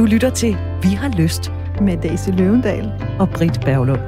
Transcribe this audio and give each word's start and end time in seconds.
Du 0.00 0.04
lytter 0.04 0.30
til 0.30 0.56
Vi 0.82 0.88
har 0.88 1.08
lyst 1.18 1.52
med 1.80 1.96
Daisy 2.02 2.28
Løvendal 2.28 2.92
og 3.18 3.28
Britt 3.28 3.60
Berglund. 3.60 4.00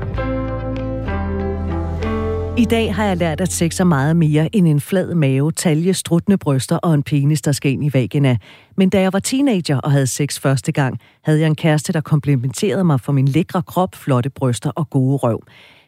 I 2.59 2.65
dag 2.65 2.95
har 2.95 3.05
jeg 3.05 3.17
lært, 3.17 3.41
at 3.41 3.53
sex 3.53 3.81
er 3.81 3.85
meget 3.85 4.17
mere 4.17 4.57
end 4.57 4.69
en 4.69 4.81
flad 4.81 5.15
mave, 5.15 5.53
talje, 5.53 5.95
struttende 5.95 6.39
bryster 6.39 6.77
og 6.77 6.95
en 6.95 7.03
penis, 7.03 7.43
der 7.43 7.53
skal 7.53 7.73
ind 7.73 7.85
i 7.85 7.91
vagina. 7.93 8.37
Men 8.77 8.89
da 8.89 9.01
jeg 9.01 9.13
var 9.13 9.19
teenager 9.19 9.79
og 9.79 9.91
havde 9.91 10.07
sex 10.07 10.41
første 10.41 10.73
gang, 10.73 10.99
havde 11.25 11.41
jeg 11.41 11.47
en 11.47 11.55
kæreste, 11.55 11.93
der 11.93 12.01
komplimenterede 12.01 12.85
mig 12.85 13.01
for 13.01 13.13
min 13.13 13.29
lækre 13.29 13.63
krop, 13.63 13.95
flotte 13.95 14.31
bryster 14.31 14.71
og 14.71 14.91
gode 14.91 15.17
røv. 15.17 15.43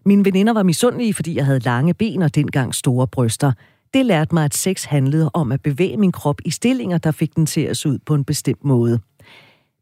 Mine 0.06 0.24
veninder 0.24 0.52
var 0.52 0.62
misundelige, 0.62 1.14
fordi 1.14 1.36
jeg 1.36 1.44
havde 1.44 1.58
lange 1.58 1.94
ben 1.94 2.22
og 2.22 2.34
dengang 2.34 2.74
store 2.74 3.06
bryster. 3.06 3.52
Det 3.94 4.06
lærte 4.06 4.34
mig, 4.34 4.44
at 4.44 4.54
sex 4.54 4.84
handlede 4.84 5.30
om 5.34 5.52
at 5.52 5.62
bevæge 5.62 5.96
min 5.96 6.12
krop 6.12 6.40
i 6.44 6.50
stillinger, 6.50 6.98
der 6.98 7.10
fik 7.10 7.36
den 7.36 7.46
til 7.46 7.60
at 7.60 7.76
se 7.76 7.88
ud 7.88 7.98
på 8.06 8.14
en 8.14 8.24
bestemt 8.24 8.64
måde. 8.64 9.00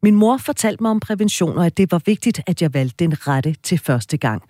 Min 0.02 0.14
mor 0.14 0.36
fortalte 0.36 0.82
mig 0.82 0.90
om 0.90 1.00
prævention, 1.00 1.58
og 1.58 1.66
at 1.66 1.76
det 1.76 1.92
var 1.92 2.02
vigtigt, 2.06 2.40
at 2.46 2.62
jeg 2.62 2.74
valgte 2.74 3.04
den 3.04 3.28
rette 3.28 3.54
til 3.62 3.78
første 3.78 4.16
gang. 4.16 4.42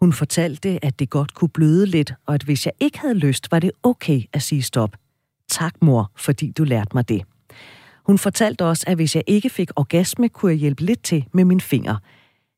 Hun 0.00 0.12
fortalte, 0.12 0.84
at 0.84 0.98
det 0.98 1.10
godt 1.10 1.34
kunne 1.34 1.48
bløde 1.48 1.86
lidt, 1.86 2.12
og 2.26 2.34
at 2.34 2.42
hvis 2.42 2.66
jeg 2.66 2.72
ikke 2.80 2.98
havde 2.98 3.14
lyst, 3.14 3.50
var 3.50 3.58
det 3.58 3.70
okay 3.82 4.22
at 4.32 4.42
sige 4.42 4.62
stop. 4.62 4.96
Tak, 5.48 5.74
mor, 5.82 6.10
fordi 6.16 6.50
du 6.50 6.64
lærte 6.64 6.90
mig 6.94 7.08
det. 7.08 7.22
Hun 8.06 8.18
fortalte 8.18 8.64
også, 8.64 8.84
at 8.86 8.96
hvis 8.96 9.16
jeg 9.16 9.24
ikke 9.26 9.50
fik 9.50 9.70
orgasme, 9.76 10.28
kunne 10.28 10.52
jeg 10.52 10.58
hjælpe 10.58 10.82
lidt 10.82 11.02
til 11.02 11.24
med 11.32 11.44
min 11.44 11.60
finger– 11.60 11.96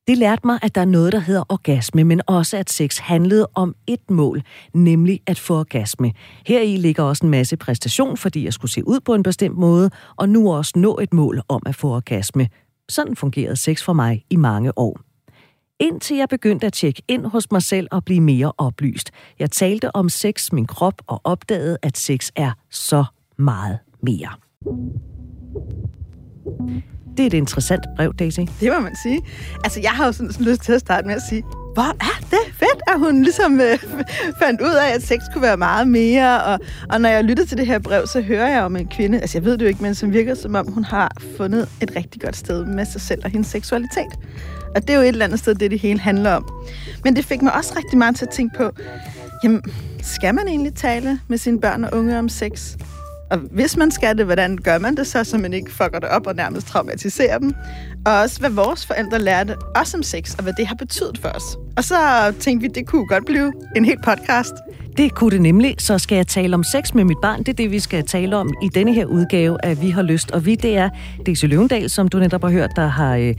det 0.07 0.17
lærte 0.17 0.47
mig, 0.47 0.59
at 0.61 0.75
der 0.75 0.81
er 0.81 0.85
noget, 0.85 1.13
der 1.13 1.19
hedder 1.19 1.43
orgasme, 1.49 2.03
men 2.03 2.21
også 2.27 2.57
at 2.57 2.69
sex 2.69 2.97
handlede 2.97 3.47
om 3.55 3.75
et 3.87 4.11
mål, 4.11 4.41
nemlig 4.73 5.19
at 5.27 5.39
få 5.39 5.59
orgasme. 5.59 6.13
Her 6.45 6.61
i 6.61 6.75
ligger 6.77 7.03
også 7.03 7.25
en 7.25 7.31
masse 7.31 7.57
præstation, 7.57 8.17
fordi 8.17 8.45
jeg 8.45 8.53
skulle 8.53 8.71
se 8.71 8.87
ud 8.87 8.99
på 8.99 9.13
en 9.13 9.23
bestemt 9.23 9.57
måde, 9.57 9.89
og 10.15 10.29
nu 10.29 10.53
også 10.53 10.73
nå 10.75 10.97
et 10.97 11.13
mål 11.13 11.41
om 11.49 11.61
at 11.65 11.75
få 11.75 11.95
orgasme. 11.95 12.47
Sådan 12.89 13.15
fungerede 13.15 13.55
sex 13.55 13.83
for 13.83 13.93
mig 13.93 14.25
i 14.29 14.35
mange 14.35 14.77
år. 14.77 14.99
Indtil 15.79 16.17
jeg 16.17 16.29
begyndte 16.29 16.67
at 16.67 16.73
tjekke 16.73 17.03
ind 17.07 17.25
hos 17.25 17.51
mig 17.51 17.61
selv 17.61 17.87
og 17.91 18.05
blive 18.05 18.21
mere 18.21 18.51
oplyst. 18.57 19.11
Jeg 19.39 19.51
talte 19.51 19.95
om 19.95 20.09
sex, 20.09 20.51
min 20.51 20.65
krop 20.65 21.01
og 21.07 21.21
opdagede, 21.23 21.77
at 21.81 21.97
sex 21.97 22.29
er 22.35 22.51
så 22.69 23.05
meget 23.37 23.79
mere. 24.03 24.29
Det 27.17 27.23
er 27.23 27.27
et 27.27 27.33
interessant 27.33 27.85
brev, 27.95 28.13
Daisy. 28.19 28.39
Det 28.39 28.71
må 28.73 28.79
man 28.79 28.95
sige. 29.03 29.21
Altså, 29.63 29.79
jeg 29.79 29.91
har 29.91 30.05
jo 30.05 30.11
sådan, 30.11 30.31
sådan 30.31 30.45
lyst 30.45 30.61
til 30.61 30.73
at 30.73 30.79
starte 30.79 31.07
med 31.07 31.15
at 31.15 31.21
sige, 31.29 31.43
hvor 31.73 31.95
er 32.01 32.19
det 32.31 32.53
fedt, 32.53 32.81
at 32.87 32.99
hun 32.99 33.23
ligesom 33.23 33.61
øh, 33.61 33.77
fandt 34.41 34.61
ud 34.61 34.75
af, 34.85 34.95
at 34.95 35.03
sex 35.03 35.19
kunne 35.33 35.41
være 35.41 35.57
meget 35.57 35.87
mere. 35.87 36.43
Og, 36.43 36.59
og 36.89 37.01
når 37.01 37.09
jeg 37.09 37.23
lytter 37.23 37.45
til 37.45 37.57
det 37.57 37.67
her 37.67 37.79
brev, 37.79 38.07
så 38.07 38.21
hører 38.21 38.49
jeg 38.49 38.63
om 38.63 38.75
en 38.75 38.87
kvinde, 38.87 39.19
altså 39.19 39.37
jeg 39.37 39.45
ved 39.45 39.57
det 39.57 39.61
jo 39.61 39.67
ikke, 39.67 39.83
men 39.83 39.95
som 39.95 40.13
virker 40.13 40.35
som 40.35 40.55
om, 40.55 40.71
hun 40.71 40.83
har 40.83 41.11
fundet 41.37 41.69
et 41.81 41.91
rigtig 41.95 42.21
godt 42.21 42.35
sted 42.35 42.65
med 42.65 42.85
sig 42.85 43.01
selv 43.01 43.21
og 43.23 43.31
hendes 43.31 43.47
seksualitet. 43.47 44.19
Og 44.75 44.81
det 44.81 44.89
er 44.89 44.95
jo 44.95 45.01
et 45.01 45.07
eller 45.07 45.25
andet 45.25 45.39
sted, 45.39 45.55
det 45.55 45.71
det 45.71 45.79
hele 45.79 45.99
handler 45.99 46.33
om. 46.33 46.49
Men 47.03 47.15
det 47.15 47.25
fik 47.25 47.41
mig 47.41 47.53
også 47.53 47.73
rigtig 47.77 47.97
meget 47.97 48.15
til 48.15 48.25
at 48.25 48.31
tænke 48.31 48.57
på, 48.57 48.71
jamen, 49.43 49.61
skal 50.01 50.35
man 50.35 50.47
egentlig 50.47 50.73
tale 50.75 51.19
med 51.27 51.37
sine 51.37 51.61
børn 51.61 51.83
og 51.83 51.89
unge 51.93 52.19
om 52.19 52.29
sex? 52.29 52.75
Og 53.31 53.37
hvis 53.37 53.77
man 53.77 53.91
skal 53.91 54.17
det, 54.17 54.25
hvordan 54.25 54.57
gør 54.57 54.79
man 54.79 54.95
det 54.95 55.07
så, 55.07 55.23
så 55.23 55.37
man 55.37 55.53
ikke 55.53 55.71
fucker 55.71 55.99
det 55.99 56.09
op 56.09 56.27
og 56.27 56.35
nærmest 56.35 56.67
traumatiserer 56.67 57.37
dem? 57.37 57.53
Og 58.05 58.13
også, 58.19 58.39
hvad 58.39 58.49
vores 58.49 58.85
forældre 58.85 59.19
lærte 59.19 59.55
os 59.75 59.93
om 59.93 60.03
sex, 60.03 60.35
og 60.35 60.43
hvad 60.43 60.53
det 60.57 60.67
har 60.67 60.75
betydet 60.75 61.17
for 61.17 61.29
os. 61.29 61.43
Og 61.77 61.83
så 61.83 61.95
tænkte 62.39 62.67
vi, 62.67 62.73
det 62.75 62.87
kunne 62.87 63.07
godt 63.07 63.25
blive 63.25 63.53
en 63.75 63.85
helt 63.85 64.03
podcast. 64.03 64.53
Det 64.97 65.15
kunne 65.15 65.31
det 65.31 65.41
nemlig. 65.41 65.75
Så 65.79 65.97
skal 65.97 66.15
jeg 66.15 66.27
tale 66.27 66.53
om 66.53 66.63
sex 66.63 66.93
med 66.93 67.03
mit 67.03 67.17
barn. 67.21 67.39
Det 67.39 67.49
er 67.49 67.53
det, 67.53 67.71
vi 67.71 67.79
skal 67.79 68.05
tale 68.05 68.37
om 68.37 68.53
i 68.61 68.69
denne 68.69 68.93
her 68.93 69.05
udgave 69.05 69.65
af 69.65 69.81
Vi 69.81 69.89
har 69.89 70.01
lyst. 70.01 70.31
Og 70.31 70.45
vi, 70.45 70.55
det 70.55 70.77
er 70.77 70.89
Daisy 71.25 71.45
Løvendal, 71.45 71.89
som 71.89 72.07
du 72.07 72.19
netop 72.19 72.41
har 72.41 72.49
hørt, 72.49 72.69
der 72.75 72.87
har... 72.87 73.15
Øh, 73.15 73.35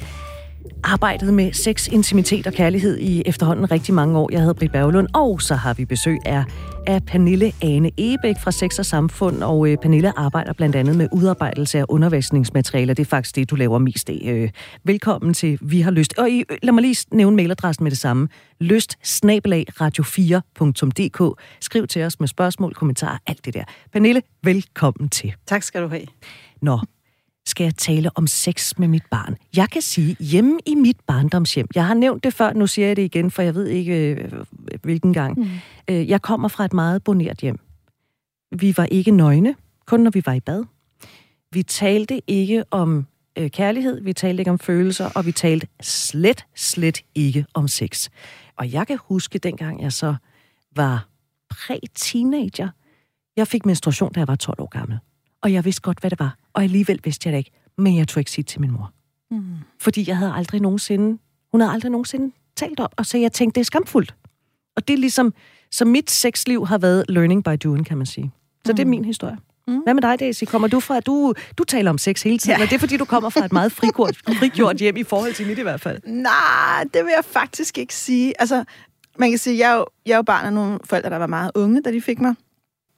arbejdet 0.84 1.34
med 1.34 1.52
sex, 1.52 1.88
intimitet 1.88 2.46
og 2.46 2.52
kærlighed 2.52 2.98
i 2.98 3.22
efterhånden 3.26 3.70
rigtig 3.70 3.94
mange 3.94 4.18
år. 4.18 4.28
Jeg 4.32 4.40
hedder 4.40 4.54
Britt 4.54 4.72
Berglund, 4.72 5.08
og 5.14 5.42
så 5.42 5.54
har 5.54 5.74
vi 5.74 5.84
besøg 5.84 6.18
af, 6.24 6.44
af 6.86 7.04
Pernille 7.06 7.52
Ane 7.62 7.90
Ebæk 7.98 8.34
fra 8.42 8.50
Sex 8.50 8.78
og 8.78 8.86
Samfund, 8.86 9.42
og 9.42 9.68
øh, 9.68 9.78
Pernille 9.78 10.18
arbejder 10.18 10.52
blandt 10.52 10.76
andet 10.76 10.96
med 10.96 11.08
udarbejdelse 11.12 11.78
af 11.78 11.84
undervisningsmaterialer. 11.88 12.94
Det 12.94 13.02
er 13.02 13.08
faktisk 13.08 13.36
det, 13.36 13.50
du 13.50 13.56
laver 13.56 13.78
mest 13.78 14.10
af. 14.10 14.20
Øh, 14.24 14.50
velkommen 14.84 15.34
til 15.34 15.58
Vi 15.62 15.80
har 15.80 15.90
lyst. 15.90 16.18
Og 16.18 16.30
I, 16.30 16.44
lad 16.62 16.72
mig 16.72 16.82
lige 16.82 17.06
nævne 17.12 17.36
mailadressen 17.36 17.84
med 17.84 17.90
det 17.90 17.98
samme. 17.98 18.28
Lyst 18.60 18.96
radio4.dk. 19.80 21.40
Skriv 21.60 21.86
til 21.86 22.02
os 22.02 22.20
med 22.20 22.28
spørgsmål, 22.28 22.74
kommentarer, 22.74 23.18
alt 23.26 23.44
det 23.44 23.54
der. 23.54 23.64
Pernille, 23.92 24.22
velkommen 24.42 25.08
til. 25.08 25.34
Tak 25.46 25.62
skal 25.62 25.82
du 25.82 25.88
have. 25.88 26.06
Nå, 26.62 26.78
skal 27.46 27.64
jeg 27.64 27.74
tale 27.74 28.10
om 28.14 28.26
sex 28.26 28.78
med 28.78 28.88
mit 28.88 29.02
barn. 29.10 29.36
Jeg 29.56 29.70
kan 29.70 29.82
sige, 29.82 30.16
hjemme 30.20 30.58
i 30.66 30.74
mit 30.74 30.96
barndomshjem, 31.06 31.66
jeg 31.74 31.86
har 31.86 31.94
nævnt 31.94 32.24
det 32.24 32.34
før, 32.34 32.52
nu 32.52 32.66
siger 32.66 32.86
jeg 32.86 32.96
det 32.96 33.02
igen, 33.02 33.30
for 33.30 33.42
jeg 33.42 33.54
ved 33.54 33.66
ikke, 33.66 34.10
øh, 34.10 34.32
hvilken 34.82 35.12
gang. 35.12 35.38
Mm. 35.38 35.48
Øh, 35.90 36.08
jeg 36.08 36.22
kommer 36.22 36.48
fra 36.48 36.64
et 36.64 36.72
meget 36.72 37.04
bonert 37.04 37.38
hjem. 37.38 37.58
Vi 38.58 38.74
var 38.76 38.84
ikke 38.84 39.10
nøgne, 39.10 39.54
kun 39.86 40.00
når 40.00 40.10
vi 40.10 40.22
var 40.26 40.32
i 40.32 40.40
bad. 40.40 40.64
Vi 41.52 41.62
talte 41.62 42.20
ikke 42.26 42.64
om 42.70 43.06
øh, 43.38 43.50
kærlighed, 43.50 44.00
vi 44.00 44.12
talte 44.12 44.40
ikke 44.40 44.50
om 44.50 44.58
følelser, 44.58 45.10
og 45.14 45.26
vi 45.26 45.32
talte 45.32 45.66
slet, 45.80 46.46
slet 46.54 47.02
ikke 47.14 47.46
om 47.54 47.68
sex. 47.68 48.08
Og 48.56 48.72
jeg 48.72 48.86
kan 48.86 48.98
huske, 49.08 49.38
dengang 49.38 49.82
jeg 49.82 49.92
så 49.92 50.14
var 50.76 51.08
præ-teenager, 51.50 52.68
jeg 53.36 53.48
fik 53.48 53.66
menstruation, 53.66 54.12
da 54.12 54.20
jeg 54.20 54.28
var 54.28 54.36
12 54.36 54.60
år 54.60 54.68
gammel. 54.68 54.98
Og 55.42 55.52
jeg 55.52 55.64
vidste 55.64 55.82
godt, 55.82 56.00
hvad 56.00 56.10
det 56.10 56.18
var 56.18 56.36
og 56.52 56.62
alligevel 56.62 57.00
vidste 57.04 57.28
jeg 57.28 57.32
det 57.32 57.38
ikke. 57.38 57.50
Men 57.78 57.96
jeg 57.96 58.08
tog 58.08 58.20
ikke 58.20 58.30
sige 58.30 58.44
til 58.44 58.60
min 58.60 58.70
mor. 58.70 58.92
Mm. 59.30 59.44
Fordi 59.80 60.04
jeg 60.08 60.16
havde 60.16 60.32
aldrig 60.32 60.60
nogensinde, 60.60 61.18
hun 61.52 61.60
havde 61.60 61.72
aldrig 61.72 61.90
nogensinde 61.90 62.34
talt 62.56 62.80
op, 62.80 62.94
og 62.96 63.06
så 63.06 63.18
jeg 63.18 63.32
tænkte, 63.32 63.54
det 63.54 63.60
er 63.60 63.64
skamfuldt. 63.64 64.14
Og 64.76 64.88
det 64.88 64.94
er 64.94 64.98
ligesom, 64.98 65.34
så 65.70 65.84
mit 65.84 66.10
sexliv 66.10 66.66
har 66.66 66.78
været 66.78 67.04
learning 67.08 67.44
by 67.44 67.50
doing, 67.64 67.86
kan 67.86 67.96
man 67.96 68.06
sige. 68.06 68.32
Så 68.66 68.72
mm. 68.72 68.76
det 68.76 68.82
er 68.82 68.86
min 68.86 69.04
historie. 69.04 69.38
Mm. 69.68 69.78
Hvad 69.78 69.94
med 69.94 70.02
dig, 70.02 70.20
Daisy? 70.20 70.44
Kommer 70.44 70.68
du 70.68 70.80
fra, 70.80 71.00
du, 71.00 71.34
du 71.58 71.64
taler 71.64 71.90
om 71.90 71.98
sex 71.98 72.22
hele 72.22 72.38
tiden, 72.38 72.58
ja. 72.58 72.64
og 72.64 72.70
det 72.70 72.76
er 72.76 72.80
fordi, 72.80 72.96
du 72.96 73.04
kommer 73.04 73.30
fra 73.30 73.44
et 73.44 73.52
meget 73.52 73.72
frigjort, 73.72 74.16
frigjort 74.38 74.76
hjem 74.76 74.96
i 74.96 75.02
forhold 75.02 75.34
til 75.34 75.46
mit 75.46 75.58
i 75.58 75.62
hvert 75.62 75.80
fald. 75.80 76.00
Nej, 76.04 76.84
det 76.94 77.04
vil 77.04 77.12
jeg 77.16 77.24
faktisk 77.24 77.78
ikke 77.78 77.94
sige. 77.94 78.40
Altså, 78.40 78.64
man 79.18 79.30
kan 79.30 79.38
sige, 79.38 79.58
jeg 79.58 79.72
er 79.72 79.76
jo, 79.76 79.86
jeg 80.06 80.12
er 80.12 80.16
jo 80.16 80.22
barn 80.22 80.46
af 80.46 80.52
nogle 80.52 80.78
forældre, 80.84 81.10
der 81.10 81.16
var 81.16 81.26
meget 81.26 81.50
unge, 81.54 81.82
da 81.82 81.92
de 81.92 82.00
fik 82.00 82.20
mig 82.20 82.34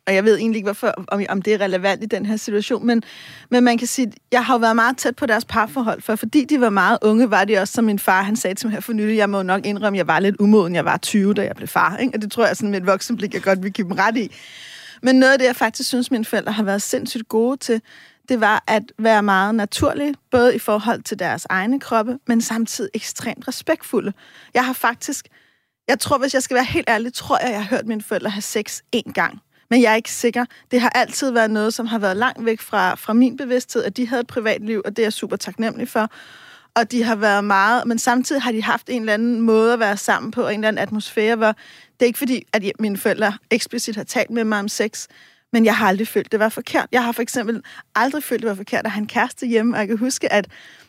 og 0.07 0.15
jeg 0.15 0.25
ved 0.25 0.39
egentlig 0.39 0.59
ikke, 0.59 0.67
hvorfor, 0.67 0.95
om, 1.09 1.23
om 1.29 1.43
det 1.43 1.55
er 1.55 1.61
relevant 1.61 2.03
i 2.03 2.07
den 2.07 2.27
her 2.27 2.37
situation, 2.37 2.87
men, 2.87 3.03
men 3.51 3.65
man 3.65 3.79
kan 3.79 3.87
sige, 3.87 4.13
jeg 4.33 4.45
har 4.45 4.55
jo 4.55 4.59
været 4.59 4.77
meget 4.77 4.97
tæt 4.97 5.17
på 5.17 5.27
deres 5.27 5.45
parforhold, 5.45 6.03
for 6.03 6.17
fordi 6.17 6.45
de 6.45 6.61
var 6.61 6.71
meget 6.71 6.99
unge, 7.03 7.31
var 7.31 7.45
de 7.45 7.59
også, 7.59 7.75
som 7.75 7.85
min 7.85 7.99
far, 7.99 8.23
han 8.23 8.37
sagde 8.37 8.55
til 8.55 8.67
mig 8.67 8.73
her 8.73 8.81
for 8.81 8.93
nylig, 8.93 9.17
jeg 9.17 9.31
må 9.31 9.43
nok 9.43 9.67
indrømme, 9.67 9.97
jeg 9.97 10.07
var 10.07 10.21
lidt 10.21 10.37
umoden, 10.39 10.75
jeg 10.75 10.85
var 10.85 10.97
20, 10.97 11.35
da 11.35 11.43
jeg 11.43 11.57
blev 11.57 11.69
far, 11.69 11.97
ikke? 11.97 12.15
og 12.15 12.23
det 12.23 12.33
tror 12.33 12.47
jeg 12.47 12.57
sådan 12.57 12.71
med 12.71 12.81
et 12.81 12.87
voksenblik, 12.87 13.35
jeg 13.35 13.43
godt 13.43 13.63
vil 13.63 13.73
give 13.73 13.89
dem 13.89 13.97
ret 13.97 14.17
i. 14.17 14.33
Men 15.03 15.17
noget 15.17 15.33
af 15.33 15.39
det, 15.39 15.47
jeg 15.47 15.57
faktisk 15.57 15.89
synes, 15.89 16.11
mine 16.11 16.25
forældre 16.25 16.53
har 16.53 16.63
været 16.63 16.83
sindssygt 16.83 17.29
gode 17.29 17.57
til, 17.57 17.83
det 18.29 18.41
var 18.41 18.65
at 18.67 18.83
være 18.99 19.23
meget 19.23 19.55
naturlig, 19.55 20.15
både 20.31 20.55
i 20.55 20.59
forhold 20.59 21.03
til 21.03 21.19
deres 21.19 21.47
egne 21.51 21.81
kroppe, 21.81 22.19
men 22.27 22.41
samtidig 22.41 22.91
ekstremt 22.95 23.49
respektfulde. 23.49 24.13
Jeg 24.55 24.67
har 24.67 24.73
faktisk, 24.73 25.29
jeg 25.89 25.99
tror, 25.99 26.19
hvis 26.19 26.35
jeg 26.35 26.43
skal 26.43 26.55
være 26.55 26.65
helt 26.65 26.89
ærlig, 26.91 27.15
tror 27.15 27.39
jeg, 27.43 27.51
jeg 27.51 27.65
har 27.65 27.77
hørt 27.77 27.87
mine 27.87 28.03
forældre 28.03 28.31
have 28.31 28.43
sex 28.43 28.81
én 28.97 29.13
gang 29.13 29.41
men 29.75 29.83
jeg 29.83 29.93
er 29.93 29.97
ikke 29.97 30.13
sikker. 30.13 30.45
Det 30.71 30.81
har 30.81 30.89
altid 30.89 31.31
været 31.31 31.51
noget, 31.51 31.75
som 31.75 31.87
har 31.87 31.99
været 31.99 32.17
langt 32.17 32.45
væk 32.45 32.61
fra, 32.61 32.95
fra 32.95 33.13
min 33.13 33.37
bevidsthed, 33.37 33.85
at 33.85 33.97
de 33.97 34.07
havde 34.09 34.21
et 34.21 34.27
privatliv, 34.27 34.83
og 34.85 34.97
det 34.97 34.99
er 35.03 35.07
jeg 35.07 35.13
super 35.13 35.37
taknemmelig 35.37 35.89
for. 35.89 36.11
Og 36.75 36.91
de 36.91 37.03
har 37.03 37.17
været 37.17 37.45
meget, 37.45 37.87
men 37.87 37.99
samtidig 37.99 38.43
har 38.43 38.53
de 38.53 38.63
haft 38.63 38.91
en 38.91 39.03
eller 39.03 39.15
anden 39.15 39.41
måde 39.41 39.73
at 39.73 39.79
være 39.79 39.97
sammen 39.97 40.31
på, 40.31 40.43
og 40.43 40.55
en 40.55 40.61
eller 40.61 40.69
anden 40.69 40.83
atmosfære, 40.83 41.37
hvor 41.37 41.53
det 41.93 42.03
er 42.03 42.07
ikke 42.07 42.19
fordi, 42.19 42.47
at 42.53 42.63
mine 42.79 42.97
forældre 42.97 43.33
eksplicit 43.51 43.97
har 43.97 44.05
talt 44.05 44.31
med 44.31 44.45
mig 44.45 44.59
om 44.59 44.69
sex, 44.69 45.07
men 45.53 45.65
jeg 45.65 45.77
har 45.77 45.89
aldrig 45.89 46.09
følt, 46.09 46.33
det 46.33 46.41
var 46.41 46.49
forkert. 46.49 46.87
Jeg 46.93 47.05
har 47.05 47.13
for 47.13 47.23
eksempel 47.23 47.63
aldrig 47.95 48.23
følt, 48.25 48.43
det 48.43 48.49
var 48.49 48.55
forkert 48.55 48.85
at 48.85 48.91
have 48.91 49.01
en 49.01 49.09
kæreste 49.09 49.47
hjemme, 49.47 49.77
og 49.77 49.81
jeg 49.81 49.89
kan 49.89 49.99
huske, 49.99 50.33
at 50.33 50.47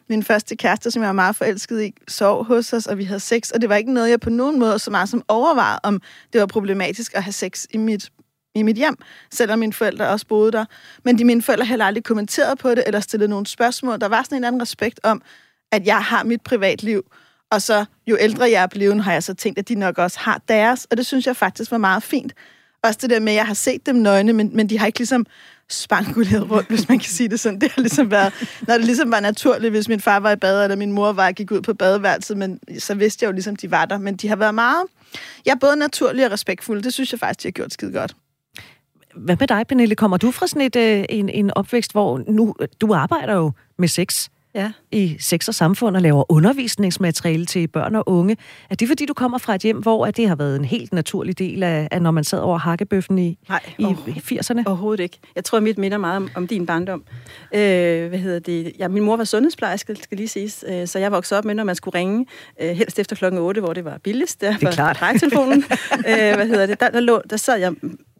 min 0.09 0.23
første 0.23 0.55
kæreste, 0.55 0.91
som 0.91 1.01
jeg 1.01 1.07
var 1.07 1.13
meget 1.13 1.35
forelsket 1.35 1.83
i, 1.83 1.93
sov 2.07 2.45
hos 2.45 2.73
os, 2.73 2.85
og 2.85 2.97
vi 2.97 3.03
havde 3.03 3.19
sex, 3.19 3.51
og 3.51 3.61
det 3.61 3.69
var 3.69 3.75
ikke 3.75 3.93
noget, 3.93 4.09
jeg 4.09 4.19
på 4.19 4.29
nogen 4.29 4.59
måde 4.59 4.79
så 4.79 4.91
meget 4.91 5.09
som 5.09 5.23
overvejede, 5.27 5.79
om 5.83 6.01
det 6.33 6.41
var 6.41 6.47
problematisk 6.47 7.15
at 7.15 7.23
have 7.23 7.33
sex 7.33 7.65
i 7.69 7.77
mit 7.77 8.09
i 8.55 8.63
mit 8.63 8.75
hjem, 8.75 8.97
selvom 9.31 9.59
mine 9.59 9.73
forældre 9.73 10.07
også 10.07 10.27
boede 10.27 10.51
der. 10.51 10.65
Men 11.03 11.17
de 11.17 11.25
mine 11.25 11.41
forældre 11.41 11.65
heller 11.65 11.85
aldrig 11.85 12.03
kommenteret 12.03 12.57
på 12.57 12.69
det, 12.69 12.83
eller 12.85 12.99
stillet 12.99 13.29
nogle 13.29 13.45
spørgsmål. 13.45 13.99
Der 13.99 14.07
var 14.07 14.23
sådan 14.23 14.37
en 14.37 14.43
anden 14.43 14.61
respekt 14.61 14.99
om, 15.03 15.21
at 15.71 15.85
jeg 15.85 15.97
har 15.97 16.23
mit 16.23 16.41
privatliv, 16.41 17.03
og 17.51 17.61
så 17.61 17.85
jo 18.07 18.17
ældre 18.19 18.51
jeg 18.51 18.63
er 18.63 18.67
blevet, 18.67 19.03
har 19.03 19.13
jeg 19.13 19.23
så 19.23 19.33
tænkt, 19.33 19.59
at 19.59 19.69
de 19.69 19.75
nok 19.75 19.97
også 19.97 20.19
har 20.19 20.41
deres, 20.47 20.87
og 20.91 20.97
det 20.97 21.05
synes 21.05 21.27
jeg 21.27 21.35
faktisk 21.35 21.71
var 21.71 21.77
meget 21.77 22.03
fint. 22.03 22.33
Også 22.83 22.99
det 23.01 23.09
der 23.09 23.19
med, 23.19 23.31
at 23.31 23.35
jeg 23.35 23.45
har 23.45 23.53
set 23.53 23.85
dem 23.85 23.95
nøgne, 23.95 24.33
men, 24.33 24.49
men 24.53 24.69
de 24.69 24.79
har 24.79 24.85
ikke 24.85 24.99
ligesom 24.99 25.25
spanguleret 25.69 26.51
rundt, 26.51 26.69
hvis 26.69 26.89
man 26.89 26.99
kan 26.99 27.09
sige 27.09 27.29
det 27.29 27.39
sådan. 27.39 27.61
Det 27.61 27.71
har 27.71 27.81
ligesom 27.81 28.11
været, 28.11 28.33
når 28.67 28.73
det 28.73 28.85
ligesom 28.85 29.11
var 29.11 29.19
naturligt, 29.19 29.71
hvis 29.71 29.87
min 29.87 29.99
far 29.99 30.19
var 30.19 30.31
i 30.31 30.35
bad, 30.35 30.63
eller 30.63 30.75
min 30.75 30.91
mor 30.91 31.11
var 31.11 31.31
gik 31.31 31.51
ud 31.51 31.61
på 31.61 31.73
badeværelset, 31.73 32.37
men 32.37 32.59
så 32.79 32.95
vidste 32.95 33.23
jeg 33.23 33.27
jo 33.27 33.33
ligesom, 33.33 33.55
de 33.55 33.71
var 33.71 33.85
der. 33.85 33.97
Men 33.97 34.15
de 34.15 34.27
har 34.27 34.35
været 34.35 34.55
meget, 34.55 34.83
jeg 35.45 35.51
er 35.51 35.59
både 35.59 35.75
naturlige 35.75 36.25
og 36.25 36.31
respektfuld. 36.31 36.83
Det 36.83 36.93
synes 36.93 37.11
jeg 37.11 37.19
faktisk, 37.19 37.43
de 37.43 37.47
har 37.47 37.51
gjort 37.51 37.73
skide 37.73 37.91
godt. 37.91 38.15
Hvad 39.15 39.37
med 39.39 39.47
dig, 39.47 39.67
Pernille? 39.67 39.95
Kommer 39.95 40.17
du 40.17 40.31
fra 40.31 40.47
sådan 40.47 40.61
et, 40.61 40.75
øh, 40.75 41.05
en, 41.09 41.29
en 41.29 41.51
opvækst, 41.57 41.91
hvor 41.91 42.21
nu, 42.27 42.55
du 42.81 42.93
arbejder 42.93 43.35
jo 43.35 43.51
med 43.77 43.87
sex 43.87 44.29
ja. 44.55 44.71
i 44.91 45.15
sex 45.19 45.47
og 45.47 45.55
samfund 45.55 45.95
og 45.95 46.01
laver 46.01 46.31
undervisningsmateriale 46.31 47.45
til 47.45 47.67
børn 47.67 47.95
og 47.95 48.09
unge. 48.09 48.37
Er 48.69 48.75
det 48.75 48.87
fordi, 48.87 49.05
du 49.05 49.13
kommer 49.13 49.37
fra 49.37 49.55
et 49.55 49.61
hjem, 49.61 49.77
hvor 49.77 50.05
at 50.05 50.17
det 50.17 50.27
har 50.27 50.35
været 50.35 50.55
en 50.55 50.65
helt 50.65 50.93
naturlig 50.93 51.39
del 51.39 51.63
af, 51.63 51.87
af 51.91 52.01
når 52.01 52.11
man 52.11 52.23
sad 52.23 52.39
over 52.39 52.57
hakkebøffen 52.57 53.19
i, 53.19 53.37
Nej, 53.49 53.59
i, 53.77 53.83
i 54.07 54.37
80'erne? 54.39 54.63
Overhovedet 54.65 55.03
ikke. 55.03 55.19
Jeg 55.35 55.43
tror, 55.43 55.59
mit 55.59 55.77
minder 55.77 55.97
meget 55.97 56.17
om, 56.17 56.29
om 56.35 56.47
din 56.47 56.65
barndom. 56.65 57.03
Øh, 57.53 58.09
hvad 58.09 58.19
hedder 58.19 58.39
det? 58.39 58.71
Ja, 58.79 58.87
min 58.87 59.03
mor 59.03 59.17
var 59.17 59.23
sundhedsplejerske, 59.23 59.95
skal 59.95 60.17
lige 60.17 60.27
siges, 60.27 60.65
øh, 60.67 60.87
så 60.87 60.99
jeg 60.99 61.11
voksede 61.11 61.37
op 61.37 61.45
med, 61.45 61.55
når 61.55 61.63
man 61.63 61.75
skulle 61.75 61.99
ringe, 61.99 62.25
øh, 62.61 62.69
helst 62.69 62.99
efter 62.99 63.15
klokken 63.15 63.41
8, 63.41 63.61
hvor 63.61 63.73
det 63.73 63.85
var 63.85 63.97
billigst. 64.03 64.41
Der 64.41 64.57
det 64.57 64.63
er 64.63 64.71
klart. 64.71 65.15
telefonen. 65.19 65.63
øh, 66.09 66.35
hvad 66.35 66.47
hedder 66.47 66.65
det? 66.65 66.79
Der, 66.79 66.89
der, 66.89 66.99
lå, 66.99 67.21
der 67.29 67.37
sad 67.37 67.59
jeg 67.59 67.73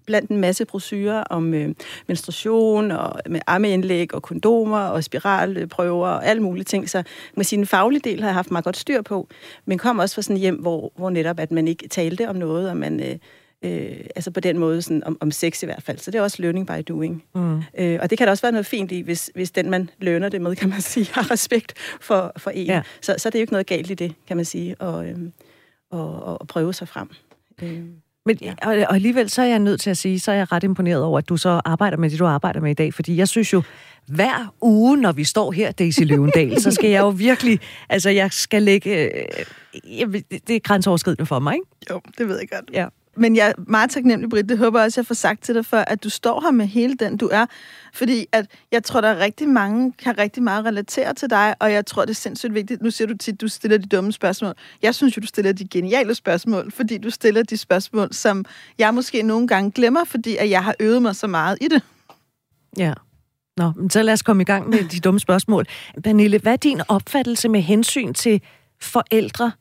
blandt 0.05 0.31
en 0.31 0.37
masse 0.37 0.65
brosyrer 0.65 1.23
om 1.23 1.53
øh, 1.53 1.75
menstruation 2.07 2.91
og 2.91 3.19
med 3.29 3.39
ammeindlæg 3.47 4.13
og 4.13 4.21
kondomer 4.21 4.79
og 4.79 5.03
spiralprøver 5.03 6.07
og 6.07 6.25
alle 6.25 6.43
mulige 6.43 6.63
ting. 6.63 6.89
Så 6.89 7.03
med 7.35 7.45
sin 7.45 7.65
faglige 7.65 8.01
del 8.09 8.21
har 8.21 8.27
jeg 8.27 8.35
haft 8.35 8.51
meget 8.51 8.65
godt 8.65 8.77
styr 8.77 9.01
på, 9.01 9.27
men 9.65 9.77
kom 9.77 9.99
også 9.99 10.15
fra 10.15 10.21
sådan 10.21 10.35
et 10.35 10.41
hjem, 10.41 10.55
hvor, 10.55 10.91
hvor 10.95 11.09
netop 11.09 11.39
at 11.39 11.51
man 11.51 11.67
ikke 11.67 11.87
talte 11.87 12.29
om 12.29 12.35
noget, 12.35 12.69
og 12.69 12.77
man... 12.77 12.99
Øh, 12.99 13.17
Øh, 13.65 14.05
altså 14.15 14.31
på 14.31 14.39
den 14.39 14.57
måde, 14.57 14.81
sådan, 14.81 15.03
om, 15.03 15.17
om 15.21 15.31
sex 15.31 15.63
i 15.63 15.65
hvert 15.65 15.83
fald. 15.83 15.97
Så 15.97 16.11
det 16.11 16.17
er 16.17 16.21
også 16.21 16.41
learning 16.41 16.67
by 16.67 16.83
doing. 16.87 17.23
Mm. 17.35 17.61
Øh, 17.77 17.99
og 18.01 18.09
det 18.09 18.17
kan 18.17 18.27
da 18.27 18.31
også 18.31 18.41
være 18.41 18.51
noget 18.51 18.65
fint 18.65 18.91
i, 18.91 19.01
hvis, 19.01 19.31
hvis 19.35 19.51
den, 19.51 19.69
man 19.69 19.89
lønner 19.99 20.29
det 20.29 20.41
med, 20.41 20.55
kan 20.55 20.69
man 20.69 20.81
sige, 20.91 21.07
har 21.13 21.31
respekt 21.31 21.73
for, 22.01 22.31
for 22.37 22.51
en. 22.51 22.67
Ja. 22.67 22.81
Så, 23.01 23.15
så 23.17 23.29
er 23.29 23.31
det 23.31 23.39
jo 23.39 23.41
ikke 23.41 23.53
noget 23.53 23.67
galt 23.67 23.91
i 23.91 23.93
det, 23.93 24.13
kan 24.27 24.37
man 24.37 24.45
sige, 24.45 24.75
at, 24.79 25.05
øh, 25.05 25.17
og, 25.91 26.39
og 26.41 26.47
prøve 26.47 26.73
sig 26.73 26.87
frem. 26.87 27.09
Øh. 27.61 27.83
Men, 28.25 28.37
ja. 28.41 28.53
og, 28.61 28.75
og 28.89 28.95
alligevel 28.95 29.29
så 29.29 29.41
er 29.41 29.45
jeg 29.45 29.59
nødt 29.59 29.81
til 29.81 29.89
at 29.89 29.97
sige, 29.97 30.19
så 30.19 30.31
er 30.31 30.35
jeg 30.35 30.51
ret 30.51 30.63
imponeret 30.63 31.03
over, 31.03 31.17
at 31.17 31.29
du 31.29 31.37
så 31.37 31.61
arbejder 31.65 31.97
med 31.97 32.09
det, 32.09 32.19
du 32.19 32.25
arbejder 32.25 32.59
med 32.59 32.71
i 32.71 32.73
dag. 32.73 32.93
Fordi 32.93 33.17
jeg 33.17 33.27
synes 33.27 33.53
jo, 33.53 33.63
hver 34.07 34.53
uge, 34.61 34.97
når 34.97 35.11
vi 35.11 35.23
står 35.23 35.51
her, 35.51 35.71
Daisy 35.71 36.01
Løvendal, 36.01 36.61
så 36.61 36.71
skal 36.71 36.89
jeg 36.89 37.01
jo 37.01 37.09
virkelig, 37.27 37.59
altså 37.89 38.09
jeg 38.09 38.31
skal 38.31 38.63
lægge, 38.63 39.03
øh, 39.05 40.21
det 40.47 40.55
er 40.55 40.59
grænseoverskridende 40.59 41.25
for 41.25 41.39
mig, 41.39 41.53
ikke? 41.53 41.67
Jo, 41.91 42.01
det 42.17 42.27
ved 42.27 42.39
jeg 42.39 42.49
godt. 42.49 42.69
Ja. 42.73 42.87
Men 43.17 43.35
jeg 43.35 43.47
er 43.49 43.53
meget 43.67 43.89
taknemmelig, 43.89 44.29
Britt. 44.29 44.49
Det 44.49 44.57
håber 44.57 44.79
jeg 44.79 44.85
også, 44.85 45.01
jeg 45.01 45.05
får 45.05 45.15
sagt 45.15 45.43
til 45.43 45.55
dig 45.55 45.65
for, 45.65 45.77
at 45.77 46.03
du 46.03 46.09
står 46.09 46.41
her 46.41 46.51
med 46.51 46.65
hele 46.65 46.95
den, 46.95 47.17
du 47.17 47.29
er. 47.31 47.45
Fordi 47.93 48.25
at 48.31 48.45
jeg 48.71 48.83
tror, 48.83 49.01
der 49.01 49.07
er 49.07 49.19
rigtig 49.19 49.49
mange, 49.49 49.91
kan 49.91 50.17
rigtig 50.17 50.43
meget 50.43 50.65
relatere 50.65 51.13
til 51.13 51.29
dig, 51.29 51.55
og 51.59 51.71
jeg 51.71 51.85
tror, 51.85 52.01
det 52.01 52.09
er 52.09 52.15
sindssygt 52.15 52.53
vigtigt. 52.53 52.81
Nu 52.81 52.91
siger 52.91 53.07
du 53.07 53.17
tit, 53.17 53.33
at 53.33 53.41
du 53.41 53.47
stiller 53.47 53.77
de 53.77 53.87
dumme 53.87 54.11
spørgsmål. 54.11 54.53
Jeg 54.81 54.95
synes 54.95 55.17
jo, 55.17 55.19
du 55.19 55.27
stiller 55.27 55.51
de 55.51 55.67
geniale 55.67 56.15
spørgsmål, 56.15 56.71
fordi 56.71 56.97
du 56.97 57.09
stiller 57.09 57.43
de 57.43 57.57
spørgsmål, 57.57 58.13
som 58.13 58.45
jeg 58.77 58.93
måske 58.93 59.21
nogle 59.21 59.47
gange 59.47 59.71
glemmer, 59.71 60.03
fordi 60.03 60.35
at 60.35 60.49
jeg 60.49 60.63
har 60.63 60.75
øvet 60.79 61.01
mig 61.01 61.15
så 61.15 61.27
meget 61.27 61.57
i 61.61 61.67
det. 61.67 61.81
Ja. 62.77 62.93
Nå, 63.57 63.71
men 63.75 63.89
så 63.89 64.03
lad 64.03 64.13
os 64.13 64.21
komme 64.21 64.41
i 64.41 64.45
gang 64.45 64.69
med 64.69 64.83
de 64.83 64.99
dumme 64.99 65.19
spørgsmål. 65.19 65.65
Pernille, 66.03 66.39
hvad 66.39 66.53
er 66.53 66.57
din 66.57 66.81
opfattelse 66.87 67.49
med 67.49 67.61
hensyn 67.61 68.13
til 68.13 68.41
forældre 68.81 69.51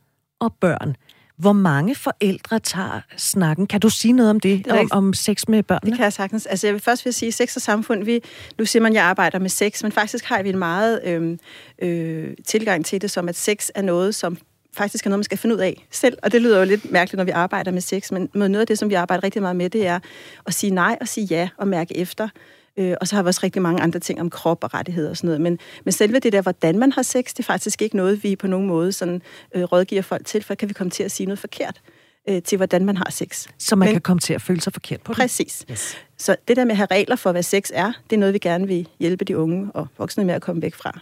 og 0.41 0.55
børn? 0.61 0.97
Hvor 1.37 1.53
mange 1.53 1.95
forældre 1.95 2.59
tager 2.59 3.01
snakken? 3.17 3.67
Kan 3.67 3.81
du 3.81 3.89
sige 3.89 4.13
noget 4.13 4.31
om 4.31 4.41
det, 4.41 4.65
det 4.65 4.73
om, 4.73 4.89
om 4.91 5.15
sex 5.15 5.49
med 5.49 5.63
børn? 5.63 5.81
Det 5.85 5.95
kan 5.95 6.05
jeg 6.05 6.13
sagtens. 6.13 6.47
Altså, 6.47 6.67
jeg 6.67 6.75
vil 6.75 6.83
først 6.83 7.05
vil 7.05 7.15
sige, 7.15 7.33
sex 7.33 7.57
og 7.57 7.63
samfund, 7.63 8.05
vi, 8.05 8.21
nu 8.59 8.65
siger 8.65 8.83
man, 8.83 8.93
at 8.93 8.97
jeg 8.97 9.05
arbejder 9.05 9.39
med 9.39 9.51
sex, 9.51 9.83
men 9.83 9.93
faktisk 9.93 10.25
har 10.25 10.43
vi 10.43 10.49
en 10.49 10.59
meget 10.59 11.01
øh, 11.05 11.39
øh, 11.79 12.35
tilgang 12.47 12.85
til 12.85 13.03
det, 13.03 13.11
som 13.11 13.29
at 13.29 13.37
sex 13.37 13.69
er 13.75 13.83
noget, 13.83 14.15
som 14.15 14.39
faktisk 14.77 15.07
er 15.07 15.11
noget, 15.11 15.19
man 15.19 15.25
skal 15.25 15.39
finde 15.39 15.55
ud 15.55 15.61
af 15.61 15.87
selv. 15.91 16.19
Og 16.23 16.33
det 16.33 16.43
lyder 16.43 16.59
jo 16.59 16.65
lidt 16.65 16.93
mærkeligt, 16.93 17.19
når 17.19 17.25
vi 17.25 17.31
arbejder 17.31 17.71
med 17.71 17.81
sex, 17.81 18.11
men 18.13 18.31
noget 18.35 18.57
af 18.57 18.67
det, 18.67 18.79
som 18.79 18.89
vi 18.89 18.95
arbejder 18.95 19.25
rigtig 19.25 19.43
meget 19.43 19.57
med, 19.57 19.71
det 19.71 19.87
er 19.87 19.99
at 20.47 20.55
sige 20.55 20.71
nej 20.71 20.99
og 21.01 21.09
sige 21.09 21.27
ja 21.27 21.49
og 21.57 21.69
mærke 21.69 21.97
efter. 21.97 22.29
Øh, 22.77 22.97
og 23.01 23.09
så 23.09 23.15
har 23.15 23.23
vi 23.23 23.27
også 23.27 23.41
rigtig 23.43 23.63
mange 23.63 23.83
andre 23.83 24.01
ting 24.01 24.21
om 24.21 24.31
krop 24.31 24.65
og 24.65 24.75
rettigheder 24.75 25.11
og 25.11 25.17
sådan 25.17 25.29
noget. 25.29 25.41
Men, 25.41 25.59
men 25.85 25.93
selve 25.93 26.19
det 26.19 26.33
der, 26.33 26.43
hvordan 26.43 26.79
man 26.79 26.93
har 26.93 27.03
sex, 27.03 27.25
det 27.25 27.39
er 27.39 27.43
faktisk 27.43 27.83
ikke 27.83 27.97
noget, 27.97 28.25
vi 28.25 28.37
på 28.37 28.47
nogen 28.47 28.67
måde 28.67 28.93
sådan, 28.93 29.23
øh, 29.55 29.63
rådgiver 29.63 30.03
folk 30.03 30.27
til, 30.27 30.43
for 30.43 30.55
kan 30.55 30.69
vi 30.69 30.75
komme 30.75 30.91
til 30.91 31.03
at 31.03 31.11
sige 31.11 31.27
noget 31.27 31.39
forkert 31.39 31.81
øh, 32.29 32.43
til, 32.43 32.57
hvordan 32.57 32.85
man 32.85 32.97
har 32.97 33.11
sex. 33.11 33.47
Så 33.59 33.77
man 33.77 33.87
men, 33.87 33.95
kan 33.95 34.01
komme 34.01 34.21
til 34.21 34.35
at 34.35 34.43
føle 34.43 34.61
sig 34.61 34.73
forkert 34.73 35.01
på 35.01 35.13
det? 35.13 35.17
Præcis. 35.17 35.65
Yes. 35.71 35.97
Så 36.19 36.37
det 36.49 36.57
der 36.57 36.65
med 36.65 36.73
at 36.73 36.77
have 36.77 36.89
regler 36.91 37.17
for, 37.17 37.33
hvad 37.33 37.43
sex 37.43 37.71
er, 37.75 37.93
det 38.11 38.17
er 38.17 38.21
noget, 38.21 38.35
vi 38.35 38.39
gerne 38.39 38.67
vil 38.67 38.89
hjælpe 38.99 39.25
de 39.25 39.39
unge 39.39 39.71
og 39.75 39.89
voksne 39.99 40.25
med 40.25 40.35
at 40.35 40.43
komme 40.43 40.63
væk 40.63 40.75
fra. 40.75 41.01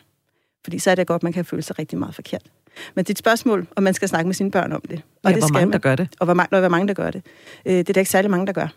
Fordi 0.65 0.79
så 0.79 0.91
er 0.91 0.95
det 0.95 1.07
godt, 1.07 1.23
man 1.23 1.33
kan 1.33 1.45
føle 1.45 1.63
sig 1.63 1.79
rigtig 1.79 1.99
meget 1.99 2.15
forkert. 2.15 2.43
Men 2.95 3.05
dit 3.05 3.19
spørgsmål, 3.19 3.67
om 3.77 3.83
man 3.83 3.95
skal 3.95 4.09
snakke 4.09 4.29
med 4.29 4.35
sine 4.35 4.51
børn 4.51 4.73
om 4.73 4.81
det. 4.81 4.91
Og 4.91 5.31
ja, 5.31 5.35
det 5.35 5.39
hvor 5.39 5.47
skal 5.47 5.53
mange, 5.53 5.67
man, 5.67 5.73
der 5.73 5.79
gør 5.79 5.97
det. 5.97 6.09
Og 6.21 6.25
hvor, 6.25 6.47
og 6.51 6.61
hvor 6.61 6.69
mange, 6.69 6.89
der 6.89 6.95
gør 6.95 7.11
det. 7.11 7.23
Øh, 7.67 7.75
det 7.75 7.89
er 7.89 7.93
der 7.93 8.01
ikke 8.01 8.11
særlig 8.11 8.31
mange, 8.31 8.47
der 8.47 8.53
gør. 8.53 8.69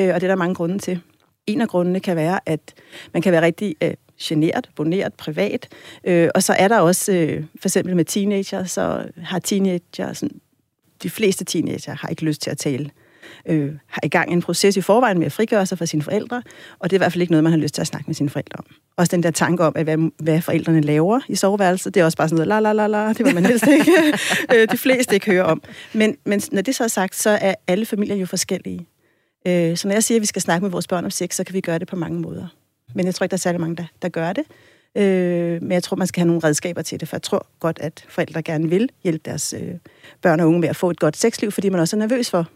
Øh, 0.00 0.14
og 0.14 0.20
det 0.20 0.22
er 0.22 0.28
der 0.28 0.36
mange 0.36 0.54
grunde 0.54 0.78
til. 0.78 1.00
En 1.46 1.60
af 1.60 1.68
grundene 1.68 2.00
kan 2.00 2.16
være, 2.16 2.40
at 2.46 2.74
man 3.12 3.22
kan 3.22 3.32
være 3.32 3.42
rigtig 3.42 3.76
øh, 3.82 3.94
generet, 4.22 4.70
boneret, 4.76 5.14
privat. 5.14 5.68
Øh, 6.04 6.28
og 6.34 6.42
så 6.42 6.52
er 6.52 6.68
der 6.68 6.80
også, 6.80 7.12
øh, 7.12 7.44
for 7.60 7.68
eksempel 7.68 7.96
med 7.96 8.04
teenager, 8.04 8.64
så 8.64 9.04
har 9.22 9.38
teenager, 9.38 10.12
sådan, 10.12 10.40
de 11.02 11.10
fleste 11.10 11.44
teenager 11.44 11.94
har 11.94 12.08
ikke 12.08 12.24
lyst 12.24 12.42
til 12.42 12.50
at 12.50 12.58
tale. 12.58 12.90
Øh, 13.46 13.72
har 13.86 14.00
i 14.04 14.08
gang 14.08 14.32
en 14.32 14.42
proces 14.42 14.76
i 14.76 14.80
forvejen 14.80 15.18
med 15.18 15.26
at 15.26 15.32
frigøre 15.32 15.66
sig 15.66 15.78
fra 15.78 15.86
sine 15.86 16.02
forældre, 16.02 16.42
og 16.78 16.90
det 16.90 16.96
er 16.96 16.98
i 16.98 17.02
hvert 17.02 17.12
fald 17.12 17.22
ikke 17.22 17.32
noget, 17.32 17.44
man 17.44 17.52
har 17.52 17.58
lyst 17.58 17.74
til 17.74 17.80
at 17.80 17.86
snakke 17.86 18.06
med 18.06 18.14
sine 18.14 18.30
forældre 18.30 18.58
om. 18.58 18.64
Også 18.96 19.16
den 19.16 19.22
der 19.22 19.30
tanke 19.30 19.64
om, 19.64 19.72
at 19.76 19.84
hvad, 19.84 19.98
hvad 20.18 20.40
forældrene 20.40 20.80
laver 20.80 21.20
i 21.28 21.34
soveværelset, 21.34 21.94
det 21.94 22.00
er 22.00 22.04
også 22.04 22.16
bare 22.16 22.28
sådan 22.28 22.48
noget, 22.48 22.62
la 22.64 22.72
la 22.72 22.72
la 22.72 22.86
la, 22.86 23.12
det 23.12 23.26
vil 23.26 23.34
man 23.34 23.46
helst 23.46 23.66
ikke, 23.66 23.92
øh, 24.54 24.68
de 24.72 24.78
fleste 24.78 25.14
ikke 25.14 25.26
høre 25.26 25.44
om. 25.44 25.62
Men, 25.92 26.16
men 26.24 26.42
når 26.52 26.62
det 26.62 26.74
så 26.74 26.84
er 26.84 26.88
sagt, 26.88 27.16
så 27.16 27.30
er 27.30 27.54
alle 27.66 27.86
familier 27.86 28.16
jo 28.16 28.26
forskellige. 28.26 28.86
Øh, 29.46 29.76
så 29.76 29.88
når 29.88 29.94
jeg 29.94 30.04
siger, 30.04 30.18
at 30.18 30.20
vi 30.20 30.26
skal 30.26 30.42
snakke 30.42 30.62
med 30.62 30.70
vores 30.70 30.86
børn 30.86 31.04
om 31.04 31.10
sex, 31.10 31.34
så 31.34 31.44
kan 31.44 31.54
vi 31.54 31.60
gøre 31.60 31.78
det 31.78 31.88
på 31.88 31.96
mange 31.96 32.20
måder. 32.20 32.46
Men 32.94 33.06
jeg 33.06 33.14
tror 33.14 33.24
ikke, 33.24 33.30
der 33.30 33.36
er 33.36 33.38
særlig 33.38 33.60
mange, 33.60 33.76
der, 33.76 33.84
der 34.02 34.08
gør 34.08 34.32
det. 34.32 34.44
Øh, 34.94 35.62
men 35.62 35.72
jeg 35.72 35.82
tror, 35.82 35.96
man 35.96 36.06
skal 36.06 36.20
have 36.20 36.26
nogle 36.26 36.44
redskaber 36.44 36.82
til 36.82 37.00
det, 37.00 37.08
for 37.08 37.16
jeg 37.16 37.22
tror 37.22 37.46
godt, 37.60 37.78
at 37.80 38.04
forældre 38.08 38.42
gerne 38.42 38.68
vil 38.68 38.88
hjælpe 39.02 39.30
deres 39.30 39.54
øh, 39.60 39.74
børn 40.22 40.40
og 40.40 40.48
unge 40.48 40.60
med 40.60 40.68
at 40.68 40.76
få 40.76 40.90
et 40.90 41.00
godt 41.00 41.16
sexliv, 41.16 41.52
fordi 41.52 41.68
man 41.68 41.80
også 41.80 41.96
er 41.96 41.98
nervøs 41.98 42.30
for. 42.30 42.48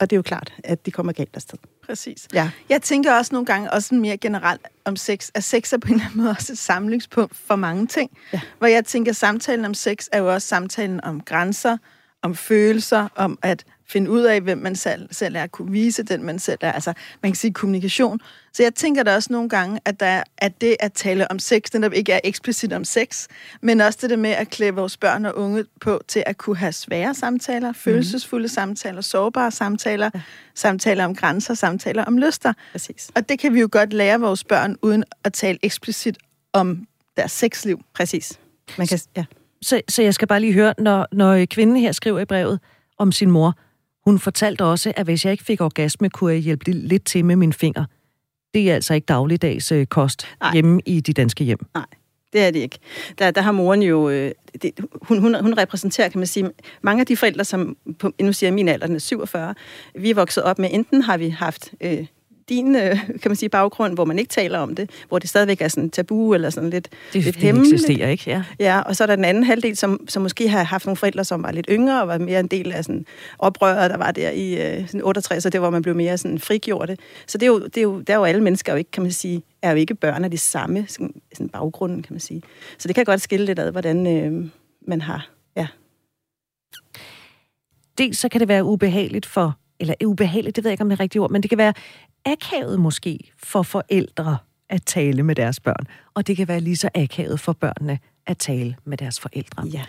Og 0.00 0.10
det 0.10 0.16
er 0.16 0.18
jo 0.18 0.22
klart, 0.22 0.52
at 0.64 0.86
de 0.86 0.90
kommer 0.90 1.12
galt 1.12 1.36
afsted. 1.36 1.58
Præcis. 1.86 2.28
Ja. 2.34 2.50
Jeg 2.68 2.82
tænker 2.82 3.14
også 3.14 3.34
nogle 3.34 3.46
gange, 3.46 3.72
også 3.72 3.94
mere 3.94 4.16
generelt 4.16 4.60
om 4.84 4.96
sex, 4.96 5.30
at 5.34 5.44
sex 5.44 5.72
er 5.72 5.78
på 5.78 5.88
en 5.88 5.94
eller 5.94 6.04
anden 6.04 6.20
måde 6.20 6.30
også 6.30 6.52
et 6.52 6.58
samlingspunkt 6.58 7.36
for 7.36 7.56
mange 7.56 7.86
ting. 7.86 8.10
Ja. 8.32 8.40
Hvor 8.58 8.66
jeg 8.66 8.84
tænker, 8.84 9.12
at 9.12 9.16
samtalen 9.16 9.64
om 9.64 9.74
sex 9.74 10.06
er 10.12 10.18
jo 10.18 10.32
også 10.32 10.48
samtalen 10.48 11.04
om 11.04 11.20
grænser, 11.20 11.76
om 12.22 12.34
følelser, 12.34 13.08
om 13.14 13.38
at 13.42 13.64
finde 13.92 14.10
ud 14.10 14.22
af, 14.22 14.40
hvem 14.40 14.58
man 14.58 14.76
selv, 14.76 15.08
selv 15.10 15.36
er, 15.36 15.46
kunne 15.46 15.72
vise 15.72 16.02
den, 16.02 16.22
man 16.22 16.38
selv 16.38 16.58
er. 16.60 16.72
Altså, 16.72 16.92
man 17.22 17.32
kan 17.32 17.36
sige 17.36 17.52
kommunikation. 17.52 18.20
Så 18.52 18.62
jeg 18.62 18.74
tænker 18.74 19.02
da 19.02 19.14
også 19.14 19.32
nogle 19.32 19.48
gange, 19.48 19.80
at, 19.84 20.00
der, 20.00 20.22
at 20.38 20.60
det 20.60 20.76
at 20.80 20.92
tale 20.92 21.30
om 21.30 21.38
sex, 21.38 21.62
den 21.72 21.82
der 21.82 21.90
ikke 21.90 22.12
er 22.12 22.20
eksplicit 22.24 22.72
om 22.72 22.84
sex, 22.84 23.26
men 23.60 23.80
også 23.80 23.98
det 24.02 24.10
der 24.10 24.16
med 24.16 24.30
at 24.30 24.50
klæde 24.50 24.74
vores 24.74 24.96
børn 24.96 25.24
og 25.24 25.38
unge 25.38 25.64
på 25.80 26.00
til 26.08 26.22
at 26.26 26.38
kunne 26.38 26.56
have 26.56 26.72
svære 26.72 27.14
samtaler, 27.14 27.68
mm. 27.68 27.74
følelsesfulde 27.74 28.48
samtaler, 28.48 29.00
sårbare 29.00 29.50
samtaler, 29.50 30.10
ja. 30.14 30.20
samtaler 30.54 31.04
om 31.04 31.14
grænser, 31.14 31.54
samtaler 31.54 32.04
om 32.04 32.18
lyster. 32.18 32.52
Præcis. 32.72 33.10
Og 33.14 33.28
det 33.28 33.38
kan 33.38 33.54
vi 33.54 33.60
jo 33.60 33.68
godt 33.72 33.92
lære 33.92 34.20
vores 34.20 34.44
børn, 34.44 34.76
uden 34.82 35.04
at 35.24 35.32
tale 35.32 35.58
eksplicit 35.62 36.18
om 36.52 36.86
deres 37.16 37.32
sexliv. 37.32 37.80
Præcis. 37.94 38.38
Man 38.78 38.86
kan, 38.86 38.98
ja. 39.16 39.24
Så, 39.62 39.80
så 39.88 40.02
jeg 40.02 40.14
skal 40.14 40.28
bare 40.28 40.40
lige 40.40 40.52
høre, 40.52 40.74
når, 40.78 41.06
når 41.12 41.46
kvinden 41.50 41.76
her 41.76 41.92
skriver 41.92 42.20
i 42.20 42.24
brevet 42.24 42.60
om 42.98 43.12
sin 43.12 43.30
mor, 43.30 43.54
hun 44.04 44.18
fortalte 44.18 44.64
også, 44.64 44.92
at 44.96 45.06
hvis 45.06 45.24
jeg 45.24 45.32
ikke 45.32 45.44
fik 45.44 45.60
orgasme, 45.60 46.10
kunne 46.10 46.32
jeg 46.32 46.40
hjælpe 46.40 46.70
lidt 46.70 47.04
til 47.04 47.24
med 47.24 47.36
min 47.36 47.52
finger. 47.52 47.84
Det 48.54 48.70
er 48.70 48.74
altså 48.74 48.94
ikke 48.94 49.04
dagligdags 49.04 49.72
øh, 49.72 49.86
kost 49.86 50.26
Nej. 50.40 50.52
hjemme 50.52 50.80
i 50.86 51.00
de 51.00 51.12
danske 51.12 51.44
hjem. 51.44 51.58
Nej, 51.74 51.86
det 52.32 52.40
er 52.40 52.50
det 52.50 52.58
ikke. 52.58 52.78
Der, 53.18 53.30
der 53.30 53.40
har 53.40 53.52
moren 53.52 53.82
jo... 53.82 54.08
Øh, 54.08 54.32
det, 54.62 54.72
hun, 55.02 55.18
hun, 55.18 55.34
hun 55.40 55.58
repræsenterer, 55.58 56.08
kan 56.08 56.18
man 56.18 56.26
sige, 56.26 56.50
mange 56.82 57.00
af 57.00 57.06
de 57.06 57.16
forældre, 57.16 57.44
som... 57.44 57.76
På, 57.98 58.10
nu 58.20 58.32
siger 58.32 58.48
jeg, 58.48 58.54
min 58.54 58.68
alder, 58.68 58.86
den 58.86 58.96
er 58.96 59.00
47. 59.00 59.54
Vi 59.98 60.10
er 60.10 60.14
vokset 60.14 60.42
op 60.42 60.58
med, 60.58 60.68
enten 60.72 61.02
har 61.02 61.16
vi 61.16 61.28
haft 61.28 61.74
øh, 61.80 62.06
din, 62.48 62.76
øh, 62.76 62.96
kan 63.08 63.30
man 63.30 63.36
sige, 63.36 63.48
baggrund, 63.48 63.94
hvor 63.94 64.04
man 64.04 64.18
ikke 64.18 64.28
taler 64.28 64.58
om 64.58 64.74
det, 64.74 64.90
hvor 65.08 65.18
det 65.18 65.28
stadigvæk 65.28 65.60
er 65.60 65.68
sådan 65.68 65.90
tabu 65.90 66.34
eller 66.34 66.50
sådan 66.50 66.70
lidt, 66.70 66.88
det, 67.12 67.24
lidt 67.24 67.34
det 67.34 67.42
hemmeligt. 67.42 67.72
eksisterer 67.72 68.08
ikke, 68.08 68.30
ja. 68.30 68.44
Ja, 68.58 68.80
og 68.80 68.96
så 68.96 69.04
er 69.04 69.06
der 69.06 69.16
den 69.16 69.24
anden 69.24 69.44
halvdel, 69.44 69.76
som, 69.76 70.00
som 70.08 70.22
måske 70.22 70.48
har 70.48 70.62
haft 70.62 70.86
nogle 70.86 70.96
forældre, 70.96 71.24
som 71.24 71.42
var 71.42 71.52
lidt 71.52 71.66
yngre 71.70 72.02
og 72.02 72.08
var 72.08 72.18
mere 72.18 72.40
en 72.40 72.46
del 72.46 72.72
af 72.72 72.84
sådan 72.84 73.06
oprøret, 73.38 73.90
der 73.90 73.96
var 73.96 74.10
der 74.10 74.30
i 74.30 74.78
øh, 74.78 74.86
sådan 74.86 75.02
68, 75.04 75.46
og 75.46 75.52
det 75.52 75.60
hvor 75.60 75.70
man 75.70 75.82
blev 75.82 75.94
mere 75.94 76.18
sådan 76.18 76.38
frigjorte. 76.38 76.96
Så 77.26 77.38
det 77.38 77.46
er 77.46 77.50
jo, 77.50 77.58
det 77.64 77.76
er 77.76 77.82
jo, 77.82 78.00
der 78.00 78.12
er 78.12 78.18
jo 78.18 78.24
alle 78.24 78.42
mennesker 78.42 78.72
jo 78.72 78.78
ikke, 78.78 78.90
kan 78.90 79.02
man 79.02 79.12
sige, 79.12 79.42
er 79.62 79.70
jo 79.70 79.76
ikke 79.76 79.94
børn 79.94 80.24
af 80.24 80.30
de 80.30 80.38
samme 80.38 80.84
sådan, 80.88 81.14
sådan 81.34 81.48
baggrunden, 81.48 82.02
kan 82.02 82.12
man 82.12 82.20
sige. 82.20 82.42
Så 82.78 82.88
det 82.88 82.94
kan 82.94 83.04
godt 83.04 83.20
skille 83.20 83.46
lidt 83.46 83.58
ad, 83.58 83.70
hvordan 83.70 84.06
øh, 84.06 84.48
man 84.88 85.00
har, 85.00 85.30
ja. 85.56 85.66
Dels 87.98 88.18
så 88.18 88.28
kan 88.28 88.40
det 88.40 88.48
være 88.48 88.64
ubehageligt 88.64 89.26
for 89.26 89.56
eller 89.82 89.94
ubehageligt, 90.06 90.56
det 90.56 90.64
ved 90.64 90.70
jeg 90.70 90.74
ikke 90.74 90.82
om 90.82 90.88
det 90.88 90.96
er 90.96 91.00
rigtigt 91.00 91.22
ord, 91.22 91.30
men 91.30 91.42
det 91.42 91.48
kan 91.48 91.58
være 91.58 91.74
akavet 92.24 92.80
måske 92.80 93.32
for 93.38 93.62
forældre 93.62 94.36
at 94.70 94.82
tale 94.82 95.22
med 95.22 95.34
deres 95.34 95.60
børn, 95.60 95.86
og 96.14 96.26
det 96.26 96.36
kan 96.36 96.48
være 96.48 96.60
lige 96.60 96.76
så 96.76 96.88
akavet 96.94 97.40
for 97.40 97.52
børnene 97.52 97.98
at 98.26 98.38
tale 98.38 98.76
med 98.84 98.96
deres 98.96 99.20
forældre. 99.20 99.64
Ja. 99.72 99.82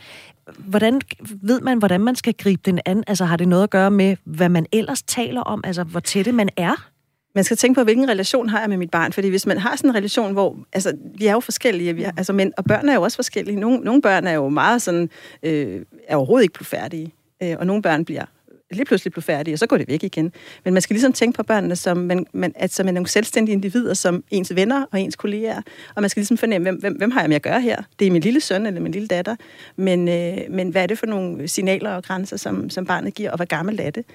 Hvordan 0.58 1.02
ved 1.42 1.62
man, 1.62 1.78
hvordan 1.78 2.02
man 2.02 2.16
skal 2.16 2.34
gribe 2.34 2.62
den 2.66 2.80
an? 2.86 3.04
Altså 3.08 3.26
har 3.26 3.38
det 3.38 3.48
noget 3.48 3.64
at 3.64 3.70
gøre 3.70 3.92
med, 3.92 4.18
hvad 4.24 4.50
man 4.50 4.66
ellers 4.72 5.04
taler 5.04 5.42
om? 5.42 5.62
Altså 5.64 5.84
hvor 5.84 6.00
tætte 6.00 6.32
man 6.32 6.50
er? 6.58 6.90
man 7.36 7.44
skal 7.44 7.58
tænke 7.58 7.78
på, 7.78 7.84
hvilken 7.84 8.10
relation 8.10 8.50
har 8.50 8.60
jeg 8.60 8.70
med 8.70 8.78
mit 8.78 8.92
barn. 8.92 9.14
Fordi 9.14 9.30
hvis 9.30 9.46
man 9.46 9.58
har 9.58 9.76
sådan 9.76 9.90
en 9.90 9.96
relation, 9.96 10.34
hvor... 10.34 10.58
Altså, 10.74 10.94
vi 11.18 11.26
er 11.26 11.32
jo 11.32 11.40
forskellige, 11.40 11.94
vi 11.96 12.04
er, 12.04 12.12
altså, 12.18 12.34
men, 12.34 12.54
og 12.58 12.64
børn 12.64 12.90
er 12.90 12.94
jo 12.94 13.02
også 13.02 13.16
forskellige. 13.16 13.60
Nogle, 13.60 13.78
nogle 13.78 14.02
børn 14.02 14.28
er 14.28 14.32
jo 14.32 14.50
meget 14.50 14.82
sådan... 14.82 15.10
Øh, 15.44 15.82
er 16.08 16.16
overhovedet 16.16 16.44
ikke 16.44 16.66
færdige. 16.66 17.14
Øh, 17.44 17.56
og 17.60 17.68
nogle 17.68 17.82
børn 17.82 18.06
bliver 18.06 18.26
lige 18.76 18.86
pludselig 18.86 19.12
blive 19.12 19.24
færdige, 19.24 19.56
og 19.56 19.60
så 19.60 19.68
går 19.68 19.78
det 19.78 19.88
væk 19.88 20.04
igen. 20.04 20.32
Men 20.66 20.74
man 20.74 20.82
skal 20.82 20.94
ligesom 20.94 21.14
tænke 21.14 21.36
på 21.36 21.44
børnene 21.44 21.76
som, 21.76 21.98
man, 21.98 22.26
man, 22.34 22.54
at, 22.56 22.74
som 22.74 22.88
er 22.88 22.92
nogle 22.92 23.08
selvstændige 23.08 23.54
individer, 23.54 23.94
som 23.94 24.24
ens 24.32 24.56
venner 24.56 24.86
og 24.92 25.02
ens 25.02 25.16
kolleger. 25.16 25.62
Og 25.96 26.02
man 26.02 26.10
skal 26.10 26.22
ligesom 26.22 26.38
fornemme, 26.38 26.66
hvem, 26.66 26.76
hvem, 26.76 26.94
hvem 26.94 27.12
har 27.12 27.20
jeg 27.20 27.30
med 27.30 27.36
at 27.36 27.42
gøre 27.42 27.62
her? 27.62 27.84
Det 28.00 28.08
er 28.08 28.12
min 28.12 28.22
lille 28.22 28.42
søn 28.42 28.66
eller 28.66 28.82
min 28.82 28.92
lille 28.92 29.08
datter. 29.08 29.36
Men, 29.76 30.08
øh, 30.08 30.38
men 30.50 30.70
hvad 30.70 30.84
er 30.84 30.88
det 30.88 31.00
for 31.00 31.06
nogle 31.06 31.48
signaler 31.48 31.92
og 31.92 32.04
grænser, 32.04 32.38
som, 32.38 32.70
som 32.70 32.86
barnet 32.86 33.14
giver, 33.14 33.32
og 33.32 33.36
hvor 33.36 33.46
gammel 33.46 33.80
er 33.82 33.90
det? 33.90 34.06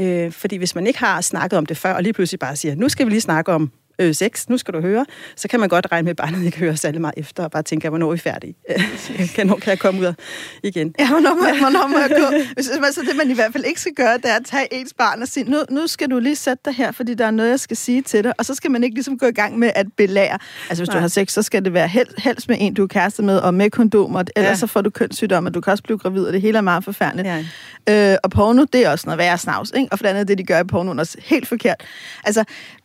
Øh, 0.00 0.32
fordi 0.32 0.56
hvis 0.56 0.74
man 0.74 0.86
ikke 0.86 0.98
har 0.98 1.20
snakket 1.20 1.58
om 1.58 1.66
det 1.66 1.76
før, 1.76 1.92
og 1.92 2.02
lige 2.02 2.12
pludselig 2.12 2.38
bare 2.38 2.56
siger, 2.56 2.74
nu 2.74 2.88
skal 2.88 3.06
vi 3.06 3.10
lige 3.10 3.20
snakke 3.20 3.52
om 3.52 3.70
øh, 3.98 4.14
sex, 4.14 4.48
nu 4.48 4.58
skal 4.58 4.74
du 4.74 4.80
høre, 4.80 5.06
så 5.36 5.48
kan 5.48 5.60
man 5.60 5.68
godt 5.68 5.86
regne 5.92 6.04
med, 6.04 6.10
at 6.10 6.16
barnet 6.16 6.44
ikke 6.44 6.58
hører 6.58 6.74
særlig 6.74 7.00
meget 7.00 7.14
efter, 7.16 7.44
og 7.44 7.50
bare 7.50 7.62
tænke, 7.62 7.88
hvornår 7.88 8.08
er 8.08 8.12
vi 8.12 8.18
færdige? 8.18 8.54
hvornår 9.34 9.56
kan 9.56 9.70
jeg 9.70 9.78
komme 9.78 10.00
ud 10.00 10.14
igen? 10.62 10.94
Ja, 10.98 11.08
hvornår 11.08 11.34
må, 11.34 11.42
hvornår 11.62 11.86
må 11.86 11.98
jeg 11.98 12.10
gå? 12.10 12.36
Hvis, 12.54 12.68
altså, 12.68 13.00
det, 13.00 13.16
man 13.16 13.30
i 13.30 13.34
hvert 13.34 13.52
fald 13.52 13.64
ikke 13.64 13.80
skal 13.80 13.92
gøre, 13.92 14.16
det 14.16 14.30
er 14.30 14.36
at 14.36 14.44
tage 14.44 14.74
ens 14.74 14.94
barn 14.94 15.22
og 15.22 15.28
sige, 15.28 15.50
nu, 15.50 15.58
nu 15.70 15.86
skal 15.86 16.10
du 16.10 16.18
lige 16.18 16.36
sætte 16.36 16.62
dig 16.64 16.74
her, 16.74 16.92
fordi 16.92 17.14
der 17.14 17.26
er 17.26 17.30
noget, 17.30 17.50
jeg 17.50 17.60
skal 17.60 17.76
sige 17.76 18.02
til 18.02 18.24
dig. 18.24 18.32
Og 18.38 18.44
så 18.44 18.54
skal 18.54 18.70
man 18.70 18.84
ikke 18.84 18.94
ligesom 18.94 19.18
gå 19.18 19.26
i 19.26 19.32
gang 19.32 19.58
med 19.58 19.70
at 19.74 19.86
belære. 19.96 20.38
Altså, 20.68 20.82
hvis 20.82 20.88
Nej. 20.88 20.96
du 20.96 21.00
har 21.00 21.08
sex, 21.08 21.32
så 21.32 21.42
skal 21.42 21.64
det 21.64 21.72
være 21.72 21.88
hel, 21.88 22.06
helst 22.18 22.48
med 22.48 22.56
en, 22.60 22.74
du 22.74 22.82
er 22.82 22.86
kæreste 22.86 23.22
med, 23.22 23.38
og 23.38 23.54
med 23.54 23.70
kondomer, 23.70 24.24
ellers 24.36 24.50
ja. 24.50 24.54
så 24.54 24.66
får 24.66 24.80
du 24.80 24.90
kønssygdom, 24.90 25.46
og 25.46 25.54
du 25.54 25.60
kan 25.60 25.70
også 25.70 25.82
blive 25.82 25.98
gravid, 25.98 26.24
og 26.24 26.32
det 26.32 26.40
hele 26.40 26.58
er 26.58 26.62
meget 26.62 26.84
forfærdeligt. 26.84 27.28
Ja. 27.28 28.12
Øh, 28.12 28.18
og 28.22 28.30
porno, 28.30 28.64
det 28.72 28.86
er 28.86 28.90
også 28.90 29.06
noget 29.06 29.18
værre 29.18 29.38
snavs, 29.38 29.72
ikke? 29.76 29.88
Og 29.92 29.98
for 29.98 30.02
det 30.02 30.10
andet, 30.10 30.28
det 30.28 30.38
de 30.38 30.44
gør 30.44 30.60
i 30.60 30.64
porno, 30.64 30.92
er 30.92 30.98
også 30.98 31.18
helt 31.20 31.48
forkert. 31.48 31.84
Altså, 32.24 32.44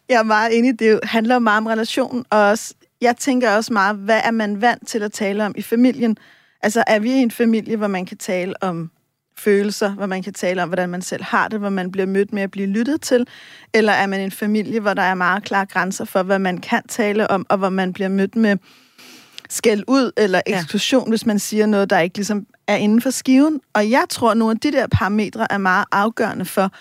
jeg 0.09 0.19
er 0.19 0.23
meget 0.23 0.57
enig. 0.57 0.79
Det 0.79 0.99
handler 1.03 1.39
meget 1.39 1.57
om 1.57 1.65
relationen, 1.65 2.25
og 2.29 2.39
også, 2.39 2.73
jeg 3.01 3.17
tænker 3.17 3.55
også 3.55 3.73
meget, 3.73 3.95
hvad 3.95 4.21
er 4.23 4.31
man 4.31 4.61
vant 4.61 4.87
til 4.87 5.03
at 5.03 5.11
tale 5.11 5.45
om 5.45 5.53
i 5.57 5.61
familien? 5.61 6.17
Altså, 6.61 6.83
er 6.87 6.99
vi 6.99 7.11
en 7.11 7.31
familie, 7.31 7.77
hvor 7.77 7.87
man 7.87 8.05
kan 8.05 8.17
tale 8.17 8.63
om 8.63 8.91
følelser, 9.37 9.89
hvor 9.91 10.05
man 10.05 10.23
kan 10.23 10.33
tale 10.33 10.63
om, 10.63 10.69
hvordan 10.69 10.89
man 10.89 11.01
selv 11.01 11.23
har 11.23 11.47
det, 11.47 11.59
hvor 11.59 11.69
man 11.69 11.91
bliver 11.91 12.05
mødt 12.05 12.33
med 12.33 12.41
at 12.41 12.51
blive 12.51 12.67
lyttet 12.67 13.01
til? 13.01 13.27
Eller 13.73 13.93
er 13.93 14.07
man 14.07 14.19
en 14.19 14.31
familie, 14.31 14.79
hvor 14.79 14.93
der 14.93 15.01
er 15.01 15.15
meget 15.15 15.43
klare 15.43 15.65
grænser 15.65 16.05
for, 16.05 16.23
hvad 16.23 16.39
man 16.39 16.57
kan 16.57 16.83
tale 16.87 17.31
om, 17.31 17.45
og 17.49 17.57
hvor 17.57 17.69
man 17.69 17.93
bliver 17.93 18.09
mødt 18.09 18.35
med 18.35 18.57
skæld 19.49 19.83
ud 19.87 20.11
eller 20.17 20.41
eksklusion, 20.45 21.03
ja. 21.03 21.09
hvis 21.09 21.25
man 21.25 21.39
siger 21.39 21.65
noget, 21.65 21.89
der 21.89 21.99
ikke 21.99 22.17
ligesom 22.17 22.45
er 22.67 22.75
inden 22.75 23.01
for 23.01 23.09
skiven? 23.09 23.61
Og 23.73 23.89
jeg 23.89 24.03
tror, 24.09 24.31
at 24.31 24.37
nogle 24.37 24.51
af 24.51 24.59
de 24.59 24.71
der 24.71 24.87
parametre 24.87 25.51
er 25.51 25.57
meget 25.57 25.85
afgørende 25.91 26.45
for, 26.45 26.71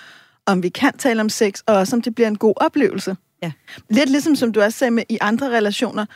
om 0.46 0.62
vi 0.62 0.68
kan 0.68 0.98
tale 0.98 1.20
om 1.20 1.28
sex, 1.28 1.60
og 1.66 1.76
også 1.76 1.96
om 1.96 2.02
det 2.02 2.14
bliver 2.14 2.28
en 2.28 2.38
god 2.38 2.54
oplevelse. 2.56 3.16
Ja. 3.42 3.52
Lidt 3.90 4.10
ligesom 4.10 4.36
som 4.36 4.52
du 4.52 4.60
også 4.60 4.78
sagde 4.78 4.90
med 4.90 5.02
i 5.08 5.18
andre 5.20 5.56
relationer. 5.56 6.06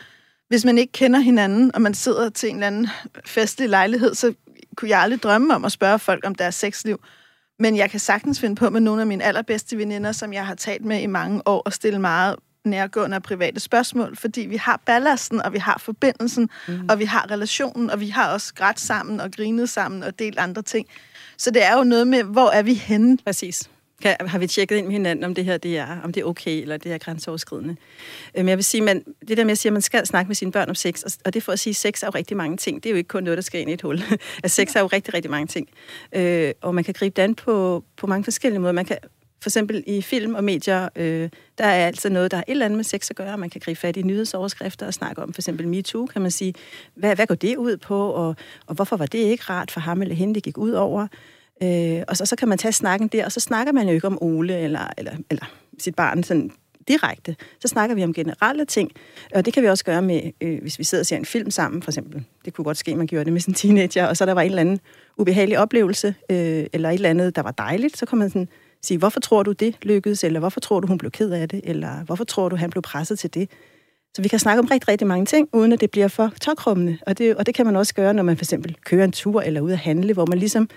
Hvis 0.47 0.65
man 0.65 0.77
ikke 0.77 0.91
kender 0.91 1.19
hinanden, 1.19 1.75
og 1.75 1.81
man 1.81 1.93
sidder 1.93 2.29
til 2.29 2.49
en 2.49 2.55
eller 2.55 2.67
anden 2.67 2.87
festlig 3.25 3.69
lejlighed, 3.69 4.15
så 4.15 4.33
kunne 4.75 4.89
jeg 4.89 4.99
aldrig 4.99 5.23
drømme 5.23 5.55
om 5.55 5.65
at 5.65 5.71
spørge 5.71 5.99
folk 5.99 6.25
om 6.25 6.35
deres 6.35 6.55
sexliv. 6.55 6.99
Men 7.59 7.77
jeg 7.77 7.91
kan 7.91 7.99
sagtens 7.99 8.39
finde 8.39 8.55
på 8.55 8.69
med 8.69 8.81
nogle 8.81 9.01
af 9.01 9.07
mine 9.07 9.23
allerbedste 9.23 9.77
veninder, 9.77 10.11
som 10.11 10.33
jeg 10.33 10.45
har 10.45 10.55
talt 10.55 10.85
med 10.85 11.01
i 11.01 11.05
mange 11.05 11.41
år, 11.45 11.61
og 11.65 11.73
stille 11.73 11.99
meget 11.99 12.35
nærgående 12.65 13.17
og 13.17 13.23
private 13.23 13.59
spørgsmål, 13.59 14.15
fordi 14.15 14.41
vi 14.41 14.55
har 14.57 14.81
ballasten, 14.85 15.41
og 15.41 15.53
vi 15.53 15.57
har 15.57 15.77
forbindelsen, 15.77 16.49
mm. 16.67 16.89
og 16.89 16.99
vi 16.99 17.05
har 17.05 17.31
relationen, 17.31 17.89
og 17.89 17.99
vi 17.99 18.07
har 18.07 18.33
også 18.33 18.53
grædt 18.53 18.79
sammen 18.79 19.19
og 19.19 19.31
grinet 19.31 19.69
sammen 19.69 20.03
og 20.03 20.19
delt 20.19 20.39
andre 20.39 20.61
ting. 20.61 20.87
Så 21.37 21.51
det 21.51 21.65
er 21.65 21.77
jo 21.77 21.83
noget 21.83 22.07
med, 22.07 22.23
hvor 22.23 22.49
er 22.49 22.63
vi 22.63 22.73
henne? 22.73 23.17
Præcis. 23.25 23.69
Kan, 24.01 24.15
har 24.19 24.39
vi 24.39 24.47
tjekket 24.47 24.75
ind 24.75 24.85
med 24.85 24.93
hinanden, 24.93 25.25
om 25.25 25.35
det 25.35 25.45
her 25.45 25.57
det 25.57 25.77
er, 25.77 26.01
om 26.03 26.13
det 26.13 26.21
er 26.21 26.25
okay, 26.25 26.61
eller 26.61 26.77
det 26.77 26.91
er 26.91 26.97
grænseoverskridende. 26.97 27.75
Øh, 28.35 28.45
men 28.45 28.49
jeg 28.49 28.57
vil 28.57 28.63
sige, 28.65 28.81
man, 28.81 29.03
det 29.27 29.37
der 29.37 29.43
med 29.43 29.51
at 29.51 29.57
sige, 29.57 29.69
at 29.69 29.73
man 29.73 29.81
skal 29.81 30.05
snakke 30.05 30.29
med 30.29 30.35
sine 30.35 30.51
børn 30.51 30.69
om 30.69 30.75
sex, 30.75 31.03
og 31.25 31.33
det 31.33 31.43
for 31.43 31.51
at 31.51 31.59
sige, 31.59 31.71
at 31.71 31.75
sex 31.75 32.03
er 32.03 32.07
jo 32.07 32.11
rigtig 32.15 32.37
mange 32.37 32.57
ting. 32.57 32.83
Det 32.83 32.89
er 32.89 32.91
jo 32.91 32.97
ikke 32.97 33.07
kun 33.07 33.23
noget, 33.23 33.37
der 33.37 33.41
skal 33.41 33.61
ind 33.61 33.69
i 33.69 33.73
et 33.73 33.81
hul. 33.81 34.01
at 34.43 34.51
sex 34.51 34.75
er 34.75 34.79
jo 34.79 34.87
rigtig, 34.87 35.13
rigtig 35.13 35.31
mange 35.31 35.47
ting. 35.47 35.67
Øh, 36.15 36.51
og 36.61 36.75
man 36.75 36.83
kan 36.83 36.93
gribe 36.93 37.13
det 37.15 37.21
an 37.21 37.35
på, 37.35 37.83
på 37.97 38.07
mange 38.07 38.23
forskellige 38.23 38.59
måder. 38.59 38.73
Man 38.73 38.85
kan 38.85 38.97
for 39.41 39.49
eksempel 39.49 39.83
i 39.87 40.01
film 40.01 40.35
og 40.35 40.43
medier, 40.43 40.89
øh, 40.95 41.29
der 41.57 41.65
er 41.65 41.87
altid 41.87 42.09
noget, 42.09 42.31
der 42.31 42.37
har 42.37 42.43
et 42.47 42.51
eller 42.51 42.65
andet 42.65 42.77
med 42.77 42.83
sex 42.83 43.09
at 43.09 43.15
gøre. 43.15 43.37
Man 43.37 43.49
kan 43.49 43.61
gribe 43.61 43.79
fat 43.79 43.97
i 43.97 44.01
nyhedsoverskrifter 44.01 44.85
og 44.85 44.93
snakke 44.93 45.21
om 45.21 45.33
for 45.33 45.41
eksempel 45.41 45.67
MeToo, 45.67 46.05
kan 46.05 46.21
man 46.21 46.31
sige. 46.31 46.53
Hvad, 46.95 47.15
hvad 47.15 47.27
går 47.27 47.35
det 47.35 47.57
ud 47.57 47.77
på, 47.77 48.09
og, 48.09 48.35
og 48.65 48.75
hvorfor 48.75 48.97
var 48.97 49.05
det 49.05 49.19
ikke 49.19 49.43
rart 49.43 49.71
for 49.71 49.79
ham 49.79 50.01
eller 50.01 50.15
hende, 50.15 50.35
det 50.35 50.43
gik 50.43 50.57
ud 50.57 50.71
over? 50.71 51.07
Øh, 51.63 52.03
og 52.07 52.17
så, 52.17 52.25
så 52.25 52.35
kan 52.35 52.47
man 52.47 52.57
tage 52.57 52.71
snakken 52.71 53.07
der, 53.07 53.25
og 53.25 53.31
så 53.31 53.39
snakker 53.39 53.73
man 53.73 53.87
jo 53.87 53.93
ikke 53.93 54.07
om 54.07 54.17
Ole 54.23 54.57
eller, 54.57 54.87
eller, 54.97 55.11
eller 55.29 55.45
sit 55.79 55.95
barn 55.95 56.23
sådan 56.23 56.51
direkte. 56.87 57.35
Så 57.59 57.67
snakker 57.67 57.95
vi 57.95 58.03
om 58.03 58.13
generelle 58.13 58.65
ting, 58.65 58.91
og 59.35 59.45
det 59.45 59.53
kan 59.53 59.63
vi 59.63 59.67
også 59.67 59.83
gøre 59.83 60.01
med, 60.01 60.21
øh, 60.41 60.61
hvis 60.61 60.79
vi 60.79 60.83
sidder 60.83 61.01
og 61.01 61.05
ser 61.05 61.17
en 61.17 61.25
film 61.25 61.51
sammen, 61.51 61.81
for 61.81 61.91
eksempel. 61.91 62.23
Det 62.45 62.53
kunne 62.53 62.65
godt 62.65 62.77
ske, 62.77 62.91
at 62.91 62.97
man 62.97 63.07
gjorde 63.07 63.25
det 63.25 63.33
med 63.33 63.41
sin 63.41 63.53
teenager, 63.53 64.05
og 64.07 64.17
så 64.17 64.25
der 64.25 64.33
var 64.33 64.41
en 64.41 64.49
eller 64.49 64.61
anden 64.61 64.79
ubehagelig 65.17 65.59
oplevelse, 65.59 66.15
øh, 66.29 66.65
eller 66.73 66.89
et 66.89 66.93
eller 66.93 67.09
andet, 67.09 67.35
der 67.35 67.41
var 67.41 67.51
dejligt, 67.51 67.97
så 67.97 68.05
kan 68.05 68.17
man 68.17 68.29
sådan 68.29 68.47
sige, 68.81 68.97
hvorfor 68.97 69.19
tror 69.19 69.43
du 69.43 69.51
det 69.51 69.75
lykkedes, 69.81 70.23
eller 70.23 70.39
hvorfor 70.39 70.59
tror 70.59 70.79
du, 70.79 70.87
hun 70.87 70.97
blev 70.97 71.11
ked 71.11 71.31
af 71.31 71.49
det, 71.49 71.61
eller 71.63 72.03
hvorfor 72.05 72.23
tror 72.23 72.49
du, 72.49 72.55
han 72.55 72.69
blev 72.69 72.81
presset 72.81 73.19
til 73.19 73.33
det. 73.33 73.49
Så 74.15 74.21
vi 74.21 74.27
kan 74.27 74.39
snakke 74.39 74.59
om 74.59 74.65
rigtig, 74.65 74.87
rigtig 74.87 75.07
mange 75.07 75.25
ting, 75.25 75.49
uden 75.53 75.71
at 75.71 75.81
det 75.81 75.91
bliver 75.91 76.07
for 76.07 76.31
tokrummende. 76.41 76.97
Og 77.07 77.17
det, 77.17 77.35
og 77.35 77.45
det 77.45 77.55
kan 77.55 77.65
man 77.65 77.75
også 77.75 77.93
gøre, 77.93 78.13
når 78.13 78.23
man 78.23 78.37
for 78.37 78.43
eksempel 78.43 78.75
kører 78.85 79.03
en 79.03 79.11
tur 79.11 79.41
eller 79.41 79.61
ud 79.61 79.71
at 79.71 79.77
handle, 79.77 80.13
hvor 80.13 80.25
man 80.25 80.39
ligesom 80.39 80.69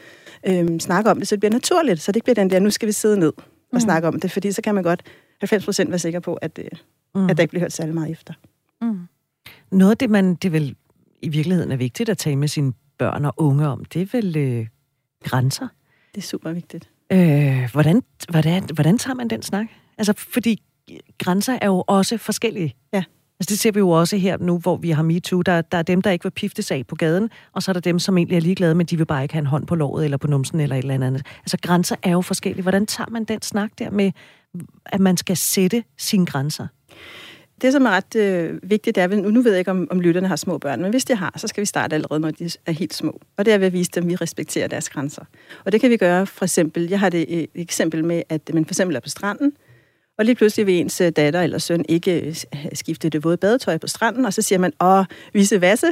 øhm, 0.47 0.81
snakker 0.81 1.11
om 1.11 1.19
det, 1.19 1.29
så 1.29 1.35
det 1.37 1.41
bliver 1.41 1.53
naturligt. 1.53 2.01
Så 2.01 2.13
det 2.13 2.17
ikke 2.17 2.25
bliver 2.25 2.35
den 2.35 2.51
der, 2.51 2.59
nu 2.59 2.71
skal 2.71 2.87
vi 2.87 2.93
sidde 2.93 3.19
ned 3.19 3.33
og 3.37 3.45
mm. 3.73 3.81
snakke 3.81 4.09
om 4.09 4.21
det, 4.21 4.31
fordi 4.31 4.53
så 4.53 4.63
kan 4.63 4.75
man 4.75 4.85
godt 4.85 5.03
90 5.41 5.65
procent 5.65 5.91
være 5.91 5.99
sikker 5.99 6.21
på, 6.21 6.35
at, 6.35 6.59
øh, 6.59 6.65
mm. 7.15 7.31
at 7.31 7.37
der 7.37 7.43
ikke 7.43 7.51
bliver 7.51 7.61
hørt 7.61 7.73
særlig 7.73 7.95
meget 7.95 8.11
efter. 8.11 8.35
Mm. 8.81 9.01
Noget 9.71 9.91
af 9.91 9.97
det, 9.97 10.11
man, 10.11 10.35
det 10.35 10.53
vil 10.53 10.77
i 11.23 11.29
virkeligheden 11.29 11.73
er 11.73 11.77
vigtigt 11.77 12.09
at 12.09 12.19
tale 12.19 12.37
med 12.37 12.49
sine 12.49 12.73
børn 12.99 13.25
og 13.25 13.35
unge 13.37 13.67
om, 13.67 13.85
det 13.85 14.03
er 14.03 14.07
vel 14.13 14.37
øh, 14.37 14.67
grænser. 15.25 15.69
Det 16.15 16.21
er 16.21 16.27
super 16.27 16.53
vigtigt. 16.53 16.91
Øh, 17.13 17.69
hvordan, 17.73 18.03
hvordan, 18.31 18.69
hvordan 18.75 18.99
tager 18.99 19.15
man 19.15 19.29
den 19.29 19.43
snak? 19.43 19.67
Altså, 19.99 20.13
fordi 20.17 20.63
grænser 21.19 21.59
er 21.61 21.67
jo 21.67 21.85
også 21.87 22.19
forskellige. 22.19 22.75
Ja. 22.93 23.05
Altså 23.41 23.51
det 23.51 23.59
ser 23.59 23.73
vi 23.73 23.79
jo 23.79 23.91
også 23.91 24.17
her 24.17 24.37
nu, 24.41 24.59
hvor 24.59 24.77
vi 24.77 24.91
har 24.91 25.03
MeToo. 25.03 25.43
Der, 25.43 25.61
der 25.61 25.79
er 25.79 25.83
dem, 25.83 26.03
der 26.03 26.11
ikke 26.11 26.23
vil 26.23 26.31
pifte 26.31 26.63
sig 26.63 26.87
på 26.87 26.95
gaden, 26.95 27.31
og 27.53 27.63
så 27.63 27.71
er 27.71 27.73
der 27.73 27.81
dem, 27.81 27.99
som 27.99 28.19
egentlig 28.19 28.37
er 28.37 28.41
ligeglade, 28.41 28.75
men 28.75 28.87
de 28.87 28.97
vil 28.97 29.05
bare 29.07 29.23
ikke 29.23 29.35
have 29.35 29.41
en 29.41 29.47
hånd 29.47 29.67
på 29.67 29.75
låret 29.75 30.05
eller 30.05 30.17
på 30.17 30.27
numsen 30.27 30.61
eller 30.61 30.77
et 30.77 30.83
eller 30.83 30.95
andet. 30.95 31.27
Altså 31.41 31.59
grænser 31.63 31.97
er 32.03 32.11
jo 32.11 32.21
forskellige. 32.21 32.63
Hvordan 32.63 32.87
tager 32.87 33.11
man 33.11 33.25
den 33.25 33.43
snak 33.43 33.71
der 33.79 33.91
med, 33.91 34.13
at 34.87 35.01
man 35.01 35.17
skal 35.17 35.37
sætte 35.37 35.85
sine 35.99 36.27
grænser? 36.27 36.67
Det, 37.63 37.73
som 37.73 37.87
er 37.87 37.91
ret 37.91 38.17
øh, 38.17 38.59
vigtigt, 38.63 38.99
er, 38.99 39.07
nu, 39.09 39.31
nu 39.31 39.43
ved 39.43 39.53
jeg 39.53 39.59
ikke, 39.59 39.71
om, 39.71 39.89
om 39.91 40.01
lytterne 40.01 40.29
har 40.29 40.37
små 40.37 40.59
børn, 40.59 40.83
men 40.83 40.91
hvis 40.91 41.05
de 41.05 41.15
har, 41.15 41.35
så 41.37 41.49
skal 41.49 41.61
vi 41.61 41.67
starte 41.67 41.95
allerede, 41.95 42.21
når 42.21 42.31
de 42.31 42.51
er 42.67 42.73
helt 42.73 42.95
små. 42.95 43.21
Og 43.37 43.45
det 43.45 43.55
er 43.55 43.59
ved 43.59 43.67
at 43.67 43.73
vise 43.73 43.91
dem, 43.95 44.05
at 44.05 44.11
vi 44.11 44.17
respekterer 44.17 44.69
deres 44.69 44.89
grænser. 44.89 45.25
Og 45.65 45.73
det 45.73 45.81
kan 45.81 45.91
vi 45.91 45.97
gøre 45.97 46.27
for 46.27 46.45
eksempel, 46.45 46.89
jeg 46.89 47.01
har 47.01 47.09
det 47.09 47.27
øh, 47.29 47.39
et 47.39 47.49
eksempel 47.55 48.05
med, 48.05 48.23
at 48.29 48.51
man 48.55 48.65
for 48.65 48.73
eksempel 48.73 48.97
er 48.97 49.01
på 49.01 49.09
stranden, 49.09 49.53
og 50.21 50.27
lige 50.27 50.35
pludselig 50.35 50.67
vil 50.67 50.75
ens 50.75 51.01
øh, 51.01 51.11
datter 51.11 51.43
eller 51.43 51.59
søn 51.59 51.85
ikke 51.89 52.21
øh, 52.21 52.37
skifte 52.73 53.09
det 53.09 53.25
våde 53.25 53.37
badetøj 53.37 53.79
på 53.79 53.87
stranden, 53.87 54.25
og 54.25 54.33
så 54.33 54.43
siger 54.43 54.59
man, 54.59 54.73
åh, 54.81 55.05
vise 55.33 55.61
vasse, 55.61 55.87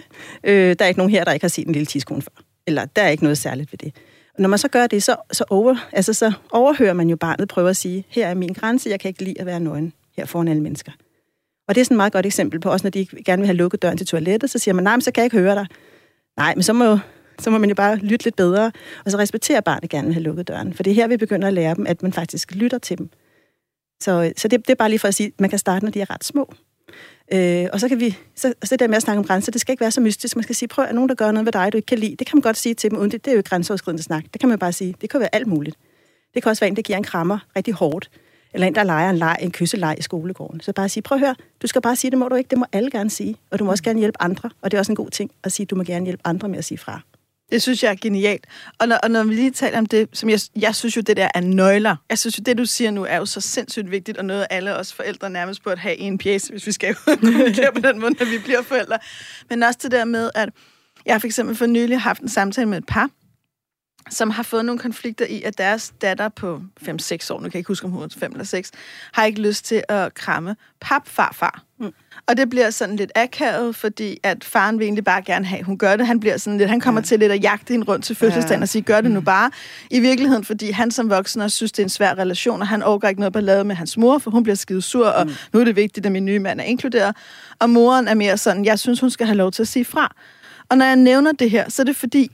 øh, 0.45 0.77
der 0.79 0.85
er 0.85 0.89
ikke 0.89 0.99
nogen 0.99 1.11
her, 1.11 1.25
der 1.25 1.33
ikke 1.33 1.45
har 1.45 1.49
set 1.49 1.67
en 1.67 1.73
lille 1.73 1.87
tidskone 1.87 2.23
før. 2.23 2.43
Eller 2.67 2.85
der 2.85 3.03
er 3.03 3.09
ikke 3.09 3.23
noget 3.23 3.39
særligt 3.39 3.73
ved 3.73 3.79
det. 3.79 3.93
Og 4.35 4.43
når 4.43 4.49
man 4.49 4.59
så 4.59 4.69
gør 4.69 4.87
det, 4.87 5.03
så, 5.03 5.17
så, 5.33 5.45
over, 5.51 5.89
altså, 5.93 6.13
så 6.13 6.33
overhører 6.51 6.93
man 6.93 7.11
jo 7.11 7.17
barnet, 7.17 7.49
prøver 7.49 7.69
at 7.69 7.77
sige, 7.77 8.05
her 8.09 8.29
er 8.29 8.35
min 8.35 8.53
grænse, 8.53 8.91
jeg 8.91 9.01
kan 9.01 9.09
ikke 9.09 9.25
lide 9.25 9.41
at 9.41 9.47
være 9.47 9.61
nøgen 9.61 9.93
her 10.17 10.27
foran 10.27 10.49
alle 10.49 10.63
mennesker. 10.63 10.93
Og 11.69 11.75
det 11.75 11.81
er 11.81 11.85
sådan 11.85 11.95
et 11.95 11.97
meget 11.97 12.13
godt 12.13 12.27
eksempel 12.27 12.61
på, 12.61 12.71
også 12.71 12.87
når 12.87 12.91
de 12.91 13.07
gerne 13.07 13.41
vil 13.41 13.47
have 13.47 13.57
lukket 13.57 13.83
døren 13.83 13.99
til 13.99 14.07
toilettet, 14.07 14.51
så 14.51 14.59
siger 14.59 14.75
man, 14.75 14.85
nej, 14.85 14.97
men 14.97 15.01
så 15.01 15.11
kan 15.11 15.21
jeg 15.21 15.27
ikke 15.27 15.39
høre 15.39 15.55
dig. 15.55 15.67
Nej, 16.37 16.55
men 16.55 16.63
så 16.63 16.73
må, 16.73 16.99
så 17.39 17.51
må 17.51 17.59
man 17.59 17.69
jo 17.69 17.75
bare 17.75 17.97
lytte 17.97 18.25
lidt 18.25 18.37
bedre, 18.37 18.73
og 19.05 19.11
så 19.11 19.19
respekterer 19.19 19.61
barnet 19.61 19.91
gerne 19.91 20.07
vil 20.07 20.15
have 20.15 20.23
lukket 20.23 20.49
døren. 20.49 20.75
For 20.75 20.83
det 20.83 20.91
er 20.91 20.95
her, 20.95 21.07
vi 21.07 21.17
begynder 21.17 21.49
at 21.49 21.55
lære 21.55 21.75
dem, 21.75 21.87
at 21.87 22.03
man 22.03 22.13
faktisk 22.13 22.55
lytter 22.55 22.79
til 22.79 22.99
dem. 22.99 23.11
Så, 24.01 24.33
så 24.37 24.49
det, 24.49 24.67
det 24.67 24.71
er 24.71 24.75
bare 24.75 24.89
lige 24.89 24.99
for 24.99 25.09
at 25.09 25.15
sige, 25.15 25.27
at 25.27 25.41
man 25.41 25.51
kan 25.51 25.59
starte, 25.59 25.85
når 25.85 25.93
de 25.93 26.01
er 26.01 26.11
ret 26.11 26.25
små. 26.25 26.55
Øh, 27.33 27.67
og 27.73 27.81
så 27.81 27.89
kan 27.89 28.01
vi, 28.01 28.17
så, 28.37 28.55
så 28.65 28.75
det 28.75 28.81
der 28.81 28.89
med 28.89 28.97
at 28.97 29.03
snakke 29.03 29.19
om 29.19 29.25
grænser, 29.25 29.53
det 29.53 29.61
skal 29.61 29.73
ikke 29.73 29.81
være 29.81 29.91
så 29.91 30.01
mystisk. 30.01 30.37
Man 30.37 30.43
skal 30.43 30.55
sige, 30.55 30.69
prøv 30.69 30.85
at 30.85 30.95
nogen, 30.95 31.09
der 31.09 31.15
gør 31.15 31.31
noget 31.31 31.47
ved 31.47 31.53
dig, 31.53 31.73
du 31.73 31.77
ikke 31.77 31.87
kan 31.87 31.99
lide. 31.99 32.17
Det 32.17 32.27
kan 32.27 32.37
man 32.37 32.43
godt 32.43 32.57
sige 32.57 32.75
til 32.75 32.91
dem, 32.91 32.99
uden 32.99 33.11
det, 33.11 33.25
det 33.25 33.31
er 33.31 33.37
jo 33.37 33.43
grænseoverskridende 33.45 34.03
snak. 34.03 34.25
Det 34.33 34.41
kan 34.41 34.49
man 34.49 34.59
bare 34.59 34.73
sige. 34.73 34.95
Det 35.01 35.11
kan 35.11 35.21
være 35.21 35.35
alt 35.35 35.47
muligt. 35.47 35.77
Det 36.35 36.43
kan 36.43 36.51
også 36.51 36.61
være 36.61 36.69
en, 36.69 36.77
der 36.77 36.83
giver 36.83 36.97
en 36.97 37.05
krammer 37.05 37.39
rigtig 37.57 37.75
hårdt. 37.75 38.11
Eller 38.55 38.67
en, 38.67 38.75
der 38.75 38.83
leger 38.83 39.11
en, 39.11 39.17
leg, 39.17 39.37
en 39.41 39.51
kysseleg 39.51 39.97
i 39.99 40.03
skolegården. 40.03 40.61
Så 40.61 40.73
bare 40.73 40.89
sige, 40.89 41.03
prøv 41.03 41.17
at 41.17 41.21
høre, 41.21 41.35
du 41.63 41.67
skal 41.67 41.83
bare 41.83 41.97
sige, 41.97 42.11
det 42.11 42.19
må 42.19 42.29
du 42.29 42.35
ikke, 42.35 42.49
det 42.49 42.59
må 42.59 42.65
alle 42.73 42.91
gerne 42.91 43.11
sige. 43.11 43.37
Og 43.51 43.59
du 43.59 43.65
må 43.65 43.71
også 43.71 43.85
gerne 43.85 43.99
hjælpe 43.99 44.23
andre. 44.23 44.51
Og 44.63 44.71
det 44.71 44.77
er 44.77 44.81
også 44.81 44.93
en 44.93 44.97
god 44.97 45.11
ting 45.11 45.31
at 45.45 45.53
sige, 45.53 45.67
du 45.67 45.77
må 45.77 45.83
gerne 45.83 46.05
hjælpe 46.05 46.23
andre 46.25 46.49
med 46.49 46.59
at 46.59 46.65
sige 46.65 46.79
fra. 46.79 47.01
Det 47.53 47.63
synes 47.63 47.83
jeg 47.83 47.91
er 47.91 47.97
genialt. 48.01 48.47
Og 48.79 48.89
når, 48.89 48.97
og 48.97 49.11
når 49.11 49.25
vi 49.25 49.35
lige 49.35 49.51
taler 49.51 49.79
om 49.79 49.87
det, 49.87 50.09
som 50.13 50.31
jeg, 50.31 50.41
jeg 50.57 50.75
synes 50.75 50.97
jo, 50.97 51.01
det 51.01 51.17
der 51.17 51.29
er 51.35 51.41
nøgler. 51.41 51.97
Jeg 52.11 52.19
synes 52.19 52.39
jo, 52.39 52.43
det 52.47 52.59
du 52.59 52.67
siger 52.67 52.91
nu, 52.91 53.05
er 53.05 53.17
jo 53.17 53.27
så 53.27 53.41
sindssygt 53.41 53.91
vigtigt, 53.91 54.19
og 54.19 54.25
noget 54.25 54.47
alle 54.51 54.77
os 54.77 54.93
forældre 54.93 55.31
nærmest 55.31 55.63
på 55.63 55.71
at 55.71 55.79
have 55.79 55.97
en 55.97 56.19
pjæse, 56.19 56.51
hvis 56.51 56.67
vi 56.67 56.73
skal 56.73 56.95
kommunikere 57.23 57.73
på 57.75 57.81
den 57.81 58.01
måde, 58.01 58.15
når 58.19 58.27
vi 58.27 58.39
bliver 58.39 58.63
forældre. 58.63 58.99
Men 59.51 59.63
også 59.63 59.79
det 59.83 59.91
der 59.91 60.05
med, 60.05 60.31
at 60.35 60.49
jeg 61.07 61.21
for 61.21 61.27
eksempel 61.27 61.57
for 61.57 61.67
nylig 61.67 62.01
haft 62.01 62.21
en 62.21 62.29
samtale 62.29 62.69
med 62.69 62.79
et 62.79 62.87
par, 62.87 63.11
som 64.11 64.31
har 64.31 64.43
fået 64.43 64.65
nogle 64.65 64.79
konflikter 64.79 65.27
i, 65.27 65.43
at 65.43 65.59
deres 65.59 65.95
datter 66.01 66.29
på 66.29 66.63
5-6 66.83 66.89
år, 67.33 67.37
nu 67.37 67.41
kan 67.41 67.45
jeg 67.45 67.55
ikke 67.55 67.69
huske, 67.69 67.85
om 67.85 67.91
hun 67.91 68.03
er 68.03 68.09
5 68.19 68.33
eller 68.33 68.45
6, 68.45 68.71
har 69.13 69.25
ikke 69.25 69.41
lyst 69.41 69.65
til 69.65 69.83
at 69.89 70.15
kramme 70.15 70.57
papfarfar. 70.81 71.63
Mm. 71.79 71.93
Og 72.29 72.37
det 72.37 72.51
bliver 72.51 72.71
sådan 72.71 72.97
lidt 72.97 73.13
akavet, 73.15 73.77
fordi 73.77 74.19
at 74.23 74.45
faren 74.45 74.79
vil 74.79 74.85
egentlig 74.85 75.05
bare 75.05 75.23
gerne 75.23 75.45
have, 75.47 75.63
hun 75.63 75.79
gør 75.79 75.97
det. 75.97 76.07
Han 76.07 76.21
bliver 76.21 76.37
sådan 76.37 76.59
lidt, 76.59 76.71
han 76.71 76.81
kommer 76.81 77.01
ja. 77.01 77.05
til 77.05 77.19
lidt 77.19 77.33
at 77.33 77.43
jagte 77.43 77.73
hende 77.73 77.87
rundt 77.87 78.05
til 78.05 78.17
fødselsdagen 78.17 78.61
ja. 78.61 78.65
og 78.65 78.69
sige, 78.69 78.83
gør 78.83 79.01
det 79.01 79.11
nu 79.11 79.21
mm. 79.21 79.25
bare. 79.25 79.51
I 79.91 80.01
virkeligheden, 80.01 80.45
fordi 80.45 80.71
han 80.71 80.91
som 80.91 81.11
voksen 81.11 81.41
også 81.41 81.57
synes, 81.57 81.73
det 81.73 81.79
er 81.79 81.85
en 81.85 81.91
svær 81.91 82.15
relation, 82.19 82.61
og 82.61 82.69
han 82.69 82.83
overgår 82.83 83.09
ikke 83.09 83.21
noget 83.21 83.33
ballade 83.33 83.65
med 83.65 83.75
hans 83.75 83.97
mor, 83.97 84.19
for 84.19 84.31
hun 84.31 84.43
bliver 84.43 84.57
skide 84.57 84.83
sur, 84.83 85.07
og 85.07 85.27
mm. 85.27 85.33
nu 85.53 85.61
er 85.61 85.65
det 85.65 85.77
vigtigt, 85.77 86.07
at 86.07 86.13
min 86.13 86.25
nye 86.25 86.39
mand 86.39 86.61
er 86.61 86.65
inkluderet. 86.65 87.17
Og 87.59 87.71
moren 87.71 88.09
er 88.09 88.15
mere 88.15 88.39
sådan, 88.39 88.65
jeg 88.65 88.79
synes, 88.79 89.01
hun 89.01 89.11
skal 89.11 89.27
have 89.27 89.37
lov 89.37 89.53
til 89.53 89.63
at 89.63 89.69
sige 89.69 89.85
fra. 89.85 90.15
Og 90.69 90.79
når 90.79 90.85
jeg 90.85 90.97
nævner 90.97 91.33
det 91.33 91.51
her, 91.51 91.71
så 91.71 91.83
er 91.83 91.85
det 91.85 91.97
fordi, 91.97 92.31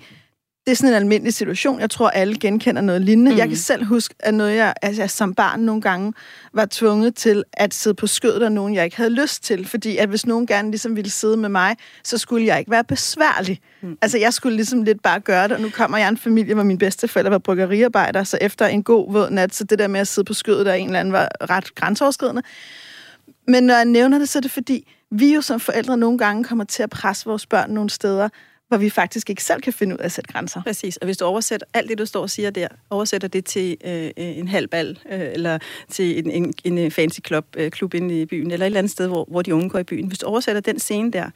det 0.66 0.72
er 0.72 0.76
sådan 0.76 0.90
en 0.90 0.96
almindelig 0.96 1.34
situation. 1.34 1.80
Jeg 1.80 1.90
tror, 1.90 2.10
alle 2.10 2.38
genkender 2.38 2.82
noget 2.82 3.02
lignende. 3.02 3.30
Mm. 3.30 3.38
Jeg 3.38 3.48
kan 3.48 3.56
selv 3.56 3.84
huske, 3.84 4.14
at 4.18 4.34
noget 4.34 4.56
jeg, 4.56 4.74
altså, 4.82 5.02
jeg 5.02 5.10
som 5.10 5.34
barn 5.34 5.60
nogle 5.60 5.82
gange 5.82 6.12
var 6.52 6.66
tvunget 6.70 7.14
til 7.14 7.44
at 7.52 7.74
sidde 7.74 7.94
på 7.94 8.06
skødet 8.06 8.42
af 8.42 8.52
nogen, 8.52 8.74
jeg 8.74 8.84
ikke 8.84 8.96
havde 8.96 9.10
lyst 9.10 9.44
til. 9.44 9.66
Fordi 9.66 9.96
at 9.96 10.08
hvis 10.08 10.26
nogen 10.26 10.46
gerne 10.46 10.70
ligesom 10.70 10.96
ville 10.96 11.10
sidde 11.10 11.36
med 11.36 11.48
mig, 11.48 11.76
så 12.04 12.18
skulle 12.18 12.46
jeg 12.46 12.58
ikke 12.58 12.70
være 12.70 12.84
besværlig. 12.84 13.60
Mm. 13.82 13.98
Altså, 14.02 14.18
jeg 14.18 14.34
skulle 14.34 14.56
ligesom 14.56 14.82
lidt 14.82 15.02
bare 15.02 15.20
gøre 15.20 15.48
det. 15.48 15.52
Og 15.52 15.60
nu 15.60 15.70
kommer 15.70 15.98
jeg 15.98 16.08
en 16.08 16.16
familie, 16.16 16.54
hvor 16.54 16.62
min 16.62 16.78
bedsteforældre 16.78 17.30
var 17.30 17.38
bryggeriarbejder, 17.38 18.24
så 18.24 18.38
efter 18.40 18.66
en 18.66 18.82
god 18.82 19.12
våd 19.12 19.30
nat, 19.30 19.54
så 19.54 19.64
det 19.64 19.78
der 19.78 19.88
med 19.88 20.00
at 20.00 20.08
sidde 20.08 20.26
på 20.26 20.34
skødet 20.34 20.66
af 20.66 20.76
en 20.78 20.86
eller 20.86 21.00
anden 21.00 21.12
var 21.12 21.28
ret 21.50 21.74
grænseoverskridende. 21.74 22.42
Men 23.48 23.64
når 23.64 23.74
jeg 23.74 23.84
nævner 23.84 24.18
det, 24.18 24.28
så 24.28 24.38
er 24.38 24.40
det 24.40 24.50
fordi, 24.50 24.92
vi 25.10 25.34
jo 25.34 25.40
som 25.40 25.60
forældre 25.60 25.96
nogle 25.96 26.18
gange 26.18 26.44
kommer 26.44 26.64
til 26.64 26.82
at 26.82 26.90
presse 26.90 27.26
vores 27.26 27.46
børn 27.46 27.70
nogle 27.70 27.90
steder, 27.90 28.28
hvor 28.74 28.78
vi 28.78 28.90
faktisk 28.90 29.30
ikke 29.30 29.44
selv 29.44 29.60
kan 29.60 29.72
finde 29.72 29.94
ud 29.94 29.98
af 29.98 30.04
at 30.04 30.12
sætte 30.12 30.32
grænser. 30.32 30.62
Præcis, 30.62 30.96
og 30.96 31.04
hvis 31.04 31.16
du 31.16 31.24
oversætter 31.24 31.66
alt 31.74 31.88
det, 31.90 31.98
du 31.98 32.06
står 32.06 32.22
og 32.22 32.30
siger 32.30 32.50
der, 32.50 32.68
oversætter 32.90 33.28
det 33.28 33.44
til 33.44 33.76
øh, 33.84 34.10
en 34.16 34.48
halv 34.48 34.68
bal, 34.68 34.98
øh, 35.10 35.20
eller 35.20 35.58
til 35.90 36.18
en, 36.18 36.30
en, 36.30 36.54
en 36.64 36.78
øh, 36.78 36.90
fancy 36.90 37.18
club, 37.26 37.46
øh, 37.56 37.70
klub 37.70 37.94
inde 37.94 38.20
i 38.20 38.26
byen, 38.26 38.50
eller 38.50 38.66
et 38.66 38.66
eller 38.66 38.78
andet 38.78 38.92
sted, 38.92 39.06
hvor, 39.06 39.24
hvor 39.30 39.42
de 39.42 39.54
unge 39.54 39.70
går 39.70 39.78
i 39.78 39.84
byen. 39.84 40.06
Hvis 40.06 40.18
du 40.18 40.26
oversætter 40.26 40.60
den 40.60 40.78
scene 40.78 41.12
der 41.12 41.30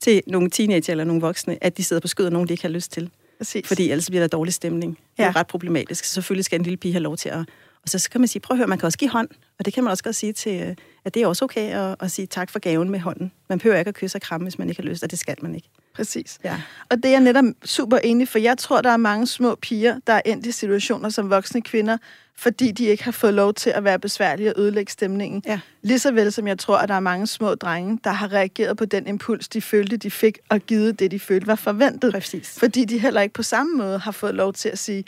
til 0.00 0.22
nogle 0.26 0.50
teenager 0.50 0.90
eller 0.90 1.04
nogle 1.04 1.22
voksne, 1.22 1.64
at 1.64 1.76
de 1.76 1.84
sidder 1.84 2.00
på 2.00 2.08
skødet, 2.08 2.28
og 2.28 2.32
nogen 2.32 2.48
de 2.48 2.52
ikke 2.52 2.64
har 2.64 2.68
lyst 2.68 2.92
til. 2.92 3.10
Præcis. 3.38 3.66
Fordi 3.66 3.90
ellers 3.90 4.10
bliver 4.10 4.22
der 4.22 4.28
dårlig 4.28 4.54
stemning. 4.54 4.98
Det 5.16 5.22
er 5.22 5.26
ja. 5.26 5.32
ret 5.36 5.46
problematisk. 5.46 6.04
Så 6.04 6.14
selvfølgelig 6.14 6.44
skal 6.44 6.58
en 6.58 6.64
lille 6.64 6.76
pige 6.76 6.92
have 6.92 7.02
lov 7.02 7.16
til 7.16 7.28
at... 7.28 7.38
Og 7.82 7.88
så 7.88 8.08
kan 8.10 8.20
man 8.20 8.28
sige, 8.28 8.42
prøv 8.42 8.54
at 8.54 8.58
høre, 8.58 8.66
man 8.66 8.78
kan 8.78 8.86
også 8.86 8.98
give 8.98 9.10
hånd. 9.10 9.28
Og 9.58 9.64
det 9.64 9.74
kan 9.74 9.84
man 9.84 9.90
også 9.90 10.04
godt 10.04 10.16
sige 10.16 10.32
til, 10.32 10.62
øh, 10.62 10.74
at 11.04 11.14
det 11.14 11.22
er 11.22 11.26
også 11.26 11.44
okay 11.44 11.90
at, 11.90 11.96
at 12.00 12.10
sige 12.10 12.26
tak 12.26 12.50
for 12.50 12.58
gaven 12.58 12.90
med 12.90 13.00
hånden. 13.00 13.32
Man 13.48 13.58
behøver 13.58 13.78
ikke 13.78 13.88
at 13.88 13.94
kysse 13.94 14.18
og 14.18 14.22
kramme, 14.22 14.44
hvis 14.44 14.58
man 14.58 14.68
ikke 14.68 14.82
har 14.82 14.88
lyst, 14.88 15.02
og 15.02 15.10
det 15.10 15.18
skal 15.18 15.36
man 15.42 15.54
ikke. 15.54 15.68
Præcis. 15.94 16.38
Ja. 16.44 16.60
Og 16.90 16.96
det 16.96 17.04
er 17.04 17.10
jeg 17.10 17.20
netop 17.20 17.44
super 17.64 17.98
enig, 17.98 18.28
for 18.28 18.38
jeg 18.38 18.58
tror, 18.58 18.80
der 18.80 18.90
er 18.90 18.96
mange 18.96 19.26
små 19.26 19.54
piger, 19.54 19.98
der 20.06 20.12
er 20.12 20.22
endt 20.24 20.46
i 20.46 20.52
situationer 20.52 21.08
som 21.08 21.30
voksne 21.30 21.62
kvinder, 21.62 21.96
fordi 22.36 22.70
de 22.70 22.84
ikke 22.84 23.04
har 23.04 23.12
fået 23.12 23.34
lov 23.34 23.54
til 23.54 23.70
at 23.70 23.84
være 23.84 23.98
besværlige 23.98 24.56
og 24.56 24.62
ødelægge 24.62 24.92
stemningen. 24.92 25.42
Ja. 25.46 25.60
Ligeså 25.82 26.12
vel 26.12 26.32
som 26.32 26.48
jeg 26.48 26.58
tror, 26.58 26.76
at 26.76 26.88
der 26.88 26.94
er 26.94 27.00
mange 27.00 27.26
små 27.26 27.54
drenge, 27.54 27.98
der 28.04 28.10
har 28.10 28.32
reageret 28.32 28.76
på 28.76 28.84
den 28.84 29.06
impuls, 29.06 29.48
de 29.48 29.62
følte, 29.62 29.96
de 29.96 30.10
fik, 30.10 30.38
og 30.48 30.60
givet 30.60 30.98
det, 30.98 31.10
de 31.10 31.18
følte 31.18 31.46
var 31.46 31.54
forventet. 31.54 32.12
Præcis. 32.12 32.58
Fordi 32.58 32.84
de 32.84 32.98
heller 32.98 33.20
ikke 33.20 33.32
på 33.32 33.42
samme 33.42 33.76
måde 33.76 33.98
har 33.98 34.12
fået 34.12 34.34
lov 34.34 34.52
til 34.52 34.68
at 34.68 34.78
sige, 34.78 35.04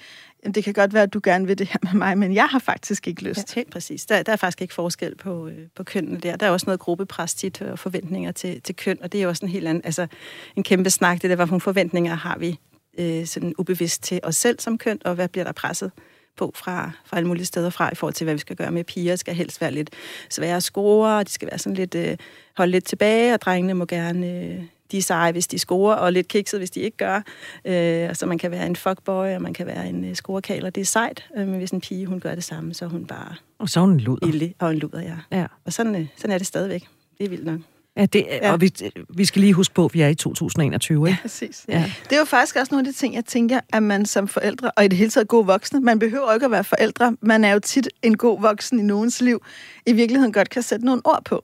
det 0.46 0.64
kan 0.64 0.74
godt 0.74 0.94
være, 0.94 1.02
at 1.02 1.14
du 1.14 1.20
gerne 1.24 1.46
vil 1.46 1.58
det 1.58 1.66
her 1.66 1.78
med 1.82 1.92
mig, 1.92 2.18
men 2.18 2.34
jeg 2.34 2.46
har 2.46 2.58
faktisk 2.58 3.08
ikke 3.08 3.22
lyst. 3.22 3.56
Ja, 3.56 3.60
helt 3.60 3.70
præcis. 3.70 4.06
Der, 4.06 4.22
der 4.22 4.32
er 4.32 4.36
faktisk 4.36 4.62
ikke 4.62 4.74
forskel 4.74 5.16
på, 5.16 5.48
øh, 5.48 5.58
på 5.76 5.84
kønnene 5.84 6.20
der. 6.20 6.36
Der 6.36 6.46
er 6.46 6.50
også 6.50 6.66
noget 6.66 6.80
gruppepres 6.80 7.34
tit 7.34 7.62
øh, 7.62 7.72
og 7.72 7.78
forventninger 7.78 8.32
til, 8.32 8.62
til 8.62 8.76
køn, 8.76 8.98
og 9.02 9.12
det 9.12 9.18
er 9.18 9.22
jo 9.22 9.28
også 9.28 9.44
en 9.44 9.52
helt 9.52 9.68
anden, 9.68 9.84
altså 9.84 10.06
en 10.56 10.62
kæmpe 10.62 10.90
snak, 10.90 11.22
det 11.22 11.30
der, 11.30 11.36
hvilke 11.36 11.60
forventninger 11.60 12.14
har 12.14 12.38
vi 12.38 12.58
øh, 12.98 13.26
sådan 13.26 13.54
ubevidst 13.58 14.02
til 14.02 14.20
os 14.22 14.36
selv 14.36 14.60
som 14.60 14.78
køn, 14.78 14.98
og 15.04 15.14
hvad 15.14 15.28
bliver 15.28 15.44
der 15.44 15.52
presset 15.52 15.92
på 16.36 16.52
fra, 16.54 16.90
fra 17.04 17.16
alle 17.16 17.28
mulige 17.28 17.44
steder 17.44 17.70
fra, 17.70 17.92
i 17.92 17.94
forhold 17.94 18.14
til, 18.14 18.24
hvad 18.24 18.34
vi 18.34 18.40
skal 18.40 18.56
gøre 18.56 18.70
med 18.70 18.84
piger. 18.84 19.16
skal 19.16 19.34
helst 19.34 19.60
være 19.60 19.70
lidt 19.70 19.90
svære 20.30 20.56
at 20.56 20.62
score, 20.62 21.18
og 21.18 21.26
de 21.26 21.32
skal 21.32 21.48
være 21.50 21.58
sådan 21.58 21.76
lidt, 21.76 21.94
øh, 21.94 22.16
holde 22.56 22.72
lidt 22.72 22.84
tilbage, 22.84 23.34
og 23.34 23.40
drengene 23.40 23.74
må 23.74 23.86
gerne 23.86 24.26
øh, 24.26 24.62
de 24.92 24.98
er 24.98 25.02
seje, 25.02 25.32
hvis 25.32 25.46
de 25.46 25.58
scorer, 25.58 25.94
og 25.94 26.12
lidt 26.12 26.28
kikset, 26.28 26.60
hvis 26.60 26.70
de 26.70 26.80
ikke 26.80 26.96
gør. 26.96 27.22
Øh, 27.64 28.14
så 28.14 28.26
man 28.26 28.38
kan 28.38 28.50
være 28.50 28.66
en 28.66 28.76
fuckboy, 28.76 29.34
og 29.34 29.42
man 29.42 29.54
kan 29.54 29.66
være 29.66 29.88
en 29.88 30.04
uh, 30.04 30.14
scorekaler. 30.14 30.70
Det 30.70 30.80
er 30.80 30.84
sejt, 30.84 31.24
øh, 31.36 31.48
men 31.48 31.58
hvis 31.58 31.70
en 31.70 31.80
pige, 31.80 32.06
hun 32.06 32.20
gør 32.20 32.34
det 32.34 32.44
samme, 32.44 32.74
så 32.74 32.84
er 32.84 32.88
hun 32.88 33.06
bare... 33.06 33.34
Og 33.58 33.68
så 33.68 33.80
er 33.80 33.84
hun 33.84 33.92
en 33.92 34.00
luder. 34.00 34.26
Ille, 34.26 34.54
og 34.58 34.70
en 34.70 34.78
luder, 34.78 35.00
ja. 35.00 35.38
ja. 35.38 35.46
Og 35.64 35.72
sådan, 35.72 35.94
øh, 35.94 36.06
sådan 36.16 36.34
er 36.34 36.38
det 36.38 36.46
stadigvæk. 36.46 36.84
Det 37.18 37.24
er 37.24 37.28
vildt 37.28 37.44
nok. 37.44 37.60
Ja, 37.96 38.06
det, 38.06 38.26
ja. 38.30 38.52
og 38.52 38.60
vi, 38.60 38.72
vi 39.08 39.24
skal 39.24 39.40
lige 39.40 39.52
huske 39.52 39.74
på, 39.74 39.84
at 39.84 39.94
vi 39.94 40.00
er 40.00 40.08
i 40.08 40.14
2021, 40.14 41.08
ikke? 41.08 41.08
Ja, 41.08 41.16
præcis. 41.22 41.64
Ja. 41.68 41.92
Det 42.04 42.12
er 42.12 42.18
jo 42.18 42.24
faktisk 42.24 42.56
også 42.56 42.74
nogle 42.74 42.88
af 42.88 42.92
de 42.92 42.98
ting, 42.98 43.14
jeg 43.14 43.24
tænker, 43.24 43.60
at 43.72 43.82
man 43.82 44.06
som 44.06 44.28
forældre, 44.28 44.70
og 44.70 44.84
i 44.84 44.88
det 44.88 44.98
hele 44.98 45.10
taget 45.10 45.28
gode 45.28 45.46
voksne, 45.46 45.80
man 45.80 45.98
behøver 45.98 46.32
ikke 46.32 46.44
at 46.44 46.50
være 46.50 46.64
forældre, 46.64 47.16
man 47.20 47.44
er 47.44 47.52
jo 47.52 47.58
tit 47.58 47.88
en 48.02 48.16
god 48.16 48.40
voksen 48.40 48.78
i 48.78 48.82
nogens 48.82 49.20
liv, 49.20 49.42
i 49.86 49.92
virkeligheden 49.92 50.32
godt 50.32 50.50
kan 50.50 50.62
sætte 50.62 50.86
nogle 50.86 51.02
ord 51.04 51.22
på 51.24 51.42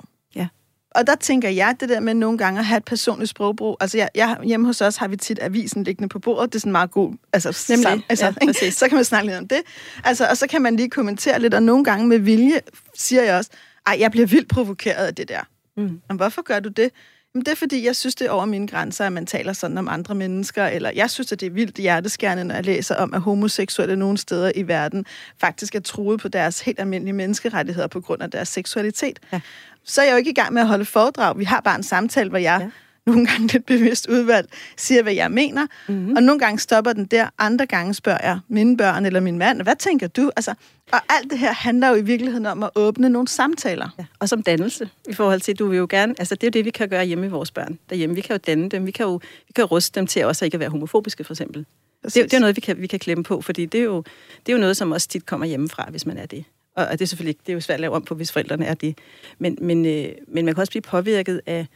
og 0.99 1.07
der 1.07 1.15
tænker 1.15 1.49
jeg, 1.49 1.77
det 1.81 1.89
der 1.89 2.01
med 2.01 2.15
nogle 2.15 2.39
gange 2.39 2.61
at 2.61 2.67
have 2.67 2.77
et 2.77 2.85
personligt 2.85 3.31
sprogbrug. 3.31 3.77
Altså, 3.81 3.99
jeg, 3.99 4.09
jeg, 4.15 4.39
hjemme 4.45 4.67
hos 4.67 4.81
os 4.81 4.97
har 4.97 5.09
vi 5.09 5.17
tit 5.17 5.39
avisen 5.43 5.85
liggende 5.85 6.09
på 6.09 6.19
bordet. 6.19 6.53
Det 6.53 6.59
er 6.59 6.61
sådan 6.61 6.73
meget 6.73 6.91
god... 6.91 7.15
Altså, 7.33 7.67
Nemlig. 7.69 7.83
Sam, 7.83 8.03
altså, 8.09 8.35
ja, 8.63 8.71
så 8.71 8.89
kan 8.89 8.97
man 8.97 9.05
snakke 9.05 9.27
lidt 9.27 9.39
om 9.39 9.49
det. 9.49 9.61
Altså, 10.05 10.27
og 10.31 10.37
så 10.37 10.47
kan 10.47 10.63
man 10.63 10.77
lige 10.77 10.91
kommentere 10.91 11.41
lidt, 11.41 11.55
og 11.55 11.63
nogle 11.63 11.85
gange 11.85 12.07
med 12.07 12.19
vilje 12.19 12.61
siger 12.95 13.23
jeg 13.23 13.37
også, 13.37 13.51
ej, 13.87 13.97
jeg 13.99 14.11
bliver 14.11 14.27
vildt 14.27 14.49
provokeret 14.49 15.07
af 15.07 15.15
det 15.15 15.29
der. 15.29 15.41
Mm. 15.77 16.01
Men 16.09 16.17
hvorfor 16.17 16.43
gør 16.43 16.61
du 16.61 16.69
det? 16.69 16.91
Jamen, 17.35 17.45
det 17.45 17.53
er, 17.53 17.57
fordi 17.57 17.87
jeg 17.87 17.97
synes, 17.97 18.15
det 18.15 18.27
er 18.27 18.31
over 18.31 18.45
mine 18.45 18.69
grænser, 18.69 19.07
at 19.07 19.13
man 19.13 19.27
taler 19.27 19.53
sådan 19.53 19.79
om 19.79 19.89
andre 19.89 20.15
mennesker, 20.15 20.67
eller 20.67 20.91
jeg 20.95 21.11
synes, 21.11 21.33
at 21.33 21.41
det 21.41 21.47
er 21.47 21.51
vildt 21.51 21.77
hjerteskærende, 21.77 22.45
når 22.45 22.55
jeg 22.55 22.65
læser 22.65 22.95
om, 22.95 23.15
at 23.15 23.21
homoseksuelle 23.21 23.97
nogle 23.97 24.19
steder 24.19 24.53
i 24.55 24.69
verden 24.69 25.07
faktisk 25.41 25.75
er 25.75 25.81
truet 25.81 26.21
på 26.21 26.29
deres 26.29 26.61
helt 26.61 26.81
almindelige 26.81 27.15
menneskerettigheder 27.15 27.87
på 27.87 28.01
grund 28.01 28.23
af 28.23 28.31
deres 28.31 28.49
seksualitet. 28.49 29.19
Ja 29.33 29.41
så 29.89 30.01
er 30.01 30.05
jeg 30.05 30.13
jo 30.13 30.17
ikke 30.17 30.31
i 30.31 30.35
gang 30.35 30.53
med 30.53 30.63
at 30.63 30.69
holde 30.69 30.85
foredrag. 30.85 31.39
Vi 31.39 31.45
har 31.45 31.61
bare 31.61 31.77
en 31.77 31.83
samtale, 31.83 32.29
hvor 32.29 32.39
jeg 32.39 32.61
ja. 32.61 32.71
Nogle 33.07 33.27
gange 33.27 33.47
lidt 33.53 33.67
bevidst 33.67 34.09
udvalgt 34.09 34.51
siger, 34.77 35.03
hvad 35.03 35.13
jeg 35.13 35.31
mener. 35.31 35.67
Mm-hmm. 35.89 36.17
Og 36.17 36.23
nogle 36.23 36.41
gange 36.41 36.59
stopper 36.59 36.93
den 36.93 37.05
der. 37.05 37.29
Andre 37.39 37.67
gange 37.67 37.95
spørger 37.95 38.19
jeg 38.23 38.39
mine 38.49 38.77
børn 38.77 39.07
eller 39.07 39.21
min 39.21 39.39
mand, 39.39 39.63
hvad 39.63 39.77
tænker 39.77 40.07
du? 40.07 40.31
Altså, 40.37 40.55
og 40.93 40.99
alt 41.09 41.31
det 41.31 41.39
her 41.39 41.53
handler 41.53 41.89
jo 41.89 41.95
i 41.95 42.03
virkeligheden 42.03 42.47
om 42.47 42.63
at 42.63 42.71
åbne 42.75 43.09
nogle 43.09 43.29
samtaler. 43.29 43.89
Ja. 43.99 44.05
Og 44.19 44.29
som 44.29 44.43
dannelse, 44.43 44.89
i 45.09 45.13
forhold 45.13 45.41
til, 45.41 45.59
du 45.59 45.67
vil 45.67 45.77
jo 45.77 45.87
gerne, 45.91 46.15
altså 46.19 46.35
det 46.35 46.43
er 46.43 46.47
jo 46.47 46.51
det, 46.51 46.65
vi 46.65 46.71
kan 46.71 46.89
gøre 46.89 47.05
hjemme 47.05 47.27
i 47.27 47.29
vores 47.29 47.51
børn 47.51 47.79
derhjemme. 47.91 48.15
Vi 48.15 48.21
kan 48.21 48.35
jo 48.35 48.41
danne 48.47 48.69
dem, 48.69 48.87
vi 48.87 48.91
kan 48.91 49.07
jo, 49.07 49.21
vi 49.47 49.53
kan 49.55 49.63
jo 49.63 49.67
ruste 49.67 50.01
dem 50.01 50.07
til 50.07 50.25
også 50.25 50.45
ikke 50.45 50.55
at 50.55 50.61
være 50.61 50.71
homofobiske, 50.71 51.25
for 51.25 51.33
eksempel. 51.33 51.67
Det, 52.05 52.15
det 52.15 52.35
er 52.35 52.39
noget, 52.39 52.57
vi 52.57 52.61
kan, 52.61 52.81
vi 52.81 52.87
kan 52.87 52.99
klemme 52.99 53.25
på, 53.25 53.41
fordi 53.41 53.67
det 53.67 53.81
er, 53.81 53.85
jo, 53.85 54.03
det 54.47 54.53
er 54.53 54.57
jo 54.57 54.61
noget, 54.61 54.77
som 54.77 54.93
også 54.93 55.09
tit 55.09 55.27
kommer 55.27 55.47
hjemmefra, 55.47 55.87
hvis 55.91 56.07
man 56.07 56.19
er 56.19 56.27
det. 56.27 56.45
Og, 56.77 56.93
det 56.93 57.01
er 57.01 57.07
selvfølgelig 57.07 57.39
det 57.47 57.53
er 57.53 57.55
jo 57.55 57.61
svært 57.61 57.77
at 57.77 57.81
lave 57.81 57.95
om 57.95 58.03
på, 58.03 58.15
hvis 58.15 58.33
forældrene 58.33 58.67
er 58.67 58.75
det. 58.75 58.99
Men, 59.39 59.59
men, 59.61 59.87
øh, 59.87 60.09
men 60.29 60.45
man 60.45 60.55
kan 60.55 60.61
også 60.61 60.71
blive 60.71 60.83
påvirket 60.83 61.41
af, 61.47 61.67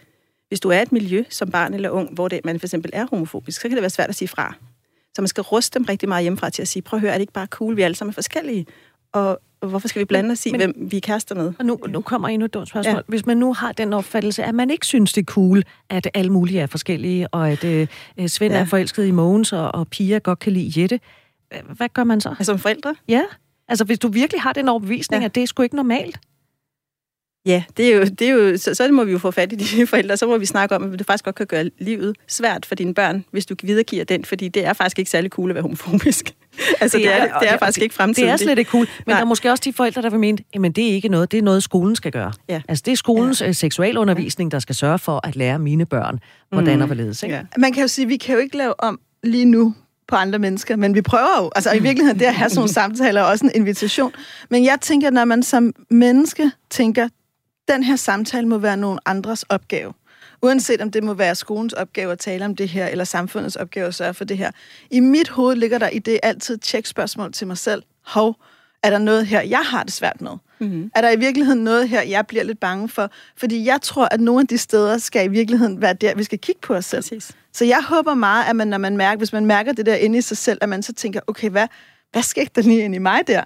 hvis 0.52 0.60
du 0.60 0.68
er 0.68 0.82
et 0.82 0.92
miljø 0.92 1.24
som 1.30 1.50
barn 1.50 1.74
eller 1.74 1.90
ung, 1.90 2.14
hvor 2.14 2.28
det, 2.28 2.40
man 2.44 2.60
for 2.60 2.66
eksempel 2.66 2.90
er 2.94 3.06
homofobisk, 3.10 3.60
så 3.60 3.68
kan 3.68 3.70
det 3.70 3.80
være 3.82 3.90
svært 3.90 4.08
at 4.08 4.14
sige 4.14 4.28
fra. 4.28 4.54
Så 5.14 5.22
man 5.22 5.28
skal 5.28 5.42
ruste 5.42 5.78
dem 5.78 5.84
rigtig 5.84 6.08
meget 6.08 6.22
hjemmefra 6.22 6.50
til 6.50 6.62
at 6.62 6.68
sige, 6.68 6.82
prøv 6.82 6.96
at 6.96 7.00
høre, 7.00 7.10
er 7.10 7.14
det 7.14 7.20
ikke 7.20 7.32
bare 7.32 7.46
cool, 7.46 7.76
vi 7.76 7.82
alle 7.82 7.94
sammen 7.94 8.10
er 8.10 8.14
forskellige? 8.14 8.66
Og, 9.12 9.40
hvorfor 9.60 9.88
skal 9.88 10.00
vi 10.00 10.04
blande 10.04 10.32
os 10.32 10.46
i, 10.46 10.50
men, 10.50 10.60
hvem 10.60 10.74
vi 10.76 10.96
er 10.96 11.00
kærester 11.00 11.34
med? 11.34 11.52
Og 11.58 11.64
nu, 11.64 11.78
nu 11.88 12.00
kommer 12.00 12.28
endnu 12.28 12.44
et 12.44 12.54
dumt 12.54 12.68
spørgsmål. 12.68 12.94
Ja. 12.94 13.00
Hvis 13.08 13.26
man 13.26 13.36
nu 13.36 13.54
har 13.54 13.72
den 13.72 13.92
opfattelse, 13.92 14.44
at 14.44 14.54
man 14.54 14.70
ikke 14.70 14.86
synes, 14.86 15.12
det 15.12 15.20
er 15.20 15.32
cool, 15.32 15.62
at 15.90 16.08
alle 16.14 16.32
mulige 16.32 16.60
er 16.60 16.66
forskellige, 16.66 17.28
og 17.28 17.50
at 17.50 17.64
øh, 17.64 17.88
Svend 18.26 18.52
ja. 18.52 18.60
er 18.60 18.64
forelsket 18.64 19.06
i 19.06 19.10
Mogens, 19.10 19.52
og, 19.52 19.74
og 19.74 19.88
Pia 19.88 20.18
godt 20.18 20.38
kan 20.38 20.52
lide 20.52 20.80
Jette, 20.80 21.00
hvad 21.76 21.88
gør 21.88 22.04
man 22.04 22.20
så? 22.20 22.28
Altså, 22.28 22.44
som 22.44 22.58
forældre? 22.58 22.94
Ja. 23.08 23.22
Altså, 23.68 23.84
hvis 23.84 23.98
du 23.98 24.08
virkelig 24.08 24.42
har 24.42 24.52
den 24.52 24.68
overbevisning, 24.68 25.22
ja. 25.22 25.24
at 25.24 25.34
det 25.34 25.42
er 25.42 25.46
sgu 25.46 25.62
ikke 25.62 25.76
normalt. 25.76 26.20
Ja, 27.46 27.62
det 27.76 27.92
er 27.92 27.96
jo, 27.96 28.04
det 28.04 28.22
er 28.22 28.30
jo 28.30 28.56
så, 28.56 28.74
så 28.74 28.92
må 28.92 29.04
vi 29.04 29.12
jo 29.12 29.18
få 29.18 29.30
fat 29.30 29.52
i 29.52 29.56
de 29.56 29.86
forældre, 29.86 30.16
så 30.16 30.26
må 30.26 30.38
vi 30.38 30.46
snakke 30.46 30.76
om, 30.76 30.92
at 30.92 30.98
det 30.98 31.06
faktisk 31.06 31.24
godt 31.24 31.36
kan 31.36 31.46
gøre 31.46 31.70
livet 31.78 32.16
svært 32.28 32.66
for 32.66 32.74
dine 32.74 32.94
børn, 32.94 33.24
hvis 33.30 33.46
du 33.46 33.54
videregiver 33.62 34.04
den, 34.04 34.24
fordi 34.24 34.48
det 34.48 34.66
er 34.66 34.72
faktisk 34.72 34.98
ikke 34.98 35.10
særlig 35.10 35.30
cool 35.30 35.50
at 35.50 35.54
være 35.54 35.62
homofobisk. 35.62 36.34
altså, 36.80 36.98
det 36.98 37.14
er, 37.14 37.24
det 37.24 37.30
er, 37.34 37.38
det 37.38 37.50
er 37.50 37.58
faktisk 37.58 37.76
det, 37.76 37.82
ikke 37.82 37.94
fremtiden. 37.94 38.28
Det 38.28 38.32
er 38.32 38.36
slet 38.36 38.58
ikke 38.58 38.70
cool, 38.70 38.80
men 38.80 39.04
Nej. 39.06 39.16
der 39.16 39.20
er 39.20 39.28
måske 39.28 39.50
også 39.50 39.62
de 39.64 39.72
forældre, 39.72 40.02
der 40.02 40.10
vil 40.10 40.20
mene, 40.20 40.38
at 40.54 40.76
det 40.76 40.90
er 40.90 40.94
ikke 40.94 41.08
noget, 41.08 41.32
det 41.32 41.38
er 41.38 41.42
noget, 41.42 41.62
skolen 41.62 41.96
skal 41.96 42.12
gøre. 42.12 42.32
Ja. 42.48 42.62
Altså, 42.68 42.82
det 42.86 42.92
er 42.92 42.96
skolens 42.96 43.40
ja. 43.40 43.48
Øh, 43.48 43.54
seksualundervisning, 43.54 44.52
der 44.52 44.58
skal 44.58 44.74
sørge 44.74 44.98
for 44.98 45.26
at 45.26 45.36
lære 45.36 45.58
mine 45.58 45.86
børn, 45.86 46.20
hvordan 46.50 46.76
mm. 46.76 46.82
og 46.82 46.86
hvorledes. 46.86 47.22
Ikke? 47.22 47.34
Ja. 47.34 47.42
Man 47.58 47.72
kan 47.72 47.82
jo 47.82 47.88
sige, 47.88 48.04
at 48.04 48.08
vi 48.08 48.16
kan 48.16 48.34
jo 48.34 48.40
ikke 48.40 48.56
lave 48.56 48.80
om 48.80 49.00
lige 49.22 49.44
nu 49.44 49.74
på 50.08 50.16
andre 50.16 50.38
mennesker, 50.38 50.76
men 50.76 50.94
vi 50.94 51.02
prøver 51.02 51.42
jo. 51.42 51.50
Altså 51.54 51.72
i 51.72 51.78
virkeligheden, 51.78 52.18
det 52.18 52.26
at 52.26 52.34
have 52.34 52.50
sådan 52.50 52.58
nogle 52.58 52.72
samtaler 52.72 53.20
er 53.20 53.24
også 53.24 53.44
en 53.44 53.50
invitation. 53.54 54.12
Men 54.50 54.64
jeg 54.64 54.78
tænker, 54.80 55.10
når 55.10 55.24
man 55.24 55.42
som 55.42 55.72
menneske 55.90 56.50
tænker, 56.70 57.08
den 57.68 57.82
her 57.82 57.96
samtale 57.96 58.48
må 58.48 58.58
være 58.58 58.76
nogen 58.76 58.98
andres 59.06 59.42
opgave. 59.42 59.92
Uanset 60.42 60.80
om 60.80 60.90
det 60.90 61.04
må 61.04 61.14
være 61.14 61.34
skolens 61.34 61.72
opgave 61.72 62.12
at 62.12 62.18
tale 62.18 62.44
om 62.44 62.56
det 62.56 62.68
her, 62.68 62.86
eller 62.86 63.04
samfundets 63.04 63.56
opgave 63.56 63.86
at 63.86 63.94
sørge 63.94 64.14
for 64.14 64.24
det 64.24 64.38
her. 64.38 64.50
I 64.90 65.00
mit 65.00 65.28
hoved 65.28 65.56
ligger 65.56 65.78
der 65.78 65.88
i 65.88 65.98
det 65.98 66.20
altid 66.22 66.54
et 66.54 66.62
tjekspørgsmål 66.62 67.32
til 67.32 67.46
mig 67.46 67.58
selv. 67.58 67.82
Hov, 68.06 68.36
er 68.82 68.90
der 68.90 68.98
noget 68.98 69.26
her, 69.26 69.40
jeg 69.40 69.62
har 69.64 69.82
det 69.82 69.92
svært 69.92 70.20
med? 70.20 70.30
Mm-hmm. 70.58 70.90
Er 70.94 71.00
der 71.00 71.10
i 71.10 71.16
virkeligheden 71.16 71.64
noget 71.64 71.88
her, 71.88 72.02
jeg 72.02 72.26
bliver 72.26 72.44
lidt 72.44 72.60
bange 72.60 72.88
for? 72.88 73.10
Fordi 73.36 73.64
jeg 73.64 73.78
tror, 73.82 74.08
at 74.10 74.20
nogle 74.20 74.40
af 74.40 74.46
de 74.46 74.58
steder 74.58 74.98
skal 74.98 75.24
i 75.24 75.28
virkeligheden 75.28 75.82
være 75.82 75.94
der, 75.94 76.14
vi 76.14 76.24
skal 76.24 76.38
kigge 76.38 76.60
på 76.60 76.74
os 76.74 76.84
selv. 76.84 77.02
Præcis. 77.02 77.32
Så 77.52 77.64
jeg 77.64 77.82
håber 77.88 78.14
meget, 78.14 78.44
at 78.44 78.56
man, 78.56 78.68
når 78.68 78.78
man 78.78 78.96
mærker, 78.96 79.18
hvis 79.18 79.32
man 79.32 79.46
mærker 79.46 79.72
det 79.72 79.86
der 79.86 79.94
inde 79.94 80.18
i 80.18 80.20
sig 80.20 80.36
selv, 80.36 80.58
at 80.60 80.68
man 80.68 80.82
så 80.82 80.92
tænker, 80.92 81.20
okay, 81.26 81.50
hvad, 81.50 81.66
hvad 82.12 82.22
sker 82.22 82.44
der 82.44 82.62
lige 82.62 82.84
ind 82.84 82.94
i 82.94 82.98
mig 82.98 83.20
der? 83.26 83.44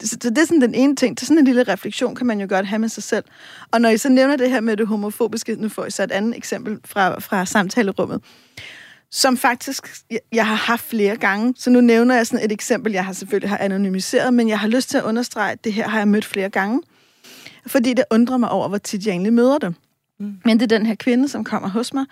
Så 0.00 0.16
det 0.16 0.38
er 0.38 0.44
sådan 0.44 0.60
den 0.60 0.74
ene 0.74 0.96
ting. 0.96 1.16
Det 1.16 1.22
er 1.22 1.26
sådan 1.26 1.38
en 1.38 1.44
lille 1.44 1.62
refleksion, 1.62 2.14
kan 2.14 2.26
man 2.26 2.40
jo 2.40 2.46
godt 2.48 2.66
have 2.66 2.78
med 2.78 2.88
sig 2.88 3.02
selv. 3.02 3.24
Og 3.70 3.80
når 3.80 3.88
I 3.88 3.96
så 3.96 4.08
nævner 4.08 4.36
det 4.36 4.50
her 4.50 4.60
med 4.60 4.76
det 4.76 4.86
homofobiske, 4.86 5.54
nu 5.54 5.68
får 5.68 5.86
I 5.86 5.90
så 5.90 6.02
et 6.02 6.12
andet 6.12 6.36
eksempel 6.36 6.78
fra, 6.84 7.20
fra 7.20 7.46
samtalerummet, 7.46 8.20
som 9.10 9.36
faktisk 9.36 9.86
jeg 10.32 10.46
har 10.46 10.54
haft 10.54 10.84
flere 10.84 11.16
gange. 11.16 11.54
Så 11.56 11.70
nu 11.70 11.80
nævner 11.80 12.14
jeg 12.14 12.26
sådan 12.26 12.44
et 12.44 12.52
eksempel, 12.52 12.92
jeg 12.92 13.04
har 13.04 13.12
selvfølgelig 13.12 13.50
har 13.50 13.58
anonymiseret, 13.58 14.34
men 14.34 14.48
jeg 14.48 14.58
har 14.58 14.68
lyst 14.68 14.90
til 14.90 14.98
at 14.98 15.04
understrege, 15.04 15.52
at 15.52 15.64
det 15.64 15.72
her 15.72 15.88
har 15.88 15.98
jeg 15.98 16.08
mødt 16.08 16.24
flere 16.24 16.48
gange. 16.48 16.82
Fordi 17.66 17.94
det 17.94 18.04
undrer 18.10 18.36
mig 18.36 18.50
over, 18.50 18.68
hvor 18.68 18.78
tit 18.78 19.06
jeg 19.06 19.12
egentlig 19.12 19.32
møder 19.32 19.58
det. 19.58 19.74
Mm. 20.20 20.34
Men 20.44 20.60
det 20.60 20.72
er 20.72 20.78
den 20.78 20.86
her 20.86 20.94
kvinde, 20.94 21.28
som 21.28 21.44
kommer 21.44 21.68
hos 21.68 21.94
mig. 21.94 22.04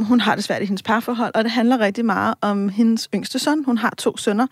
Hun 0.00 0.20
har 0.20 0.34
det 0.34 0.44
svært 0.44 0.62
i 0.62 0.64
hendes 0.64 0.82
parforhold, 0.82 1.34
og 1.34 1.44
det 1.44 1.52
handler 1.52 1.78
rigtig 1.78 2.04
meget 2.04 2.34
om 2.40 2.68
hendes 2.68 3.08
yngste 3.14 3.38
søn. 3.38 3.64
Hun 3.64 3.78
har 3.78 3.94
to 3.98 4.16
sønner, 4.16 4.46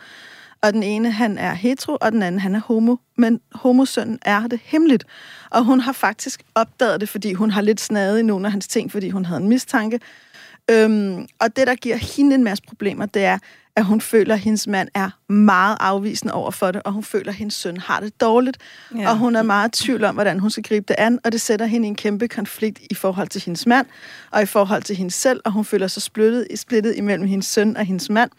og 0.66 0.72
den 0.72 0.82
ene, 0.82 1.10
han 1.10 1.38
er 1.38 1.54
hetero, 1.54 1.96
og 2.00 2.12
den 2.12 2.22
anden, 2.22 2.40
han 2.40 2.54
er 2.54 2.60
homo. 2.60 2.96
Men 3.16 3.40
homosønnen 3.52 4.18
er 4.22 4.46
det 4.46 4.60
hemmeligt. 4.64 5.04
Og 5.50 5.64
hun 5.64 5.80
har 5.80 5.92
faktisk 5.92 6.42
opdaget 6.54 7.00
det, 7.00 7.08
fordi 7.08 7.32
hun 7.32 7.50
har 7.50 7.60
lidt 7.60 7.80
snadet 7.80 8.18
i 8.18 8.22
nogle 8.22 8.46
af 8.46 8.52
hans 8.52 8.68
ting, 8.68 8.92
fordi 8.92 9.10
hun 9.10 9.24
havde 9.24 9.40
en 9.40 9.48
mistanke. 9.48 10.00
Øhm, 10.70 11.26
og 11.40 11.56
det, 11.56 11.66
der 11.66 11.74
giver 11.74 11.96
hende 11.96 12.34
en 12.34 12.44
masse 12.44 12.64
problemer, 12.68 13.06
det 13.06 13.24
er, 13.24 13.38
at 13.76 13.84
hun 13.84 14.00
føler, 14.00 14.34
at 14.34 14.40
hendes 14.40 14.66
mand 14.66 14.88
er 14.94 15.32
meget 15.32 15.76
afvisende 15.80 16.34
over 16.34 16.50
for 16.50 16.70
det, 16.70 16.82
og 16.82 16.92
hun 16.92 17.04
føler, 17.04 17.28
at 17.28 17.34
hendes 17.34 17.54
søn 17.54 17.76
har 17.76 18.00
det 18.00 18.20
dårligt. 18.20 18.58
Ja. 18.96 19.10
Og 19.10 19.18
hun 19.18 19.36
er 19.36 19.42
meget 19.42 19.80
i 19.80 19.84
tvivl 19.84 20.04
om, 20.04 20.14
hvordan 20.14 20.38
hun 20.38 20.50
skal 20.50 20.62
gribe 20.62 20.84
det 20.88 20.96
an, 20.98 21.18
og 21.24 21.32
det 21.32 21.40
sætter 21.40 21.66
hende 21.66 21.86
i 21.86 21.88
en 21.88 21.96
kæmpe 21.96 22.28
konflikt 22.28 22.78
i 22.90 22.94
forhold 22.94 23.28
til 23.28 23.42
hendes 23.44 23.66
mand, 23.66 23.86
og 24.30 24.42
i 24.42 24.46
forhold 24.46 24.82
til 24.82 24.96
hende 24.96 25.10
selv, 25.10 25.40
og 25.44 25.52
hun 25.52 25.64
føler 25.64 25.86
sig 25.86 26.02
splittet, 26.02 26.46
splittet 26.54 26.96
imellem 26.96 27.26
hendes 27.26 27.46
søn 27.46 27.76
og 27.76 27.84
hendes 27.84 28.10
mand. 28.10 28.30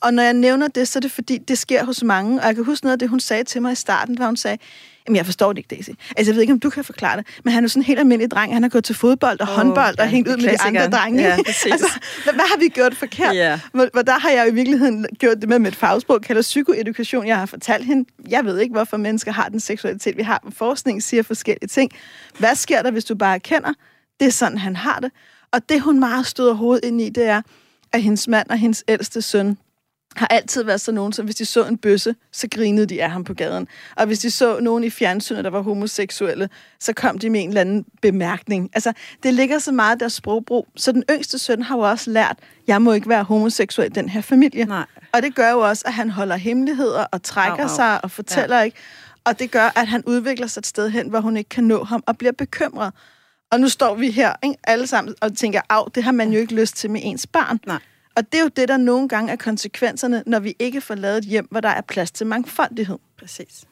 Og 0.00 0.14
når 0.14 0.22
jeg 0.22 0.34
nævner 0.34 0.68
det, 0.68 0.88
så 0.88 0.98
er 0.98 1.00
det 1.00 1.10
fordi, 1.10 1.38
det 1.38 1.58
sker 1.58 1.84
hos 1.84 2.02
mange. 2.02 2.40
Og 2.40 2.46
jeg 2.46 2.54
kan 2.54 2.64
huske 2.64 2.86
noget 2.86 2.92
af 2.92 2.98
det, 2.98 3.08
hun 3.08 3.20
sagde 3.20 3.44
til 3.44 3.62
mig 3.62 3.72
i 3.72 3.74
starten, 3.74 4.16
hvor 4.16 4.26
hun 4.26 4.36
sagde, 4.36 4.58
Jamen, 5.08 5.16
jeg 5.16 5.26
forstår 5.26 5.52
det 5.52 5.58
ikke, 5.58 5.74
Daisy. 5.74 5.90
Altså, 6.16 6.30
jeg 6.30 6.34
ved 6.34 6.40
ikke, 6.40 6.52
om 6.52 6.60
du 6.60 6.70
kan 6.70 6.84
forklare 6.84 7.16
det, 7.16 7.26
men 7.44 7.52
han 7.52 7.64
er 7.64 7.68
sådan 7.68 7.80
en 7.80 7.84
helt 7.84 7.98
almindelig 7.98 8.30
dreng. 8.30 8.54
Han 8.54 8.62
har 8.62 8.70
gået 8.70 8.84
til 8.84 8.94
fodbold 8.94 9.40
og 9.40 9.48
oh, 9.48 9.54
håndbold 9.54 9.94
ja, 9.98 10.02
og 10.02 10.08
hængt 10.08 10.28
ud 10.28 10.36
med 10.36 10.42
de 10.42 10.60
andre 10.60 10.90
drenge. 10.90 11.22
Ja, 11.22 11.36
altså, 11.46 11.90
hvad, 12.24 12.34
hvad 12.34 12.44
har 12.48 12.58
vi 12.58 12.68
gjort 12.68 12.96
forkert? 12.96 13.34
Yeah. 13.36 13.58
Hvor, 13.72 13.88
hvor 13.92 14.02
der 14.02 14.18
har 14.18 14.30
jeg 14.30 14.48
i 14.48 14.54
virkeligheden 14.54 15.06
gjort 15.18 15.36
det 15.40 15.48
med, 15.48 15.66
et 15.66 15.76
fagsprog, 15.76 16.20
kalder 16.22 16.42
psykoedukation. 16.42 17.26
Jeg 17.26 17.36
har 17.36 17.46
fortalt 17.46 17.84
hende, 17.84 18.08
jeg 18.28 18.44
ved 18.44 18.58
ikke, 18.58 18.72
hvorfor 18.72 18.96
mennesker 18.96 19.32
har 19.32 19.48
den 19.48 19.60
seksualitet, 19.60 20.16
vi 20.16 20.22
har. 20.22 20.42
Forskning 20.50 21.02
siger 21.02 21.22
forskellige 21.22 21.68
ting. 21.68 21.90
Hvad 22.38 22.54
sker 22.54 22.82
der, 22.82 22.90
hvis 22.90 23.04
du 23.04 23.14
bare 23.14 23.34
erkender, 23.34 23.72
det 24.20 24.26
er 24.26 24.32
sådan, 24.32 24.58
han 24.58 24.76
har 24.76 25.00
det? 25.00 25.10
Og 25.52 25.68
det, 25.68 25.80
hun 25.80 26.00
meget 26.00 26.26
støder 26.26 26.54
hovedet 26.54 26.84
ind 26.84 27.00
i, 27.00 27.08
det 27.08 27.24
er, 27.24 27.42
at 27.92 28.02
hendes 28.02 28.28
mand 28.28 28.50
og 28.50 28.58
hendes 28.58 28.84
ældste 28.88 29.22
søn 29.22 29.58
har 30.18 30.26
altid 30.26 30.62
været 30.62 30.80
sådan 30.80 30.94
nogen, 30.94 31.12
som 31.12 31.24
hvis 31.24 31.36
de 31.36 31.44
så 31.44 31.64
en 31.64 31.78
bøsse, 31.78 32.14
så 32.32 32.48
grinede 32.50 32.86
de 32.86 33.02
af 33.02 33.10
ham 33.10 33.24
på 33.24 33.34
gaden. 33.34 33.68
Og 33.96 34.06
hvis 34.06 34.18
de 34.18 34.30
så 34.30 34.60
nogen 34.60 34.84
i 34.84 34.90
fjernsynet, 34.90 35.44
der 35.44 35.50
var 35.50 35.60
homoseksuelle, 35.60 36.48
så 36.80 36.92
kom 36.92 37.18
de 37.18 37.30
med 37.30 37.42
en 37.42 37.48
eller 37.48 37.60
anden 37.60 37.84
bemærkning. 38.02 38.70
Altså, 38.74 38.92
det 39.22 39.34
ligger 39.34 39.58
så 39.58 39.72
meget 39.72 40.00
der 40.00 40.08
sprogbrug. 40.08 40.68
Så 40.76 40.92
den 40.92 41.04
yngste 41.10 41.38
søn 41.38 41.62
har 41.62 41.76
jo 41.76 41.82
også 41.82 42.10
lært, 42.10 42.36
jeg 42.66 42.82
må 42.82 42.92
ikke 42.92 43.08
være 43.08 43.22
homoseksuel 43.22 43.86
i 43.86 43.94
den 43.94 44.08
her 44.08 44.20
familie. 44.20 44.64
Nej. 44.64 44.86
Og 45.12 45.22
det 45.22 45.34
gør 45.34 45.50
jo 45.50 45.60
også, 45.60 45.82
at 45.86 45.92
han 45.92 46.10
holder 46.10 46.36
hemmeligheder 46.36 47.04
og 47.04 47.22
trækker 47.22 47.64
au, 47.64 47.70
au. 47.70 47.76
sig 47.76 48.04
og 48.04 48.10
fortæller 48.10 48.56
ja. 48.56 48.62
ikke. 48.62 48.76
Og 49.24 49.38
det 49.38 49.50
gør, 49.50 49.72
at 49.76 49.88
han 49.88 50.02
udvikler 50.06 50.46
sig 50.46 50.60
et 50.60 50.66
sted 50.66 50.90
hen, 50.90 51.08
hvor 51.08 51.20
hun 51.20 51.36
ikke 51.36 51.48
kan 51.48 51.64
nå 51.64 51.84
ham 51.84 52.02
og 52.06 52.18
bliver 52.18 52.32
bekymret. 52.32 52.92
Og 53.50 53.60
nu 53.60 53.68
står 53.68 53.94
vi 53.94 54.10
her, 54.10 54.32
ikke, 54.44 54.56
alle 54.64 54.86
sammen, 54.86 55.14
og 55.20 55.36
tænker, 55.36 55.60
af, 55.70 55.90
det 55.94 56.04
har 56.04 56.12
man 56.12 56.32
jo 56.32 56.38
ikke 56.38 56.54
lyst 56.54 56.76
til 56.76 56.90
med 56.90 57.00
ens 57.04 57.26
barn. 57.26 57.60
Nej. 57.66 57.78
Og 58.18 58.32
det 58.32 58.38
er 58.38 58.42
jo 58.42 58.48
det, 58.48 58.68
der 58.68 58.76
nogle 58.76 59.08
gange 59.08 59.32
er 59.32 59.36
konsekvenserne, 59.36 60.22
når 60.26 60.40
vi 60.40 60.56
ikke 60.58 60.80
får 60.80 60.94
lavet 60.94 61.18
et 61.18 61.24
hjem, 61.24 61.46
hvor 61.50 61.60
der 61.60 61.68
er 61.68 61.80
plads 61.80 62.10
til 62.10 62.26
mangfoldighed. 62.26 62.98
Præcis. 63.18 63.64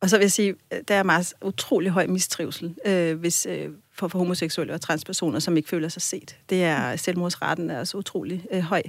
Og 0.00 0.10
så 0.10 0.16
vil 0.16 0.24
jeg 0.24 0.32
sige, 0.32 0.54
øh, 0.72 0.78
der 0.88 0.94
er 0.94 1.02
meget 1.02 1.34
utrolig 1.44 1.90
høj 1.90 2.06
mistrivsel 2.06 2.74
øh, 2.86 3.18
hvis, 3.18 3.46
øh, 3.46 3.68
for, 3.94 4.08
for 4.08 4.18
homoseksuelle 4.18 4.74
og 4.74 4.80
transpersoner, 4.80 5.38
som 5.38 5.56
ikke 5.56 5.68
føler 5.68 5.88
sig 5.88 6.02
set. 6.02 6.36
Det 6.50 6.64
er 6.64 6.96
selvmordsretten 6.96 7.70
er 7.70 7.78
også 7.78 7.96
utrolig 7.96 8.46
øh, 8.52 8.60
høj. 8.60 8.82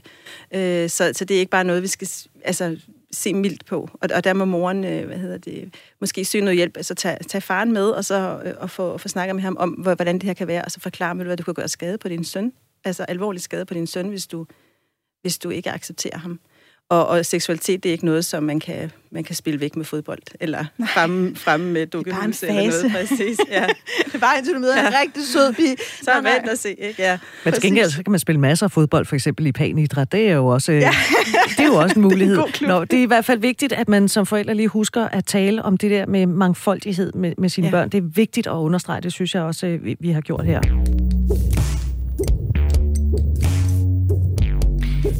Øh, 0.51 0.89
så, 0.89 1.11
så 1.13 1.25
det 1.25 1.35
er 1.35 1.39
ikke 1.39 1.49
bare 1.49 1.63
noget, 1.63 1.81
vi 1.81 1.87
skal 1.87 2.09
altså, 2.43 2.77
se 3.11 3.33
mildt 3.33 3.65
på. 3.65 3.89
Og, 3.93 4.09
og 4.15 4.23
der 4.23 4.33
må 4.33 4.45
moren, 4.45 4.83
øh, 4.83 5.05
hvad 5.05 5.17
hedder 5.17 5.37
det, 5.37 5.73
måske 6.01 6.25
søge 6.25 6.43
noget 6.43 6.57
hjælp, 6.57 6.77
altså 6.77 6.95
tage, 6.95 7.17
tage 7.27 7.41
faren 7.41 7.71
med, 7.71 7.89
og 7.89 8.05
så 8.05 8.41
øh, 8.45 8.53
og 8.57 8.69
få, 8.69 8.97
få 8.97 9.07
snakket 9.07 9.35
med 9.35 9.43
ham 9.43 9.57
om, 9.59 9.69
hvordan 9.69 10.15
det 10.15 10.23
her 10.23 10.33
kan 10.33 10.47
være, 10.47 10.65
og 10.65 10.71
så 10.71 10.79
forklare 10.79 11.15
med, 11.15 11.25
hvad 11.25 11.37
du 11.37 11.43
kan 11.43 11.53
gøre 11.53 11.67
skade 11.67 11.97
på 11.97 12.07
din 12.07 12.23
søn 12.23 12.53
altså 12.83 13.03
alvorlig 13.03 13.41
skade 13.41 13.65
på 13.65 13.73
din 13.73 13.87
søn, 13.87 14.09
hvis 14.09 14.27
du, 14.27 14.45
hvis 15.21 15.37
du 15.37 15.49
ikke 15.49 15.71
accepterer 15.71 16.17
ham. 16.17 16.39
Og, 16.89 17.07
og 17.07 17.25
seksualitet, 17.25 17.83
det 17.83 17.89
er 17.89 17.93
ikke 17.93 18.05
noget, 18.05 18.25
som 18.25 18.43
man 18.43 18.59
kan, 18.59 18.91
man 19.11 19.23
kan 19.23 19.35
spille 19.35 19.59
væk 19.59 19.75
med 19.75 19.85
fodbold, 19.85 20.19
eller 20.39 20.65
fremme, 20.93 21.35
fremme 21.35 21.71
med 21.71 21.87
dukkehus 21.87 22.43
eller 22.43 22.69
noget. 22.69 22.91
Præcis, 22.91 23.39
ja. 23.51 23.65
det 24.05 24.15
er 24.15 24.19
bare 24.19 24.37
indtil 24.37 24.53
du 24.53 24.59
møder 24.59 24.81
ja. 24.81 24.87
en 24.87 24.93
rigtig 25.01 25.23
sød 25.23 25.53
pige. 25.53 25.77
Så 26.03 26.11
er 26.11 26.21
vant 26.21 26.49
at 26.49 26.59
se, 26.59 26.73
ikke? 26.73 27.01
Ja. 27.01 27.17
Men 27.45 27.53
til 27.53 27.63
gengæld 27.63 27.89
så 27.89 28.03
kan 28.03 28.11
man 28.11 28.19
spille 28.19 28.41
masser 28.41 28.65
af 28.65 28.71
fodbold, 28.71 29.05
for 29.05 29.15
eksempel 29.15 29.47
i 29.47 29.51
panidræt. 29.51 30.11
Det 30.11 30.29
er 30.29 30.33
jo 30.33 30.47
også, 30.47 30.71
ja. 30.71 30.91
det 31.57 31.59
er 31.59 31.67
jo 31.67 31.75
også 31.75 31.95
en 31.95 32.01
mulighed. 32.01 32.37
det, 32.37 32.61
er 32.61 32.67
Nå, 32.67 32.85
det 32.85 32.99
er 32.99 33.03
i 33.03 33.07
hvert 33.07 33.25
fald 33.25 33.39
vigtigt, 33.39 33.73
at 33.73 33.89
man 33.89 34.07
som 34.07 34.25
forældre 34.25 34.53
lige 34.53 34.67
husker 34.67 35.05
at 35.05 35.25
tale 35.25 35.63
om 35.63 35.77
det 35.77 35.91
der 35.91 36.05
med 36.05 36.25
mangfoldighed 36.25 37.13
med, 37.13 37.33
med 37.37 37.49
sine 37.49 37.67
ja. 37.67 37.71
børn. 37.71 37.89
Det 37.89 37.97
er 37.97 38.07
vigtigt 38.15 38.47
at 38.47 38.51
understrege, 38.51 39.01
det 39.01 39.13
synes 39.13 39.35
jeg 39.35 39.43
også, 39.43 39.79
vi, 39.81 39.95
vi 39.99 40.11
har 40.11 40.21
gjort 40.21 40.45
her. 40.45 40.61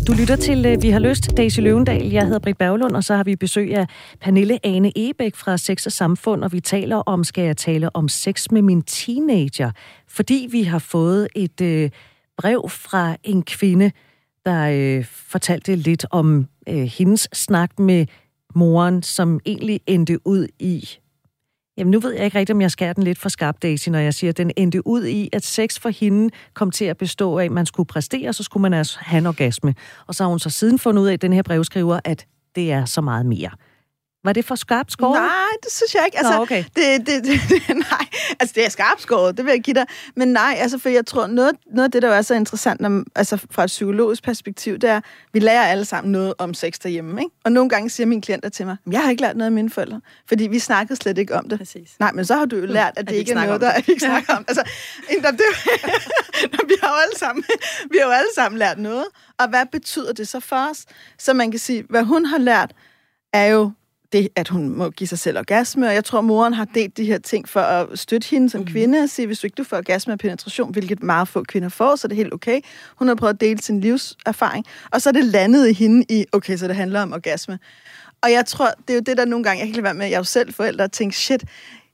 Du 0.10 0.13
lytter 0.13 0.36
til 0.36 0.65
øh, 0.65 0.82
Vi 0.82 0.89
har 0.89 1.00
lyst, 1.00 1.38
Daisy 1.38 1.60
Løvendal. 1.60 2.10
Jeg 2.10 2.26
hedder 2.26 2.39
Britt 2.39 2.58
Berglund, 2.58 2.95
og 2.95 3.04
så 3.04 3.15
har 3.15 3.24
vi 3.24 3.36
besøg 3.36 3.76
af 3.76 3.88
Pernille 4.22 4.65
Ane 4.65 4.91
Ebæk 4.95 5.36
fra 5.36 5.58
Sex 5.58 5.86
og 5.86 5.91
Samfund, 5.91 6.43
og 6.43 6.52
vi 6.52 6.60
taler 6.60 6.95
om, 6.95 7.24
skal 7.24 7.43
jeg 7.43 7.58
tale 7.58 7.95
om 7.95 8.08
sex 8.08 8.52
med 8.52 8.62
min 8.62 8.82
teenager, 8.82 9.72
fordi 10.08 10.48
vi 10.52 10.63
har 10.63 10.80
fået 10.80 11.28
et 11.36 11.62
øh, 11.62 11.89
brev 12.38 12.69
fra 12.69 13.15
en 13.24 13.43
kvinde, 13.43 13.91
der 14.45 14.69
øh, 14.74 15.06
fortalte 15.06 15.76
lidt 15.76 16.06
om 16.12 16.48
øh, 16.69 16.76
hendes 16.76 17.30
snak 17.34 17.80
med 17.80 18.06
moren, 18.56 19.04
som 19.04 19.39
egentlig 19.45 19.80
endte 19.88 20.28
ud 20.28 20.48
i 20.60 20.89
Jamen 21.79 21.91
nu 21.91 21.99
ved 21.99 22.13
jeg 22.13 22.25
ikke 22.25 22.39
rigtigt, 22.39 22.55
om 22.55 22.61
jeg 22.61 22.71
skærer 22.71 22.93
den 22.93 23.03
lidt 23.03 23.19
for 23.19 23.29
skarpt, 23.29 23.63
Daisy, 23.63 23.89
når 23.89 23.99
jeg 23.99 24.13
siger, 24.13 24.29
at 24.29 24.37
den 24.37 24.51
endte 24.57 24.87
ud 24.87 25.05
i, 25.05 25.29
at 25.33 25.45
sex 25.45 25.79
for 25.79 25.89
hende 25.89 26.29
kom 26.53 26.71
til 26.71 26.85
at 26.85 26.97
bestå 26.97 27.37
af, 27.39 27.45
at 27.45 27.51
man 27.51 27.65
skulle 27.65 27.87
præstere, 27.87 28.33
så 28.33 28.43
skulle 28.43 28.61
man 28.61 28.73
altså 28.73 28.97
have 29.01 29.17
en 29.17 29.25
orgasme. 29.25 29.75
Og 30.07 30.15
så 30.15 30.23
har 30.23 30.29
hun 30.29 30.39
så 30.39 30.49
siden 30.49 30.79
fundet 30.79 31.01
ud 31.01 31.07
af, 31.07 31.13
at 31.13 31.21
den 31.21 31.33
her 31.33 31.43
brevskriver, 31.43 31.99
at 32.03 32.25
det 32.55 32.71
er 32.71 32.85
så 32.85 33.01
meget 33.01 33.25
mere. 33.25 33.49
Var 34.23 34.34
det 34.34 34.45
for 34.45 34.55
skarpt 34.55 34.91
skåret? 34.91 35.21
Nej, 35.21 35.32
det 35.63 35.71
synes 35.71 35.95
jeg 35.95 36.03
ikke. 36.05 36.17
Altså, 36.17 36.34
Nå, 36.34 36.41
okay. 36.41 36.63
det, 36.75 37.08
det, 37.08 37.23
det, 37.23 37.39
det, 37.49 37.77
nej, 37.77 38.08
altså 38.39 38.53
det 38.55 38.65
er 38.65 38.69
skarpt 38.69 39.01
skåret, 39.01 39.38
det 39.38 39.45
vil 39.45 39.51
jeg 39.51 39.62
give 39.62 39.73
dig. 39.73 39.86
Men 40.15 40.27
nej, 40.27 40.55
altså 40.58 40.77
for 40.77 40.89
jeg 40.89 41.05
tror, 41.05 41.27
noget, 41.27 41.55
noget 41.73 41.86
af 41.86 41.91
det, 41.91 42.01
der 42.01 42.10
er 42.10 42.21
så 42.21 42.36
interessant 42.36 42.82
når, 42.82 43.03
altså 43.15 43.45
fra 43.51 43.63
et 43.63 43.67
psykologisk 43.67 44.23
perspektiv, 44.23 44.77
det 44.77 44.89
er, 44.89 45.01
vi 45.34 45.39
lærer 45.39 45.63
alle 45.63 45.86
sammen 45.86 46.12
noget 46.12 46.34
om 46.38 46.53
sex 46.53 46.73
derhjemme. 46.84 47.21
Ikke? 47.21 47.36
Og 47.43 47.51
nogle 47.51 47.69
gange 47.69 47.89
siger 47.89 48.08
mine 48.08 48.21
klienter 48.21 48.49
til 48.49 48.65
mig, 48.65 48.77
jeg 48.91 49.03
har 49.03 49.10
ikke 49.10 49.21
lært 49.21 49.38
noget 49.38 49.45
af 49.45 49.51
mine 49.51 49.69
forældre, 49.69 50.01
fordi 50.27 50.47
vi 50.47 50.60
snakkede 50.60 50.95
slet 50.95 51.17
ikke 51.17 51.36
om 51.36 51.49
det. 51.49 51.60
Præcis. 51.60 51.95
Nej, 51.99 52.12
men 52.12 52.25
så 52.25 52.36
har 52.36 52.45
du 52.45 52.55
jo 52.55 52.65
lært, 52.65 52.93
at 52.97 53.08
det 53.08 53.13
at 53.13 53.19
ikke 53.19 53.32
er 53.32 53.45
noget, 53.45 53.62
der 53.62 53.73
vi 53.75 53.84
ikke 53.88 54.05
snakker 54.05 54.34
om. 54.36 54.45
Altså, 54.47 54.63
det, 55.10 55.21
vi 56.69 56.73
har 56.82 56.89
jo 56.89 57.01
alle 57.03 57.17
sammen, 57.17 57.43
vi 57.91 57.97
har 57.97 58.05
jo 58.05 58.12
alle 58.12 58.29
sammen 58.36 58.60
lært 58.60 58.79
noget. 58.79 59.05
Og 59.39 59.49
hvad 59.49 59.65
betyder 59.71 60.13
det 60.13 60.27
så 60.27 60.39
for 60.39 60.69
os? 60.71 60.86
Så 61.19 61.34
man 61.34 61.51
kan 61.51 61.60
sige, 61.60 61.86
hvad 61.89 62.03
hun 62.03 62.25
har 62.25 62.38
lært, 62.38 62.71
er 63.34 63.45
jo 63.45 63.71
det, 64.13 64.30
at 64.36 64.48
hun 64.48 64.69
må 64.69 64.89
give 64.89 65.08
sig 65.08 65.19
selv 65.19 65.38
orgasme, 65.38 65.88
og 65.88 65.93
jeg 65.93 66.06
tror, 66.06 66.22
moren 66.22 66.54
har 66.54 66.65
delt 66.65 66.98
de 66.98 67.06
her 67.06 67.17
ting 67.17 67.50
for 67.50 67.60
at 67.60 68.00
støtte 68.00 68.30
hende 68.30 68.50
som 68.50 68.62
mm. 68.62 68.67
kvinde, 68.67 69.00
og 69.00 69.10
sige, 69.10 69.26
hvis 69.26 69.39
du 69.39 69.48
ikke 69.48 69.56
du 69.56 69.63
får 69.63 69.78
orgasme 69.78 70.13
og 70.13 70.19
penetration, 70.19 70.72
hvilket 70.72 71.04
meget 71.04 71.28
få 71.28 71.43
kvinder 71.43 71.69
får, 71.69 71.95
så 71.95 72.08
er 72.08 72.10
det 72.10 72.17
helt 72.17 72.34
okay. 72.34 72.62
Hun 72.95 73.08
har 73.08 73.15
prøvet 73.15 73.34
at 73.34 73.41
dele 73.41 73.62
sin 73.62 73.82
livserfaring, 73.82 74.65
og 74.91 75.02
så 75.02 75.10
er 75.10 75.13
det 75.13 75.26
landet 75.26 75.69
i 75.69 75.74
hende 75.74 76.06
i, 76.10 76.26
okay, 76.32 76.58
så 76.58 76.67
det 76.67 76.76
handler 76.76 77.02
om 77.02 77.13
orgasme. 77.13 77.60
Og 78.22 78.32
jeg 78.32 78.45
tror, 78.45 78.72
det 78.88 78.89
er 78.89 78.95
jo 78.95 79.02
det, 79.06 79.17
der 79.17 79.26
nogle 79.26 79.43
gange, 79.43 79.60
jeg 79.60 79.67
kan 79.67 79.76
lade 79.76 79.84
være 79.84 79.93
med, 79.93 80.06
jeg 80.06 80.13
er 80.13 80.19
jo 80.19 80.24
selv 80.24 80.54
forældre 80.54 80.84
og 80.84 80.91
tænker, 80.91 81.15
shit, 81.15 81.43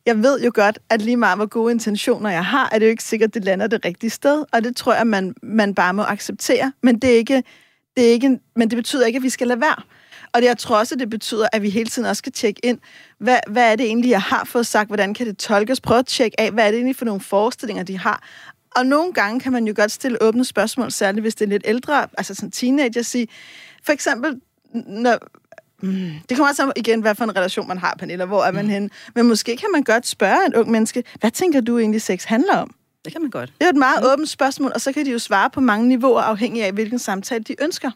jeg 0.05 0.23
ved 0.23 0.41
jo 0.41 0.51
godt, 0.53 0.79
at 0.89 1.01
lige 1.01 1.17
meget 1.17 1.37
hvor 1.37 1.45
gode 1.45 1.71
intentioner 1.73 2.29
jeg 2.29 2.45
har, 2.45 2.69
er 2.71 2.79
det 2.79 2.85
jo 2.85 2.89
ikke 2.89 3.03
sikkert, 3.03 3.27
at 3.27 3.33
det 3.33 3.43
lander 3.43 3.67
det 3.67 3.85
rigtige 3.85 4.09
sted, 4.09 4.45
og 4.53 4.63
det 4.63 4.75
tror 4.75 4.93
jeg, 4.93 5.07
man, 5.07 5.35
man 5.43 5.75
bare 5.75 5.93
må 5.93 6.03
acceptere, 6.03 6.71
men 6.83 6.99
det 6.99 7.09
er 7.09 7.15
ikke, 7.15 7.43
det 7.97 8.07
er 8.07 8.11
ikke, 8.11 8.39
men 8.55 8.69
det 8.69 8.75
betyder 8.75 9.05
ikke, 9.05 9.17
at 9.17 9.23
vi 9.23 9.29
skal 9.29 9.47
lade 9.47 9.61
være. 9.61 9.81
Og 10.35 10.41
det, 10.41 10.47
jeg 10.47 10.57
tror 10.57 10.77
også, 10.77 10.95
det 10.95 11.09
betyder, 11.09 11.47
at 11.53 11.61
vi 11.61 11.69
hele 11.69 11.89
tiden 11.89 12.07
også 12.07 12.19
skal 12.19 12.31
tjekke 12.31 12.65
ind, 12.65 12.79
hvad, 13.19 13.37
hvad 13.47 13.71
er 13.71 13.75
det 13.75 13.85
egentlig, 13.85 14.09
jeg 14.09 14.21
har 14.21 14.43
fået 14.45 14.67
sagt, 14.67 14.89
hvordan 14.89 15.13
kan 15.13 15.27
det 15.27 15.37
tolkes? 15.37 15.81
Prøv 15.81 15.97
at 15.97 16.05
tjekke 16.05 16.39
af, 16.39 16.51
hvad 16.51 16.63
er 16.67 16.71
det 16.71 16.77
egentlig 16.77 16.95
for 16.95 17.05
nogle 17.05 17.21
forestillinger, 17.21 17.83
de 17.83 17.97
har. 17.97 18.23
Og 18.75 18.85
nogle 18.85 19.13
gange 19.13 19.39
kan 19.39 19.51
man 19.51 19.67
jo 19.67 19.73
godt 19.75 19.91
stille 19.91 20.21
åbne 20.21 20.45
spørgsmål, 20.45 20.91
særligt 20.91 21.23
hvis 21.23 21.35
det 21.35 21.45
er 21.45 21.49
lidt 21.49 21.63
ældre, 21.65 22.07
altså 22.17 22.35
sådan 22.35 22.51
teenager, 22.51 23.01
sige, 23.01 23.27
for 23.83 23.91
eksempel, 23.91 24.41
når, 24.73 25.17
Mm, 25.81 26.11
det 26.29 26.37
kommer 26.37 26.49
også 26.49 26.71
igen, 26.75 27.01
hvad 27.01 27.15
for 27.15 27.23
en 27.23 27.35
relation 27.35 27.67
man 27.67 27.77
har, 27.77 27.95
Pernille, 27.99 28.25
hvor 28.25 28.43
er 28.43 28.51
man 28.51 28.65
mm. 28.65 28.71
henne. 28.71 28.89
Men 29.15 29.27
måske 29.27 29.57
kan 29.57 29.67
man 29.73 29.83
godt 29.83 30.07
spørge 30.07 30.45
en 30.45 30.55
ung 30.55 30.71
menneske, 30.71 31.03
hvad 31.19 31.31
tænker 31.31 31.61
du 31.61 31.79
egentlig, 31.79 32.01
sex 32.01 32.23
handler 32.23 32.57
om? 32.57 32.75
Det 33.05 33.13
kan 33.13 33.21
man 33.21 33.31
godt. 33.31 33.53
Det 33.59 33.65
er 33.65 33.69
et 33.69 33.75
meget 33.75 33.99
mm. 34.01 34.09
åbent 34.11 34.29
spørgsmål, 34.29 34.71
og 34.75 34.81
så 34.81 34.91
kan 34.91 35.05
de 35.05 35.11
jo 35.11 35.19
svare 35.19 35.49
på 35.49 35.59
mange 35.59 35.87
niveauer, 35.87 36.21
afhængig 36.21 36.63
af, 36.63 36.71
hvilken 36.71 36.99
samtale 36.99 37.43
de 37.43 37.55
ønsker. 37.63 37.91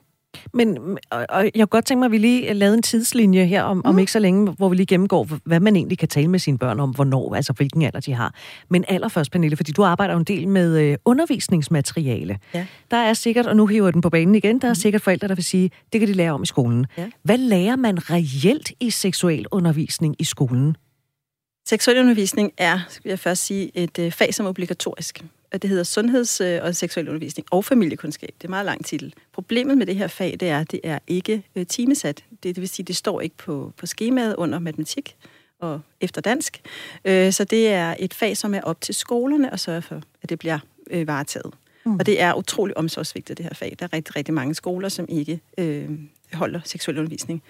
Men 0.54 0.98
og, 1.10 1.26
og 1.30 1.44
jeg 1.44 1.52
kunne 1.54 1.66
godt 1.66 1.86
tænke 1.86 2.00
mig, 2.00 2.06
at 2.06 2.12
vi 2.12 2.18
lige 2.18 2.54
lavede 2.54 2.76
en 2.76 2.84
tidslinje 2.84 3.46
her 3.46 3.64
om, 3.64 3.78
mm. 3.78 3.82
om 3.86 4.00
ikke 4.00 4.12
så 4.12 4.20
længe, 4.20 4.52
hvor 4.52 4.70
vi 4.70 4.76
lige 4.76 4.86
gennemgår, 4.86 5.28
hvad 5.46 5.60
man 5.60 5.76
egentlig 5.76 5.98
kan 5.98 6.08
tale 6.08 6.28
med 6.28 6.40
sine 6.40 6.58
børn 6.58 6.80
om, 6.80 6.90
hvornår, 6.90 7.36
altså 7.36 7.54
hvilken 7.54 7.82
alder 7.82 8.00
de 8.00 8.14
har. 8.14 8.34
Men 8.70 8.86
allerførst, 8.88 9.32
Pernille, 9.32 9.58
fordi 9.58 9.72
du 9.72 9.84
arbejder 9.84 10.14
jo 10.14 10.20
en 10.20 10.24
del 10.24 10.48
med 10.48 10.80
øh, 10.80 10.98
undervisningsmateriale. 11.06 12.38
Ja. 12.54 12.66
Der 12.92 12.98
er 12.98 13.14
sikkert, 13.14 13.46
og 13.46 13.56
nu 13.56 13.66
hiver 13.66 13.92
den 13.92 14.02
på 14.02 14.10
banen 14.10 14.36
igen, 14.36 14.60
der 14.62 14.68
er 14.68 14.72
mm. 14.72 14.76
sikkert 14.76 15.02
forældre, 15.02 15.28
der 15.28 15.36
vil 15.36 15.44
sige, 15.44 15.72
det 15.94 16.02
kan 16.02 16.08
de 16.08 16.14
lære 16.14 16.32
om 16.32 16.44
i 16.44 16.46
skolen. 16.46 16.86
Ja. 16.98 17.10
Hvad 17.24 17.38
lærer 17.38 17.76
man 17.76 18.10
reelt 18.10 18.72
i 18.80 18.90
seksuel 18.90 19.46
undervisning 19.52 20.16
i 20.20 20.24
skolen? 20.24 20.76
Seksuel 21.68 22.00
undervisning 22.00 22.52
er, 22.58 22.80
skal 22.90 23.10
jeg 23.10 23.20
først 23.20 23.46
sige, 23.46 23.72
et 23.78 24.00
øh, 24.00 24.12
fag 24.12 24.34
som 24.34 24.46
obligatorisk 24.46 25.24
det 25.54 25.70
hedder 25.70 25.84
Sundheds- 25.84 26.42
øh, 26.42 26.64
og 26.64 26.76
Seksuel 26.76 27.08
Undervisning 27.08 27.48
og 27.52 27.66
Familiekundskab. 27.66 28.36
Det 28.42 28.48
er 28.48 28.50
meget 28.50 28.66
lang 28.66 28.86
titel. 28.86 29.14
Problemet 29.34 29.78
med 29.78 29.86
det 29.86 29.96
her 29.96 30.08
fag, 30.08 30.38
det 30.40 30.50
er, 30.50 30.60
at 30.60 30.72
det 30.72 30.80
er 30.84 31.00
ikke 31.08 31.44
øh, 31.56 31.66
timesat. 31.66 32.24
Det, 32.32 32.56
det 32.56 32.62
vil 32.62 32.70
sige, 32.70 32.86
det 32.86 32.96
står 32.96 33.22
ikke 33.22 33.38
på, 33.38 33.74
på 33.78 33.86
skemaet 33.86 34.36
under 34.36 34.60
matematik 34.60 35.16
og 35.60 35.82
efter 36.02 36.22
dansk. 36.22 36.62
Øh, 37.06 37.32
så 37.32 37.44
det 37.44 37.68
er 37.68 37.96
et 38.00 38.14
fag, 38.14 38.38
som 38.38 38.54
er 38.54 38.62
op 38.62 38.82
til 38.82 38.96
skolerne 38.96 39.54
at 39.54 39.60
sørge 39.60 39.82
for, 39.82 40.02
at 40.22 40.30
det 40.30 40.40
bliver 40.40 40.60
varetaget. 41.06 41.54
Mm. 41.86 41.96
Og 41.96 42.06
det 42.06 42.22
er 42.22 42.34
utrolig 42.34 42.78
omsorgsvigtigt, 42.78 43.38
det 43.38 43.46
her 43.46 43.54
fag. 43.54 43.76
Der 43.80 43.86
er 43.86 43.94
rigtig, 43.94 44.16
rigtig 44.16 44.34
mange 44.34 44.56
skoler, 44.56 44.90
som 44.90 45.06
ikke 45.10 45.40
øh, 45.58 45.90
holder 46.34 46.60
seksuel 46.66 46.98
undervisning. 46.98 47.44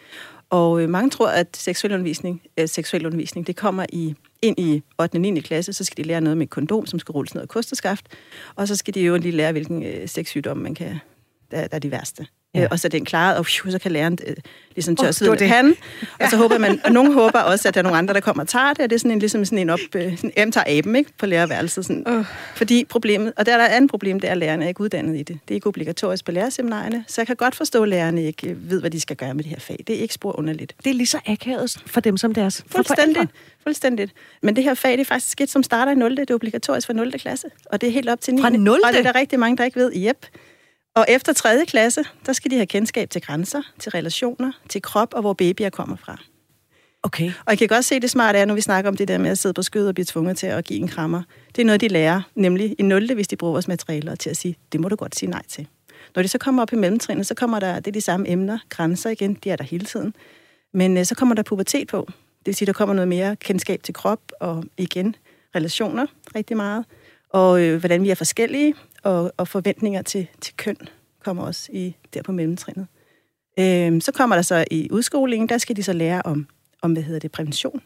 Og 0.49 0.81
øh, 0.81 0.89
mange 0.89 1.09
tror, 1.09 1.27
at 1.27 1.57
seksuel 1.57 1.93
undervisning, 1.93 2.41
øh, 2.59 2.67
seksuel 2.67 3.05
undervisning 3.05 3.47
det 3.47 3.55
kommer 3.55 3.85
i 3.93 4.15
ind 4.41 4.59
i 4.59 4.83
8. 4.99 5.15
og 5.15 5.21
9. 5.21 5.39
klasse, 5.39 5.73
så 5.73 5.83
skal 5.83 6.03
de 6.03 6.07
lære 6.07 6.21
noget 6.21 6.37
med 6.37 6.47
kondom, 6.47 6.85
som 6.85 6.99
skal 6.99 7.11
rulles 7.11 7.33
ned 7.33 7.41
af 7.41 7.47
kosteskaft, 7.47 8.07
og 8.55 8.67
så 8.67 8.75
skal 8.75 8.93
de 8.93 9.01
jo 9.01 9.17
lige 9.17 9.31
lære, 9.31 9.51
hvilken 9.51 9.83
øh, 9.83 10.07
sexsygdom 10.07 10.57
man 10.57 10.75
kan, 10.75 10.99
der, 11.51 11.67
der 11.67 11.75
er 11.75 11.79
de 11.79 11.91
værste. 11.91 12.27
Ja. 12.55 12.63
Øh, 12.63 12.67
og 12.71 12.79
så 12.79 12.87
er 12.87 12.89
den 12.89 13.05
klaret, 13.05 13.37
og 13.37 13.45
phew, 13.45 13.71
så 13.71 13.79
kan 13.79 13.91
læreren 13.91 14.17
øh, 14.27 14.35
ligesom 14.75 14.95
tørre 14.95 15.31
oh, 15.31 15.39
det 15.39 15.49
han. 15.49 15.75
Ja. 16.19 16.25
Og 16.25 16.29
så 16.29 16.37
håber 16.37 16.57
man, 16.57 16.81
og 16.85 16.91
nogen 16.91 17.13
håber 17.21 17.39
også, 17.39 17.67
at 17.67 17.73
der 17.73 17.79
er 17.79 17.83
nogle 17.83 17.97
andre, 17.97 18.13
der 18.13 18.19
kommer 18.19 18.43
og 18.43 18.49
tager 18.49 18.73
det, 18.73 18.79
og 18.79 18.89
det 18.89 18.95
er 18.95 18.99
sådan 18.99 19.11
en, 19.11 19.19
ligesom 19.19 19.45
sådan 19.45 19.57
en 19.57 19.69
op, 19.69 19.79
øh, 19.95 20.17
sådan, 20.17 20.51
tager 20.51 20.63
aben, 20.67 20.95
ikke, 20.95 21.11
på 21.17 21.25
lærerværelset. 21.25 21.85
Sådan. 21.85 22.07
Uh. 22.07 22.25
Fordi 22.55 22.85
problemet, 22.85 23.33
og 23.37 23.45
der 23.45 23.53
er 23.53 23.57
der 23.57 23.65
et 23.65 23.69
andet 23.69 23.89
problem, 23.89 24.19
det 24.19 24.27
er, 24.27 24.31
at 24.31 24.37
lærerne 24.37 24.63
er 24.63 24.67
ikke 24.67 24.81
uddannet 24.81 25.15
i 25.15 25.23
det. 25.23 25.27
Det 25.27 25.51
er 25.51 25.55
ikke 25.55 25.67
obligatorisk 25.67 26.25
på 26.25 26.31
lærerseminarierne, 26.31 27.03
så 27.07 27.21
jeg 27.21 27.27
kan 27.27 27.35
godt 27.35 27.55
forstå, 27.55 27.83
at 27.83 27.89
lærerne 27.89 28.23
ikke 28.23 28.49
øh, 28.49 28.69
ved, 28.69 28.79
hvad 28.79 28.91
de 28.91 28.99
skal 28.99 29.15
gøre 29.15 29.33
med 29.33 29.43
det 29.43 29.49
her 29.49 29.59
fag. 29.59 29.83
Det 29.87 29.95
er 29.95 29.99
ikke 29.99 30.13
spor 30.13 30.39
underligt. 30.39 30.75
Det 30.83 30.89
er 30.89 30.93
lige 30.93 31.07
så 31.07 31.19
akavet 31.25 31.77
for 31.85 32.01
dem 32.01 32.17
som 32.17 32.33
deres 32.33 32.63
Fuldstændigt. 32.67 33.31
Fuldstændigt. 33.63 34.13
Men 34.41 34.55
det 34.55 34.63
her 34.63 34.73
fag, 34.73 34.91
det 34.91 34.99
er 34.99 35.05
faktisk 35.05 35.41
et, 35.41 35.49
som 35.49 35.63
starter 35.63 35.91
i 35.91 35.95
0. 35.95 36.17
Det 36.17 36.29
er 36.29 36.35
obligatorisk 36.35 36.87
for 36.87 36.93
0. 36.93 37.11
klasse, 37.11 37.47
og 37.65 37.81
det 37.81 37.89
er 37.89 37.93
helt 37.93 38.09
op 38.09 38.21
til 38.21 38.33
9. 38.33 38.41
Fra 38.41 38.49
0. 38.49 38.79
Og 38.83 38.91
det 38.91 38.99
er 38.99 39.03
der 39.03 39.19
rigtig 39.19 39.39
mange, 39.39 39.57
der 39.57 39.63
ikke 39.63 39.79
ved. 39.79 39.91
Yep. 39.95 40.25
Og 40.99 41.05
efter 41.09 41.33
3. 41.33 41.65
klasse, 41.65 42.03
der 42.25 42.33
skal 42.33 42.51
de 42.51 42.55
have 42.55 42.65
kendskab 42.65 43.09
til 43.09 43.21
grænser, 43.21 43.61
til 43.79 43.91
relationer, 43.91 44.51
til 44.69 44.81
krop 44.81 45.13
og 45.13 45.21
hvor 45.21 45.33
babyer 45.33 45.69
kommer 45.69 45.95
fra. 45.95 46.17
Okay. 47.03 47.31
Og 47.45 47.53
I 47.53 47.55
kan 47.55 47.67
godt 47.67 47.85
se, 47.85 47.99
det 47.99 48.09
smarte 48.09 48.39
er, 48.39 48.45
når 48.45 48.55
vi 48.55 48.61
snakker 48.61 48.91
om 48.91 48.97
det 48.97 49.07
der 49.07 49.17
med 49.17 49.29
at 49.29 49.37
sidde 49.37 49.53
på 49.53 49.61
skødet 49.61 49.87
og 49.87 49.93
blive 49.93 50.05
tvunget 50.05 50.37
til 50.37 50.47
at 50.47 50.65
give 50.65 50.79
en 50.79 50.87
krammer. 50.87 51.23
Det 51.55 51.61
er 51.61 51.65
noget, 51.65 51.81
de 51.81 51.87
lærer, 51.87 52.21
nemlig 52.35 52.75
i 52.79 52.83
0. 52.83 53.13
hvis 53.13 53.27
de 53.27 53.35
bruger 53.35 53.51
vores 53.51 53.67
materialer 53.67 54.15
til 54.15 54.29
at 54.29 54.37
sige, 54.37 54.55
det 54.71 54.79
må 54.79 54.89
du 54.89 54.95
godt 54.95 55.15
sige 55.15 55.29
nej 55.29 55.41
til. 55.47 55.67
Når 56.15 56.21
de 56.21 56.27
så 56.27 56.37
kommer 56.37 56.61
op 56.61 56.73
i 56.73 56.75
mellemtrinnet, 56.75 57.27
så 57.27 57.35
kommer 57.35 57.59
der, 57.59 57.75
det 57.75 57.87
er 57.87 57.91
de 57.91 58.01
samme 58.01 58.29
emner, 58.29 58.57
grænser 58.69 59.09
igen, 59.09 59.33
de 59.33 59.49
er 59.49 59.55
der 59.55 59.63
hele 59.63 59.85
tiden. 59.85 60.13
Men 60.73 60.97
øh, 60.97 61.05
så 61.05 61.15
kommer 61.15 61.35
der 61.35 61.43
pubertet 61.43 61.87
på. 61.87 62.05
Det 62.39 62.45
vil 62.45 62.55
sige, 62.55 62.65
der 62.65 62.73
kommer 62.73 62.95
noget 62.95 63.07
mere 63.07 63.35
kendskab 63.35 63.83
til 63.83 63.93
krop 63.93 64.21
og 64.39 64.63
igen 64.77 65.15
relationer 65.55 66.05
rigtig 66.35 66.57
meget. 66.57 66.85
Og 67.29 67.61
øh, 67.61 67.79
hvordan 67.79 68.03
vi 68.03 68.09
er 68.09 68.15
forskellige, 68.15 68.73
og, 69.03 69.31
og 69.37 69.47
forventninger 69.47 70.01
til, 70.01 70.27
til 70.41 70.53
køn 70.57 70.77
kommer 71.23 71.43
også 71.43 71.69
i, 71.73 71.95
der 72.13 72.21
på 72.21 72.31
mellemtrinnet. 72.31 72.87
Øhm, 73.59 74.01
så 74.01 74.11
kommer 74.11 74.35
der 74.35 74.43
så 74.43 74.65
i 74.71 74.87
udskolingen, 74.91 75.49
der 75.49 75.57
skal 75.57 75.75
de 75.75 75.83
så 75.83 75.93
lære 75.93 76.21
om, 76.25 76.47
om 76.81 76.93
hvad 76.93 77.03
hedder 77.03 77.19
det, 77.19 77.31
prævention, 77.31 77.81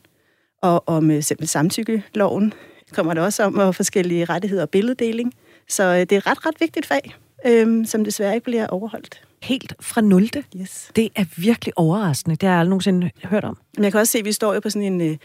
og 0.61 0.83
om 0.87 1.11
øh, 1.11 1.23
simpelthen 1.23 1.47
samtykkeloven 1.47 2.53
kommer 2.91 3.13
der 3.13 3.21
også 3.21 3.43
om, 3.43 3.57
og 3.57 3.75
forskellige 3.75 4.25
rettigheder 4.25 4.61
og 4.61 4.69
billeddeling. 4.69 5.33
Så 5.69 5.83
øh, 5.83 5.99
det 5.99 6.11
er 6.11 6.17
et 6.17 6.27
ret, 6.27 6.45
ret 6.45 6.55
vigtigt 6.59 6.85
fag, 6.85 7.15
øhm, 7.45 7.85
som 7.85 8.03
desværre 8.03 8.33
ikke 8.33 8.45
bliver 8.45 8.67
overholdt. 8.67 9.21
Helt 9.43 9.73
fra 9.79 10.01
0. 10.01 10.29
Yes. 10.61 10.91
Det 10.95 11.09
er 11.15 11.25
virkelig 11.37 11.73
overraskende. 11.77 12.35
Det 12.35 12.43
har 12.43 12.53
jeg 12.53 12.59
aldrig 12.59 12.69
nogensinde 12.69 13.09
hørt 13.23 13.43
om. 13.43 13.57
Men 13.77 13.83
jeg 13.83 13.91
kan 13.91 14.01
også 14.01 14.11
se, 14.11 14.19
at 14.19 14.25
vi 14.25 14.31
står 14.31 14.53
jo 14.53 14.59
på 14.59 14.69
sådan 14.69 14.93
en, 14.93 15.01
øh, 15.01 15.17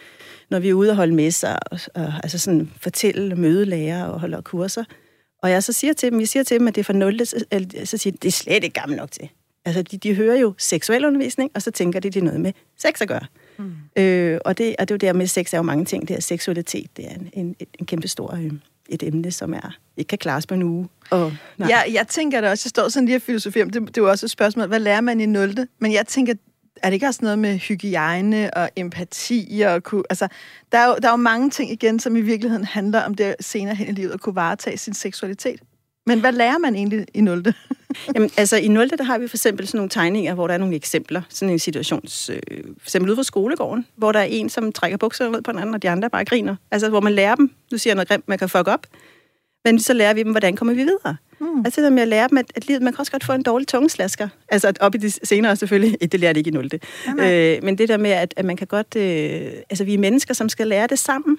når 0.50 0.58
vi 0.58 0.68
er 0.68 0.74
ude 0.74 0.90
og 0.90 0.96
holde 0.96 1.14
messer, 1.14 1.56
og, 1.56 1.80
og 1.94 2.12
altså 2.22 2.38
sådan 2.38 2.70
fortælle, 2.80 3.36
møde 3.36 3.64
lærer 3.64 4.04
og 4.04 4.20
holde 4.20 4.42
kurser, 4.42 4.84
og 5.42 5.50
jeg 5.50 5.62
så 5.62 5.72
siger 5.72 5.92
til 5.92 6.10
dem, 6.12 6.20
jeg 6.20 6.28
siger 6.28 6.42
til 6.42 6.58
dem, 6.58 6.68
at 6.68 6.74
det 6.74 6.80
er 6.80 6.84
for 6.84 6.92
0, 6.92 7.26
så, 7.26 7.44
så 7.84 7.96
siger 7.96 8.12
de, 8.12 8.18
det 8.22 8.28
er 8.28 8.32
slet 8.32 8.64
ikke 8.64 8.80
gammel 8.80 8.96
nok 8.98 9.10
til. 9.10 9.28
Altså, 9.64 9.82
de, 9.82 9.98
de 9.98 10.14
hører 10.14 10.36
jo 10.36 10.54
seksuel 10.58 11.04
undervisning, 11.04 11.50
og 11.54 11.62
så 11.62 11.70
tænker 11.70 12.00
de, 12.00 12.10
det 12.10 12.20
er 12.20 12.24
noget 12.24 12.40
med 12.40 12.52
sex 12.76 13.00
at 13.00 13.08
gøre. 13.08 13.26
Mm. 13.58 13.72
Øh, 13.96 14.40
og, 14.44 14.58
det, 14.58 14.76
og 14.78 14.88
det 14.88 14.94
er 14.94 15.08
jo 15.08 15.12
der 15.12 15.18
med 15.18 15.26
sex 15.26 15.52
er 15.52 15.58
jo 15.58 15.62
mange 15.62 15.84
ting. 15.84 16.08
Det 16.08 16.16
er 16.16 16.20
seksualitet, 16.20 16.96
det 16.96 17.04
er 17.04 17.14
en, 17.14 17.30
en, 17.32 17.56
en 17.78 17.86
kæmpe 17.86 18.08
stor 18.08 18.34
øh, 18.34 18.52
et 18.88 19.02
emne, 19.02 19.32
som 19.32 19.54
er 19.54 19.76
ikke 19.96 20.08
kan 20.08 20.18
klares 20.18 20.46
på 20.46 20.54
en 20.54 20.62
uge. 20.62 20.88
Og, 21.10 21.32
nej. 21.56 21.68
Ja, 21.68 21.92
jeg 21.92 22.08
tænker 22.08 22.40
det 22.40 22.50
også, 22.50 22.62
jeg 22.66 22.70
står 22.70 22.88
sådan 22.88 23.06
lige 23.06 23.16
og 23.16 23.22
filosoferer, 23.22 23.64
det, 23.64 23.74
det 23.74 23.98
er 23.98 24.02
jo 24.02 24.10
også 24.10 24.26
et 24.26 24.30
spørgsmål, 24.30 24.66
hvad 24.66 24.80
lærer 24.80 25.00
man 25.00 25.20
i 25.20 25.26
0. 25.26 25.68
Men 25.78 25.92
jeg 25.92 26.06
tænker, 26.06 26.34
er 26.82 26.90
det 26.90 26.94
ikke 26.94 27.06
også 27.06 27.20
noget 27.22 27.38
med 27.38 27.58
hygiejne 27.58 28.54
og 28.54 28.70
empati? 28.76 29.62
Og 29.66 29.82
kunne, 29.82 30.02
altså, 30.10 30.28
der, 30.72 30.78
er 30.78 30.86
jo, 30.86 30.96
der 31.02 31.08
er 31.08 31.12
jo 31.12 31.16
mange 31.16 31.50
ting 31.50 31.70
igen, 31.70 32.00
som 32.00 32.16
i 32.16 32.20
virkeligheden 32.20 32.64
handler 32.64 33.02
om 33.02 33.14
det 33.14 33.34
senere 33.40 33.74
hen 33.74 33.88
i 33.88 33.92
livet 33.92 34.10
at 34.10 34.20
kunne 34.20 34.34
varetage 34.34 34.78
sin 34.78 34.94
seksualitet. 34.94 35.60
Men 36.06 36.20
hvad 36.20 36.32
lærer 36.32 36.58
man 36.58 36.74
egentlig 36.74 37.06
i 37.14 37.20
0. 37.20 37.44
Jamen, 38.14 38.30
altså 38.36 38.56
i 38.56 38.68
0. 38.68 38.88
der 38.88 39.04
har 39.04 39.18
vi 39.18 39.28
for 39.28 39.36
eksempel 39.36 39.66
sådan 39.66 39.78
nogle 39.78 39.90
tegninger, 39.90 40.34
hvor 40.34 40.46
der 40.46 40.54
er 40.54 40.58
nogle 40.58 40.74
eksempler. 40.74 41.22
Sådan 41.28 41.52
en 41.52 41.58
situation, 41.58 42.02
øh, 42.30 42.38
for 42.78 42.86
eksempel 42.86 43.10
ude 43.10 43.16
fra 43.16 43.22
skolegården, 43.22 43.86
hvor 43.96 44.12
der 44.12 44.20
er 44.20 44.24
en, 44.24 44.48
som 44.48 44.72
trækker 44.72 44.96
bukserne 44.98 45.32
ned 45.32 45.42
på 45.42 45.52
den 45.52 45.60
anden, 45.60 45.74
og 45.74 45.82
de 45.82 45.90
andre 45.90 46.10
bare 46.10 46.24
griner. 46.24 46.56
Altså 46.70 46.88
hvor 46.88 47.00
man 47.00 47.12
lærer 47.12 47.34
dem, 47.34 47.50
Nu 47.72 47.78
siger 47.78 47.94
noget 47.94 48.08
grimt, 48.08 48.28
man 48.28 48.38
kan 48.38 48.48
fuck 48.48 48.68
op. 48.68 48.86
Men 49.64 49.80
så 49.80 49.92
lærer 49.92 50.14
vi 50.14 50.22
dem, 50.22 50.30
hvordan 50.30 50.56
kommer 50.56 50.74
vi 50.74 50.82
videre. 50.82 51.16
Mm. 51.40 51.62
Altså 51.64 51.82
det 51.82 51.92
med 51.92 52.02
at 52.02 52.08
lære 52.08 52.28
dem, 52.28 52.38
at, 52.38 52.52
at 52.54 52.66
livet, 52.66 52.82
man 52.82 52.92
kan 52.92 53.00
også 53.00 53.12
godt 53.12 53.24
få 53.24 53.32
en 53.32 53.42
dårlig 53.42 53.68
tungeslasker. 53.68 54.28
Altså 54.48 54.72
op 54.80 54.94
i 54.94 54.98
de 54.98 55.10
senere 55.10 55.56
selvfølgelig, 55.56 55.96
det 56.12 56.20
lærer 56.20 56.32
det 56.32 56.38
ikke 56.46 56.48
i 56.48 56.52
0. 56.52 56.70
Øh, 57.20 57.58
men 57.62 57.78
det 57.78 57.88
der 57.88 57.96
med, 57.96 58.10
at, 58.10 58.34
at 58.36 58.44
man 58.44 58.56
kan 58.56 58.66
godt... 58.66 58.96
Øh, 58.96 59.52
altså 59.70 59.84
vi 59.84 59.94
er 59.94 59.98
mennesker, 59.98 60.34
som 60.34 60.48
skal 60.48 60.66
lære 60.66 60.86
det 60.86 60.98
sammen. 60.98 61.38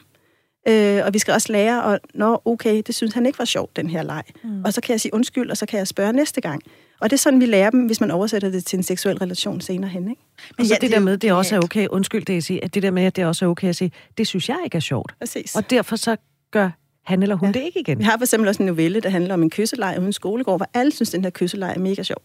Øh, 0.68 1.06
og 1.06 1.14
vi 1.14 1.20
skal 1.20 1.34
også 1.34 1.52
lære, 1.52 1.84
og 1.84 2.00
nå, 2.14 2.42
okay, 2.46 2.82
det 2.88 2.96
synes 2.96 3.14
han 3.14 3.26
ikke 3.26 3.40
var 3.40 3.46
sjovt, 3.46 3.76
den 3.76 3.90
her 3.90 4.04
leg. 4.04 4.24
Mm. 4.44 4.64
Og 4.66 4.74
så 4.74 4.82
kan 4.82 4.92
jeg 4.92 5.02
sige 5.02 5.14
undskyld, 5.14 5.52
og 5.52 5.58
så 5.58 5.66
kan 5.66 5.80
jeg 5.80 5.88
spørge 5.88 6.14
næste 6.14 6.42
gang. 6.42 6.62
Og 7.02 7.10
det 7.10 7.16
er 7.16 7.20
sådan, 7.20 7.40
vi 7.40 7.46
lærer 7.46 7.70
dem, 7.70 7.86
hvis 7.86 8.02
man 8.02 8.12
oversætter 8.12 8.50
det 8.50 8.66
til 8.66 8.78
en 8.78 8.84
seksuel 8.84 9.18
relation 9.18 9.62
senere 9.62 9.90
hen. 9.90 10.10
Ikke? 10.10 10.22
Men 10.58 10.68
så 10.68 10.74
ja, 10.74 10.76
det, 10.76 10.82
det 10.82 10.92
der 10.92 11.00
med, 11.00 11.18
det 11.18 11.32
også 11.32 11.56
er 11.56 11.60
okay, 11.60 11.88
undskyld 11.88 12.26
det 12.26 12.34
jeg 12.34 12.44
siger, 12.44 12.60
at 12.64 12.74
det 12.74 12.84
der 12.84 12.92
med, 12.92 13.04
at 13.04 13.16
det 13.16 13.26
også 13.26 13.46
er 13.46 13.50
okay 13.50 13.70
at 13.70 13.76
sige, 13.76 13.92
det 14.18 14.28
synes 14.28 14.50
jeg 14.50 14.58
ikke 14.64 14.76
er 14.76 14.80
sjovt. 14.80 15.16
Præcis. 15.20 15.56
Og 15.56 15.70
derfor 15.70 15.96
så 15.96 16.16
gør 16.52 16.70
han 17.04 17.24
eller 17.24 17.36
hun 17.36 17.48
ja. 17.50 17.60
det 17.60 17.66
ikke 17.66 17.80
igen. 17.80 18.00
Vi 18.00 18.04
har 18.04 18.18
for 18.18 18.24
eksempel 18.24 18.48
også 18.48 18.64
en 18.64 18.68
novelle, 18.68 19.00
der 19.00 19.10
handler 19.10 19.34
om 19.34 19.44
en 19.44 19.50
kysselej 19.50 19.98
uden 20.00 20.14
skolegård, 20.14 20.60
hvor 20.60 20.70
alle 20.74 20.92
synes, 20.92 21.10
den 21.10 21.24
her 21.24 21.32
kysselej 21.32 21.74
er 21.76 21.80
mega 21.80 22.04
sjov. 22.04 22.22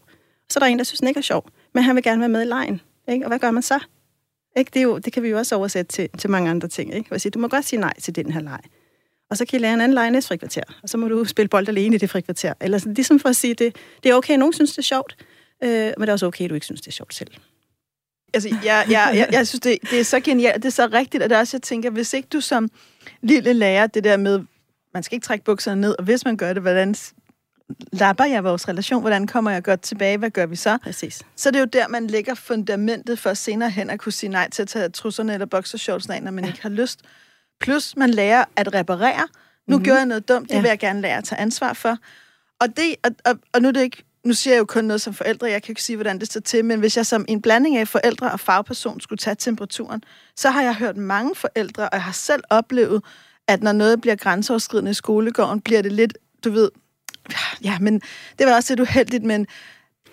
Så 0.49 0.59
er 0.59 0.63
der 0.63 0.67
en, 0.67 0.77
der 0.77 0.83
synes, 0.83 0.99
den 0.99 1.07
ikke 1.07 1.17
er 1.17 1.21
sjov, 1.21 1.49
men 1.73 1.83
han 1.83 1.95
vil 1.95 2.03
gerne 2.03 2.19
være 2.19 2.29
med 2.29 2.41
i 2.41 2.45
lejen. 2.45 2.81
Ikke? 3.07 3.25
Og 3.25 3.27
hvad 3.27 3.39
gør 3.39 3.51
man 3.51 3.63
så? 3.63 3.79
Ikke? 4.57 4.71
Det, 4.73 4.79
er 4.79 4.83
jo, 4.83 4.97
det 4.97 5.13
kan 5.13 5.23
vi 5.23 5.29
jo 5.29 5.37
også 5.37 5.55
oversætte 5.55 5.91
til, 5.91 6.09
til 6.17 6.29
mange 6.29 6.49
andre 6.49 6.67
ting. 6.67 6.93
Ikke? 6.93 7.19
Sige, 7.19 7.31
du 7.31 7.39
må 7.39 7.47
godt 7.47 7.65
sige 7.65 7.79
nej 7.79 7.93
til 7.99 8.15
den 8.15 8.31
her 8.31 8.41
leg. 8.41 8.59
Og 9.29 9.37
så 9.37 9.45
kan 9.45 9.59
I 9.59 9.61
lære 9.61 9.73
en 9.73 9.81
anden 9.81 9.95
leg 9.95 10.11
næste 10.11 10.27
frikvarter, 10.27 10.61
og 10.83 10.89
så 10.89 10.97
må 10.97 11.07
du 11.07 11.25
spille 11.25 11.49
bold 11.49 11.69
alene 11.69 11.95
i 11.95 11.99
det 11.99 12.09
frikvarter. 12.09 12.53
Eller 12.61 12.77
sådan, 12.77 12.93
ligesom 12.93 13.19
for 13.19 13.29
at 13.29 13.35
sige, 13.35 13.53
det, 13.53 13.75
det 14.03 14.11
er 14.11 14.15
okay, 14.15 14.33
at 14.33 14.39
nogen 14.39 14.53
synes, 14.53 14.71
det 14.71 14.77
er 14.77 14.81
sjovt, 14.81 15.15
øh, 15.63 15.69
men 15.69 16.01
det 16.01 16.09
er 16.09 16.13
også 16.13 16.25
okay, 16.25 16.43
at 16.43 16.49
du 16.49 16.55
ikke 16.55 16.65
synes, 16.65 16.81
det 16.81 16.87
er 16.87 16.91
sjovt 16.91 17.13
selv. 17.13 17.31
Altså, 18.33 18.49
jeg, 18.49 18.85
jeg, 18.89 19.11
jeg, 19.13 19.29
jeg 19.31 19.47
synes, 19.47 19.59
det, 19.59 19.77
det 19.91 19.99
er 19.99 20.03
så 20.03 20.19
genialt, 20.19 20.55
det 20.55 20.65
er 20.65 20.71
så 20.71 20.89
rigtigt, 20.93 21.23
at 21.23 21.29
det 21.29 21.37
også, 21.37 21.57
jeg 21.57 21.61
tænker, 21.61 21.89
hvis 21.89 22.13
ikke 22.13 22.27
du 22.33 22.41
som 22.41 22.69
lille 23.21 23.53
lærer 23.53 23.87
det 23.87 24.03
der 24.03 24.17
med, 24.17 24.43
man 24.95 25.03
skal 25.03 25.15
ikke 25.15 25.25
trække 25.25 25.45
bukserne 25.45 25.81
ned, 25.81 25.95
og 25.99 26.03
hvis 26.03 26.25
man 26.25 26.37
gør 26.37 26.53
det, 26.53 26.61
hvordan 26.61 26.95
lapper 27.91 28.25
jeg 28.25 28.43
vores 28.43 28.67
relation? 28.67 29.01
Hvordan 29.01 29.27
kommer 29.27 29.51
jeg 29.51 29.63
godt 29.63 29.81
tilbage? 29.81 30.17
Hvad 30.17 30.29
gør 30.29 30.45
vi 30.45 30.55
så? 30.55 30.77
Præcis. 30.83 31.21
Så 31.35 31.51
det 31.51 31.55
er 31.55 31.59
jo 31.59 31.65
der, 31.65 31.87
man 31.87 32.07
lægger 32.07 32.33
fundamentet 32.33 33.19
for 33.19 33.33
senere 33.33 33.69
hen 33.69 33.89
at 33.89 33.99
kunne 33.99 34.11
sige 34.11 34.29
nej 34.29 34.49
til 34.49 34.61
at 34.61 34.67
tage 34.67 34.89
trusserne 34.89 35.33
eller 35.33 35.45
boxershortsene 35.45 36.15
af, 36.15 36.23
når 36.23 36.31
man 36.31 36.43
ja. 36.43 36.49
ikke 36.49 36.61
har 36.61 36.69
lyst. 36.69 36.99
Plus, 37.61 37.95
man 37.95 38.09
lærer 38.09 38.45
at 38.55 38.73
reparere. 38.73 39.21
Nu 39.21 39.27
mm-hmm. 39.67 39.83
gjorde 39.83 39.99
jeg 39.99 40.05
noget 40.05 40.29
dumt, 40.29 40.49
det 40.49 40.55
ja. 40.55 40.61
vil 40.61 40.67
jeg 40.67 40.79
gerne 40.79 41.01
lære 41.01 41.17
at 41.17 41.23
tage 41.23 41.41
ansvar 41.41 41.73
for. 41.73 41.97
Og, 42.59 42.67
det, 42.77 42.95
og, 43.03 43.11
og, 43.25 43.39
og 43.53 43.61
nu 43.61 43.67
er 43.67 43.71
det 43.71 43.81
ikke 43.81 44.03
nu 44.25 44.33
siger 44.33 44.53
jeg 44.53 44.59
jo 44.59 44.65
kun 44.65 44.85
noget 44.85 45.01
som 45.01 45.13
forældre, 45.13 45.49
jeg 45.49 45.63
kan 45.63 45.71
ikke 45.71 45.83
sige, 45.83 45.95
hvordan 45.95 46.19
det 46.19 46.27
står 46.27 46.41
til, 46.41 46.65
men 46.65 46.79
hvis 46.79 46.97
jeg 46.97 47.05
som 47.05 47.25
en 47.27 47.41
blanding 47.41 47.77
af 47.77 47.87
forældre 47.87 48.31
og 48.31 48.39
fagperson 48.39 48.99
skulle 49.01 49.17
tage 49.17 49.35
temperaturen, 49.35 50.03
så 50.35 50.49
har 50.49 50.61
jeg 50.61 50.75
hørt 50.75 50.97
mange 50.97 51.35
forældre, 51.35 51.83
og 51.83 51.89
jeg 51.93 52.03
har 52.03 52.11
selv 52.11 52.43
oplevet, 52.49 53.03
at 53.47 53.63
når 53.63 53.71
noget 53.71 54.01
bliver 54.01 54.15
grænseoverskridende 54.15 54.91
i 54.91 54.93
skolegården, 54.93 55.61
bliver 55.61 55.81
det 55.81 55.91
lidt, 55.91 56.17
du 56.43 56.51
ved, 56.51 56.69
ja, 57.63 57.79
men 57.79 58.01
det 58.39 58.47
var 58.47 58.55
også 58.55 58.71
lidt 58.73 58.79
uheldigt, 58.79 59.23
men 59.23 59.47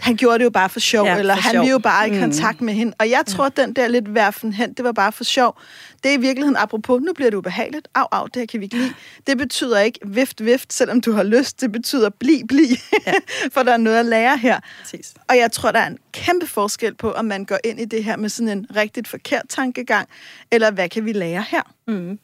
han 0.00 0.16
gjorde 0.16 0.38
det 0.38 0.44
jo 0.44 0.50
bare 0.50 0.68
for 0.68 0.80
sjov, 0.80 1.06
Ja, 1.06 1.12
ja, 1.12 1.18
eller 1.18 1.34
for 1.34 1.42
han 1.42 1.52
sjov. 1.52 1.60
ville 1.62 1.70
jo 1.70 1.78
bare 1.78 2.08
i 2.08 2.10
Mm. 2.12 2.18
kontakt 2.20 2.60
med 2.60 2.74
hende. 2.74 2.94
Og 2.98 3.10
jeg 3.10 3.22
tror, 3.26 3.44
at 3.44 3.56
den 3.56 3.72
der 3.72 3.88
lidt 3.88 4.14
værfen 4.14 4.52
hen, 4.52 4.72
det 4.72 4.84
var 4.84 4.92
bare 4.92 5.12
for 5.12 5.24
sjov. 5.24 5.58
Det 6.02 6.08
er 6.10 6.14
i 6.14 6.20
virkeligheden, 6.20 6.56
apropos, 6.56 7.00
nu 7.02 7.12
bliver 7.12 7.30
det 7.30 7.36
ubehageligt. 7.36 7.88
Au, 7.94 8.06
au, 8.12 8.26
det 8.26 8.36
her 8.36 8.46
kan 8.46 8.60
vi 8.60 8.64
ikke 8.64 8.76
lide. 8.76 8.92
Det 9.26 9.38
betyder 9.38 9.78
ikke 9.80 9.98
vift, 10.06 10.44
vift, 10.44 10.72
selvom 10.72 11.00
du 11.00 11.12
har 11.12 11.22
lyst. 11.22 11.60
Det 11.60 11.72
betyder 11.72 12.10
bli, 12.10 12.42
bli. 12.48 12.68
Ja. 13.06 13.12
for 13.52 13.62
der 13.62 13.72
er 13.72 13.76
noget 13.76 13.98
at 13.98 14.06
lære 14.06 14.36
her. 14.38 14.60
Præcis. 14.82 15.14
Og 15.28 15.36
jeg 15.36 15.52
tror, 15.52 15.70
der 15.72 15.78
er 15.80 15.86
en 15.86 15.98
kæmpe 16.12 16.46
forskel 16.46 16.94
på, 16.94 17.12
om 17.12 17.24
man 17.24 17.44
går 17.44 17.58
ind 17.64 17.80
i 17.80 17.84
det 17.84 18.04
her 18.04 18.16
med 18.16 18.28
sådan 18.28 18.58
en 18.58 18.66
rigtigt 18.76 19.08
forkert 19.08 19.42
tankegang, 19.48 20.08
eller 20.50 20.70
hvad 20.70 20.88
kan 20.88 21.04
vi 21.04 21.12
lære 21.12 21.44
her? 21.48 21.62
Mm. 21.88 22.18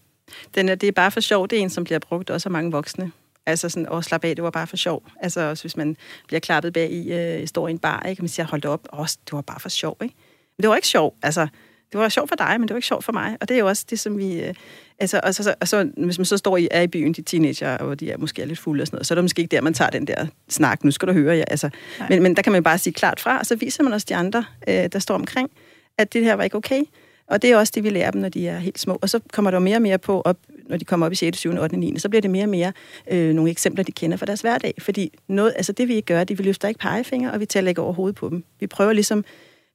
Den 0.54 0.68
er, 0.68 0.74
det 0.74 0.86
er 0.86 0.92
bare 0.92 1.10
for 1.10 1.20
sjov. 1.20 1.48
Det 1.48 1.58
er 1.58 1.62
en, 1.62 1.70
som 1.70 1.84
bliver 1.84 1.98
brugt 1.98 2.30
også 2.30 2.48
af 2.48 2.50
mange 2.50 2.70
voksne. 2.72 3.12
Altså 3.46 3.68
sådan, 3.68 3.92
åh, 3.92 4.02
slap 4.02 4.24
af, 4.24 4.36
det 4.36 4.44
var 4.44 4.50
bare 4.50 4.66
for 4.66 4.76
sjov. 4.76 5.02
Altså 5.20 5.40
også 5.40 5.62
hvis 5.62 5.76
man 5.76 5.96
bliver 6.26 6.40
klappet 6.40 6.72
bag 6.72 6.90
i, 6.90 7.12
øh, 7.12 7.46
står 7.46 7.68
i 7.68 7.70
en 7.70 7.78
bar, 7.78 8.02
ikke? 8.02 8.22
Man 8.22 8.28
siger, 8.28 8.46
hold 8.46 8.64
op, 8.64 8.88
åh, 8.92 9.06
det 9.06 9.32
var 9.32 9.40
bare 9.40 9.60
for 9.60 9.68
sjov, 9.68 9.96
ikke? 10.02 10.14
Men 10.56 10.62
det 10.62 10.68
var 10.68 10.76
ikke 10.76 10.88
sjov, 10.88 11.16
altså. 11.22 11.48
Det 11.92 12.00
var 12.00 12.08
sjovt 12.08 12.28
for 12.28 12.36
dig, 12.36 12.54
men 12.58 12.68
det 12.68 12.70
var 12.70 12.76
ikke 12.76 12.86
sjovt 12.86 13.04
for 13.04 13.12
mig. 13.12 13.36
Og 13.40 13.48
det 13.48 13.54
er 13.54 13.58
jo 13.58 13.68
også 13.68 13.84
det, 13.90 14.00
som 14.00 14.18
vi... 14.18 14.40
Øh, 14.40 14.54
altså, 14.98 15.20
og 15.22 15.34
så, 15.34 15.42
så, 15.42 15.54
og 15.60 15.68
så, 15.68 15.90
hvis 15.96 16.18
man 16.18 16.24
så 16.24 16.36
står 16.36 16.56
i, 16.56 16.68
er 16.70 16.82
i 16.82 16.86
byen, 16.86 17.12
de 17.12 17.22
teenager, 17.22 17.76
og 17.76 18.00
de 18.00 18.10
er 18.10 18.16
måske 18.16 18.42
er 18.42 18.46
lidt 18.46 18.58
fulde 18.58 18.82
og 18.82 18.86
sådan 18.86 18.96
noget, 18.96 19.06
så 19.06 19.14
er 19.14 19.16
det 19.16 19.24
måske 19.24 19.42
ikke 19.42 19.56
der, 19.56 19.60
man 19.60 19.74
tager 19.74 19.90
den 19.90 20.06
der 20.06 20.26
snak. 20.48 20.84
Nu 20.84 20.90
skal 20.90 21.08
du 21.08 21.12
høre, 21.12 21.36
ja. 21.36 21.44
Altså, 21.48 21.70
men, 22.08 22.22
men 22.22 22.36
der 22.36 22.42
kan 22.42 22.52
man 22.52 22.62
bare 22.62 22.78
sige 22.78 22.92
klart 22.92 23.20
fra, 23.20 23.38
og 23.38 23.46
så 23.46 23.56
viser 23.56 23.82
man 23.82 23.92
også 23.92 24.06
de 24.08 24.16
andre, 24.16 24.44
øh, 24.68 24.74
der 24.74 24.98
står 24.98 25.14
omkring, 25.14 25.50
at 25.98 26.12
det 26.12 26.24
her 26.24 26.34
var 26.34 26.44
ikke 26.44 26.56
okay. 26.56 26.82
Og 27.30 27.42
det 27.42 27.50
er 27.50 27.56
også 27.56 27.72
det, 27.74 27.84
vi 27.84 27.90
lærer 27.90 28.10
dem, 28.10 28.20
når 28.20 28.28
de 28.28 28.48
er 28.48 28.58
helt 28.58 28.78
små. 28.78 28.98
Og 29.02 29.10
så 29.10 29.20
kommer 29.32 29.50
der 29.50 29.58
jo 29.58 29.64
mere 29.64 29.76
og 29.76 29.82
mere 29.82 29.98
på, 29.98 30.20
op, 30.20 30.38
når 30.68 30.76
de 30.76 30.84
kommer 30.84 31.06
op 31.06 31.12
i 31.12 31.14
6., 31.14 31.38
7., 31.38 31.50
8., 31.50 31.76
9., 31.76 31.98
så 31.98 32.08
bliver 32.08 32.22
det 32.22 32.30
mere 32.30 32.44
og 32.44 32.48
mere 32.48 32.72
øh, 33.10 33.34
nogle 33.34 33.50
eksempler, 33.50 33.84
de 33.84 33.92
kender 33.92 34.16
fra 34.16 34.26
deres 34.26 34.40
hverdag. 34.40 34.74
Fordi 34.78 35.18
noget, 35.28 35.52
altså 35.56 35.72
det, 35.72 35.88
vi 35.88 35.94
ikke 35.94 36.06
gør, 36.06 36.24
det 36.24 36.34
er, 36.34 36.36
vi 36.36 36.42
løfter 36.42 36.68
ikke 36.68 36.80
pegefinger, 36.80 37.30
og 37.30 37.40
vi 37.40 37.46
taler 37.46 37.68
ikke 37.68 37.80
over 37.80 37.92
hovedet 37.92 38.16
på 38.16 38.28
dem. 38.28 38.44
Vi 38.60 38.66
prøver 38.66 38.92
ligesom, 38.92 39.24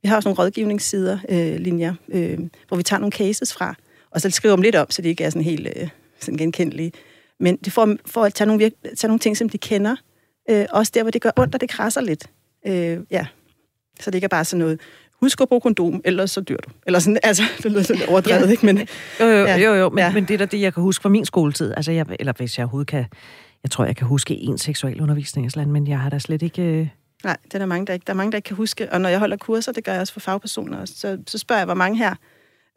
vi 0.01 0.07
har 0.07 0.15
også 0.15 0.29
nogle 0.29 0.39
rådgivningssider, 0.39 1.17
øh, 1.29 1.55
linjer, 1.55 1.93
øh, 2.09 2.39
hvor 2.67 2.77
vi 2.77 2.83
tager 2.83 2.99
nogle 2.99 3.11
cases 3.11 3.53
fra, 3.53 3.75
og 4.11 4.21
så 4.21 4.29
skriver 4.29 4.55
dem 4.55 4.63
lidt 4.63 4.75
op, 4.75 4.91
så 4.91 5.01
de 5.01 5.09
ikke 5.09 5.23
er 5.23 5.29
sådan 5.29 5.43
helt 5.43 5.67
øh, 5.75 5.89
sådan 6.19 6.37
genkendelige. 6.37 6.91
Men 7.39 7.55
det 7.55 7.73
får, 7.73 7.95
for 8.05 8.23
at 8.23 8.33
tage 8.33 8.45
nogle, 8.45 8.59
virke, 8.59 8.75
tage 8.97 9.07
nogle 9.07 9.19
ting, 9.19 9.37
som 9.37 9.49
de 9.49 9.57
kender, 9.57 9.95
øh, 10.49 10.65
også 10.71 10.91
der, 10.95 11.01
hvor 11.01 11.11
det 11.11 11.21
gør 11.21 11.31
ondt, 11.37 11.55
og 11.55 11.61
det 11.61 11.69
krasser 11.69 12.01
lidt. 12.01 12.29
Øh, 12.67 12.99
ja. 13.11 13.25
Så 13.99 14.11
det 14.11 14.15
ikke 14.15 14.25
er 14.25 14.29
bare 14.29 14.45
sådan 14.45 14.59
noget, 14.59 14.79
husk 15.23 15.41
at 15.41 15.47
bruge 15.49 15.62
kondom, 15.62 16.01
ellers 16.05 16.31
så 16.31 16.41
dør 16.41 16.55
du. 16.55 16.69
Eller 16.88 16.99
sådan, 16.99 17.19
altså, 17.29 17.43
det 17.63 17.71
lyder 17.71 17.83
sådan 17.83 17.99
lidt 17.99 18.09
overdrevet, 18.09 18.45
Ja. 18.45 18.51
ikke? 18.51 18.65
Men, 18.65 18.77
Jo, 19.19 19.25
jo, 19.25 19.45
Ja. 19.45 19.57
jo, 19.57 19.73
jo 19.73 19.89
men, 19.89 19.99
Ja. 19.99 20.13
men 20.13 20.25
det 20.25 20.33
er 20.33 20.38
da 20.38 20.45
det, 20.45 20.62
jeg 20.62 20.73
kan 20.73 20.83
huske 20.83 21.01
fra 21.01 21.09
min 21.09 21.25
skoletid. 21.25 21.73
Altså, 21.77 21.91
jeg, 21.91 22.05
eller 22.19 22.33
hvis 22.38 22.57
jeg 22.57 22.63
overhovedet 22.63 22.88
kan... 22.88 23.05
Jeg 23.63 23.71
tror, 23.71 23.86
jeg 23.86 23.95
kan 23.95 24.07
huske 24.07 24.36
en 24.36 24.57
seksuel 24.57 25.01
undervisning 25.01 25.51
men 25.67 25.88
jeg 25.88 25.99
har 25.99 26.09
da 26.09 26.19
slet 26.19 26.41
ikke... 26.41 26.62
Øh, 26.62 26.88
nej, 27.23 27.38
det 27.45 27.53
er 27.53 27.59
der 27.59 27.65
mange, 27.65 27.86
der 27.88 27.93
ikke, 27.93 28.03
der 28.07 28.13
er 28.13 28.17
mange, 28.17 28.31
der 28.31 28.38
ikke 28.38 28.47
kan 28.47 28.57
huske. 28.57 28.91
Og 28.91 29.01
når 29.01 29.09
jeg 29.09 29.19
holder 29.19 29.38
kurser, 29.38 29.71
det 29.71 29.83
gør 29.83 29.91
jeg 29.91 30.01
også 30.01 30.13
for 30.13 30.19
fagpersoner, 30.19 30.77
også, 30.77 30.93
så, 30.97 31.17
så 31.27 31.38
spørger 31.38 31.59
jeg, 31.59 31.65
hvor 31.65 31.73
mange 31.73 31.97
her 31.97 32.15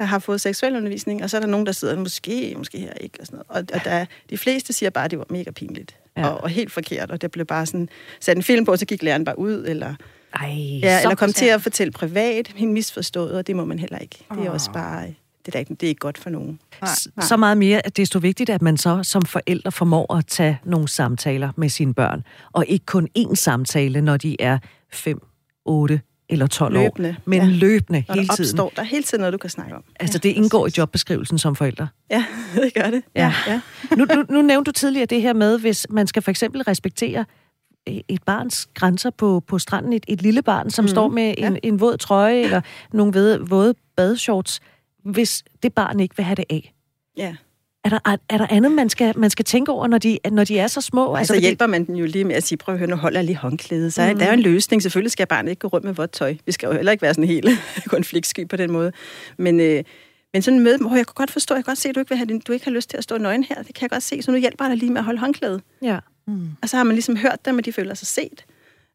har 0.00 0.18
fået 0.18 0.40
seksuel 0.40 0.76
undervisning, 0.76 1.22
og 1.22 1.30
så 1.30 1.36
er 1.36 1.40
der 1.40 1.48
nogen, 1.48 1.66
der 1.66 1.72
sidder, 1.72 1.96
måske, 1.98 2.54
måske 2.58 2.78
her 2.78 2.92
ikke, 2.92 3.16
og 3.20 3.26
sådan 3.26 3.40
noget. 3.50 3.70
Og, 3.70 3.76
og 3.78 3.84
der, 3.84 4.04
de 4.30 4.38
fleste 4.38 4.72
siger 4.72 4.90
bare, 4.90 5.04
at 5.04 5.10
det 5.10 5.18
var 5.18 5.26
mega 5.30 5.50
pinligt, 5.50 5.96
Ja. 6.16 6.26
og, 6.28 6.40
og 6.42 6.48
helt 6.48 6.72
forkert, 6.72 7.10
og 7.10 7.22
det 7.22 7.30
blev 7.30 7.46
bare 7.46 7.66
sådan, 7.66 7.88
sat 8.20 8.36
en 8.36 8.42
film 8.42 8.64
på, 8.64 8.76
så 8.76 8.86
gik 8.86 9.02
læreren 9.02 9.24
bare 9.24 9.38
ud, 9.38 9.64
eller, 9.68 9.94
ej, 10.34 10.48
ja, 10.82 10.98
så- 11.00 11.02
eller 11.08 11.14
kom 11.16 11.32
til 11.32 11.46
at 11.46 11.62
fortælle 11.62 11.92
privat, 11.92 12.48
hende 12.56 12.72
misforstået, 12.72 13.32
og 13.32 13.46
det 13.46 13.56
må 13.56 13.64
man 13.64 13.78
heller 13.78 13.98
ikke. 13.98 14.24
Det 14.34 14.46
er 14.46 14.50
også 14.50 14.72
bare, 14.72 15.06
det 15.46 15.54
er, 15.54 15.58
ikke, 15.58 15.74
det 15.74 15.82
er 15.82 15.88
ikke 15.88 15.98
godt 15.98 16.18
for 16.18 16.30
nogen. 16.30 16.58
S- 16.86 17.08
Så 17.20 17.36
meget 17.36 17.58
mere, 17.58 17.86
at 17.86 17.96
desto 17.96 18.18
vigtigt, 18.18 18.50
at 18.50 18.62
man 18.62 18.76
så 18.76 19.02
som 19.02 19.22
forældre 19.22 19.72
formår 19.72 20.14
at 20.14 20.26
tage 20.26 20.58
nogle 20.64 20.88
samtaler 20.88 21.50
med 21.56 21.68
sine 21.68 21.94
børn, 21.94 22.24
og 22.52 22.64
ikke 22.68 22.86
kun 22.86 23.08
én 23.18 23.34
samtale, 23.34 24.00
når 24.00 24.16
de 24.16 24.36
er 24.40 24.58
5, 24.92 25.20
8 25.64 26.00
eller 26.28 26.46
12 26.46 26.72
Løbende, 26.74 27.08
år, 27.08 27.14
men 27.24 27.40
ja. 27.40 27.46
løbende 27.46 28.04
Når 28.08 28.14
hele 28.14 28.26
der 28.28 28.34
tiden. 28.36 28.60
opstår, 28.60 28.72
der 28.76 28.82
er 28.82 28.86
hele 28.86 29.02
tiden 29.02 29.20
noget, 29.20 29.32
du 29.32 29.38
kan 29.38 29.50
snakke 29.50 29.74
om. 29.76 29.84
Altså, 30.00 30.18
det 30.18 30.28
indgår 30.28 30.66
i 30.66 30.70
jobbeskrivelsen 30.78 31.38
som 31.38 31.56
forældre. 31.56 31.88
Ja, 32.10 32.24
det 32.62 32.74
gør 32.74 32.90
det. 32.90 33.02
Ja. 33.14 33.34
ja. 33.46 33.60
Nu, 33.96 34.04
nu, 34.04 34.24
nu 34.30 34.42
nævnte 34.42 34.68
du 34.68 34.72
tidligere 34.72 35.06
det 35.06 35.22
her 35.22 35.32
med, 35.32 35.58
hvis 35.58 35.86
man 35.90 36.06
skal 36.06 36.22
for 36.22 36.30
eksempel 36.30 36.62
respektere 36.62 37.20
øh, 37.20 37.24
et 37.86 38.22
barns 38.26 38.68
grænser 38.74 39.10
på, 39.10 39.40
på 39.46 39.58
stranden, 39.58 39.92
et, 39.92 40.04
et 40.08 40.22
lille 40.22 40.42
barn, 40.42 40.70
som 40.70 40.82
mm, 40.82 40.88
står 40.88 41.08
med 41.08 41.34
en, 41.38 41.52
ja. 41.52 41.58
en 41.62 41.80
våd 41.80 41.96
trøje 41.96 42.40
eller 42.40 42.60
nogle 42.92 43.12
våde, 43.12 43.48
våde 43.48 43.74
badeshorts, 43.96 44.60
hvis 45.04 45.44
det 45.62 45.74
barn 45.74 46.00
ikke 46.00 46.16
vil 46.16 46.24
have 46.24 46.34
det 46.34 46.44
af. 46.50 46.74
ja. 47.16 47.36
Er 47.84 47.90
der, 47.90 47.98
er, 48.04 48.16
er 48.30 48.38
der 48.38 48.46
andet, 48.50 48.72
man 48.72 48.88
skal, 48.88 49.18
man 49.18 49.30
skal 49.30 49.44
tænke 49.44 49.72
over, 49.72 49.86
når 49.86 49.98
de, 49.98 50.18
når 50.30 50.44
de 50.44 50.58
er 50.58 50.66
så 50.66 50.80
små? 50.80 51.14
Altså, 51.14 51.34
fordi- 51.34 51.40
hjælper 51.46 51.66
man 51.66 51.86
den 51.86 51.96
jo 51.96 52.06
lige 52.06 52.24
med 52.24 52.34
at 52.34 52.42
sige, 52.42 52.58
prøv 52.58 52.72
at 52.74 52.78
høre, 52.78 52.90
nu 52.90 52.96
holder 52.96 53.18
jeg 53.18 53.24
lige 53.24 53.36
håndklædet. 53.36 53.92
Så 53.92 54.12
mm. 54.12 54.18
der 54.18 54.26
er 54.26 54.32
en 54.32 54.40
løsning. 54.40 54.82
Selvfølgelig 54.82 55.12
skal 55.12 55.26
barnet 55.26 55.50
ikke 55.50 55.60
gå 55.60 55.68
rundt 55.68 55.84
med 55.84 55.94
vådt 55.94 56.10
tøj. 56.12 56.36
Vi 56.46 56.52
skal 56.52 56.66
jo 56.66 56.72
heller 56.72 56.92
ikke 56.92 57.02
være 57.02 57.14
sådan 57.14 57.28
helt 57.28 57.48
konfliktsky 57.86 58.48
på 58.48 58.56
den 58.56 58.72
måde. 58.72 58.92
Men, 59.38 59.60
øh, 59.60 59.84
men 60.32 60.42
sådan 60.42 60.60
med 60.60 60.78
dem, 60.78 60.86
oh, 60.86 60.96
jeg 60.96 61.06
kan 61.06 61.12
godt 61.14 61.30
forstå, 61.30 61.54
jeg 61.54 61.64
kan 61.64 61.70
godt 61.70 61.78
se, 61.78 61.88
at 61.88 61.94
du 61.94 62.00
ikke, 62.00 62.08
vil 62.08 62.18
have, 62.18 62.26
din- 62.26 62.40
du 62.40 62.52
ikke 62.52 62.64
har 62.64 62.72
lyst 62.72 62.90
til 62.90 62.96
at 62.96 63.04
stå 63.04 63.18
nøgen 63.18 63.44
her. 63.44 63.62
Det 63.62 63.74
kan 63.74 63.82
jeg 63.82 63.90
godt 63.90 64.02
se, 64.02 64.22
så 64.22 64.30
nu 64.30 64.38
hjælper 64.38 64.64
jeg 64.64 64.70
dig 64.70 64.78
lige 64.78 64.90
med 64.92 64.98
at 64.98 65.04
holde 65.04 65.20
håndklædet. 65.20 65.62
Ja. 65.82 65.98
Og 66.62 66.68
så 66.68 66.76
har 66.76 66.84
man 66.84 66.94
ligesom 66.94 67.16
hørt 67.16 67.44
dem, 67.44 67.58
og 67.58 67.64
de 67.64 67.72
føler 67.72 67.94
sig 67.94 68.08
set. 68.08 68.44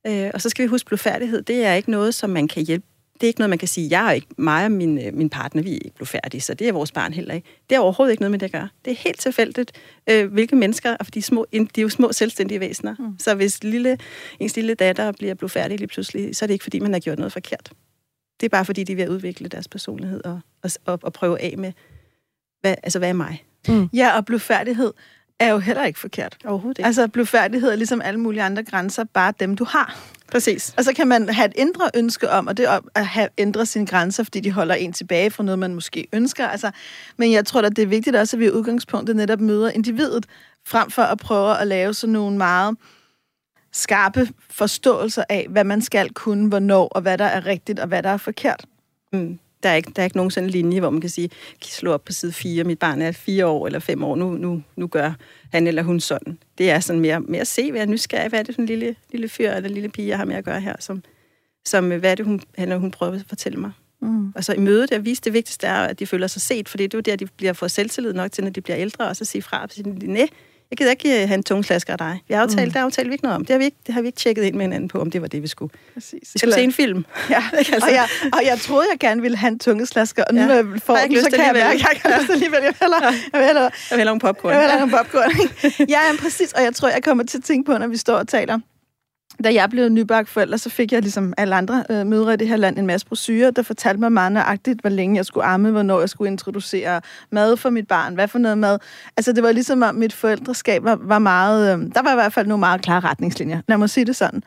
Øh, 0.08 0.32
og 0.34 0.42
så 0.42 0.50
skal 0.50 0.64
vi 0.64 0.68
huske, 0.68 0.88
blufærdighed, 0.88 1.42
det 1.42 1.66
er 1.66 1.74
ikke 1.74 1.92
noget, 1.92 2.16
som 2.16 2.30
man 2.30 2.48
kan 2.48 2.66
hjælpe. 2.66 2.86
Det 3.14 3.24
er 3.24 3.28
ikke 3.28 3.40
noget, 3.40 3.50
man 3.50 3.60
kan 3.60 3.68
sige, 3.68 3.88
jeg 4.00 4.08
er 4.08 4.12
ikke, 4.12 4.28
mig 4.38 4.66
og 4.66 4.72
min, 4.72 5.00
øh, 5.06 5.14
min 5.14 5.30
partner, 5.30 5.62
vi 5.62 5.72
er 5.72 5.80
ikke 5.86 5.96
blufærdige, 5.96 6.42
så 6.42 6.54
det 6.54 6.68
er 6.68 6.72
vores 6.72 6.92
barn 6.92 7.14
heller 7.14 7.34
ikke. 7.34 7.48
Det 7.70 7.76
er 7.76 7.80
overhovedet 7.80 8.12
ikke 8.12 8.22
noget 8.22 8.32
med 8.32 8.40
det 8.40 8.46
at 8.46 8.52
gøre. 8.52 8.70
Det 8.86 8.92
er 8.92 8.96
helt 8.96 9.20
tilfældigt, 9.20 9.72
øh, 10.10 10.32
hvilke 10.34 10.56
mennesker, 10.56 10.96
og 11.00 11.14
de 11.14 11.20
er, 11.20 11.24
små, 11.24 11.46
de 11.52 11.58
er 11.58 11.82
jo 11.82 11.90
små 11.90 12.12
selvstændige 12.12 12.60
væsener. 12.60 12.96
Mm. 13.00 13.20
Så 13.20 13.36
hvis 13.36 13.64
lille, 13.64 13.98
ens 14.40 14.56
lille 14.56 14.74
datter 14.74 15.12
bliver 15.12 15.34
blufærdig 15.34 15.78
lige 15.78 15.88
pludselig, 15.88 16.36
så 16.36 16.46
er 16.46 16.48
det 16.48 16.54
ikke, 16.54 16.64
fordi 16.64 16.80
man 16.80 16.94
har 16.94 17.00
gjort 17.00 17.18
noget 17.18 17.34
forkert. 17.34 17.72
Det 18.40 18.46
er 18.46 18.50
bare, 18.50 18.66
fordi 18.66 18.84
de 18.84 18.92
er 18.92 18.96
ved 18.96 19.04
at 19.04 19.10
udvikle 19.10 19.48
deres 19.50 19.68
personlighed 19.68 20.26
og, 20.26 20.40
og, 20.62 20.72
og, 20.86 21.00
og 21.04 21.14
prøve 21.14 21.42
af 21.42 21.56
med, 21.58 21.72
hvad, 22.62 22.76
altså, 22.84 23.00
hvad 23.00 23.10
er 23.10 23.14
mig? 23.14 23.46
Ja, 23.94 24.18
og 24.18 24.26
blufærdighed 24.26 24.94
er 25.42 25.52
jo 25.52 25.60
heller 25.60 25.86
ikke 25.86 26.00
forkert. 26.00 26.38
Overhovedet 26.46 26.80
ikke. 26.80 26.88
Altså, 26.88 27.08
blufærdighed 27.08 27.72
er 27.72 27.76
ligesom 27.76 28.02
alle 28.02 28.20
mulige 28.20 28.44
andre 28.44 28.64
grænser, 28.64 29.04
bare 29.04 29.34
dem, 29.40 29.56
du 29.56 29.64
har. 29.64 29.98
Præcis. 30.32 30.74
Og 30.78 30.84
så 30.84 30.94
kan 30.94 31.08
man 31.08 31.30
have 31.30 31.46
et 31.46 31.54
indre 31.56 31.90
ønske 31.96 32.30
om, 32.30 32.48
og 32.48 32.58
det 32.58 32.66
er 32.66 32.80
at 32.96 33.06
have, 33.06 33.30
ændre 33.38 33.66
sine 33.66 33.86
grænser, 33.86 34.24
fordi 34.24 34.40
de 34.40 34.52
holder 34.52 34.76
en 34.76 34.94
tilbage 34.94 35.32
fra 35.32 35.44
noget, 35.44 35.60
man 35.60 35.74
måske 35.74 36.08
ønsker. 36.14 36.48
Altså, 36.48 36.72
men 37.18 37.32
jeg 37.32 37.46
tror, 37.46 37.62
at 37.62 37.76
det 37.76 37.82
er 37.82 37.88
vigtigt 37.88 38.16
også, 38.16 38.36
at 38.36 38.40
vi 38.40 38.46
i 38.46 38.52
udgangspunktet 38.52 39.16
netop 39.16 39.40
møder 39.40 39.70
individet, 39.70 40.26
frem 40.68 40.92
for 40.92 41.02
at 41.02 41.18
prøve 41.18 41.58
at 41.58 41.68
lave 41.68 41.94
sådan 41.94 42.14
nogle 42.14 42.38
meget 42.38 42.78
skarpe 43.72 44.28
forståelser 44.50 45.24
af, 45.30 45.48
hvad 45.50 45.64
man 45.64 45.82
skal 45.82 46.14
kunne, 46.14 46.50
hvornår, 46.50 46.88
og 46.88 47.02
hvad 47.02 47.18
der 47.18 47.26
er 47.26 47.46
rigtigt, 47.46 47.80
og 47.80 47.88
hvad 47.88 48.04
der 48.04 48.10
er 48.10 48.18
forkert. 48.18 48.66
Mm. 49.14 49.40
Der 49.64 49.70
er, 49.70 49.76
ikke, 49.76 49.92
der 49.96 50.02
er 50.02 50.04
ikke 50.04 50.18
nogen 50.18 50.32
sådan 50.32 50.50
linje, 50.50 50.80
hvor 50.80 50.90
man 50.90 51.02
kan 51.02 51.10
sige, 51.10 51.30
kan 51.62 51.70
slå 51.70 51.94
op 51.94 52.06
på 52.06 52.14
side 52.14 52.34
4, 52.34 52.64
mit 52.64 52.80
barn 52.80 53.02
er 53.02 53.12
fire 53.12 53.46
år 53.46 53.66
eller 53.66 53.80
fem 53.80 54.04
år, 54.04 54.16
nu, 54.16 54.32
nu, 54.34 54.64
nu 54.76 54.88
gør 54.88 55.14
han 55.52 55.68
eller 55.68 55.84
hun 55.84 56.00
sådan. 56.00 56.38
Det 56.58 56.70
er 56.70 56.80
sådan 56.80 57.00
mere, 57.00 57.20
mere 57.20 57.42
at 57.42 57.48
se, 57.48 57.74
være 57.74 57.86
nysgerrig, 57.86 58.30
hvad 58.30 58.40
er 58.40 58.44
det 58.44 58.56
for 58.56 58.62
en 58.62 58.66
lille, 58.66 58.96
lille 59.12 59.30
fyr 59.30 59.52
eller 59.52 59.70
lille 59.70 59.90
pige, 59.90 60.08
jeg 60.08 60.18
har 60.18 60.26
med 60.26 60.36
at 60.36 60.46
gøre 60.46 60.60
her, 60.60 60.76
som, 60.80 61.04
som 61.66 61.88
hvad 61.88 62.12
er 62.12 62.16
det, 62.16 62.26
hun, 62.26 62.42
han 62.58 62.68
eller 62.68 62.78
hun 62.78 62.92
prøver 62.92 63.14
at 63.14 63.26
fortælle 63.30 63.60
mig. 63.60 63.72
Mm. 64.02 64.32
Og 64.36 64.44
så 64.44 64.54
i 64.54 64.60
mødet 64.60 64.92
at 64.92 65.06
vise 65.06 65.22
det 65.22 65.34
vigtigste 65.34 65.68
er, 65.68 65.74
at 65.74 66.00
de 66.00 66.08
føler 66.08 66.28
sig 66.28 66.42
set, 66.42 66.70
fordi 66.70 66.84
det 66.84 66.94
er 66.94 66.98
jo 66.98 67.02
der, 67.02 67.16
de 67.16 67.26
bliver 67.38 67.54
for 67.54 67.68
selvtillid 67.68 68.14
nok 68.14 68.32
til, 68.32 68.44
når 68.44 68.52
de 68.52 68.62
bliver 68.62 68.78
ældre, 68.78 69.08
og 69.08 69.16
så 69.16 69.26
sige 69.26 69.42
fra 69.42 69.64
og 69.64 69.70
sige, 69.72 69.90
nej, 69.90 70.28
jeg 70.72 70.78
gider 70.78 70.92
ikke 70.92 71.22
øh, 71.22 71.28
have 71.28 71.34
en 71.38 71.44
tungslasker 71.44 71.94
af 71.94 71.98
dig. 71.98 72.22
Vi 72.28 72.34
har 72.34 72.42
aftalt, 72.42 72.68
mm. 72.68 72.74
der 72.74 72.82
aftalte 72.82 73.10
vi 73.10 73.14
ikke 73.14 73.24
noget 73.24 73.36
om. 73.36 73.46
Det 73.46 73.54
har, 73.54 73.58
vi 73.58 73.66
ikke, 73.66 73.78
det 73.88 73.94
har 73.94 74.02
vi 74.02 74.08
ikke 74.08 74.18
tjekket 74.18 74.44
ind 74.44 74.56
med 74.56 74.62
hinanden 74.66 74.88
på, 74.90 75.00
om 75.02 75.12
det 75.12 75.22
var 75.22 75.28
det, 75.28 75.42
vi 75.44 75.48
skulle. 75.48 75.74
Præcis. 75.94 76.20
Vi 76.34 76.40
skulle 76.40 76.54
se 76.54 76.62
en 76.64 76.74
film. 76.74 77.06
Ja, 77.30 77.44
altså? 77.58 77.76
og, 77.88 77.92
jeg, 77.94 78.08
og 78.34 78.40
jeg 78.46 78.60
troede, 78.60 78.86
jeg 78.92 79.00
gerne 79.00 79.22
ville 79.22 79.38
have 79.38 79.52
en 79.52 79.60
tungeslasker, 79.60 80.24
og 80.24 80.34
nu 80.34 80.42
Ja. 80.42 80.48
når 80.48 80.56
jeg 80.56 80.66
får 80.86 80.98
jeg 80.98 81.08
den, 81.10 81.24
så 81.24 81.30
kan 81.30 81.40
jeg 81.46 81.54
mærke, 81.54 81.86
jeg 81.94 82.02
har 82.12 82.20
lyst 82.22 82.32
alligevel. 82.32 82.60
Jeg 82.64 82.68
vil 82.68 82.78
hellere, 82.82 83.04
jeg 83.04 83.40
vil 83.40 83.46
hellere, 83.46 83.64
Jeg 83.64 83.72
vil 83.92 83.98
hellere 83.98 84.14
en 84.14 84.20
popcorn. 84.20 84.52
jeg 84.54 84.62
vil 84.62 84.70
hellere 84.70 84.84
en 84.84 84.92
popcorn. 84.92 85.32
ja, 85.94 86.00
jamen, 86.08 86.20
præcis, 86.20 86.54
og 86.54 86.64
jeg 86.64 86.76
tror, 86.76 86.90
jeg 86.90 87.04
kommer 87.04 87.24
til 87.24 87.38
at 87.38 87.44
tænke 87.44 87.72
på, 87.72 87.78
når 87.78 87.88
vi 87.88 87.98
står 87.98 88.16
og 88.16 88.28
taler. 88.28 88.60
Da 89.44 89.54
jeg 89.54 89.70
blev 89.70 89.90
nybagt 89.90 90.30
forælder, 90.30 90.58
så 90.58 90.70
fik 90.70 90.92
jeg 90.92 91.02
ligesom 91.02 91.34
alle 91.38 91.56
andre 91.56 91.84
øh, 91.90 92.06
mødre 92.08 92.34
i 92.34 92.38
det 92.38 92.48
her 92.48 92.56
land 92.56 92.80
en 92.80 92.86
masse 92.86 93.08
brosyrer, 93.08 93.52
der 93.52 93.62
fortalte 93.62 94.00
mig 94.00 94.12
meget 94.12 94.32
nøjagtigt, 94.32 94.82
hvor 94.82 94.90
længe 94.90 95.16
jeg 95.18 95.26
skulle 95.26 95.44
amme, 95.46 95.72
hvornår 95.72 96.00
jeg 96.00 96.10
skulle 96.10 96.32
introducere 96.32 97.02
mad 97.32 97.58
for 97.58 97.70
mit 97.70 97.88
barn, 97.88 98.14
hvad 98.14 98.28
for 98.28 98.40
noget 98.40 98.58
mad. 98.58 98.80
Altså 99.18 99.32
det 99.34 99.44
var 99.44 99.52
ligesom, 99.52 99.84
at 99.84 99.96
mit 99.96 100.14
forældreskab 100.14 100.84
var, 100.84 100.96
var 101.02 101.20
meget... 101.20 101.74
Øh, 101.80 101.86
der 101.96 102.02
var 102.02 102.12
i 102.12 102.16
hvert 102.16 102.34
fald 102.34 102.48
nogle 102.48 102.60
meget 102.60 102.82
klare 102.82 103.00
retningslinjer, 103.00 103.62
lad 103.68 103.78
mig 103.78 103.90
sige 103.90 104.06
det 104.06 104.16
sådan. 104.16 104.44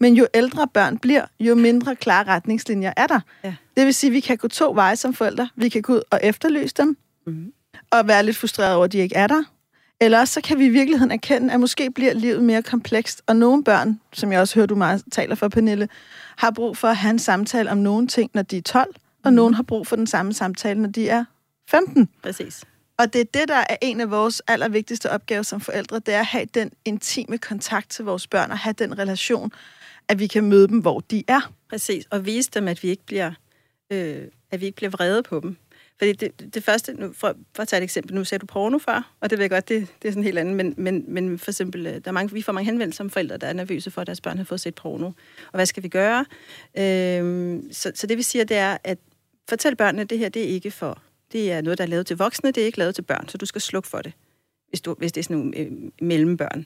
Men 0.00 0.14
jo 0.14 0.26
ældre 0.34 0.66
børn 0.74 0.98
bliver, 0.98 1.24
jo 1.40 1.54
mindre 1.54 1.96
klare 1.96 2.24
retningslinjer 2.26 2.92
er 2.96 3.06
der. 3.06 3.20
Ja. 3.44 3.54
Det 3.76 3.86
vil 3.86 3.94
sige, 3.94 4.08
at 4.10 4.14
vi 4.14 4.20
kan 4.20 4.36
gå 4.36 4.48
to 4.48 4.72
veje 4.74 4.96
som 4.96 5.14
forældre. 5.14 5.48
Vi 5.56 5.68
kan 5.68 5.82
gå 5.82 5.92
ud 5.94 6.02
og 6.10 6.20
efterlyse 6.22 6.74
dem, 6.78 6.96
Mhm. 7.26 7.52
og 7.90 8.08
være 8.08 8.22
lidt 8.24 8.36
frustreret 8.36 8.74
over, 8.74 8.84
at 8.84 8.92
de 8.92 8.98
ikke 8.98 9.16
er 9.16 9.26
der. 9.26 9.42
Eller 10.00 10.20
også 10.20 10.34
så 10.34 10.40
kan 10.40 10.58
vi 10.58 10.64
i 10.66 10.68
virkeligheden 10.68 11.10
erkende, 11.12 11.54
at 11.54 11.60
måske 11.60 11.90
bliver 11.90 12.14
livet 12.14 12.42
mere 12.42 12.62
komplekst, 12.62 13.22
og 13.26 13.36
nogle 13.36 13.64
børn, 13.64 14.00
som 14.12 14.32
jeg 14.32 14.40
også 14.40 14.54
hører, 14.54 14.66
du 14.66 14.74
meget 14.74 15.02
taler 15.12 15.34
for, 15.34 15.48
Pernille, 15.48 15.88
har 16.36 16.50
brug 16.50 16.76
for 16.76 16.88
at 16.88 16.96
have 16.96 17.10
en 17.10 17.18
samtale 17.18 17.70
om 17.70 17.78
nogle 17.78 18.06
ting, 18.06 18.30
når 18.34 18.42
de 18.42 18.56
er 18.56 18.62
12, 18.62 18.94
og 19.24 19.30
Mhm. 19.30 19.36
nogen 19.36 19.54
har 19.54 19.62
brug 19.62 19.86
for 19.86 19.96
den 19.96 20.06
samme 20.06 20.32
samtale, 20.32 20.80
når 20.82 20.88
de 20.88 21.08
er 21.08 21.24
15. 21.70 22.08
Præcis. 22.22 22.64
Og 22.98 23.12
det 23.12 23.20
er 23.20 23.24
det, 23.24 23.48
der 23.48 23.54
er 23.68 23.76
en 23.82 24.00
af 24.00 24.10
vores 24.10 24.42
allervigtigste 24.48 25.10
opgaver 25.10 25.42
som 25.42 25.60
forældre, 25.60 25.98
det 25.98 26.14
er 26.14 26.20
at 26.20 26.26
have 26.26 26.44
den 26.54 26.70
intime 26.84 27.38
kontakt 27.38 27.90
til 27.90 28.04
vores 28.04 28.26
børn 28.26 28.50
og 28.50 28.58
have 28.58 28.74
den 28.78 28.98
relation. 28.98 29.52
at 30.08 30.18
vi 30.18 30.26
kan 30.26 30.44
møde 30.44 30.68
dem, 30.68 30.78
hvor 30.78 31.00
de 31.00 31.24
er. 31.28 31.52
Præcis, 31.70 32.04
og 32.10 32.26
vise 32.26 32.50
dem, 32.54 32.68
at 32.68 32.82
vi 32.82 32.88
ikke 32.88 33.06
bliver, 33.06 33.32
øh, 33.90 34.22
at 34.50 34.60
vi 34.60 34.66
ikke 34.66 34.76
bliver 34.76 34.90
vrede 34.90 35.22
på 35.22 35.40
dem. 35.40 35.56
Fordi 35.98 36.12
det, 36.12 36.54
det 36.54 36.64
første, 36.64 36.92
nu, 36.92 37.12
for, 37.12 37.36
for 37.54 37.62
at 37.62 37.68
tage 37.68 37.78
et 37.78 37.84
eksempel, 37.84 38.14
nu 38.14 38.24
sagde 38.24 38.40
du 38.40 38.46
porno 38.46 38.78
før, 38.78 39.14
og 39.20 39.30
det 39.30 39.38
ved 39.38 39.42
jeg 39.42 39.50
godt, 39.50 39.68
det, 39.68 39.86
det 40.02 40.08
er 40.08 40.12
sådan 40.12 40.24
helt 40.24 40.38
andet, 40.38 40.56
men, 40.56 40.74
men, 40.76 41.04
men 41.08 41.38
for 41.38 41.50
eksempel, 41.50 41.86
øh, 41.86 41.92
der 41.92 42.00
er 42.04 42.12
mange, 42.12 42.32
vi 42.32 42.42
får 42.42 42.52
mange 42.52 42.66
henvendelser 42.66 42.96
som 42.96 43.10
forældre, 43.10 43.36
der 43.36 43.46
er 43.46 43.52
nervøse 43.52 43.90
for, 43.90 44.00
at 44.00 44.06
deres 44.06 44.20
børn 44.20 44.36
har 44.36 44.44
fået 44.44 44.60
set 44.60 44.74
porno. 44.74 45.06
Og 45.06 45.14
hvad 45.52 45.66
skal 45.66 45.82
vi 45.82 45.88
gøre? 45.88 46.24
Øhm, 46.78 47.72
så, 47.72 47.92
så 47.94 48.06
det 48.06 48.18
vi 48.18 48.22
siger, 48.22 48.44
det 48.44 48.56
er, 48.56 48.78
at 48.84 48.98
fortæl 49.48 49.76
børnene, 49.76 50.02
at 50.02 50.10
det 50.10 50.18
her, 50.18 50.28
det 50.28 50.42
er 50.42 50.48
ikke 50.48 50.70
for, 50.70 51.02
det 51.32 51.52
er 51.52 51.60
noget, 51.60 51.78
der 51.78 51.84
er 51.84 51.88
lavet 51.88 52.06
til 52.06 52.16
voksne, 52.16 52.50
det 52.50 52.60
er 52.60 52.66
ikke 52.66 52.78
lavet 52.78 52.94
til 52.94 53.02
børn, 53.02 53.28
så 53.28 53.38
du 53.38 53.46
skal 53.46 53.60
slukke 53.60 53.88
for 53.88 53.98
det, 53.98 54.12
hvis, 54.68 54.80
du, 54.80 54.94
hvis 54.98 55.12
det 55.12 55.20
er 55.20 55.24
sådan 55.24 55.36
nogle 55.36 55.58
øh, 55.58 55.72
mellembørn 56.00 56.58
øh, 56.58 56.64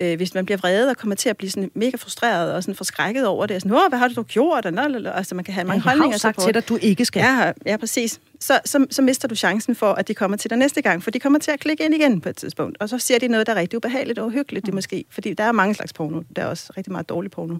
hvis 0.00 0.34
man 0.34 0.44
bliver 0.44 0.58
vred 0.58 0.88
og 0.88 0.96
kommer 0.96 1.16
til 1.16 1.28
at 1.28 1.36
blive 1.36 1.50
sådan 1.50 1.70
mega 1.74 1.96
frustreret 1.96 2.54
og 2.54 2.62
sådan 2.62 2.74
forskrækket 2.74 3.26
over 3.26 3.46
det, 3.46 3.62
sådan, 3.62 3.76
Åh, 3.76 3.88
hvad 3.88 3.98
har 3.98 4.08
du 4.08 4.22
gjort? 4.22 4.66
Og, 4.66 5.16
altså, 5.16 5.34
man 5.34 5.44
kan 5.44 5.54
have 5.54 5.64
mange 5.64 5.82
ja, 5.84 5.90
holdninger. 5.90 6.08
Jeg 6.08 6.14
har 6.14 6.18
sagt 6.18 6.40
til 6.40 6.54
dig, 6.54 6.62
at 6.62 6.68
du 6.68 6.78
ikke 6.82 7.04
skal. 7.04 7.20
Ja, 7.20 7.52
ja 7.66 7.76
præcis. 7.76 8.20
Så, 8.40 8.60
så, 8.64 8.86
så 8.90 9.02
mister 9.02 9.28
du 9.28 9.34
chancen 9.34 9.74
for, 9.74 9.92
at 9.92 10.08
de 10.08 10.14
kommer 10.14 10.36
til 10.36 10.50
dig 10.50 10.58
næste 10.58 10.82
gang, 10.82 11.02
for 11.02 11.10
de 11.10 11.20
kommer 11.20 11.38
til 11.38 11.50
at 11.50 11.60
klikke 11.60 11.84
ind 11.84 11.94
igen 11.94 12.20
på 12.20 12.28
et 12.28 12.36
tidspunkt, 12.36 12.78
og 12.80 12.88
så 12.88 12.98
siger 12.98 13.18
de 13.18 13.28
noget, 13.28 13.46
der 13.46 13.52
er 13.52 13.56
rigtig 13.56 13.76
ubehageligt 13.76 14.18
og 14.18 14.26
uhyggeligt, 14.26 14.64
mm. 14.64 14.66
det 14.66 14.74
måske, 14.74 15.04
fordi 15.10 15.34
der 15.34 15.44
er 15.44 15.52
mange 15.52 15.74
slags 15.74 15.92
porno, 15.92 16.22
der 16.36 16.42
er 16.42 16.46
også 16.46 16.72
rigtig 16.76 16.92
meget 16.92 17.08
dårlig 17.08 17.30
porno. 17.30 17.56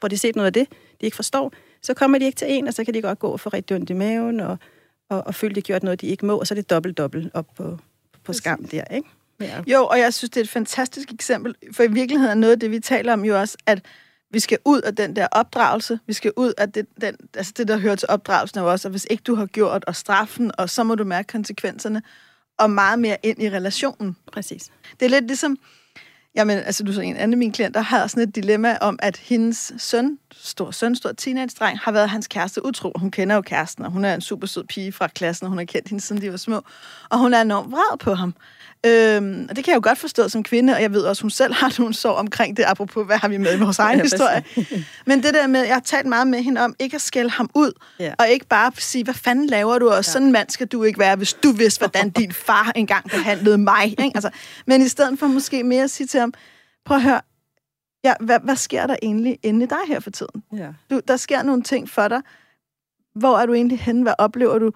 Får 0.00 0.08
de 0.08 0.18
set 0.18 0.36
noget 0.36 0.46
af 0.46 0.52
det, 0.52 0.68
de 1.00 1.06
ikke 1.06 1.16
forstår, 1.16 1.52
så 1.82 1.94
kommer 1.94 2.18
de 2.18 2.24
ikke 2.24 2.36
til 2.36 2.46
en, 2.50 2.68
og 2.68 2.74
så 2.74 2.84
kan 2.84 2.94
de 2.94 3.02
godt 3.02 3.18
gå 3.18 3.28
og 3.28 3.40
få 3.40 3.48
rigtig 3.48 3.76
ondt 3.76 3.90
i 3.90 3.92
maven, 3.92 4.40
og, 4.40 4.58
og, 5.10 5.26
og 5.26 5.34
føle, 5.34 5.54
de 5.54 5.60
gjort 5.60 5.82
noget, 5.82 6.00
de 6.00 6.06
ikke 6.06 6.26
må, 6.26 6.38
og 6.38 6.46
så 6.46 6.54
er 6.54 6.56
det 6.56 6.70
dobbelt, 6.70 6.98
dobbelt 6.98 7.30
op 7.34 7.46
på, 7.56 7.78
på 8.24 8.32
skam 8.32 8.64
der, 8.64 8.84
ikke? 8.84 9.08
Ja. 9.40 9.62
Jo, 9.66 9.86
og 9.86 9.98
jeg 9.98 10.14
synes, 10.14 10.30
det 10.30 10.40
er 10.40 10.44
et 10.44 10.50
fantastisk 10.50 11.12
eksempel, 11.12 11.54
for 11.72 11.82
i 11.82 11.92
virkeligheden 11.92 12.30
er 12.30 12.40
noget 12.40 12.52
af 12.52 12.60
det, 12.60 12.70
vi 12.70 12.80
taler 12.80 13.12
om 13.12 13.24
jo 13.24 13.40
også, 13.40 13.56
at 13.66 13.84
vi 14.30 14.40
skal 14.40 14.58
ud 14.64 14.80
af 14.80 14.96
den 14.96 15.16
der 15.16 15.26
opdragelse. 15.32 15.98
Vi 16.06 16.12
skal 16.12 16.32
ud 16.36 16.52
af 16.58 16.72
det, 16.72 16.86
den, 17.00 17.16
altså 17.34 17.52
det 17.56 17.68
der 17.68 17.78
hører 17.78 17.94
til 17.94 18.08
opdragelsen 18.10 18.58
er 18.58 18.62
jo 18.62 18.70
også, 18.70 18.88
at 18.88 18.92
hvis 18.92 19.06
ikke 19.10 19.22
du 19.22 19.34
har 19.34 19.46
gjort, 19.46 19.84
og 19.84 19.96
straffen, 19.96 20.52
og 20.58 20.70
så 20.70 20.84
må 20.84 20.94
du 20.94 21.04
mærke 21.04 21.26
konsekvenserne, 21.26 22.02
og 22.58 22.70
meget 22.70 22.98
mere 22.98 23.16
ind 23.22 23.42
i 23.42 23.50
relationen. 23.50 24.16
Præcis. 24.32 24.70
Det 25.00 25.06
er 25.06 25.10
lidt 25.10 25.26
ligesom, 25.26 25.56
jamen, 26.34 26.58
altså 26.58 26.84
du 26.84 26.92
så 26.92 27.00
en 27.00 27.16
anden 27.16 27.34
af 27.34 27.38
mine 27.38 27.52
klienter 27.52 27.80
har 27.80 28.06
sådan 28.06 28.28
et 28.28 28.34
dilemma 28.34 28.78
om, 28.80 28.98
at 29.02 29.16
hendes 29.16 29.72
søn, 29.78 30.18
stor 30.32 30.70
søn, 30.70 30.96
stor 30.96 31.12
teenage-dreng, 31.12 31.78
har 31.78 31.92
været 31.92 32.10
hans 32.10 32.28
kæreste 32.28 32.64
utro. 32.64 32.92
Hun 32.96 33.10
kender 33.10 33.34
jo 33.34 33.42
kæresten, 33.42 33.84
og 33.84 33.90
hun 33.92 34.04
er 34.04 34.14
en 34.14 34.20
super 34.20 34.46
sød 34.46 34.64
pige 34.64 34.92
fra 34.92 35.08
klassen, 35.08 35.44
og 35.44 35.48
hun 35.48 35.58
har 35.58 35.64
kendt 35.64 35.88
hende, 35.88 36.02
siden 36.02 36.22
de 36.22 36.30
var 36.30 36.36
små. 36.36 36.62
Og 37.10 37.18
hun 37.18 37.34
er 37.34 37.40
enormt 37.40 37.70
vred 37.70 37.98
på 37.98 38.14
ham. 38.14 38.34
Øhm, 38.86 39.46
og 39.50 39.56
det 39.56 39.64
kan 39.64 39.72
jeg 39.72 39.76
jo 39.76 39.88
godt 39.88 39.98
forstå 39.98 40.28
som 40.28 40.42
kvinde, 40.42 40.72
og 40.74 40.82
jeg 40.82 40.92
ved 40.92 41.02
også, 41.02 41.22
hun 41.22 41.30
selv 41.30 41.54
har 41.54 41.74
nogle 41.78 41.94
sår 41.94 42.12
omkring 42.12 42.56
det, 42.56 42.64
apropos, 42.66 43.06
hvad 43.06 43.16
har 43.16 43.28
vi 43.28 43.36
med 43.36 43.56
i 43.56 43.60
vores 43.60 43.78
egen 43.78 43.98
ja, 43.98 44.02
historie. 44.02 44.44
Men 45.06 45.22
det 45.22 45.34
der 45.34 45.46
med, 45.46 45.64
jeg 45.64 45.74
har 45.74 45.80
talt 45.80 46.06
meget 46.06 46.26
med 46.26 46.42
hende 46.42 46.60
om, 46.60 46.74
ikke 46.78 46.94
at 46.94 47.00
skælde 47.00 47.30
ham 47.30 47.50
ud, 47.54 47.72
ja. 47.98 48.14
og 48.18 48.28
ikke 48.28 48.46
bare 48.46 48.72
sige, 48.78 49.04
hvad 49.04 49.14
fanden 49.14 49.46
laver 49.46 49.78
du, 49.78 49.88
og 49.88 49.96
ja. 49.96 50.02
sådan 50.02 50.26
en 50.26 50.32
mand 50.32 50.50
skal 50.50 50.66
du 50.66 50.82
ikke 50.82 50.98
være, 50.98 51.16
hvis 51.16 51.34
du 51.34 51.52
vidste, 51.52 51.78
hvordan 51.78 52.10
din 52.10 52.32
far 52.32 52.72
engang 52.74 53.10
behandlede 53.10 53.58
mig. 53.58 53.84
Ikke? 53.86 54.10
Altså, 54.14 54.30
men 54.66 54.82
i 54.82 54.88
stedet 54.88 55.18
for 55.18 55.26
måske 55.26 55.62
mere 55.62 55.82
at 55.82 55.90
sige 55.90 56.06
til 56.06 56.20
ham, 56.20 56.34
prøv 56.84 56.96
at 56.96 57.02
høre, 57.02 57.20
ja, 58.04 58.14
hvad, 58.20 58.40
hvad 58.44 58.56
sker 58.56 58.86
der 58.86 58.96
egentlig 59.02 59.38
inde 59.42 59.64
i 59.64 59.68
dig 59.68 59.78
her 59.88 60.00
for 60.00 60.10
tiden? 60.10 60.42
Ja. 60.56 60.68
Du, 60.90 61.00
der 61.08 61.16
sker 61.16 61.42
nogle 61.42 61.62
ting 61.62 61.90
for 61.90 62.08
dig. 62.08 62.20
Hvor 63.14 63.38
er 63.38 63.46
du 63.46 63.54
egentlig 63.54 63.80
henne? 63.80 64.02
Hvad 64.02 64.14
oplever 64.18 64.58
du? 64.58 64.72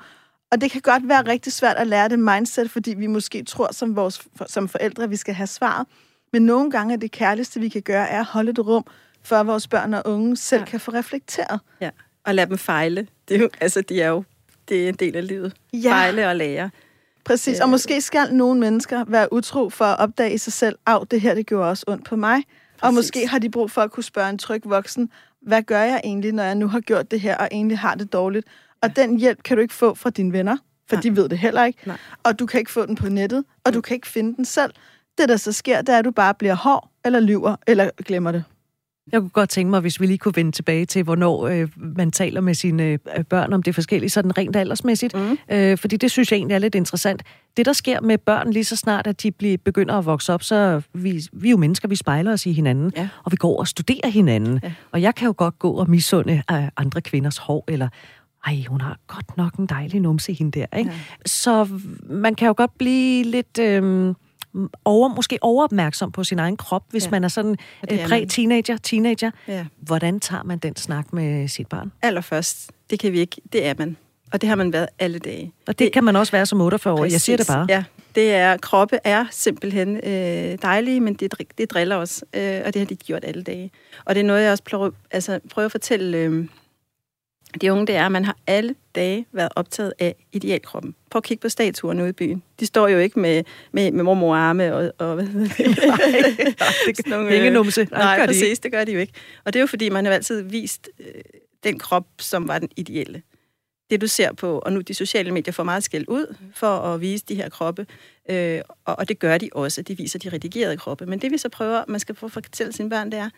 Og 0.52 0.60
det 0.60 0.70
kan 0.70 0.80
godt 0.80 1.08
være 1.08 1.22
rigtig 1.26 1.52
svært 1.52 1.76
at 1.76 1.86
lære 1.86 2.08
det 2.08 2.18
mindset, 2.18 2.70
fordi 2.70 2.94
vi 2.94 3.06
måske 3.06 3.44
tror 3.44 3.72
som, 3.72 3.96
vores, 3.96 4.22
som 4.46 4.68
forældre, 4.68 5.02
at 5.02 5.10
vi 5.10 5.16
skal 5.16 5.34
have 5.34 5.46
svar. 5.46 5.86
Men 6.32 6.42
nogle 6.42 6.70
gange 6.70 6.94
er 6.94 6.98
det 6.98 7.10
kærligste, 7.10 7.60
vi 7.60 7.68
kan 7.68 7.82
gøre, 7.82 8.08
er 8.08 8.20
at 8.20 8.26
holde 8.26 8.50
et 8.50 8.58
rum, 8.58 8.84
for 9.22 9.36
at 9.36 9.46
vores 9.46 9.68
børn 9.68 9.94
og 9.94 10.02
unge 10.04 10.36
selv 10.36 10.60
ja. 10.60 10.66
kan 10.66 10.80
få 10.80 10.90
reflekteret. 10.90 11.60
Ja, 11.80 11.90
og 12.24 12.34
lade 12.34 12.48
dem 12.48 12.58
fejle. 12.58 13.06
Det 13.28 13.36
er 13.36 13.40
jo, 13.40 13.48
altså, 13.60 13.80
de 13.80 14.02
er 14.02 14.08
jo 14.08 14.24
det 14.68 14.84
er 14.84 14.88
en 14.88 14.94
del 14.94 15.16
af 15.16 15.26
livet. 15.26 15.52
Ja. 15.72 15.90
Fejle 15.90 16.28
og 16.28 16.36
lære. 16.36 16.70
Præcis, 17.24 17.60
og 17.60 17.66
øh. 17.66 17.70
måske 17.70 18.00
skal 18.00 18.34
nogle 18.34 18.60
mennesker 18.60 19.04
være 19.08 19.32
utro 19.32 19.70
for 19.70 19.84
at 19.84 19.98
opdage 19.98 20.34
i 20.34 20.38
sig 20.38 20.52
selv, 20.52 20.78
at 20.86 20.98
det 21.10 21.20
her 21.20 21.34
det 21.34 21.46
gjorde 21.46 21.70
også 21.70 21.84
ondt 21.88 22.04
på 22.04 22.16
mig. 22.16 22.36
Præcis. 22.36 22.82
Og 22.82 22.94
måske 22.94 23.26
har 23.26 23.38
de 23.38 23.50
brug 23.50 23.70
for 23.70 23.80
at 23.80 23.90
kunne 23.90 24.04
spørge 24.04 24.30
en 24.30 24.38
tryg 24.38 24.62
voksen, 24.64 25.10
hvad 25.42 25.62
gør 25.62 25.80
jeg 25.80 26.00
egentlig, 26.04 26.32
når 26.32 26.42
jeg 26.42 26.54
nu 26.54 26.68
har 26.68 26.80
gjort 26.80 27.10
det 27.10 27.20
her, 27.20 27.36
og 27.36 27.48
egentlig 27.52 27.78
har 27.78 27.94
det 27.94 28.12
dårligt? 28.12 28.46
Og 28.82 28.96
den 28.96 29.18
hjælp 29.18 29.42
kan 29.42 29.56
du 29.56 29.60
ikke 29.60 29.74
få 29.74 29.94
fra 29.94 30.10
dine 30.10 30.32
venner, 30.32 30.56
for 30.88 30.96
Nej. 30.96 31.02
de 31.02 31.16
ved 31.16 31.28
det 31.28 31.38
heller 31.38 31.64
ikke. 31.64 31.78
Nej. 31.86 31.96
Og 32.22 32.38
du 32.38 32.46
kan 32.46 32.60
ikke 32.60 32.70
få 32.70 32.86
den 32.86 32.96
på 32.96 33.08
nettet, 33.08 33.44
og 33.64 33.74
du 33.74 33.80
kan 33.80 33.94
ikke 33.94 34.08
finde 34.08 34.36
den 34.36 34.44
selv. 34.44 34.72
Det, 35.18 35.28
der 35.28 35.36
så 35.36 35.52
sker, 35.52 35.82
det 35.82 35.94
er, 35.94 35.98
at 35.98 36.04
du 36.04 36.10
bare 36.10 36.34
bliver 36.34 36.54
hård, 36.54 36.90
eller 37.04 37.20
lyver, 37.20 37.56
eller 37.66 37.90
glemmer 38.04 38.32
det. 38.32 38.44
Jeg 39.12 39.20
kunne 39.20 39.30
godt 39.30 39.50
tænke 39.50 39.70
mig, 39.70 39.80
hvis 39.80 40.00
vi 40.00 40.06
lige 40.06 40.18
kunne 40.18 40.36
vende 40.36 40.52
tilbage 40.52 40.86
til, 40.86 41.02
hvornår 41.02 41.46
øh, 41.46 41.68
man 41.76 42.10
taler 42.10 42.40
med 42.40 42.54
sine 42.54 42.82
øh, 42.82 42.98
børn 43.28 43.52
om 43.52 43.62
det 43.62 43.74
forskellige, 43.74 44.10
sådan 44.10 44.38
rent 44.38 44.56
aldersmæssigt. 44.56 45.14
Mm. 45.14 45.38
Øh, 45.50 45.78
fordi 45.78 45.96
det 45.96 46.10
synes 46.10 46.32
jeg 46.32 46.38
egentlig 46.38 46.54
er 46.54 46.58
lidt 46.58 46.74
interessant. 46.74 47.22
Det, 47.56 47.66
der 47.66 47.72
sker 47.72 48.00
med 48.00 48.18
børn 48.18 48.50
lige 48.50 48.64
så 48.64 48.76
snart, 48.76 49.06
at 49.06 49.22
de 49.22 49.30
bliver, 49.30 49.58
begynder 49.64 49.94
at 49.94 50.06
vokse 50.06 50.32
op, 50.32 50.42
så 50.42 50.82
vi, 50.94 51.22
vi 51.32 51.48
er 51.48 51.50
jo 51.50 51.56
mennesker, 51.56 51.88
vi 51.88 51.96
spejler 51.96 52.32
os 52.32 52.46
i 52.46 52.52
hinanden, 52.52 52.92
ja. 52.96 53.08
og 53.24 53.32
vi 53.32 53.36
går 53.36 53.58
og 53.58 53.68
studerer 53.68 54.08
hinanden. 54.08 54.60
Ja. 54.62 54.72
Og 54.92 55.02
jeg 55.02 55.14
kan 55.14 55.26
jo 55.26 55.34
godt 55.36 55.58
gå 55.58 55.70
og 55.70 55.90
misunde 55.90 56.42
øh, 56.52 56.68
andre 56.76 57.00
kvinders 57.00 57.38
hår, 57.38 57.64
eller 57.68 57.88
ej, 58.46 58.64
hun 58.68 58.80
har 58.80 58.98
godt 59.06 59.36
nok 59.36 59.54
en 59.54 59.66
dejlig 59.66 60.00
numse 60.00 60.32
hende 60.32 60.60
der, 60.60 60.78
ikke? 60.78 60.90
Ja. 60.90 60.96
Så 61.26 61.68
man 62.02 62.34
kan 62.34 62.46
jo 62.46 62.54
godt 62.56 62.78
blive 62.78 63.24
lidt... 63.24 63.58
Øh, 63.58 64.14
over, 64.84 65.08
måske 65.08 65.38
overopmærksom 65.40 66.12
på 66.12 66.24
sin 66.24 66.38
egen 66.38 66.56
krop, 66.56 66.82
hvis 66.90 67.04
ja. 67.04 67.10
man 67.10 67.24
er 67.24 67.28
sådan 67.28 67.56
øh, 67.92 68.06
præ-teenager, 68.06 68.76
teenager. 68.76 69.30
Ja. 69.48 69.66
Hvordan 69.80 70.20
tager 70.20 70.42
man 70.42 70.58
den 70.58 70.76
snak 70.76 71.12
med 71.12 71.48
sit 71.48 71.66
barn? 71.66 71.92
Allerførst, 72.02 72.70
det 72.90 72.98
kan 72.98 73.12
vi 73.12 73.20
ikke. 73.20 73.36
Det 73.52 73.66
er 73.66 73.74
man. 73.78 73.96
Og 74.32 74.40
det 74.40 74.48
har 74.48 74.56
man 74.56 74.72
været 74.72 74.88
alle 74.98 75.18
dage. 75.18 75.52
Og 75.66 75.78
det, 75.78 75.78
det 75.78 75.92
kan 75.92 76.04
man 76.04 76.16
også 76.16 76.32
være 76.32 76.46
som 76.46 76.60
48 76.60 76.94
år. 76.94 77.04
Jeg 77.04 77.20
siger 77.20 77.36
det 77.36 77.46
bare. 77.46 77.66
Ja, 77.68 77.84
det 78.14 78.32
er, 78.32 78.56
kroppe 78.56 78.98
er 79.04 79.26
simpelthen 79.30 79.96
øh, 79.96 80.58
dejlige, 80.62 81.00
men 81.00 81.14
det, 81.14 81.34
det 81.58 81.70
driller 81.70 81.96
os, 81.96 82.24
øh, 82.34 82.60
og 82.66 82.74
det 82.74 82.80
har 82.80 82.86
de 82.86 82.96
gjort 82.96 83.24
alle 83.24 83.42
dage. 83.42 83.70
Og 84.04 84.14
det 84.14 84.20
er 84.20 84.24
noget, 84.24 84.42
jeg 84.42 84.52
også 84.52 84.64
prøver, 84.64 84.90
altså, 85.10 85.40
prøver 85.50 85.66
at 85.66 85.72
fortælle 85.72 86.18
øh, 86.18 86.46
de 87.60 87.72
unge, 87.72 87.86
det 87.86 87.94
er, 87.96 88.06
at 88.06 88.12
man 88.12 88.24
har 88.24 88.36
alle 88.46 88.74
dage 88.94 89.26
været 89.32 89.48
optaget 89.56 89.92
af 89.98 90.14
idealkroppen. 90.32 90.94
Prøv 91.10 91.18
at 91.18 91.24
kigge 91.24 91.40
på 91.40 91.48
statuerne 91.48 92.02
ude 92.02 92.10
i 92.10 92.12
byen. 92.12 92.42
De 92.60 92.66
står 92.66 92.88
jo 92.88 92.98
ikke 92.98 93.20
med, 93.20 93.44
med, 93.72 93.92
med 93.92 94.04
mormorarme 94.04 94.74
og, 94.74 94.92
og 94.98 95.14
hvad 95.14 95.26
hedder 95.26 95.48
det? 95.48 95.78
nej, 97.06 97.26
det 97.26 97.34
ingen 97.34 97.52
numse. 97.52 97.84
Nej, 97.84 98.00
nej, 98.00 98.16
det 98.18 98.26
præcis, 98.28 98.42
ikke. 98.42 98.60
det 98.62 98.72
gør 98.72 98.84
de 98.84 98.92
jo 98.92 98.98
ikke. 98.98 99.12
Og 99.44 99.52
det 99.52 99.58
er 99.58 99.62
jo 99.62 99.66
fordi, 99.66 99.88
man 99.88 100.04
har 100.04 100.12
altid 100.12 100.42
vist 100.42 100.88
øh, 101.00 101.06
den 101.64 101.78
krop, 101.78 102.06
som 102.18 102.48
var 102.48 102.58
den 102.58 102.68
ideelle. 102.76 103.22
Det 103.90 104.00
du 104.00 104.06
ser 104.06 104.32
på, 104.32 104.58
og 104.58 104.72
nu 104.72 104.80
de 104.80 104.94
sociale 104.94 105.30
medier 105.30 105.52
får 105.52 105.62
meget 105.62 105.84
skæld 105.84 106.04
ud 106.08 106.34
for 106.54 106.66
at 106.66 107.00
vise 107.00 107.24
de 107.28 107.34
her 107.34 107.48
kroppe, 107.48 107.86
øh, 108.30 108.60
og, 108.84 108.98
og 108.98 109.08
det 109.08 109.18
gør 109.18 109.38
de 109.38 109.48
også. 109.52 109.82
De 109.82 109.96
viser 109.96 110.18
de 110.18 110.28
redigerede 110.28 110.76
kroppe. 110.76 111.06
Men 111.06 111.18
det 111.18 111.32
vi 111.32 111.38
så 111.38 111.48
prøver, 111.48 111.84
man 111.88 112.00
skal 112.00 112.14
prøve 112.14 112.28
at 112.28 112.32
fortælle 112.32 112.72
sine 112.72 112.90
børn, 112.90 113.12
det 113.12 113.18
er, 113.18 113.30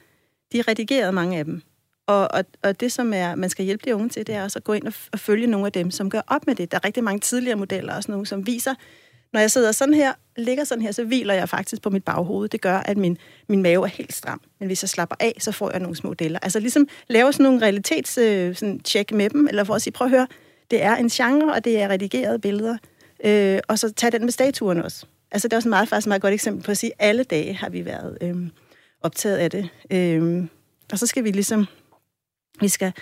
de 0.53 0.59
er 0.59 0.69
redigeret 0.69 1.15
mange 1.15 1.39
af 1.39 1.45
dem. 1.45 1.63
Og, 2.07 2.29
og, 2.31 2.45
og 2.63 2.81
det, 2.81 2.93
som 2.93 3.13
er, 3.15 3.35
man 3.35 3.51
skal 3.51 3.65
hjælpe 3.65 3.83
de 3.85 3.95
unge 3.95 4.09
til, 4.09 4.27
det 4.27 4.35
er 4.35 4.43
også 4.43 4.59
at 4.59 4.65
gå 4.65 4.73
ind 4.73 4.87
og, 4.87 4.93
og 5.13 5.19
følge 5.19 5.47
nogle 5.47 5.67
af 5.67 5.73
dem, 5.73 5.91
som 5.91 6.11
gør 6.11 6.21
op 6.27 6.47
med 6.47 6.55
det. 6.55 6.71
Der 6.71 6.77
er 6.77 6.85
rigtig 6.85 7.05
mange 7.05 7.21
tidligere 7.21 7.57
modeller, 7.57 7.95
også 7.95 8.11
nogle, 8.11 8.27
som 8.27 8.47
viser, 8.47 8.75
når 9.33 9.41
jeg 9.41 9.51
sidder 9.51 9.73
sådan 9.73 9.95
her, 9.95 10.13
ligger 10.37 10.65
sådan 10.65 10.83
her, 10.83 10.93
så 10.93 11.05
hviler 11.05 11.35
jeg 11.35 11.49
faktisk 11.49 11.83
på 11.83 11.91
mit 11.91 12.05
baghoved. 12.05 12.49
Det 12.49 12.61
gør, 12.61 12.77
at 12.77 12.97
min, 12.97 13.19
min 13.49 13.63
mave 13.63 13.85
er 13.85 13.91
helt 13.91 14.15
stram. 14.15 14.41
Men 14.61 14.67
hvis 14.67 14.83
jeg 14.83 14.89
slapper 14.89 15.17
af, 15.21 15.37
så 15.39 15.53
får 15.53 15.71
jeg 15.71 15.81
nogle 15.81 15.97
små 15.97 16.15
deller. 16.15 16.39
Altså 16.43 16.61
ligesom 16.61 16.89
lave 17.09 17.33
sådan 17.33 17.45
nogle 17.45 17.63
realitets 17.63 18.19
øh, 18.19 18.57
sådan 18.57 18.81
check 18.85 19.13
med 19.13 19.31
dem, 19.31 19.49
eller 19.49 19.65
for 19.65 19.75
at 19.75 19.83
sige, 19.83 19.93
prøv 19.93 20.05
at 20.05 20.11
høre, 20.11 20.27
det 20.71 20.83
er 20.83 20.97
en 20.97 21.09
genre, 21.09 21.55
og 21.55 21.65
det 21.65 21.81
er 21.81 21.89
redigerede 21.89 22.39
billeder. 22.39 22.77
Øh, 23.25 23.59
og 23.69 23.79
så 23.79 23.93
tag 23.93 24.13
den 24.13 24.25
med 24.25 24.33
statuerne 24.33 24.85
også. 24.85 25.07
Altså 25.31 25.49
det 25.49 25.53
er 25.53 25.57
også 25.57 25.69
meget, 25.69 25.89
faktisk 25.89 26.07
et 26.07 26.09
meget 26.09 26.23
godt 26.23 26.35
eksempel 26.35 26.65
på 26.65 26.71
at 26.71 26.79
sige, 26.79 26.93
at 26.99 27.09
alle 27.09 27.25
dage 27.25 27.55
har 27.55 27.69
vi 27.69 27.85
været 27.85 28.19
øh, 28.21 28.37
optaget 29.03 29.37
af 29.37 29.51
det. 29.51 29.69
Øh, 29.91 30.45
og 30.93 30.99
så 30.99 31.07
skal 31.07 31.25
vi 31.25 31.31
ligesom 31.31 31.67
vi 32.61 32.69
skal 32.69 32.93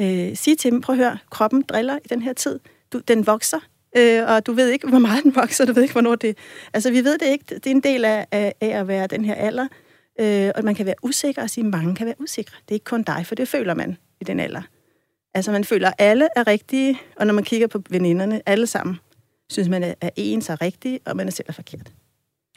øh, 0.00 0.36
sige 0.36 0.56
til 0.56 0.70
dem, 0.70 0.80
prøv 0.80 0.94
at 0.94 0.98
høre, 0.98 1.18
kroppen 1.30 1.62
driller 1.62 1.98
i 2.04 2.08
den 2.08 2.22
her 2.22 2.32
tid. 2.32 2.60
Du, 2.92 2.98
den 2.98 3.26
vokser, 3.26 3.58
øh, 3.96 4.22
og 4.26 4.46
du 4.46 4.52
ved 4.52 4.68
ikke, 4.68 4.88
hvor 4.88 4.98
meget 4.98 5.24
den 5.24 5.34
vokser, 5.36 5.64
du 5.64 5.72
ved 5.72 5.82
ikke, 5.82 5.92
hvornår 5.92 6.14
det... 6.14 6.38
Altså, 6.72 6.90
vi 6.90 7.04
ved 7.04 7.18
det 7.18 7.26
ikke. 7.26 7.44
Det 7.48 7.66
er 7.66 7.70
en 7.70 7.80
del 7.80 8.04
af, 8.04 8.26
af, 8.32 8.54
af 8.60 8.68
at 8.68 8.88
være 8.88 9.06
den 9.06 9.24
her 9.24 9.34
alder, 9.34 9.68
øh, 10.20 10.50
og 10.54 10.64
man 10.64 10.74
kan 10.74 10.86
være 10.86 10.94
usikker 11.02 11.42
og 11.42 11.50
sige, 11.50 11.64
mange 11.64 11.94
kan 11.94 12.06
være 12.06 12.20
usikre. 12.20 12.56
Det 12.62 12.70
er 12.70 12.74
ikke 12.74 12.84
kun 12.84 13.02
dig, 13.02 13.26
for 13.26 13.34
det 13.34 13.48
føler 13.48 13.74
man 13.74 13.96
i 14.20 14.24
den 14.24 14.40
alder. 14.40 14.62
Altså, 15.34 15.52
man 15.52 15.64
føler, 15.64 15.88
at 15.88 15.94
alle 15.98 16.28
er 16.36 16.46
rigtige, 16.46 17.00
og 17.16 17.26
når 17.26 17.34
man 17.34 17.44
kigger 17.44 17.66
på 17.66 17.82
veninderne, 17.90 18.42
alle 18.46 18.66
sammen, 18.66 18.98
synes 19.50 19.68
man, 19.68 19.94
er 20.00 20.10
ens 20.16 20.50
og 20.50 20.62
rigtige, 20.62 21.00
og 21.06 21.16
man 21.16 21.26
er 21.26 21.30
selv 21.30 21.46
er 21.48 21.52
forkert. 21.52 21.92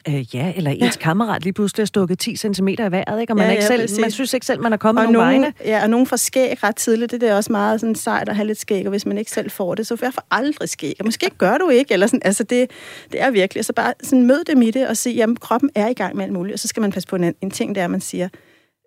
Øh, 0.08 0.34
ja, 0.34 0.52
eller 0.56 0.70
ens 0.70 0.82
ja. 0.82 0.90
kammerat 1.00 1.42
lige 1.42 1.52
pludselig 1.52 1.82
er 1.82 1.86
stukket 1.86 2.18
10 2.18 2.36
cm 2.36 2.68
i 2.68 2.76
vejret, 2.78 3.20
ikke? 3.20 3.32
og 3.32 3.36
man, 3.36 3.46
ja, 3.46 3.50
ikke 3.50 3.62
ja, 3.62 3.86
selv, 3.86 4.00
man 4.00 4.10
synes 4.10 4.34
ikke 4.34 4.46
selv, 4.46 4.62
man 4.62 4.72
er 4.72 4.76
kommet 4.76 5.06
og 5.06 5.12
nogen 5.12 5.28
vegne. 5.28 5.52
Ja, 5.64 5.82
og 5.82 5.90
nogen 5.90 6.06
får 6.06 6.16
skæg 6.16 6.62
ret 6.62 6.76
tidligt. 6.76 7.12
Det 7.12 7.22
er 7.22 7.36
også 7.36 7.52
meget 7.52 7.80
sådan 7.80 7.94
sejt 7.94 8.28
at 8.28 8.36
have 8.36 8.46
lidt 8.46 8.60
skæg, 8.60 8.86
og 8.86 8.90
hvis 8.90 9.06
man 9.06 9.18
ikke 9.18 9.30
selv 9.30 9.50
får 9.50 9.74
det, 9.74 9.86
så 9.86 9.96
får 9.96 10.06
jeg 10.06 10.14
for 10.14 10.24
aldrig 10.30 10.68
skæg. 10.68 10.94
Og 10.98 11.04
måske 11.04 11.30
gør 11.38 11.58
du 11.58 11.68
ikke, 11.68 11.92
eller 11.92 12.06
sådan, 12.06 12.20
altså 12.24 12.44
det, 12.44 12.70
det 13.12 13.22
er 13.22 13.30
virkelig. 13.30 13.64
Så 13.64 13.72
bare 13.72 13.92
sådan 14.02 14.26
mød 14.26 14.44
dem 14.44 14.62
i 14.62 14.70
det 14.70 14.88
og 14.88 14.96
sige, 14.96 15.14
jamen 15.14 15.36
kroppen 15.36 15.70
er 15.74 15.88
i 15.88 15.94
gang 15.94 16.16
med 16.16 16.24
alt 16.24 16.32
muligt, 16.32 16.52
og 16.52 16.58
så 16.58 16.68
skal 16.68 16.80
man 16.80 16.92
passe 16.92 17.08
på 17.08 17.16
en, 17.16 17.34
en 17.40 17.50
ting, 17.50 17.74
der 17.74 17.86
man 17.86 18.00
siger, 18.00 18.28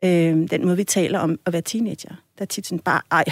øh, 0.03 0.49
den 0.51 0.65
måde, 0.65 0.77
vi 0.77 0.83
taler 0.83 1.19
om 1.19 1.39
at 1.45 1.53
være 1.53 1.61
teenager. 1.61 2.09
Der 2.37 2.41
er 2.41 2.45
tit 2.45 2.67
sådan 2.67 2.79
bare, 2.79 3.01
ej, 3.11 3.23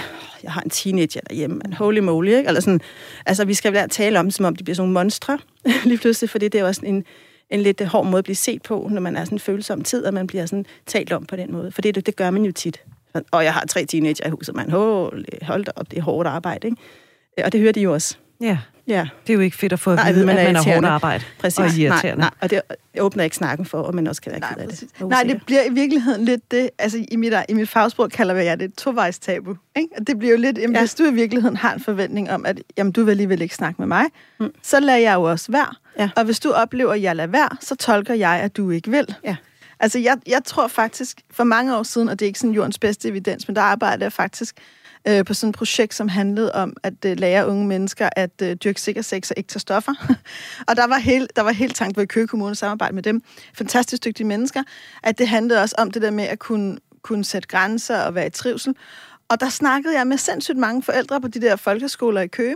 jeg 0.43 0.51
har 0.51 0.61
en 0.61 0.69
teenager 0.69 1.21
derhjemme, 1.29 1.61
en 1.65 1.73
holy 1.73 1.99
moly, 1.99 2.27
ikke? 2.27 2.47
Eller 2.47 2.61
sådan, 2.61 2.81
altså, 3.25 3.45
vi 3.45 3.53
skal 3.53 3.73
lære 3.73 3.87
tale 3.87 4.19
om, 4.19 4.31
som 4.31 4.45
om 4.45 4.55
de 4.55 4.63
bliver 4.63 4.75
sådan 4.75 4.89
nogle 4.89 4.93
monstre, 4.93 5.39
lige 5.85 5.97
pludselig, 5.97 6.29
fordi 6.29 6.47
det 6.47 6.61
er 6.61 6.65
også 6.65 6.81
en, 6.83 7.03
en 7.49 7.59
lidt 7.59 7.81
hård 7.81 8.05
måde 8.05 8.17
at 8.17 8.23
blive 8.23 8.35
set 8.35 8.61
på, 8.61 8.87
når 8.91 9.01
man 9.01 9.15
er 9.15 9.23
sådan 9.25 9.35
en 9.35 9.39
følsom 9.39 9.81
tid, 9.81 10.05
og 10.05 10.13
man 10.13 10.27
bliver 10.27 10.45
sådan 10.45 10.65
talt 10.85 11.13
om 11.13 11.25
på 11.25 11.35
den 11.35 11.51
måde. 11.51 11.71
For 11.71 11.81
det, 11.81 12.05
det 12.05 12.15
gør 12.15 12.31
man 12.31 12.45
jo 12.45 12.51
tit. 12.51 12.83
Og 13.31 13.43
jeg 13.43 13.53
har 13.53 13.65
tre 13.65 13.85
teenager 13.85 14.27
i 14.27 14.29
huset, 14.29 14.55
man. 14.55 14.71
Hold, 14.71 15.45
hold 15.45 15.65
da 15.65 15.71
op, 15.75 15.91
det 15.91 15.99
er 15.99 16.03
hårdt 16.03 16.27
arbejde, 16.27 16.67
ikke? 16.67 16.81
Og 17.43 17.51
det 17.51 17.59
hører 17.59 17.71
de 17.71 17.81
jo 17.81 17.93
også. 17.93 18.17
Ja. 18.41 18.57
Ja. 18.87 19.07
Det 19.27 19.33
er 19.33 19.37
jo 19.37 19.39
ikke 19.39 19.57
fedt 19.57 19.73
at 19.73 19.79
få 19.79 19.91
at 19.91 19.99
vide, 20.15 20.25
man 20.25 20.37
at 20.37 20.45
man 20.45 20.55
er 20.55 20.73
hårdt 20.73 20.85
arbejde 20.85 21.23
præcis. 21.39 21.59
og 21.59 21.65
irriterende. 21.65 22.19
Nej, 22.19 22.29
nej, 22.29 22.29
og 22.41 22.49
det 22.49 22.61
åbner 22.99 23.23
ikke 23.23 23.35
snakken 23.35 23.65
for, 23.65 23.83
at 23.83 23.93
man 23.93 24.07
også 24.07 24.21
kan 24.21 24.31
være 24.31 24.39
nej, 24.39 24.53
ked 24.53 24.61
af 24.61 24.67
det. 24.67 25.09
Nej, 25.09 25.23
det 25.23 25.41
bliver 25.45 25.63
i 25.63 25.73
virkeligheden 25.73 26.25
lidt 26.25 26.51
det, 26.51 26.69
altså 26.79 27.05
i 27.11 27.15
mit, 27.15 27.33
i 27.49 27.53
mit 27.53 27.69
fagsprog 27.69 28.09
kalder 28.09 28.35
jeg 28.35 28.59
det 28.59 28.65
et 28.65 28.75
tovejs 28.75 29.19
tabu. 29.19 29.55
Ikke? 29.75 29.89
Og 29.97 30.07
det 30.07 30.19
bliver 30.19 30.31
jo 30.31 30.41
lidt, 30.41 30.57
jamen, 30.57 30.75
ja. 30.75 30.81
hvis 30.81 30.95
du 30.95 31.03
i 31.03 31.13
virkeligheden 31.13 31.57
har 31.57 31.73
en 31.73 31.79
forventning 31.79 32.31
om, 32.31 32.45
at 32.45 32.59
jamen, 32.77 32.91
du 32.91 33.03
vil 33.03 33.11
alligevel 33.11 33.41
ikke 33.41 33.55
snakke 33.55 33.81
med 33.81 33.87
mig, 33.87 34.05
mm. 34.39 34.51
så 34.63 34.79
lader 34.79 34.99
jeg 34.99 35.15
jo 35.15 35.23
også 35.23 35.51
være. 35.51 35.73
Ja. 35.99 36.09
Og 36.15 36.23
hvis 36.23 36.39
du 36.39 36.51
oplever, 36.51 36.93
at 36.93 37.01
jeg 37.01 37.15
lader 37.15 37.31
være, 37.31 37.49
så 37.61 37.75
tolker 37.75 38.13
jeg, 38.13 38.31
at 38.31 38.57
du 38.57 38.69
ikke 38.69 38.91
vil. 38.91 39.15
Ja. 39.23 39.35
Altså, 39.79 39.99
jeg, 39.99 40.17
jeg 40.27 40.41
tror 40.45 40.67
faktisk, 40.67 41.21
for 41.31 41.43
mange 41.43 41.77
år 41.77 41.83
siden, 41.83 42.09
og 42.09 42.19
det 42.19 42.25
er 42.25 42.27
ikke 42.27 42.39
sådan 42.39 42.53
jordens 42.53 42.79
bedste 42.79 43.07
evidens, 43.07 43.47
men 43.47 43.55
der 43.55 43.61
arbejder 43.61 44.05
jeg 44.05 44.13
faktisk 44.13 44.55
øh, 45.07 45.25
på 45.25 45.33
sådan 45.33 45.49
et 45.49 45.55
projekt, 45.55 45.93
som 45.93 46.07
handlede 46.07 46.51
om 46.51 46.73
at 46.83 47.05
øh, 47.05 47.19
lære 47.19 47.47
unge 47.47 47.67
mennesker 47.67 48.09
at 48.15 48.41
øh, 48.41 48.55
dyrke 48.55 48.81
sikker 48.81 49.01
sex 49.01 49.31
og 49.31 49.37
ikke 49.37 49.47
tage 49.47 49.59
stoffer. 49.59 49.93
og 50.67 50.75
der 50.75 50.87
var, 50.87 50.97
helt, 50.97 51.35
der 51.35 51.41
var 51.41 51.51
helt 51.51 51.75
tankt 51.75 51.97
ved 51.97 52.07
Køge 52.07 52.27
Kommune 52.27 52.55
samarbejde 52.55 52.95
med 52.95 53.03
dem. 53.03 53.21
Fantastisk 53.53 54.05
dygtige 54.05 54.27
mennesker. 54.27 54.63
At 55.03 55.17
det 55.17 55.27
handlede 55.27 55.61
også 55.61 55.75
om 55.77 55.91
det 55.91 56.01
der 56.01 56.11
med 56.11 56.23
at 56.23 56.39
kunne, 56.39 56.77
kunne 57.01 57.25
sætte 57.25 57.47
grænser 57.47 58.01
og 58.01 58.15
være 58.15 58.27
i 58.27 58.29
trivsel. 58.29 58.75
Og 59.29 59.39
der 59.39 59.49
snakkede 59.49 59.97
jeg 59.97 60.07
med 60.07 60.17
sindssygt 60.17 60.57
mange 60.57 60.83
forældre 60.83 61.21
på 61.21 61.27
de 61.27 61.41
der 61.41 61.55
folkeskoler 61.55 62.21
i 62.21 62.27
Køge, 62.27 62.55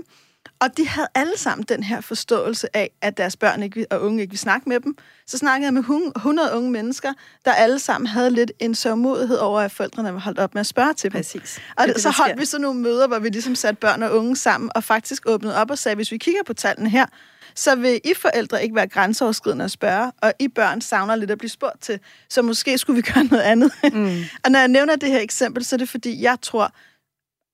og 0.62 0.78
de 0.78 0.88
havde 0.88 1.08
alle 1.16 1.38
sammen 1.38 1.66
den 1.70 1.84
her 1.84 2.02
forståelse 2.02 2.78
af, 2.78 2.92
at 3.02 3.18
deres 3.18 3.38
børn 3.38 3.64
ikke, 3.64 3.86
og 3.92 4.02
unge 4.02 4.22
ikke 4.22 4.32
vil 4.32 4.40
snakke 4.40 4.70
med 4.70 4.80
dem. 4.80 4.98
Så 5.28 5.38
snakkede 5.38 5.66
jeg 5.66 5.74
med 5.74 6.12
100 6.16 6.56
unge 6.56 6.72
mennesker, 6.72 7.14
der 7.46 7.54
alle 7.54 7.80
sammen 7.80 8.08
havde 8.08 8.30
lidt 8.30 8.52
en 8.60 8.76
sørgmodighed 8.76 9.38
over, 9.38 9.62
at 9.62 9.72
forældrene 9.72 10.14
var 10.14 10.20
holdt 10.20 10.40
op 10.40 10.54
med 10.54 10.60
at 10.60 10.66
spørge 10.66 10.94
til 10.94 11.12
dem. 11.12 11.20
Præcis. 11.20 11.60
Og 11.78 11.88
det, 11.88 11.96
det, 11.96 12.04
så 12.04 12.10
holdt 12.10 12.40
vi 12.40 12.46
sådan 12.46 12.62
nogle 12.62 12.80
møder, 12.80 13.08
hvor 13.08 13.20
vi 13.20 13.30
ligesom 13.30 13.56
satte 13.56 13.80
børn 13.80 14.04
og 14.04 14.18
unge 14.18 14.36
sammen, 14.36 14.72
og 14.76 14.84
faktisk 14.84 15.24
åbnede 15.26 15.58
op 15.58 15.72
og 15.72 15.78
sagde, 15.78 15.96
hvis 15.96 16.12
vi 16.12 16.18
kigger 16.18 16.42
på 16.46 16.54
tallene 16.54 16.90
her, 16.90 17.06
så 17.56 17.76
vil 17.76 18.02
I 18.04 18.14
forældre 18.14 18.64
ikke 18.64 18.76
være 18.76 18.88
grænseoverskridende 18.88 19.66
at 19.66 19.72
spørge, 19.72 20.12
og 20.22 20.34
I 20.40 20.48
børn 20.48 20.82
savner 20.82 21.16
lidt 21.16 21.32
at 21.32 21.38
blive 21.38 21.50
spurgt 21.50 21.82
til. 21.82 22.00
Så 22.30 22.42
måske 22.42 22.78
skulle 22.78 22.96
vi 22.96 23.02
gøre 23.14 23.24
noget 23.24 23.44
andet. 23.44 23.72
Mm. 23.84 24.24
og 24.44 24.52
når 24.52 24.60
jeg 24.60 24.68
nævner 24.68 24.96
det 24.96 25.10
her 25.10 25.20
eksempel, 25.20 25.66
så 25.66 25.76
er 25.76 25.78
det 25.78 25.90
fordi, 25.90 26.22
jeg 26.22 26.38
tror, 26.42 26.74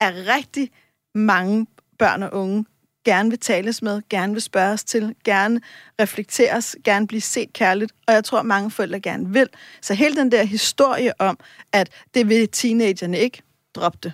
at 0.00 0.14
rigtig 0.36 0.70
mange 1.14 1.66
børn 1.98 2.22
og 2.22 2.34
unge 2.34 2.64
gerne 3.04 3.30
vil 3.30 3.38
tales 3.38 3.82
med, 3.82 4.02
gerne 4.10 4.32
vil 4.32 4.42
spørges 4.42 4.84
til, 4.84 5.14
gerne 5.24 5.60
reflekteres, 6.00 6.76
gerne 6.84 7.06
blive 7.06 7.20
set 7.20 7.52
kærligt, 7.52 7.92
og 8.06 8.14
jeg 8.14 8.24
tror, 8.24 8.38
at 8.38 8.46
mange 8.46 8.70
forældre 8.70 9.00
gerne 9.00 9.32
vil. 9.32 9.48
Så 9.80 9.94
hele 9.94 10.16
den 10.16 10.32
der 10.32 10.44
historie 10.44 11.12
om, 11.20 11.38
at 11.72 11.90
det 12.14 12.28
vil 12.28 12.48
teenagerne 12.48 13.18
ikke, 13.18 13.42
drop 13.74 14.02
det. 14.02 14.12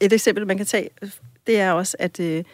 Et 0.00 0.12
eksempel, 0.12 0.46
man 0.46 0.56
kan 0.56 0.66
tage, 0.66 0.88
det 1.46 1.60
er 1.60 1.72
også, 1.72 1.96
at 1.98 2.20
øh, 2.20 2.44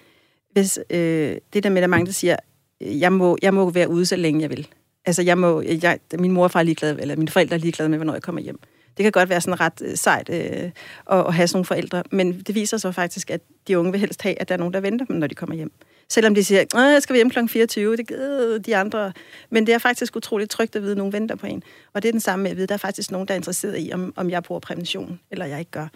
hvis 0.53 0.78
øh, 0.90 1.36
det 1.53 1.62
der 1.62 1.70
med, 1.70 1.82
at 1.82 1.90
mange 1.90 2.07
der 2.07 2.12
siger, 2.12 2.36
øh, 2.80 3.01
jeg 3.01 3.12
må, 3.12 3.38
jeg 3.42 3.55
må 3.55 3.70
være 3.70 3.88
ude 3.88 4.07
så 4.07 4.16
længe 4.16 4.40
jeg 4.40 4.51
vil. 4.51 4.68
Altså, 5.05 5.22
jeg 5.22 5.38
må, 5.38 5.61
øh, 5.61 5.84
jeg, 5.84 5.98
min 6.18 6.32
mor 6.32 6.44
og 6.44 6.51
far 6.51 6.61
er 6.61 6.64
ligeglade, 6.64 7.01
eller 7.01 7.16
mine 7.16 7.30
forældre 7.30 7.57
er 7.57 7.61
ligeglade 7.61 7.88
med, 7.88 7.98
hvornår 7.98 8.12
jeg 8.12 8.22
kommer 8.22 8.40
hjem. 8.40 8.61
Det 8.97 9.03
kan 9.03 9.12
godt 9.12 9.28
være 9.28 9.41
sådan 9.41 9.61
ret 9.61 9.82
øh, 9.84 9.97
sejt 9.97 10.28
øh, 10.28 10.36
at, 10.36 10.72
at 11.11 11.34
have 11.34 11.49
sådan 11.49 11.57
nogle 11.57 11.64
forældre, 11.64 12.03
men 12.11 12.41
det 12.41 12.55
viser 12.55 12.76
sig 12.76 12.95
faktisk, 12.95 13.30
at 13.30 13.41
de 13.68 13.78
unge 13.78 13.93
vil 13.93 14.01
helst 14.01 14.22
have, 14.22 14.41
at 14.41 14.49
der 14.49 14.55
er 14.55 14.59
nogen, 14.59 14.74
der 14.74 14.80
venter 14.80 15.07
dem, 15.07 15.16
når 15.16 15.26
de 15.26 15.34
kommer 15.34 15.57
hjem. 15.57 15.72
Selvom 16.09 16.34
de 16.34 16.45
siger, 16.45 16.61
at 16.61 16.74
jeg 16.74 17.03
skal 17.03 17.16
hjemme 17.16 17.30
kl. 17.30 17.38
24, 17.49 17.97
det 17.97 18.09
gider 18.09 18.59
de 18.59 18.76
andre. 18.76 19.12
Men 19.51 19.66
det 19.66 19.74
er 19.74 19.78
faktisk 19.78 20.16
utroligt 20.16 20.51
trygt 20.51 20.76
at 20.76 20.82
vide, 20.82 20.91
at 20.93 20.99
nogen 20.99 21.12
venter 21.12 21.36
på 21.36 21.47
en. 21.47 21.62
Og 21.93 22.03
det 22.03 22.09
er 22.09 22.12
den 22.12 22.20
samme 22.20 22.43
med 22.43 22.51
at 22.51 22.57
vide, 22.57 22.62
at 22.62 22.68
der 22.68 22.74
er 22.74 22.78
faktisk 22.78 23.11
nogen, 23.11 23.28
der 23.28 23.34
er 23.34 23.36
interesseret 23.36 23.76
i, 23.78 23.91
om, 23.93 24.12
om 24.16 24.30
jeg 24.30 24.43
bruger 24.43 24.61
prævention, 24.61 25.20
eller 25.30 25.47
jeg 25.47 25.59
ikke 25.59 25.70
gør. 25.70 25.88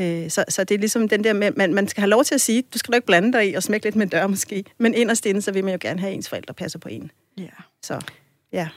Øh, 0.00 0.30
så, 0.30 0.44
så 0.48 0.64
det 0.64 0.74
er 0.74 0.78
ligesom 0.78 1.08
den 1.08 1.24
der 1.24 1.32
med, 1.32 1.50
man, 1.56 1.74
man 1.74 1.88
skal 1.88 2.00
have 2.00 2.10
lov 2.10 2.24
til 2.24 2.34
at 2.34 2.40
sige, 2.40 2.62
du 2.74 2.78
skal 2.78 2.90
nok 2.92 2.96
ikke 2.96 3.06
blande 3.06 3.32
dig 3.32 3.50
i 3.50 3.54
og 3.54 3.62
smække 3.62 3.86
lidt 3.86 3.96
med 3.96 4.06
dør 4.06 4.26
måske. 4.26 4.64
Men 4.78 4.94
inderst 4.94 5.26
inde, 5.26 5.42
så 5.42 5.52
vil 5.52 5.64
man 5.64 5.72
jo 5.72 5.78
gerne 5.80 6.00
have, 6.00 6.10
at 6.10 6.16
ens 6.16 6.28
forældre 6.28 6.54
passer 6.54 6.78
på 6.78 6.88
en. 6.88 7.10
Ja. 7.38 7.46
Så, 7.82 8.00
ja. 8.52 8.68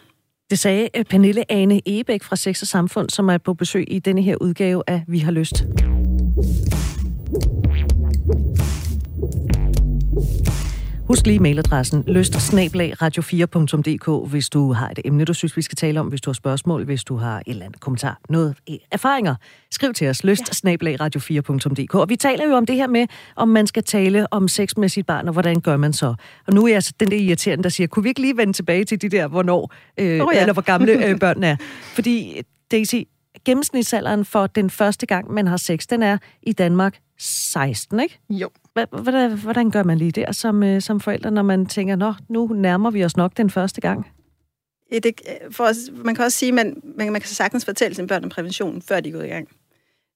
Det 0.50 0.60
sagde 0.60 0.90
øh, 0.98 1.06
Pernille 1.06 1.52
Ane 1.52 1.82
Ebæk 1.86 2.24
fra 2.24 2.36
Sex 2.36 2.62
og 2.62 2.68
Samfund, 2.68 3.10
som 3.10 3.30
er 3.30 3.38
på 3.38 3.54
besøg 3.54 3.86
i 3.88 4.00
denne 4.00 4.22
her 4.22 4.36
udgave 4.42 4.84
af 4.88 5.04
Vi 5.08 5.20
har 5.20 5.32
lyst. 5.32 5.64
Husk 11.10 11.28
lige 11.28 11.40
mailadressen 11.40 12.04
lyst 12.08 12.36
radio4.dk, 12.36 14.32
hvis 14.32 14.50
du 14.50 14.74
har 14.74 14.90
et 14.90 15.00
emne, 15.06 15.26
du 15.26 15.34
synes, 15.34 15.58
vi 15.58 15.62
skal 15.62 15.76
tale 15.76 16.00
om, 16.00 16.08
hvis 16.08 16.22
du 16.22 16.30
har 16.30 16.34
spørgsmål, 16.34 16.84
hvis 16.86 17.04
du 17.04 17.16
har 17.16 17.38
et 17.38 17.44
eller 17.48 17.66
andet 17.66 17.80
kommentar, 17.80 18.20
noget 18.30 18.56
erfaringer. 18.92 19.36
Skriv 19.72 19.94
til 19.94 20.08
os, 20.10 20.24
lyst 20.24 20.66
radio4.dk. 21.02 21.96
Og 21.96 22.10
vi 22.10 22.16
taler 22.16 22.48
jo 22.48 22.54
om 22.54 22.66
det 22.66 22.76
her 22.76 22.88
med, 22.88 23.08
om 23.36 23.48
man 23.48 23.68
skal 23.68 23.84
tale 23.84 24.34
om 24.34 24.48
sex 24.48 24.78
med 24.78 24.90
sit 24.90 25.06
barn, 25.06 25.28
og 25.28 25.34
hvordan 25.34 25.62
gør 25.62 25.78
man 25.78 25.94
så? 25.94 26.16
Og 26.48 26.54
nu 26.54 26.64
er 26.64 26.68
jeg 26.68 26.76
altså 26.76 26.94
den 27.00 27.12
der 27.12 27.18
irriterende, 27.18 27.64
der 27.64 27.70
siger, 27.70 27.88
kunne 27.88 28.04
vi 28.04 28.10
ikke 28.10 28.22
lige 28.22 28.38
vende 28.38 28.54
tilbage 28.54 28.86
til 28.86 29.02
de 29.02 29.10
der, 29.10 29.28
hvornår, 29.28 29.74
øh, 29.98 30.22
oh 30.22 30.28
ja. 30.34 30.42
eller 30.42 30.54
hvor 30.54 30.62
gamle 30.62 31.06
øh, 31.06 31.20
børn 31.26 31.44
er? 31.44 31.56
Fordi, 31.96 32.42
Daisy, 32.72 32.96
gennemsnitsalderen 33.46 34.26
for 34.26 34.48
den 34.48 34.70
første 34.70 35.06
gang, 35.06 35.34
man 35.34 35.48
har 35.48 35.58
sex, 35.58 35.88
den 35.90 36.04
er 36.04 36.18
i 36.44 36.54
Danmark 36.54 37.00
16, 37.20 38.00
ikke? 38.00 38.20
Jo. 38.30 38.50
Hvordan, 38.86 39.32
hvordan 39.32 39.72
gør 39.72 39.84
man 39.84 39.98
lige 39.98 40.12
der 40.12 40.32
som, 40.32 40.64
øh, 40.64 40.82
som 40.82 41.00
forældre, 41.00 41.32
når 41.32 41.42
man 41.42 41.66
tænker, 41.66 41.96
nå, 41.96 42.14
nu 42.30 42.48
nærmer 42.48 42.92
vi 42.92 43.06
os 43.06 43.18
nok 43.18 43.38
den 43.38 43.50
første 43.50 43.82
gang? 43.82 44.08
Ja, 44.92 45.00
det, 45.00 45.22
for 45.52 45.64
os, 45.64 45.78
man 46.06 46.16
kan 46.16 46.26
også 46.26 46.38
sige, 46.38 46.50
at 46.50 46.56
man, 46.56 46.82
man, 46.98 47.12
man 47.12 47.22
kan 47.22 47.30
sagtens 47.30 47.66
fortælle 47.66 47.96
sine 47.96 48.08
børn 48.08 48.24
om 48.24 48.30
prævention, 48.30 48.82
før 48.82 49.00
de 49.00 49.12
går 49.12 49.22
i 49.22 49.28
gang. 49.28 49.48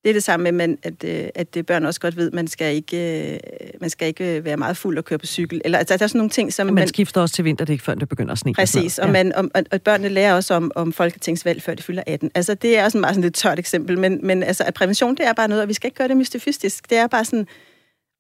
Det 0.04 0.10
er 0.10 0.14
det 0.14 0.24
samme 0.24 0.52
med, 0.52 0.78
at, 0.84 1.04
øh, 1.04 1.30
at, 1.36 1.58
at 1.58 1.66
børn 1.66 1.86
også 1.86 2.00
godt 2.00 2.18
ved, 2.18 2.28
at 2.28 2.34
man 2.34 2.48
skal 2.48 2.76
ikke, 2.76 3.34
øh, 3.34 3.40
man 3.82 3.90
skal 3.90 4.08
ikke 4.08 4.46
være 4.46 4.58
meget 4.58 4.78
fuld 4.78 4.98
og 4.98 5.06
køre 5.06 5.20
på 5.20 5.26
cykel. 5.26 5.62
Eller, 5.66 5.78
altså, 5.78 5.98
der 5.98 6.04
er 6.04 6.08
sådan 6.08 6.20
nogle 6.20 6.30
ting, 6.30 6.54
som... 6.54 6.66
man, 6.66 6.76
man 6.76 6.88
skifter 6.88 7.22
også 7.22 7.36
til 7.36 7.46
vinter, 7.46 7.66
det 7.66 7.72
er 7.72 7.74
ikke 7.74 7.84
før, 7.84 7.96
det 7.96 8.10
begynder 8.10 8.32
at 8.32 8.38
sne. 8.38 8.54
Præcis, 8.54 9.00
og, 9.00 9.10
man, 9.10 9.34
og, 9.36 9.50
og, 9.54 9.64
og 9.72 9.82
børnene 9.82 10.10
lærer 10.10 10.34
også 10.34 10.54
om, 10.54 10.72
om 10.76 10.94
folketingsvalg, 10.94 11.62
før 11.62 11.74
de 11.74 11.84
fylder 11.84 12.04
18. 12.08 12.32
Altså, 12.36 12.54
det 12.54 12.78
er 12.78 12.84
også 12.84 12.98
en 12.98 13.02
meget 13.02 13.16
sådan 13.16 13.24
lidt 13.24 13.36
tørt 13.36 13.60
eksempel, 13.60 14.00
men, 14.00 14.20
men 14.24 14.44
altså, 14.44 14.64
at 14.64 14.74
prævention, 14.74 15.16
det 15.16 15.28
er 15.28 15.34
bare 15.34 15.48
noget, 15.48 15.62
og 15.62 15.68
vi 15.68 15.74
skal 15.74 15.88
ikke 15.88 15.98
gøre 15.98 16.08
det 16.08 16.18
mystifistisk. 16.18 16.90
Det 16.90 16.98
er 16.98 17.08
bare 17.08 17.26
sådan, 17.26 17.48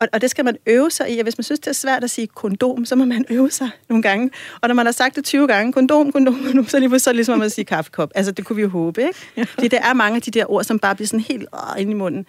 og, 0.03 0.09
og 0.13 0.21
det 0.21 0.29
skal 0.29 0.45
man 0.45 0.57
øve 0.67 0.91
sig 0.91 1.15
i, 1.15 1.19
og 1.19 1.23
hvis 1.23 1.37
man 1.37 1.43
synes, 1.43 1.59
det 1.59 1.67
er 1.67 1.73
svært 1.73 2.03
at 2.03 2.09
sige 2.09 2.27
kondom, 2.27 2.85
så 2.85 2.95
må 2.95 3.05
man 3.05 3.25
øve 3.29 3.51
sig 3.51 3.69
nogle 3.89 4.01
gange. 4.01 4.31
Og 4.61 4.67
når 4.67 4.75
man 4.75 4.85
har 4.85 4.93
sagt 4.93 5.15
det 5.15 5.23
20 5.25 5.47
gange, 5.47 5.73
kondom, 5.73 6.11
kondom, 6.11 6.43
kondom, 6.45 6.67
så 6.67 6.77
er 6.77 6.81
det 6.81 7.01
så 7.01 7.13
ligesom 7.13 7.41
at 7.41 7.51
sige 7.51 7.65
kaffekop. 7.65 8.11
Altså, 8.15 8.31
det 8.31 8.45
kunne 8.45 8.55
vi 8.55 8.61
jo 8.61 8.69
håbe, 8.69 9.01
ikke? 9.01 9.19
Ja. 9.37 9.43
Fordi 9.43 9.67
der 9.67 9.81
er 9.81 9.93
mange 9.93 10.15
af 10.15 10.21
de 10.21 10.31
der 10.31 10.51
ord, 10.51 10.63
som 10.63 10.79
bare 10.79 10.95
bliver 10.95 11.07
sådan 11.07 11.19
helt 11.19 11.47
øh, 11.55 11.81
ind 11.81 11.91
i 11.91 11.93
munden. 11.93 12.25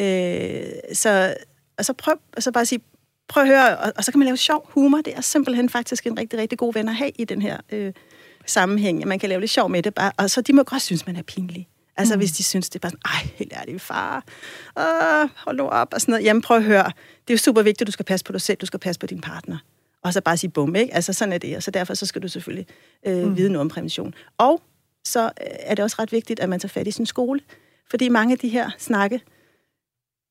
Øh, 0.00 0.62
så, 0.92 1.34
og 1.78 1.84
så 1.84 1.92
prøv 1.92 2.14
og 2.36 2.42
så 2.42 2.52
bare 2.52 2.66
sige, 2.66 2.80
prøv 3.28 3.42
at 3.42 3.48
høre, 3.48 3.78
og, 3.78 3.92
og 3.96 4.04
så 4.04 4.12
kan 4.12 4.18
man 4.18 4.26
lave 4.26 4.36
sjov 4.36 4.70
humor. 4.72 4.98
Det 4.98 5.16
er 5.16 5.20
simpelthen 5.20 5.68
faktisk 5.68 6.06
en 6.06 6.18
rigtig, 6.18 6.38
rigtig 6.38 6.58
god 6.58 6.74
ven 6.74 6.88
at 6.88 6.94
have 6.94 7.10
i 7.18 7.24
den 7.24 7.42
her 7.42 7.56
øh, 7.72 7.92
sammenhæng. 8.46 9.08
Man 9.08 9.18
kan 9.18 9.28
lave 9.28 9.40
lidt 9.40 9.50
sjov 9.50 9.70
med 9.70 9.82
det 9.82 9.94
bare, 9.94 10.12
og 10.16 10.30
så 10.30 10.40
de 10.40 10.52
må 10.52 10.62
godt 10.62 10.82
synes, 10.82 11.06
man 11.06 11.16
er 11.16 11.22
pinlig. 11.22 11.68
Altså, 12.00 12.14
mm. 12.14 12.20
hvis 12.20 12.32
de 12.32 12.42
synes, 12.42 12.70
det 12.70 12.74
er 12.74 12.80
bare 12.80 12.90
sådan, 12.90 13.02
ej, 13.04 13.32
helt 13.34 13.52
ærligt, 13.52 13.82
far, 13.82 14.24
Åh, 14.76 15.28
hold 15.36 15.56
nu 15.56 15.68
op, 15.68 15.94
og 15.94 16.00
sådan 16.00 16.12
noget. 16.12 16.24
Jamen, 16.24 16.42
prøv 16.42 16.56
at 16.56 16.64
høre. 16.64 16.84
Det 16.84 17.30
er 17.30 17.34
jo 17.34 17.38
super 17.38 17.62
vigtigt, 17.62 17.80
at 17.80 17.86
du 17.86 17.92
skal 17.92 18.04
passe 18.04 18.24
på 18.24 18.32
dig 18.32 18.40
selv, 18.40 18.58
du 18.58 18.66
skal 18.66 18.80
passe 18.80 18.98
på 18.98 19.06
din 19.06 19.20
partner. 19.20 19.58
Og 20.04 20.12
så 20.12 20.20
bare 20.20 20.36
sige 20.36 20.50
bum, 20.50 20.76
ikke? 20.76 20.94
Altså, 20.94 21.12
sådan 21.12 21.32
er 21.32 21.38
det. 21.38 21.56
Og 21.56 21.62
så 21.62 21.70
derfor 21.70 21.94
så 21.94 22.06
skal 22.06 22.22
du 22.22 22.28
selvfølgelig 22.28 22.66
øh, 23.06 23.24
mm. 23.24 23.36
vide 23.36 23.48
noget 23.48 23.60
om 23.60 23.68
prævention. 23.68 24.14
Og 24.38 24.62
så 25.04 25.24
øh, 25.24 25.30
er 25.60 25.74
det 25.74 25.82
også 25.84 25.96
ret 25.98 26.12
vigtigt, 26.12 26.40
at 26.40 26.48
man 26.48 26.60
tager 26.60 26.70
fat 26.70 26.86
i 26.86 26.90
sin 26.90 27.06
skole. 27.06 27.40
Fordi 27.90 28.08
mange 28.08 28.32
af 28.32 28.38
de 28.38 28.48
her 28.48 28.70
snakke 28.78 29.20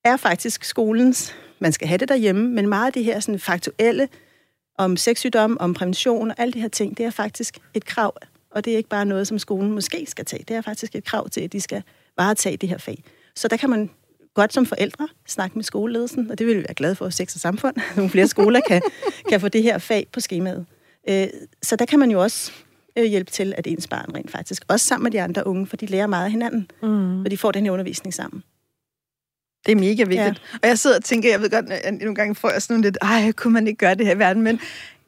er 0.05 0.17
faktisk 0.17 0.63
skolens, 0.63 1.36
man 1.59 1.72
skal 1.72 1.88
have 1.88 1.97
det 1.97 2.09
derhjemme, 2.09 2.49
men 2.49 2.70
meget 2.70 2.86
af 2.86 2.93
det 2.93 3.03
her 3.03 3.20
sådan 3.20 3.39
faktuelle 3.39 4.09
om 4.78 4.97
sexsygdom, 4.97 5.57
om 5.59 5.74
prævention 5.74 6.32
og 6.32 6.36
alle 6.39 6.53
de 6.53 6.61
her 6.61 6.67
ting, 6.67 6.97
det 6.97 7.05
er 7.05 7.09
faktisk 7.09 7.57
et 7.74 7.86
krav 7.86 8.15
og 8.52 8.66
det 8.66 8.74
er 8.74 8.78
ikke 8.78 8.89
bare 8.89 9.06
noget, 9.06 9.28
som 9.28 9.39
skolen 9.39 9.72
måske 9.72 10.06
skal 10.08 10.26
tage. 10.26 10.43
Det 10.47 10.56
er 10.56 10.62
faktisk 10.62 10.95
et 10.95 11.04
krav 11.04 11.30
til, 11.30 11.41
at 11.41 11.52
de 11.52 11.62
skal 11.62 11.84
varetage 12.18 12.58
det 12.58 12.70
her 12.70 12.78
fag. 12.78 13.04
Så 13.36 13.47
der 13.47 13.58
kan 13.58 13.70
man 13.70 13.89
godt 14.34 14.54
som 14.54 14.66
forældre 14.66 15.08
snakke 15.28 15.56
med 15.56 15.64
skoleledelsen, 15.64 16.32
og 16.32 16.39
det 16.39 16.47
vil 16.47 16.58
vi 16.58 16.62
være 16.62 16.74
glade 16.74 16.95
for 16.95 17.06
at 17.06 17.14
Sex 17.14 17.36
og 17.36 17.41
Samfund. 17.41 17.76
Nogle 17.95 18.10
flere 18.10 18.28
skoler 18.28 18.62
kan, 18.68 18.82
kan 19.30 19.41
få 19.41 19.47
det 19.47 19.64
her 19.64 19.78
fag 19.78 20.08
på 20.14 20.20
skemaet. 20.20 20.66
Øh, 21.10 21.28
så 21.64 21.76
der 21.76 21.86
kan 21.86 22.00
man 22.00 22.12
jo 22.12 22.22
også 22.22 22.52
øh, 22.97 23.06
hjælpe 23.06 23.32
til, 23.32 23.54
at 23.58 23.68
ens 23.68 23.88
barn 23.88 24.16
rent 24.16 24.32
faktisk, 24.32 24.64
også 24.68 24.86
sammen 24.86 25.04
med 25.04 25.12
de 25.12 25.22
andre 25.22 25.47
unge, 25.47 25.68
for 25.68 25.78
de 25.78 25.86
lærer 25.86 26.08
meget 26.08 26.26
af 26.26 26.32
hinanden, 26.32 26.72
mm. 26.84 27.24
og 27.24 27.32
de 27.32 27.38
får 27.38 27.52
den 27.52 27.66
her 27.66 27.72
undervisning 27.72 28.14
sammen. 28.14 28.43
Det 29.66 29.72
er 29.72 29.76
mega 29.76 30.04
vigtigt. 30.04 30.20
Ja. 30.20 30.58
Og 30.64 30.68
jeg 30.68 30.80
sidder 30.80 30.97
og 30.97 31.04
tænker, 31.04 31.30
jeg 31.30 31.41
ved 31.41 31.50
godt, 31.50 31.70
at 31.70 31.93
nogle 31.93 32.16
gange 32.16 32.36
får 32.36 32.52
jeg 32.52 32.62
sådan 32.62 32.82
lidt, 32.82 32.97
ej, 33.02 33.32
kunne 33.32 33.54
man 33.54 33.68
ikke 33.68 33.78
gøre 33.78 33.95
det 33.95 34.06
her 34.06 34.16
i 34.16 34.20
verden, 34.20 34.43
men 34.43 34.60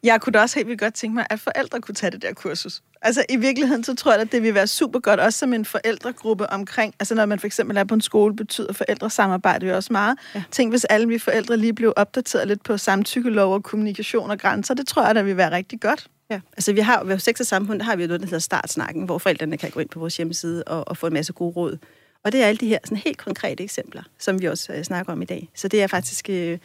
Jeg 0.04 0.22
kunne 0.22 0.34
da 0.34 0.42
også 0.42 0.56
helt 0.56 0.68
vildt 0.68 0.82
godt 0.82 0.94
tænke 0.94 1.16
mig, 1.16 1.26
at 1.30 1.40
forældre 1.40 1.82
kunne 1.82 1.96
tage 1.96 2.12
det 2.12 2.22
der 2.22 2.34
kursus. 2.34 2.82
Altså 3.02 3.26
i 3.30 3.36
virkeligheden, 3.36 3.84
så 3.84 3.96
tror 3.96 4.12
jeg, 4.12 4.22
at 4.22 4.32
det 4.32 4.44
vil 4.44 4.54
være 4.54 4.68
super 4.68 5.00
godt, 5.00 5.20
også 5.20 5.40
som 5.40 5.54
en 5.54 5.66
forældregruppe 5.66 6.50
omkring, 6.50 6.96
altså 7.00 7.16
når 7.16 7.26
man 7.26 7.40
for 7.40 7.48
eksempel 7.48 7.78
er 7.78 7.84
på 7.84 7.94
en 7.94 8.02
skole, 8.02 8.36
betyder 8.36 8.74
forældresamarbejde 8.74 9.68
jo 9.68 9.76
også 9.76 9.94
meget. 9.94 10.18
Ja. 10.36 10.44
Tænk, 10.52 10.72
hvis 10.72 10.86
alle 10.86 11.08
vi 11.08 11.18
forældre 11.18 11.58
lige 11.58 11.74
blev 11.74 11.94
opdateret 11.96 12.48
lidt 12.48 12.64
på 12.64 12.78
samtykkelov 12.78 13.54
og 13.54 13.64
kommunikation 13.64 14.32
og 14.32 14.40
grænser, 14.40 14.74
det 14.74 14.88
tror 14.88 15.06
jeg, 15.06 15.16
der 15.16 15.24
vil 15.24 15.38
være 15.38 15.52
rigtig 15.52 15.82
godt. 15.82 16.08
Ja, 16.30 16.40
altså 16.54 16.74
vi 16.74 16.80
har 16.80 17.04
ved 17.04 17.20
Sex 17.20 17.40
og 17.40 17.46
Samfund, 17.46 17.80
der 17.80 17.86
har 17.86 17.96
vi 17.96 18.04
jo 18.04 18.08
noget, 18.08 18.22
der 18.22 18.28
hedder 18.28 18.40
Startsnakken, 18.40 19.06
hvor 19.06 19.18
forældrene 19.18 19.58
kan 19.58 19.72
gå 19.72 19.80
ind 19.80 19.90
på 19.90 20.00
vores 20.00 20.18
hjemmeside 20.18 20.64
og, 20.64 20.88
og 20.88 20.98
få 20.98 21.08
en 21.08 21.14
masse 21.14 21.34
gode 21.34 21.52
råd. 21.52 21.78
Og 22.24 22.32
det 22.32 22.44
er 22.44 22.48
alle 22.48 22.58
de 22.58 22.68
her 22.68 22.78
sådan 22.84 22.98
helt 22.98 23.18
konkrete 23.18 23.64
eksempler, 23.64 24.04
som 24.20 24.42
vi 24.42 24.48
også 24.48 24.74
uh, 24.74 24.82
snakker 24.82 25.14
om 25.14 25.22
i 25.22 25.26
dag. 25.26 25.50
Så 25.56 25.68
det 25.68 25.84
er 25.84 25.88
faktisk, 25.88 26.30
uh, 26.30 26.58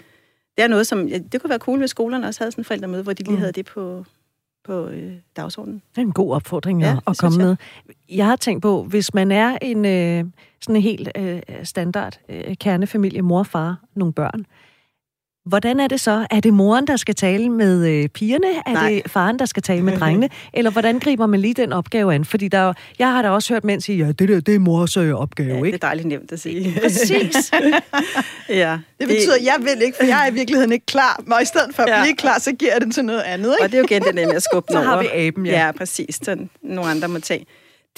det 0.57 0.65
er 0.65 0.69
noget, 0.69 0.87
som, 0.87 1.09
ja, 1.09 1.19
det 1.19 1.41
kunne 1.41 1.51
være 1.51 1.59
cool, 1.59 1.79
hvis 1.79 1.91
skolerne 1.91 2.27
også 2.27 2.41
havde 2.41 2.53
sådan 2.53 2.61
en 2.61 2.65
forældremøde, 2.65 3.03
hvor 3.03 3.13
de 3.13 3.23
lige 3.23 3.33
mm. 3.33 3.39
havde 3.39 3.53
det 3.53 3.67
på, 3.67 4.05
på 4.65 4.87
øh, 4.87 5.13
dagsordenen. 5.37 5.83
Det 5.91 5.99
er 5.99 6.07
en 6.07 6.13
god 6.13 6.35
opfordring 6.35 6.81
ja, 6.81 6.97
at 7.07 7.19
komme 7.19 7.39
med. 7.39 7.57
Jeg 8.09 8.27
har 8.27 8.37
tænkt 8.37 8.63
på, 8.63 8.83
hvis 8.83 9.15
man 9.15 9.31
er 9.33 9.59
en 9.63 9.85
øh, 9.85 10.25
sådan 10.61 10.77
en 10.77 10.83
helt 10.83 11.09
øh, 11.17 11.41
standard 11.63 12.21
øh, 12.29 12.57
kernefamilie, 12.57 13.23
mor, 13.23 13.43
far, 13.43 13.77
nogle 13.95 14.13
børn, 14.13 14.47
Hvordan 15.47 15.81
er 15.81 15.87
det 15.89 16.01
så? 16.01 16.27
Er 16.31 16.41
det 16.41 16.55
moren, 16.55 16.87
der 16.87 16.97
skal 16.97 17.15
tale 17.15 17.49
med 17.49 17.89
øh, 17.89 18.09
pigerne? 18.09 18.47
Er 18.67 18.73
Nej. 18.73 18.91
det 18.91 19.03
faren, 19.11 19.39
der 19.39 19.45
skal 19.45 19.63
tale 19.63 19.83
med 19.83 19.97
drengene? 20.01 20.29
Eller 20.53 20.71
hvordan 20.71 20.99
griber 20.99 21.27
man 21.27 21.41
lige 21.41 21.55
den 21.55 21.73
opgave 21.73 22.15
an? 22.15 22.25
Fordi 22.25 22.49
der, 22.49 22.73
jeg 22.99 23.13
har 23.13 23.23
da 23.23 23.31
også 23.31 23.55
hørt 23.55 23.65
mænd 23.65 23.81
sige, 23.81 23.99
ja, 24.05 24.13
det 24.13 24.29
der, 24.29 24.41
det 24.41 24.55
er 24.55 24.59
mors 24.59 24.97
øh, 24.97 25.15
opgave, 25.15 25.49
ja, 25.49 25.57
ikke? 25.57 25.67
det 25.67 25.75
er 25.75 25.87
dejligt 25.87 26.09
nemt 26.09 26.33
at 26.33 26.41
sige. 26.41 26.75
Præcis. 26.83 27.53
ja. 28.49 28.79
Det 29.01 29.09
betyder, 29.09 29.35
at 29.35 29.45
jeg 29.45 29.57
vil 29.61 29.83
ikke, 29.83 29.97
for 29.97 30.05
jeg 30.05 30.27
er 30.27 30.31
i 30.31 30.35
virkeligheden 30.35 30.73
ikke 30.73 30.87
klar. 30.87 31.23
Og 31.31 31.43
i 31.43 31.45
stedet 31.45 31.75
for 31.75 31.83
at 31.83 31.89
ja. 31.89 32.03
blive 32.03 32.17
klar, 32.17 32.39
så 32.39 32.53
giver 32.53 32.73
jeg 32.73 32.81
den 32.81 32.91
til 32.91 33.05
noget 33.05 33.21
andet, 33.21 33.49
ikke? 33.49 33.63
Og 33.65 33.69
det 33.69 33.75
er 33.75 33.79
jo 33.79 33.85
igen 33.85 34.03
det 34.03 34.15
med 34.15 34.35
at 34.35 34.43
skubbe 34.43 34.73
Så 34.73 34.81
har 34.81 35.03
vi 35.03 35.09
aben, 35.13 35.47
ja. 35.47 35.67
Ja, 35.67 35.73
præcis. 35.73 36.21
Så 36.23 36.37
nogle 36.63 36.91
andre 36.91 37.09
må 37.09 37.19
tage. 37.19 37.47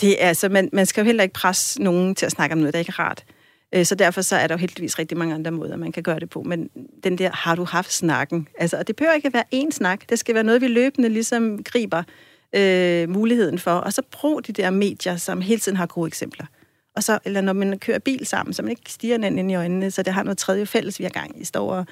Det 0.01 0.25
er, 0.25 0.29
altså, 0.29 0.49
man, 0.49 0.69
man 0.73 0.87
skal 0.87 1.01
jo 1.01 1.07
heller 1.07 1.23
ikke 1.23 1.35
presse 1.35 1.83
nogen 1.83 2.15
til 2.15 2.27
at 2.27 2.33
snakke 2.33 2.53
om 2.53 2.59
noget, 2.59 2.75
der 2.75 2.81
ikke 2.81 2.93
er 2.99 3.01
rart. 3.01 3.25
Øh, 3.75 3.85
så 3.85 3.95
derfor 3.95 4.23
så 4.23 4.37
er 4.37 4.47
der 4.47 4.55
jo 4.55 4.59
heldigvis 4.59 4.99
rigtig 4.99 5.19
mange 5.19 5.35
andre 5.35 5.51
måder, 5.51 5.77
man 5.77 5.93
kan 5.93 6.03
gøre 6.03 6.21
det 6.21 6.31
på. 6.31 6.43
Men 6.43 6.71
den 7.05 7.19
der, 7.19 7.31
har 7.35 7.55
du 7.55 7.65
haft 7.65 7.93
snakken? 7.93 8.49
Altså, 8.59 8.77
og 8.77 8.87
det 8.87 8.97
behøver 8.97 9.15
ikke 9.15 9.27
at 9.27 9.35
være 9.35 9.45
én 9.55 9.71
snak. 9.71 10.09
Det 10.09 10.19
skal 10.19 10.35
være 10.35 10.45
noget, 10.45 10.61
vi 10.61 10.69
løbende 10.69 11.09
ligesom 11.09 11.65
griber 11.65 12.03
øh, 12.53 13.09
muligheden 13.09 13.59
for. 13.59 13.73
Og 13.73 13.93
så 13.93 14.03
brug 14.11 14.47
de 14.47 14.53
der 14.53 14.71
medier, 14.71 15.17
som 15.17 15.41
hele 15.41 15.61
tiden 15.61 15.77
har 15.77 15.87
gode 15.87 16.07
eksempler. 16.07 16.47
Og 16.97 17.03
så, 17.03 17.19
eller 17.25 17.41
når 17.41 17.53
man 17.53 17.79
kører 17.79 17.99
bil 17.99 18.27
sammen, 18.27 18.53
så 18.53 18.63
man 18.63 18.71
ikke 18.71 18.83
stiger 18.93 19.19
den 19.19 19.39
ind 19.39 19.51
i 19.51 19.55
øjnene, 19.55 19.91
så 19.91 20.03
det 20.03 20.13
har 20.13 20.23
noget 20.23 20.39
tredje 20.39 20.67
fælles, 20.67 20.99
vi 20.99 21.05
har 21.05 21.11
gang 21.11 21.41
i. 21.41 21.45
Står 21.45 21.73
og 21.73 21.87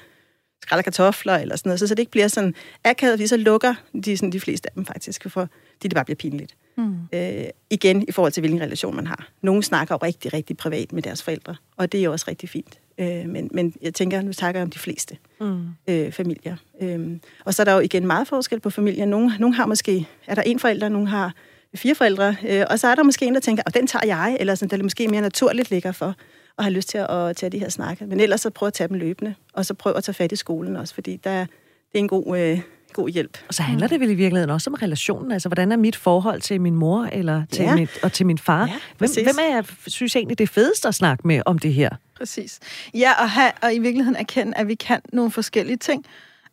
skræller 0.63 0.81
kartofler 0.81 1.35
eller 1.35 1.55
sådan 1.55 1.69
noget, 1.69 1.79
så, 1.79 1.87
så 1.87 1.95
det 1.95 1.99
ikke 1.99 2.11
bliver 2.11 2.27
sådan 2.27 2.55
akavet, 2.83 3.13
fordi 3.13 3.27
så 3.27 3.37
lukker 3.37 3.75
de, 4.05 4.17
sådan, 4.17 4.31
de 4.31 4.39
fleste 4.39 4.69
af 4.69 4.73
dem 4.75 4.85
faktisk, 4.85 5.29
for 5.29 5.41
det, 5.41 5.83
det 5.83 5.93
bare 5.93 6.05
bliver 6.05 6.15
pinligt. 6.15 6.55
Mm. 6.77 6.95
Øh, 7.13 7.45
igen 7.69 8.05
i 8.07 8.11
forhold 8.11 8.33
til, 8.33 8.41
hvilken 8.41 8.61
relation 8.61 8.95
man 8.95 9.07
har. 9.07 9.27
Nogle 9.41 9.63
snakker 9.63 9.95
jo 9.95 9.99
rigtig, 10.07 10.33
rigtig 10.33 10.57
privat 10.57 10.93
med 10.93 11.01
deres 11.01 11.23
forældre, 11.23 11.55
og 11.77 11.91
det 11.91 11.99
er 11.99 12.03
jo 12.03 12.11
også 12.11 12.25
rigtig 12.27 12.49
fint. 12.49 12.79
Øh, 12.97 13.29
men, 13.29 13.49
men 13.53 13.73
jeg 13.81 13.93
tænker, 13.93 14.21
nu 14.21 14.33
snakker 14.33 14.59
jeg 14.59 14.63
om 14.63 14.71
de 14.71 14.79
fleste 14.79 15.17
mm. 15.41 15.67
øh, 15.87 16.11
familier. 16.11 16.55
Øh, 16.81 17.17
og 17.45 17.53
så 17.53 17.61
er 17.61 17.63
der 17.63 17.73
jo 17.73 17.79
igen 17.79 18.07
meget 18.07 18.27
forskel 18.27 18.59
på 18.59 18.69
familier. 18.69 19.05
Nogle, 19.05 19.33
nogle 19.39 19.55
har 19.55 19.65
måske, 19.65 20.07
er 20.27 20.35
der 20.35 20.41
en 20.41 20.59
forælder, 20.59 20.89
nogle 20.89 21.07
har 21.07 21.33
fire 21.75 21.95
forældre, 21.95 22.35
øh, 22.47 22.65
og 22.69 22.79
så 22.79 22.87
er 22.87 22.95
der 22.95 23.03
måske 23.03 23.25
en, 23.25 23.33
der 23.33 23.39
tænker, 23.39 23.63
at 23.65 23.73
den 23.73 23.87
tager 23.87 24.05
jeg, 24.05 24.37
eller 24.39 24.55
sådan, 24.55 24.79
der 24.79 24.83
måske 24.83 25.07
mere 25.07 25.21
naturligt 25.21 25.71
ligger 25.71 25.91
for 25.91 26.15
og 26.57 26.63
har 26.63 26.71
lyst 26.71 26.89
til 26.89 26.97
at 26.97 27.35
tage 27.35 27.49
de 27.49 27.59
her 27.59 27.69
snakke. 27.69 28.05
Men 28.05 28.19
ellers 28.19 28.41
så 28.41 28.49
prøv 28.49 28.67
at 28.67 28.73
tage 28.73 28.87
dem 28.87 28.97
løbende, 28.97 29.35
og 29.53 29.65
så 29.65 29.73
prøv 29.73 29.93
at 29.95 30.03
tage 30.03 30.13
fat 30.13 30.31
i 30.31 30.35
skolen 30.35 30.75
også, 30.75 30.93
fordi 30.93 31.15
der, 31.15 31.39
det 31.39 31.95
er 31.95 31.99
en 31.99 32.07
god, 32.07 32.37
øh, 32.37 32.61
god 32.97 33.09
hjælp. 33.09 33.37
Og 33.47 33.53
så 33.53 33.63
handler 33.63 33.87
det 33.87 33.99
vel 33.99 34.09
i 34.09 34.13
virkeligheden 34.13 34.49
også 34.49 34.69
om 34.69 34.73
relationen. 34.73 35.31
Altså, 35.31 35.49
hvordan 35.49 35.71
er 35.71 35.77
mit 35.77 35.95
forhold 35.95 36.41
til 36.41 36.61
min 36.61 36.75
mor 36.75 37.09
eller 37.11 37.43
til 37.51 37.63
ja. 37.63 37.75
mit, 37.75 37.89
og 38.03 38.13
til 38.13 38.25
min 38.25 38.37
far? 38.37 38.67
Ja, 38.67 38.73
hvem, 38.97 39.09
hvem 39.23 39.35
er 39.39 39.55
jeg 39.55 39.65
synes 39.87 40.15
egentlig 40.15 40.37
det 40.37 40.49
fedeste 40.49 40.87
at 40.87 40.95
snakke 40.95 41.27
med 41.27 41.41
om 41.45 41.59
det 41.59 41.73
her? 41.73 41.89
Præcis. 42.17 42.59
Ja, 42.93 43.11
og, 43.21 43.29
have, 43.29 43.51
og 43.61 43.73
i 43.73 43.79
virkeligheden 43.79 44.15
erkende, 44.15 44.57
at 44.57 44.67
vi 44.67 44.75
kan 44.75 45.01
nogle 45.13 45.31
forskellige 45.31 45.77
ting. 45.77 46.05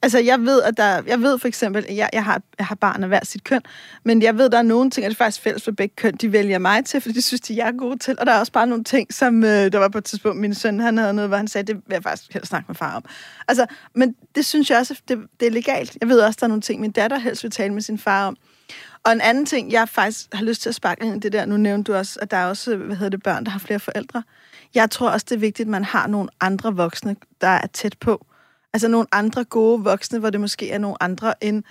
Altså, 0.05 0.19
jeg 0.19 0.41
ved, 0.41 0.63
at 0.63 0.77
der, 0.77 1.03
jeg 1.07 1.23
ved 1.23 1.39
for 1.39 1.49
eksempel, 1.49 1.85
at 1.89 1.97
jeg, 1.97 2.11
jeg, 2.13 2.25
har, 2.25 2.43
jeg 2.59 2.67
har 2.67 2.75
barn 2.75 3.03
af 3.03 3.09
hver 3.09 3.21
sit 3.23 3.45
køn, 3.45 3.61
men 4.05 4.23
jeg 4.23 4.39
ved, 4.39 4.45
at 4.45 4.53
der 4.53 4.59
er 4.59 4.63
nogle 4.63 4.91
ting, 4.91 5.07
at 5.07 5.11
det 5.11 5.15
er 5.15 5.25
faktisk 5.25 5.43
fælles 5.43 5.65
for 5.65 5.73
begge 5.73 5.95
køn, 5.97 6.17
de 6.17 6.33
vælger 6.33 6.59
mig 6.59 6.85
til, 6.85 7.01
fordi 7.01 7.15
de 7.15 7.23
synes, 7.23 7.41
de 7.41 7.61
er 7.61 7.73
gode 7.73 7.99
til. 7.99 8.17
Og 8.19 8.27
der 8.27 8.33
er 8.33 8.39
også 8.39 8.53
bare 8.53 8.67
nogle 8.67 8.85
ting, 8.85 9.15
som, 9.15 9.45
øh, 9.45 9.73
der 9.73 9.79
var 9.79 9.89
på 9.89 9.99
et 9.99 10.05
tidspunkt, 10.05 10.41
min 10.41 10.55
søn, 10.55 10.81
han 10.81 10.99
havde 10.99 11.15
noget, 11.15 11.31
hvor 11.31 11.37
han 11.37 11.49
sagde, 11.49 11.67
det 11.67 11.77
vil 11.77 11.95
jeg 11.95 12.03
faktisk 12.03 12.33
helst 12.33 12.49
snakke 12.49 12.65
med 12.69 12.75
far 12.75 12.97
om. 12.97 13.05
Altså, 13.49 13.67
men 13.95 14.15
det 14.35 14.47
synes 14.47 14.71
jeg 14.71 14.79
også, 14.79 15.01
det, 15.09 15.19
det 15.41 15.47
er 15.47 15.53
legalt. 15.53 15.97
Jeg 16.01 16.09
ved 16.09 16.21
også, 16.21 16.37
der 16.41 16.47
er 16.47 16.49
nogle 16.49 16.63
ting, 16.63 16.81
min 16.81 16.91
datter 16.91 17.19
helst 17.19 17.43
vil 17.43 17.51
tale 17.51 17.75
med 17.75 17.83
sin 17.83 17.99
far 17.99 18.27
om. 18.27 18.37
Og 19.05 19.13
en 19.13 19.21
anden 19.21 19.47
ting, 19.47 19.73
jeg 19.73 19.89
faktisk 19.89 20.27
har 20.33 20.45
lyst 20.45 20.63
til 20.63 20.69
at 20.69 20.75
sparke 20.75 21.05
ind 21.05 21.17
i 21.17 21.19
det 21.19 21.33
der, 21.33 21.47
nu 21.47 21.57
nævnte 21.57 21.93
du 21.93 21.99
også, 21.99 22.19
at 22.23 22.31
der 22.31 22.37
er 22.37 22.47
også, 22.47 22.77
hvad 22.77 22.97
hedder 22.97 23.11
det, 23.11 23.23
børn, 23.23 23.45
der 23.45 23.51
har 23.51 23.59
flere 23.59 23.81
forældre. 23.81 24.23
Jeg 24.75 24.91
tror 24.91 25.11
også, 25.11 25.27
det 25.29 25.35
er 25.35 25.41
vigtigt, 25.41 25.67
at 25.67 25.71
man 25.71 25.85
har 25.85 26.07
nogle 26.07 26.29
andre 26.41 26.77
voksne, 26.77 27.17
der 27.41 27.49
er 27.49 27.67
tæt 27.67 27.97
på 28.01 28.27
Altså 28.75 28.89
nogle 28.89 29.07
andre 29.13 29.45
gode 29.45 29.85
voksne, 29.85 30.19
hvor 30.19 30.31
det 30.31 30.41
måske 30.41 30.71
er 30.71 30.79
nogle 30.79 31.03
andre 31.03 31.45
end, 31.45 31.63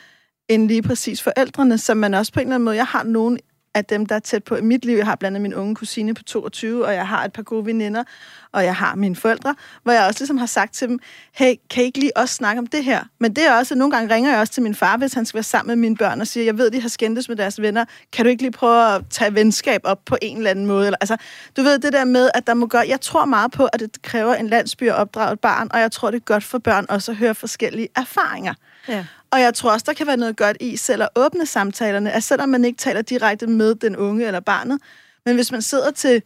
end 0.49 0.67
lige 0.67 0.81
præcis 0.81 1.21
forældrene, 1.21 1.77
som 1.77 1.97
man 1.97 2.13
også 2.13 2.33
på 2.33 2.39
en 2.39 2.47
eller 2.47 2.55
anden 2.55 2.65
måde... 2.65 2.75
Jeg 2.75 2.85
har 2.85 3.03
nogen 3.03 3.39
af 3.75 3.85
dem, 3.85 4.05
der 4.05 4.15
er 4.15 4.19
tæt 4.19 4.43
på 4.43 4.55
i 4.55 4.61
mit 4.61 4.85
liv. 4.85 4.97
Jeg 4.97 5.05
har 5.05 5.15
blandt 5.15 5.35
andet 5.35 5.41
min 5.41 5.53
unge 5.53 5.75
kusine 5.75 6.13
på 6.13 6.23
22, 6.23 6.85
og 6.85 6.93
jeg 6.93 7.07
har 7.07 7.25
et 7.25 7.33
par 7.33 7.41
gode 7.41 7.65
veninder, 7.65 8.03
og 8.51 8.63
jeg 8.63 8.75
har 8.75 8.95
mine 8.95 9.15
forældre, 9.15 9.55
hvor 9.83 9.91
jeg 9.91 10.05
også 10.05 10.19
ligesom 10.19 10.37
har 10.37 10.45
sagt 10.45 10.73
til 10.73 10.87
dem, 10.87 10.99
hey, 11.31 11.53
kan 11.69 11.83
I 11.83 11.85
ikke 11.85 11.99
lige 11.99 12.17
også 12.17 12.35
snakke 12.35 12.59
om 12.59 12.67
det 12.67 12.83
her? 12.83 13.03
Men 13.19 13.35
det 13.35 13.47
er 13.47 13.53
også, 13.53 13.73
at 13.73 13.77
nogle 13.77 13.95
gange 13.95 14.15
ringer 14.15 14.31
jeg 14.31 14.39
også 14.39 14.53
til 14.53 14.63
min 14.63 14.75
far, 14.75 14.97
hvis 14.97 15.13
han 15.13 15.25
skal 15.25 15.37
være 15.37 15.43
sammen 15.43 15.67
med 15.67 15.75
mine 15.75 15.97
børn, 15.97 16.21
og 16.21 16.27
siger, 16.27 16.43
jeg 16.43 16.57
ved, 16.57 16.71
de 16.71 16.81
har 16.81 16.89
skændtes 16.89 17.29
med 17.29 17.37
deres 17.37 17.61
venner. 17.61 17.85
Kan 18.11 18.25
du 18.25 18.29
ikke 18.29 18.43
lige 18.43 18.51
prøve 18.51 18.95
at 18.95 19.01
tage 19.09 19.35
venskab 19.35 19.81
op 19.83 19.99
på 20.05 20.17
en 20.21 20.37
eller 20.37 20.49
anden 20.49 20.65
måde? 20.65 20.85
Eller, 20.85 20.97
altså, 21.01 21.17
du 21.57 21.61
ved, 21.61 21.79
det 21.79 21.93
der 21.93 22.05
med, 22.05 22.29
at 22.33 22.47
der 22.47 22.53
må 22.53 22.67
gøre... 22.67 22.83
Jeg 22.87 23.01
tror 23.01 23.25
meget 23.25 23.51
på, 23.51 23.65
at 23.65 23.79
det 23.79 24.01
kræver 24.01 24.35
en 24.35 24.47
landsby 24.47 24.83
at 24.83 24.95
opdrage 24.95 25.33
et 25.33 25.39
barn, 25.39 25.67
og 25.71 25.79
jeg 25.79 25.91
tror, 25.91 26.11
det 26.11 26.17
er 26.17 26.25
godt 26.25 26.43
for 26.43 26.57
børn 26.57 26.85
også 26.89 27.11
at 27.11 27.17
høre 27.17 27.35
forskellige 27.35 27.87
erfaringer. 27.95 28.53
Ja. 28.87 29.05
Og 29.33 29.41
jeg 29.41 29.53
tror 29.53 29.71
også, 29.71 29.83
der 29.87 29.93
kan 29.93 30.07
være 30.07 30.17
noget 30.17 30.37
godt 30.37 30.57
i 30.59 30.77
selv 30.77 31.03
at 31.03 31.09
åbne 31.15 31.45
samtalerne, 31.45 32.11
at 32.11 32.23
selvom 32.23 32.49
man 32.49 32.65
ikke 32.65 32.77
taler 32.77 33.01
direkte 33.01 33.47
med 33.47 33.75
den 33.75 33.95
unge 33.95 34.25
eller 34.25 34.39
barnet, 34.39 34.79
men 35.25 35.35
hvis 35.35 35.51
man 35.51 35.61
sidder 35.61 35.91
til 35.91 36.21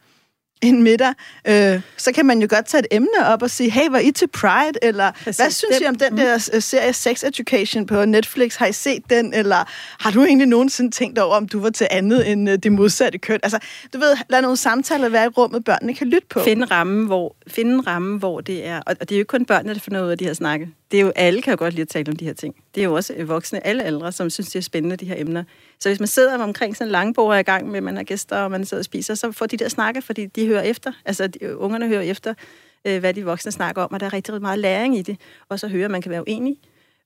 en 0.61 0.83
middag, 0.83 1.13
øh, 1.47 1.81
så 1.97 2.11
kan 2.11 2.25
man 2.25 2.41
jo 2.41 2.47
godt 2.49 2.65
tage 2.65 2.79
et 2.79 2.87
emne 2.91 3.27
op 3.27 3.41
og 3.41 3.49
sige, 3.49 3.69
hey, 3.69 3.89
var 3.89 3.99
I 3.99 4.11
til 4.11 4.27
Pride? 4.27 4.79
Eller 4.81 5.11
Præcis. 5.11 5.37
hvad 5.37 5.51
synes 5.51 5.79
I 5.81 5.85
om 5.85 5.95
den 5.95 6.17
der 6.17 6.49
mm. 6.53 6.61
serie 6.61 6.93
Sex 6.93 7.23
Education 7.23 7.85
på 7.85 8.05
Netflix? 8.05 8.55
Har 8.55 8.65
I 8.65 8.73
set 8.73 9.03
den? 9.09 9.33
Eller 9.33 9.63
har 10.03 10.11
du 10.11 10.23
egentlig 10.23 10.47
nogensinde 10.47 10.91
tænkt 10.91 11.19
over, 11.19 11.35
om 11.35 11.47
du 11.47 11.59
var 11.59 11.69
til 11.69 11.87
andet 11.91 12.31
end 12.31 12.49
uh, 12.49 12.55
det 12.55 12.71
modsatte 12.71 13.17
køn? 13.17 13.39
Altså, 13.43 13.59
du 13.93 13.99
ved, 13.99 14.17
lad 14.29 14.41
nogle 14.41 14.57
samtaler 14.57 15.09
være 15.09 15.25
i 15.25 15.29
rummet, 15.29 15.63
børnene 15.63 15.93
kan 15.93 16.07
lytte 16.07 16.27
på. 16.29 16.39
Finde 16.43 16.65
ramme, 16.65 17.05
hvor, 17.05 17.35
finde 17.47 17.73
en 17.73 17.87
ramme, 17.87 18.19
hvor 18.19 18.41
det 18.41 18.67
er, 18.67 18.81
og 18.85 18.99
det 18.99 19.11
er 19.11 19.15
jo 19.15 19.19
ikke 19.19 19.29
kun 19.29 19.45
børnene, 19.45 19.73
der 19.73 19.79
finder 19.79 20.05
ud 20.05 20.09
af 20.09 20.17
de 20.17 20.25
her 20.25 20.33
snakke. 20.33 20.69
Det 20.91 20.99
er 20.99 21.01
jo 21.01 21.11
alle, 21.15 21.41
kan 21.41 21.51
jo 21.51 21.57
godt 21.59 21.73
lide 21.73 21.81
at 21.81 21.88
tale 21.88 22.09
om 22.09 22.15
de 22.15 22.25
her 22.25 22.33
ting. 22.33 22.55
Det 22.75 22.81
er 22.81 22.85
jo 22.85 22.93
også 22.93 23.23
voksne, 23.23 23.67
alle 23.67 23.83
aldre, 23.83 24.11
som 24.11 24.29
synes, 24.29 24.49
det 24.49 24.55
er 24.55 24.63
spændende, 24.63 24.95
de 24.95 25.05
her 25.05 25.15
emner. 25.17 25.43
Så 25.79 25.89
hvis 25.89 25.99
man 25.99 26.07
sidder 26.07 26.43
omkring 26.43 26.77
sådan 26.77 26.88
en 26.88 26.91
langbord 26.91 27.27
og 27.27 27.35
er 27.35 27.39
i 27.39 27.43
gang 27.43 27.67
med, 27.67 27.77
at 27.77 27.83
man 27.83 27.95
har 27.95 28.03
gæster, 28.03 28.38
og 28.38 28.51
man 28.51 28.65
sidder 28.65 28.81
og 28.81 28.85
spiser, 28.85 29.15
så 29.15 29.31
får 29.31 29.45
de 29.45 29.57
der 29.57 29.69
snakke, 29.69 30.01
fordi 30.01 30.25
de 30.25 30.47
hører 30.47 30.61
efter. 30.61 30.91
Altså, 31.05 31.27
de, 31.27 31.57
ungerne 31.57 31.88
hører 31.88 32.01
efter, 32.01 32.33
øh, 32.85 32.99
hvad 32.99 33.13
de 33.13 33.25
voksne 33.25 33.51
snakker 33.51 33.81
om, 33.81 33.91
og 33.91 33.99
der 33.99 34.05
er 34.05 34.13
rigtig, 34.13 34.41
meget 34.41 34.59
læring 34.59 34.97
i 34.97 35.01
det. 35.01 35.19
Og 35.49 35.59
så 35.59 35.67
høre, 35.67 35.85
at 35.85 35.91
man 35.91 36.01
kan 36.01 36.11
være 36.11 36.21
uenig, 36.21 36.57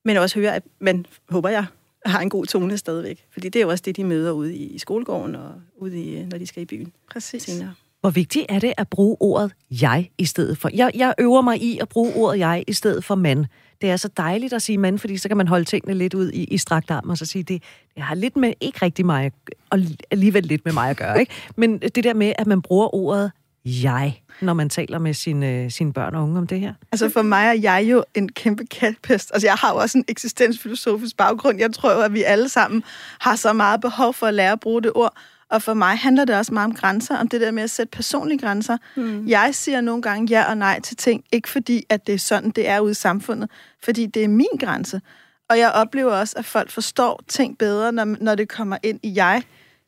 men 0.06 0.18
også 0.18 0.40
høre, 0.40 0.56
at 0.56 0.64
man, 0.80 1.06
håber 1.30 1.50
jeg, 1.50 1.66
har 2.06 2.20
en 2.20 2.30
god 2.30 2.46
tone 2.46 2.78
stadigvæk. 2.78 3.26
Fordi 3.34 3.50
det 3.50 3.60
er 3.60 3.64
jo 3.64 3.70
også 3.70 3.82
det, 3.86 3.98
de 3.98 4.04
møder 4.04 4.32
ude 4.32 4.56
i 4.56 4.78
skolegården 4.78 5.36
og 5.36 5.54
ude 5.78 6.04
i, 6.04 6.26
når 6.26 6.38
de 6.38 6.48
skal 6.48 6.64
i 6.64 6.66
byen. 6.66 6.94
Præcis. 7.12 7.44
Senere. 7.44 7.74
Hvor 8.02 8.10
vigtigt 8.10 8.46
er 8.50 8.60
det 8.60 8.74
at 8.78 8.88
bruge 8.88 9.18
ordet 9.20 9.52
jeg 9.72 10.10
i 10.18 10.26
stedet 10.26 10.58
for? 10.58 10.70
Jeg, 10.74 10.92
jeg 10.96 11.14
øver 11.20 11.42
mig 11.42 11.62
i 11.62 11.80
at 11.80 11.90
bruge 11.90 12.14
ordet 12.16 12.40
jeg 12.40 12.64
i 12.68 12.74
stedet 12.74 13.04
for 13.04 13.16
mand. 13.16 13.46
Det 13.82 13.90
er 13.90 13.98
så 13.98 14.10
dejligt 14.18 14.54
at 14.54 14.62
sige 14.62 14.78
mand, 14.78 15.00
fordi 15.00 15.18
så 15.18 15.28
kan 15.28 15.38
man 15.38 15.48
holde 15.48 15.66
tingene 15.66 15.94
lidt 15.94 16.14
ud 16.14 16.32
i, 16.32 16.44
i 16.44 16.58
strakt 16.58 16.92
arm 16.92 17.10
og 17.10 17.18
så 17.18 17.26
sige, 17.26 17.44
det, 17.44 17.64
det 17.96 18.04
har 18.04 18.16
lidt 18.16 18.38
med, 18.38 18.54
ikke 18.62 18.80
rigtig 18.82 19.06
mig, 19.06 19.32
og 19.70 19.80
alligevel 20.12 20.44
lidt 20.44 20.66
med 20.66 20.74
mig 20.74 20.90
at 20.90 20.98
gøre, 20.98 21.20
ikke? 21.20 21.34
Men 21.58 21.80
det 21.80 22.04
der 22.04 22.14
med, 22.14 22.34
at 22.38 22.48
man 22.48 22.62
bruger 22.62 22.96
ordet 22.96 23.32
jeg, 23.66 24.22
når 24.42 24.54
man 24.54 24.70
taler 24.70 25.00
med 25.00 25.14
sine, 25.14 25.72
sine 25.72 25.94
børn 25.94 26.16
og 26.16 26.24
unge 26.24 26.38
om 26.38 26.48
det 26.48 26.60
her? 26.60 26.74
Altså 26.92 27.10
for 27.10 27.22
mig 27.22 27.48
er 27.48 27.54
jeg 27.54 27.88
jo 27.92 28.04
en 28.16 28.32
kæmpe 28.32 28.66
kældpest. 28.66 29.32
Altså 29.34 29.48
jeg 29.48 29.56
har 29.56 29.72
jo 29.74 29.78
også 29.78 29.98
en 29.98 30.06
eksistensfilosofisk 30.08 31.18
baggrund. 31.18 31.60
Jeg 31.60 31.74
tror 31.74 31.92
jo, 31.92 32.00
at 32.00 32.14
vi 32.14 32.24
alle 32.24 32.50
sammen 32.50 32.84
har 33.20 33.36
så 33.36 33.54
meget 33.54 33.82
behov 33.82 34.14
for 34.14 34.28
at 34.28 34.34
lære 34.34 34.52
at 34.52 34.60
bruge 34.60 34.82
det 34.82 34.92
ord. 34.96 35.14
Og 35.52 35.62
for 35.62 35.74
mig 35.74 35.98
handler 35.98 36.26
det 36.26 36.36
også 36.36 36.54
meget 36.54 36.66
om 36.66 36.76
grænser, 36.76 37.18
om 37.18 37.28
det 37.28 37.42
der 37.42 37.52
med 37.52 37.64
at 37.64 37.70
sætte 37.70 37.92
personlige 37.92 38.40
grænser. 38.40 38.78
Mm. 38.96 39.28
Jeg 39.28 39.50
siger 39.56 39.82
nogle 39.82 40.02
gange 40.02 40.28
ja 40.30 40.50
og 40.50 40.58
nej 40.58 40.80
til 40.80 40.98
ting, 40.98 41.24
ikke 41.32 41.50
fordi, 41.50 41.86
at 41.90 42.08
det 42.08 42.16
er 42.16 42.20
sådan, 42.20 42.50
det 42.50 42.70
er 42.70 42.80
ude 42.80 42.92
i 42.92 42.94
samfundet, 42.94 43.50
fordi 43.84 44.06
det 44.06 44.24
er 44.24 44.28
min 44.28 44.58
grænse. 44.60 45.02
Og 45.50 45.60
jeg 45.60 45.72
oplever 45.72 46.12
også, 46.12 46.34
at 46.38 46.46
folk 46.46 46.72
forstår 46.72 47.24
ting 47.28 47.58
bedre, 47.58 47.92
når, 47.92 48.06
når 48.06 48.36
det 48.36 48.50
kommer 48.50 48.78
ind 48.84 49.00
i 49.04 49.14
jeg. 49.16 49.44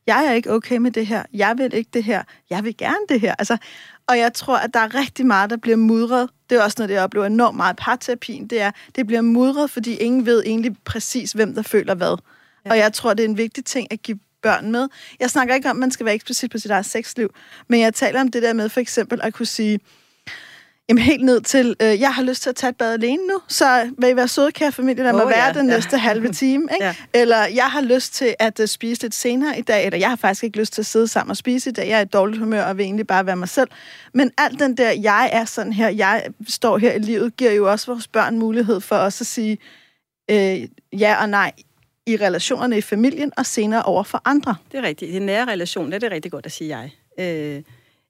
Jeg 0.06 0.26
er 0.26 0.32
ikke 0.32 0.52
okay 0.52 0.76
med 0.76 0.90
det 0.90 1.06
her. 1.06 1.22
Jeg 1.32 1.58
vil 1.58 1.74
ikke 1.74 1.90
det 1.94 2.04
her. 2.04 2.22
Jeg 2.50 2.64
vil 2.64 2.76
gerne 2.76 3.06
det 3.08 3.20
her. 3.20 3.34
Altså, 3.38 3.56
Og 4.06 4.18
jeg 4.18 4.32
tror, 4.32 4.56
at 4.56 4.74
der 4.74 4.80
er 4.80 4.94
rigtig 4.94 5.26
meget, 5.26 5.50
der 5.50 5.56
bliver 5.56 5.76
mudret. 5.76 6.30
Det 6.50 6.58
er 6.58 6.62
også 6.62 6.74
noget, 6.78 6.88
det 6.88 6.94
jeg 6.94 7.02
oplever 7.04 7.26
enormt 7.26 7.56
meget 7.56 7.74
i 7.74 7.76
parterapien. 7.78 8.46
Det 8.46 8.60
er, 8.60 8.70
det 8.96 9.06
bliver 9.06 9.22
mudret, 9.22 9.70
fordi 9.70 9.94
ingen 9.94 10.26
ved 10.26 10.42
egentlig 10.46 10.76
præcis, 10.84 11.32
hvem 11.32 11.54
der 11.54 11.62
føler 11.62 11.94
hvad. 11.94 12.18
Ja. 12.64 12.70
Og 12.70 12.78
jeg 12.78 12.92
tror, 12.92 13.14
det 13.14 13.24
er 13.24 13.28
en 13.28 13.36
vigtig 13.36 13.64
ting 13.64 13.88
at 13.90 14.02
give 14.02 14.18
børn 14.44 14.72
med. 14.72 14.88
Jeg 15.20 15.30
snakker 15.30 15.54
ikke 15.54 15.70
om, 15.70 15.76
at 15.76 15.80
man 15.80 15.90
skal 15.90 16.06
være 16.06 16.14
eksplicit 16.14 16.50
på 16.50 16.58
sit 16.58 16.70
eget 16.70 16.86
sexliv, 16.86 17.34
men 17.68 17.80
jeg 17.80 17.94
taler 17.94 18.20
om 18.20 18.28
det 18.30 18.42
der 18.42 18.52
med 18.52 18.68
for 18.68 18.80
eksempel 18.80 19.20
at 19.22 19.34
kunne 19.34 19.46
sige, 19.46 19.80
Jamen 20.88 21.02
helt 21.02 21.24
ned 21.24 21.40
til, 21.40 21.76
øh, 21.82 22.00
jeg 22.00 22.14
har 22.14 22.22
lyst 22.22 22.42
til 22.42 22.50
at 22.50 22.56
tage 22.56 22.68
et 22.70 22.76
bad 22.76 22.92
alene 22.92 23.26
nu, 23.26 23.40
så 23.48 23.90
vil 23.98 24.10
I 24.10 24.16
være 24.16 24.28
søde, 24.28 24.52
kære 24.52 24.72
familie, 24.72 25.02
lad 25.04 25.12
oh, 25.12 25.18
mig 25.18 25.28
være 25.28 25.46
ja, 25.46 25.52
den 25.52 25.68
ja. 25.68 25.74
næste 25.74 25.98
halve 25.98 26.32
time. 26.32 26.68
Ikke? 26.74 26.84
ja. 26.84 26.94
Eller 27.14 27.46
jeg 27.46 27.64
har 27.64 27.80
lyst 27.80 28.14
til 28.14 28.34
at 28.38 28.60
uh, 28.60 28.66
spise 28.66 29.02
lidt 29.02 29.14
senere 29.14 29.58
i 29.58 29.62
dag, 29.62 29.86
eller 29.86 29.98
jeg 29.98 30.08
har 30.08 30.16
faktisk 30.16 30.44
ikke 30.44 30.58
lyst 30.58 30.72
til 30.72 30.82
at 30.82 30.86
sidde 30.86 31.08
sammen 31.08 31.30
og 31.30 31.36
spise 31.36 31.70
i 31.70 31.72
dag, 31.72 31.88
jeg 31.88 31.98
er 31.98 32.04
i 32.04 32.04
dårligt 32.04 32.38
humør 32.38 32.64
og 32.64 32.78
vil 32.78 32.84
egentlig 32.84 33.06
bare 33.06 33.26
være 33.26 33.36
mig 33.36 33.48
selv. 33.48 33.68
Men 34.14 34.30
alt 34.38 34.60
den 34.60 34.76
der, 34.76 34.90
jeg 34.90 35.30
er 35.32 35.44
sådan 35.44 35.72
her, 35.72 35.88
jeg 35.88 36.26
står 36.48 36.78
her 36.78 36.92
i 36.92 36.98
livet, 36.98 37.36
giver 37.36 37.52
jo 37.52 37.70
også 37.70 37.86
vores 37.86 38.08
børn 38.08 38.38
mulighed 38.38 38.80
for 38.80 38.96
os 38.96 39.20
at 39.20 39.26
sige 39.26 39.58
øh, 40.30 40.68
ja 40.92 41.16
og 41.20 41.28
nej 41.28 41.52
i 42.06 42.16
relationerne 42.16 42.78
i 42.78 42.80
familien, 42.80 43.32
og 43.36 43.46
senere 43.46 43.82
over 43.82 44.02
for 44.02 44.22
andre. 44.24 44.56
Det 44.72 44.78
er 44.78 44.82
rigtigt. 44.82 45.10
I 45.10 45.16
en 45.16 45.22
nære 45.22 45.44
relation, 45.44 45.86
det 45.86 45.94
er 45.94 45.98
det 45.98 46.10
rigtig 46.10 46.32
godt 46.32 46.46
at 46.46 46.52
sige 46.52 46.78
jeg. 46.78 46.90
Øh, 47.18 47.62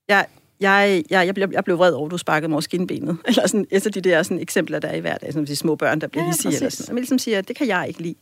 jeg 0.09 0.27
jeg, 0.61 1.05
jeg, 1.11 1.27
jeg, 1.27 1.35
blev, 1.35 1.49
jeg 1.53 1.65
blev 1.65 1.79
vred 1.79 1.93
over, 1.93 2.07
at 2.07 2.11
du 2.11 2.19
sparkede 2.19 2.49
mig 2.49 2.55
over 2.55 2.61
skinbenet. 2.61 3.17
Eller 3.29 3.47
sådan, 3.47 3.67
efter 3.71 3.91
de 3.91 4.01
der 4.01 4.23
sådan, 4.23 4.39
eksempler, 4.39 4.79
der 4.79 4.89
er 4.89 4.95
i 4.95 5.01
hverdagen, 5.01 5.33
som 5.33 5.47
de 5.47 5.57
små 5.57 5.75
børn, 5.75 6.01
der 6.01 6.07
bliver 6.07 6.25
ja, 6.25 6.31
hissige. 6.31 6.57
Eller 6.57 6.69
sådan. 6.69 6.95
Man 6.95 7.01
ligesom 7.01 7.19
siger, 7.19 7.41
det 7.41 7.57
kan 7.57 7.67
jeg 7.67 7.85
ikke 7.89 8.03
lide. 8.03 8.15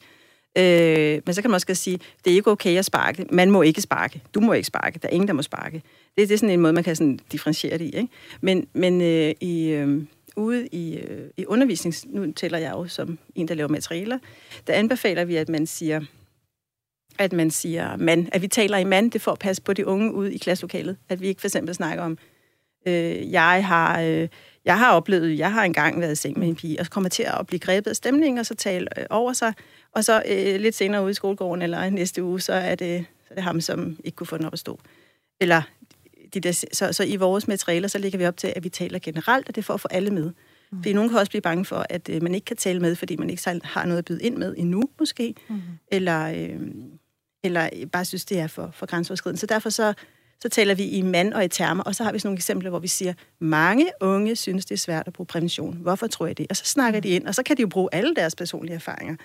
Øh, 0.58 1.22
men 1.26 1.34
så 1.34 1.42
kan 1.42 1.50
man 1.50 1.54
også 1.54 1.74
sige, 1.74 1.98
det 2.24 2.30
er 2.30 2.34
ikke 2.34 2.50
okay 2.50 2.78
at 2.78 2.84
sparke. 2.84 3.26
Man 3.30 3.50
må 3.50 3.62
ikke 3.62 3.80
sparke. 3.80 4.22
Du 4.34 4.40
må 4.40 4.52
ikke 4.52 4.66
sparke. 4.66 4.98
Der 4.98 5.08
er 5.08 5.12
ingen, 5.12 5.28
der 5.28 5.34
må 5.34 5.42
sparke. 5.42 5.82
Det, 6.18 6.28
det 6.28 6.34
er 6.34 6.38
sådan 6.38 6.50
en 6.50 6.60
måde, 6.60 6.72
man 6.72 6.84
kan 6.84 6.96
sådan 6.96 7.18
differentiere 7.32 7.78
det 7.78 7.84
i. 7.84 7.96
Ikke? 7.96 8.08
Men, 8.40 8.66
men 8.72 9.00
øh, 9.00 9.34
i, 9.40 9.68
øh, 9.68 10.02
ude 10.36 10.66
i, 10.66 10.96
øh, 10.96 11.30
i 11.36 11.46
undervisning, 11.46 11.94
nu 12.06 12.32
tæller 12.32 12.58
jeg 12.58 12.72
jo 12.72 12.88
som 12.88 13.18
en, 13.34 13.48
der 13.48 13.54
laver 13.54 13.68
materialer, 13.68 14.18
der 14.66 14.72
anbefaler 14.72 15.24
vi, 15.24 15.36
at 15.36 15.48
man 15.48 15.66
siger, 15.66 16.00
at 17.18 17.32
man 17.32 17.50
siger 17.50 17.96
mand, 17.96 18.28
at 18.32 18.42
vi 18.42 18.48
taler 18.48 18.78
i 18.78 18.84
mand, 18.84 19.10
det 19.10 19.20
får 19.20 19.32
at 19.32 19.38
passe 19.38 19.62
på 19.62 19.72
de 19.72 19.86
unge 19.86 20.12
ude 20.12 20.34
i 20.34 20.38
klasselokalet. 20.38 20.96
At 21.08 21.20
vi 21.20 21.26
ikke 21.26 21.40
for 21.40 21.48
eksempel 21.48 21.74
snakker 21.74 22.04
om, 22.04 22.18
øh, 22.86 23.32
jeg 23.32 23.66
har... 23.66 24.00
Øh, 24.00 24.28
jeg 24.64 24.78
har 24.78 24.92
oplevet, 24.92 25.38
jeg 25.38 25.52
har 25.52 25.64
engang 25.64 26.00
været 26.00 26.12
i 26.12 26.16
seng 26.16 26.38
med 26.38 26.48
en 26.48 26.56
pige, 26.56 26.80
og 26.80 26.86
så 26.86 26.90
kommer 26.90 27.10
til 27.10 27.22
at 27.22 27.46
blive 27.46 27.60
grebet 27.60 27.90
af 27.90 27.96
stemningen, 27.96 28.38
og 28.38 28.46
så 28.46 28.54
tale 28.54 28.98
øh, 28.98 29.06
over 29.10 29.32
sig. 29.32 29.54
Og 29.94 30.04
så 30.04 30.22
øh, 30.28 30.60
lidt 30.60 30.74
senere 30.74 31.02
ude 31.02 31.10
i 31.10 31.14
skolegården, 31.14 31.62
eller 31.62 31.90
næste 31.90 32.22
uge, 32.22 32.40
så 32.40 32.52
er 32.52 32.74
det, 32.74 33.04
så 33.22 33.28
er 33.30 33.34
det 33.34 33.44
ham, 33.44 33.60
som 33.60 33.96
ikke 34.04 34.16
kunne 34.16 34.26
få 34.26 34.36
den 34.36 34.46
op 34.46 34.52
at 34.52 34.58
stå. 34.58 34.80
Eller 35.40 35.62
de 36.34 36.40
der, 36.40 36.52
så, 36.72 36.92
så 36.92 37.04
i 37.04 37.16
vores 37.16 37.48
materialer, 37.48 37.88
så 37.88 37.98
ligger 37.98 38.18
vi 38.18 38.26
op 38.26 38.36
til, 38.36 38.52
at 38.56 38.64
vi 38.64 38.68
taler 38.68 38.98
generelt, 38.98 39.48
og 39.48 39.54
det 39.54 39.60
er 39.60 39.64
for 39.64 39.74
at 39.74 39.80
få 39.80 39.88
alle 39.90 40.10
med. 40.10 40.32
Mm. 40.72 40.78
Fordi 40.78 40.92
nogen 40.92 41.10
kan 41.10 41.18
også 41.18 41.30
blive 41.30 41.42
bange 41.42 41.64
for, 41.64 41.86
at 41.90 42.08
øh, 42.08 42.22
man 42.22 42.34
ikke 42.34 42.44
kan 42.44 42.56
tale 42.56 42.80
med, 42.80 42.96
fordi 42.96 43.16
man 43.16 43.30
ikke 43.30 43.60
har 43.64 43.86
noget 43.86 43.98
at 43.98 44.04
byde 44.04 44.22
ind 44.22 44.36
med 44.36 44.54
endnu, 44.58 44.82
måske. 44.98 45.34
Mm. 45.48 45.60
Eller, 45.88 46.26
øh, 46.26 46.60
eller 47.44 47.70
bare 47.92 48.04
synes, 48.04 48.24
det 48.24 48.38
er 48.38 48.46
for, 48.46 48.70
for 48.74 48.86
grænseoverskridende. 48.86 49.40
Så 49.40 49.46
derfor 49.46 49.70
så, 49.70 49.94
så 50.40 50.48
taler 50.48 50.74
vi 50.74 50.84
i 50.84 51.02
mand 51.02 51.32
og 51.34 51.44
i 51.44 51.48
termer, 51.48 51.82
og 51.82 51.94
så 51.94 52.04
har 52.04 52.12
vi 52.12 52.18
sådan 52.18 52.28
nogle 52.28 52.36
eksempler, 52.36 52.70
hvor 52.70 52.78
vi 52.78 52.88
siger, 52.88 53.14
mange 53.38 53.86
unge 54.00 54.36
synes, 54.36 54.66
det 54.66 54.74
er 54.74 54.78
svært 54.78 55.06
at 55.06 55.12
bruge 55.12 55.26
prævention. 55.26 55.76
Hvorfor 55.76 56.06
tror 56.06 56.26
jeg 56.26 56.38
det? 56.38 56.46
Og 56.50 56.56
så 56.56 56.64
snakker 56.64 57.00
de 57.00 57.08
ind, 57.08 57.26
og 57.26 57.34
så 57.34 57.42
kan 57.42 57.56
de 57.56 57.62
jo 57.62 57.68
bruge 57.68 57.88
alle 57.92 58.14
deres 58.14 58.34
personlige 58.34 58.74
erfaringer. 58.74 59.16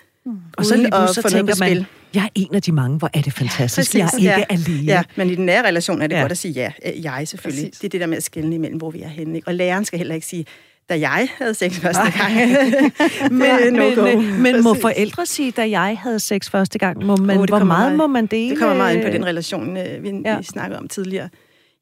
Og 0.56 0.64
så 0.64 0.76
lige 0.76 0.90
så 0.90 1.28
tænker 1.30 1.54
man, 1.60 1.86
jeg 2.14 2.24
er 2.24 2.28
en 2.34 2.54
af 2.54 2.62
de 2.62 2.72
mange, 2.72 2.98
hvor 2.98 3.10
er 3.14 3.22
det 3.22 3.32
fantastisk, 3.32 3.94
ja, 3.94 4.04
præcis, 4.04 4.24
jeg 4.24 4.32
er 4.32 4.36
ikke 4.36 4.46
ja. 4.50 4.72
alene. 4.72 4.92
Ja, 4.92 5.02
men 5.16 5.30
i 5.30 5.34
den 5.34 5.46
nære 5.46 5.66
relation 5.66 6.02
er 6.02 6.06
det 6.06 6.16
ja. 6.16 6.20
godt 6.20 6.32
at 6.32 6.38
sige 6.38 6.52
ja. 6.52 6.70
Jeg 7.02 7.28
selvfølgelig. 7.28 7.64
Præcis. 7.64 7.78
Det 7.78 7.84
er 7.84 7.88
det 7.88 8.00
der 8.00 8.06
med 8.06 8.16
at 8.16 8.24
skille 8.24 8.54
imellem, 8.54 8.78
hvor 8.78 8.90
vi 8.90 9.02
er 9.02 9.08
henne. 9.08 9.36
Ikke? 9.36 9.48
Og 9.48 9.54
læreren 9.54 9.84
skal 9.84 9.98
heller 9.98 10.14
ikke 10.14 10.26
sige, 10.26 10.46
da 10.88 11.00
jeg 11.00 11.28
havde 11.38 11.54
sex 11.54 11.80
første 11.80 12.12
gang. 12.18 12.34
men, 13.30 13.72
no 13.72 14.04
men, 14.04 14.42
men 14.42 14.62
må 14.62 14.74
forældre 14.74 15.26
sige, 15.26 15.50
da 15.50 15.70
jeg 15.70 15.98
havde 16.02 16.20
sex 16.20 16.50
første 16.50 16.78
gang? 16.78 17.04
Må 17.04 17.16
man, 17.16 17.38
oh, 17.38 17.44
hvor 17.48 17.64
meget, 17.64 17.96
må 17.96 18.06
man 18.06 18.26
dele? 18.26 18.50
Det 18.50 18.58
kommer 18.58 18.76
meget 18.76 18.94
ind 18.94 19.04
på 19.04 19.10
den 19.10 19.26
relation, 19.26 19.76
øh, 19.76 20.02
vi, 20.02 20.12
ja. 20.24 20.38
vi 20.38 20.44
snakkede 20.44 20.78
om 20.78 20.88
tidligere. 20.88 21.28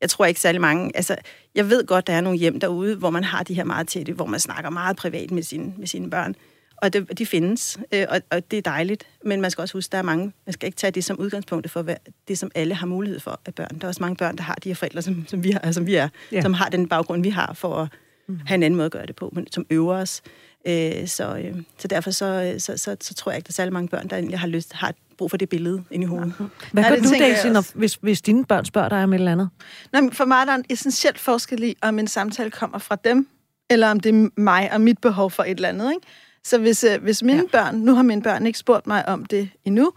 Jeg 0.01 0.11
tror 0.11 0.25
ikke 0.25 0.41
særlig 0.41 0.61
mange... 0.61 0.91
Altså, 0.95 1.17
jeg 1.55 1.71
ved 1.71 1.87
godt, 1.87 2.07
der 2.07 2.13
er 2.13 2.21
nogle 2.21 2.39
hjem 2.39 2.61
derude, 2.61 2.97
hvor 2.97 3.11
man 3.11 3.25
har 3.25 3.43
de 3.43 3.55
her 3.55 3.65
meget 3.65 3.89
tætte, 3.89 4.13
hvor 4.13 4.27
man 4.27 4.41
snakker 4.41 4.71
meget 4.71 4.97
privat 4.97 5.31
med 5.31 5.43
sine, 5.43 5.73
med 5.79 5.87
sine 5.87 6.11
børn. 6.11 6.35
Og 6.77 6.93
det, 6.93 7.19
de 7.19 7.27
findes, 7.27 7.79
øh, 7.93 8.07
og, 8.09 8.21
og 8.31 8.51
det 8.51 8.57
er 8.57 8.63
dejligt. 8.63 9.07
Men 9.25 9.41
man 9.41 9.51
skal 9.51 9.63
også 9.63 9.73
huske, 9.73 9.93
der 9.93 9.99
er 9.99 10.03
mange... 10.03 10.33
Man 10.47 10.53
skal 10.53 10.67
ikke 10.67 10.77
tage 10.77 10.91
det 10.91 11.05
som 11.05 11.19
udgangspunkt 11.19 11.71
for 11.71 11.83
hvad, 11.83 11.97
det, 12.29 12.39
som 12.39 12.51
alle 12.55 12.75
har 12.75 12.87
mulighed 12.87 13.21
for 13.21 13.41
af 13.47 13.55
børn. 13.55 13.79
Der 13.79 13.85
er 13.85 13.89
også 13.89 14.03
mange 14.03 14.17
børn, 14.17 14.37
der 14.37 14.43
har 14.43 14.55
de 14.55 14.69
her 14.69 14.75
forældre, 14.75 15.03
som, 15.03 15.25
som, 15.29 15.45
vi, 15.45 15.51
har, 15.51 15.73
som 15.73 15.87
vi 15.87 15.95
er, 15.95 16.09
ja. 16.33 16.41
som 16.41 16.55
har 16.55 16.69
den 16.69 16.89
baggrund, 16.89 17.23
vi 17.23 17.31
har 17.31 17.53
for 17.55 17.75
at 17.75 17.89
mm. 18.29 18.41
have 18.47 18.55
en 18.55 18.63
anden 18.63 18.77
måde 18.77 18.87
at 18.87 18.93
gøre 18.93 19.07
det 19.07 19.17
på, 19.17 19.31
men 19.33 19.53
som 19.53 19.67
øver 19.71 19.95
os. 19.95 20.23
Øh, 20.67 21.09
så, 21.09 21.37
øh, 21.37 21.55
så 21.79 21.89
derfor 21.89 22.11
så, 22.11 22.55
så, 22.59 22.77
så, 22.77 22.97
så 23.01 23.15
tror 23.15 23.33
jeg 23.33 23.37
ikke, 23.37 23.47
der 23.47 23.51
er 23.51 23.53
særlig 23.53 23.73
mange 23.73 23.89
børn, 23.89 24.09
der 24.09 24.17
egentlig 24.17 24.39
har 24.39 24.47
lyst 24.47 24.73
har 24.73 24.95
brug 25.19 25.31
for 25.31 25.37
det 25.37 25.49
billede 25.49 25.85
ind 25.91 26.03
i 26.03 26.07
hovedet. 26.07 26.35
Hvad 26.73 26.85
gør 26.85 26.97
du, 26.97 27.11
Daisy, 27.19 27.47
når, 27.47 27.79
hvis, 27.79 27.95
hvis 27.95 28.23
dine 28.23 28.45
børn 28.45 28.65
spørger 28.65 28.89
dig 28.89 29.03
om 29.03 29.13
et 29.13 29.19
eller 29.19 29.33
andet? 29.33 29.49
Nå, 29.93 30.11
for 30.13 30.25
mig 30.25 30.37
er 30.41 30.45
der 30.45 30.55
en 30.55 30.65
essentiel 30.71 31.19
forskel 31.19 31.63
i, 31.63 31.77
om 31.83 31.99
en 31.99 32.09
samtale 32.09 32.51
kommer 32.51 32.79
fra 32.79 32.97
dem, 33.05 33.29
eller 33.71 33.91
om 33.91 34.01
det 34.01 34.15
er 34.15 34.29
mig 34.41 34.73
og 34.73 34.81
mit 34.81 34.99
behov 34.99 35.31
for 35.31 35.43
et 35.43 35.51
eller 35.51 35.69
andet. 35.69 35.91
Ikke? 35.91 36.07
Så 36.47 36.59
hvis, 36.59 36.85
øh, 36.85 37.03
hvis 37.03 37.23
mine 37.23 37.39
ja. 37.39 37.45
børn, 37.53 37.75
nu 37.75 37.95
har 37.95 38.03
mine 38.03 38.23
børn 38.23 38.47
ikke 38.47 38.59
spurgt 38.59 38.87
mig 38.87 39.09
om 39.09 39.25
det 39.25 39.49
endnu, 39.65 39.93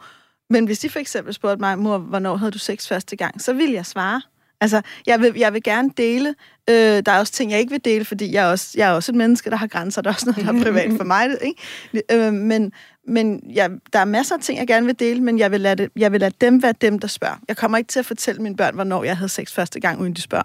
men 0.50 0.66
hvis 0.66 0.80
de 0.80 0.89
for 0.89 1.00
eksempel 1.00 1.34
spurgte 1.34 1.60
mig, 1.60 1.80
mor, 1.80 1.97
hvornår 1.97 2.36
havde 2.36 2.52
du 2.52 2.60
sex 2.60 2.88
første 2.88 3.16
gang, 3.16 3.41
så 3.41 3.54
vil 3.54 3.72
jeg 3.72 3.86
svare. 3.86 4.22
Altså, 4.62 4.82
jeg 5.08 5.22
vil, 5.22 5.34
jeg 5.38 5.54
vil 5.54 5.64
gerne 5.64 5.89
dele. 5.97 6.36
Øh, 6.70 6.76
der 6.76 7.12
er 7.12 7.20
også 7.20 7.34
ting, 7.34 7.52
jeg 7.52 7.60
ikke 7.60 7.72
vil 7.72 7.86
dele, 7.86 8.06
fordi 8.06 8.34
jeg 8.34 8.47
er, 8.47 8.52
også, 8.52 8.74
jeg 8.76 8.89
er 8.89 8.93
også 8.93 9.12
et 9.12 9.16
menneske, 9.16 9.50
der 9.50 9.56
har 9.56 9.68
grænser. 9.68 10.02
Der 10.02 10.10
er 10.10 10.14
også 10.14 10.26
noget, 10.26 10.45
der 10.45 10.60
er 10.60 10.64
privat 10.64 10.91
for 10.97 11.04
mig. 11.04 11.30
Ikke? 11.41 11.62
Øh, 12.12 12.34
men 12.34 12.72
men 13.08 13.43
jeg, 13.54 13.72
der 13.93 14.00
er 14.00 14.06
masser 14.06 14.36
af 14.36 14.41
ting, 14.41 14.60
jeg 14.60 14.68
gerne 14.68 14.86
vil 14.86 15.00
dele, 15.00 15.22
men 15.22 15.39
jeg 15.39 15.52
vil, 15.52 15.62
lade 15.62 15.76
det, 15.76 15.91
jeg 15.95 16.12
vil 16.12 16.20
lade 16.20 16.34
dem 16.41 16.64
være 16.64 16.74
dem, 16.82 17.00
der 17.00 17.08
spørger. 17.08 17.36
Jeg 17.47 17.58
kommer 17.58 17.78
ikke 17.78 17.88
til 17.88 18.00
at 18.00 18.06
fortælle 18.06 18.41
mine 18.41 18.56
børn, 18.56 18.76
hvornår 18.76 19.04
jeg 19.04 19.18
havde 19.18 19.30
sex 19.30 19.54
første 19.54 19.80
gang, 19.80 20.02
uden 20.02 20.14
de 20.14 20.22
spørger. 20.22 20.43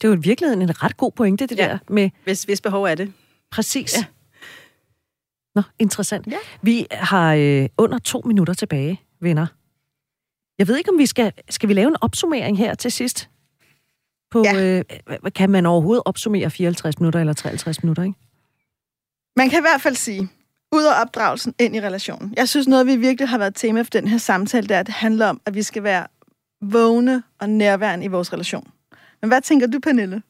Det 0.00 0.04
er 0.04 0.08
jo 0.08 0.14
i 0.14 0.20
virkeligheden 0.20 0.62
en 0.62 0.82
ret 0.82 0.96
god 0.96 1.12
pointe, 1.12 1.46
det 1.46 1.58
ja. 1.58 1.68
der. 1.68 1.78
Med... 1.88 2.10
Hvis, 2.24 2.42
hvis 2.42 2.60
behov 2.60 2.84
er 2.84 2.94
det. 2.94 3.12
Præcis. 3.50 3.96
Ja. 3.96 4.04
Nå, 5.54 5.62
interessant. 5.78 6.26
Ja. 6.26 6.36
Vi 6.62 6.86
har 6.90 7.34
øh, 7.34 7.68
under 7.78 7.98
to 7.98 8.22
minutter 8.26 8.54
tilbage, 8.54 9.00
venner. 9.20 9.46
Jeg 10.58 10.68
ved 10.68 10.76
ikke, 10.76 10.90
om 10.90 10.98
vi 10.98 11.06
skal... 11.06 11.32
Skal 11.50 11.68
vi 11.68 11.74
lave 11.74 11.88
en 11.88 11.96
opsummering 12.00 12.58
her 12.58 12.74
til 12.74 12.92
sidst? 12.92 13.28
på, 14.34 14.42
ja. 14.44 14.78
øh, 14.78 14.84
kan 15.34 15.50
man 15.50 15.66
overhovedet 15.66 16.02
opsummere 16.04 16.50
54 16.50 17.00
minutter 17.00 17.20
eller 17.20 17.32
53 17.32 17.82
minutter, 17.82 18.02
ikke? 18.02 18.18
Man 19.36 19.50
kan 19.50 19.58
i 19.58 19.60
hvert 19.60 19.80
fald 19.80 19.94
sige, 19.94 20.28
ud 20.72 20.84
af 20.84 21.00
opdragelsen 21.00 21.54
ind 21.58 21.76
i 21.76 21.80
relationen. 21.80 22.34
Jeg 22.36 22.48
synes, 22.48 22.68
noget, 22.68 22.86
vi 22.86 22.96
virkelig 22.96 23.28
har 23.28 23.38
været 23.38 23.54
tema 23.54 23.82
for 23.82 23.90
den 23.90 24.08
her 24.08 24.18
samtale, 24.18 24.66
det 24.66 24.74
er, 24.74 24.80
at 24.80 24.86
det 24.86 24.94
handler 24.94 25.26
om, 25.26 25.40
at 25.46 25.54
vi 25.54 25.62
skal 25.62 25.82
være 25.82 26.06
vågne 26.60 27.22
og 27.38 27.50
nærværende 27.50 28.04
i 28.04 28.08
vores 28.08 28.32
relation. 28.32 28.70
Men 29.20 29.28
hvad 29.28 29.40
tænker 29.40 29.66
du, 29.66 29.78
Pernille? 29.78 30.22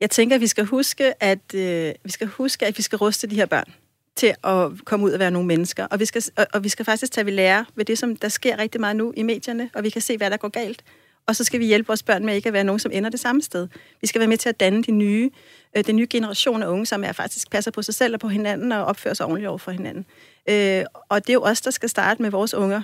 Jeg 0.00 0.10
tænker, 0.10 0.34
at 0.36 0.40
vi 0.40 0.46
skal 0.46 0.64
huske, 0.64 1.22
at 1.22 1.54
øh, 1.54 1.94
vi 2.04 2.10
skal 2.10 2.26
huske, 2.26 2.66
at 2.66 2.78
vi 2.78 2.82
skal 2.82 2.96
ruste 2.96 3.26
de 3.26 3.34
her 3.34 3.46
børn 3.46 3.72
til 4.16 4.34
at 4.44 4.70
komme 4.84 5.06
ud 5.06 5.10
og 5.12 5.18
være 5.18 5.30
nogle 5.30 5.48
mennesker. 5.48 5.86
Og 5.86 6.00
vi 6.00 6.04
skal, 6.04 6.22
og, 6.36 6.46
og 6.52 6.64
vi 6.64 6.68
skal 6.68 6.84
faktisk 6.84 7.12
tage 7.12 7.24
vi 7.24 7.30
lære 7.30 7.64
ved 7.74 7.84
det, 7.84 7.98
som 7.98 8.16
der 8.16 8.28
sker 8.28 8.58
rigtig 8.58 8.80
meget 8.80 8.96
nu 8.96 9.12
i 9.16 9.22
medierne, 9.22 9.70
og 9.74 9.82
vi 9.82 9.90
kan 9.90 10.02
se, 10.02 10.16
hvad 10.16 10.30
der 10.30 10.36
går 10.36 10.48
galt 10.48 10.82
og 11.26 11.36
så 11.36 11.44
skal 11.44 11.60
vi 11.60 11.66
hjælpe 11.66 11.86
vores 11.86 12.02
børn 12.02 12.26
med 12.26 12.34
ikke 12.34 12.46
at 12.46 12.52
være 12.52 12.64
nogen, 12.64 12.78
som 12.78 12.92
ender 12.94 13.10
det 13.10 13.20
samme 13.20 13.42
sted. 13.42 13.68
Vi 14.00 14.06
skal 14.06 14.18
være 14.18 14.28
med 14.28 14.36
til 14.36 14.48
at 14.48 14.60
danne 14.60 14.82
de 14.82 14.90
nye, 14.90 15.30
øh, 15.76 15.84
den 15.84 15.96
nye 15.96 16.06
generation 16.10 16.62
af 16.62 16.68
unge, 16.68 16.86
som 16.86 17.04
er 17.04 17.12
faktisk 17.12 17.50
passer 17.50 17.70
på 17.70 17.82
sig 17.82 17.94
selv 17.94 18.14
og 18.14 18.20
på 18.20 18.28
hinanden 18.28 18.72
og 18.72 18.84
opfører 18.84 19.14
sig 19.14 19.26
ordentligt 19.26 19.48
over 19.48 19.58
for 19.58 19.70
hinanden. 19.70 20.06
Øh, 20.48 20.84
og 21.08 21.20
det 21.26 21.30
er 21.30 21.34
jo 21.34 21.42
os, 21.42 21.60
der 21.60 21.70
skal 21.70 21.88
starte 21.88 22.22
med 22.22 22.30
vores 22.30 22.54
unger, 22.54 22.82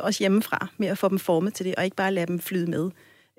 også 0.00 0.22
hjemmefra, 0.22 0.66
med 0.76 0.88
at 0.88 0.98
få 0.98 1.08
dem 1.08 1.18
formet 1.18 1.54
til 1.54 1.66
det, 1.66 1.74
og 1.74 1.84
ikke 1.84 1.96
bare 1.96 2.12
lade 2.12 2.26
dem 2.26 2.40
flyde 2.40 2.70
med. 2.70 2.90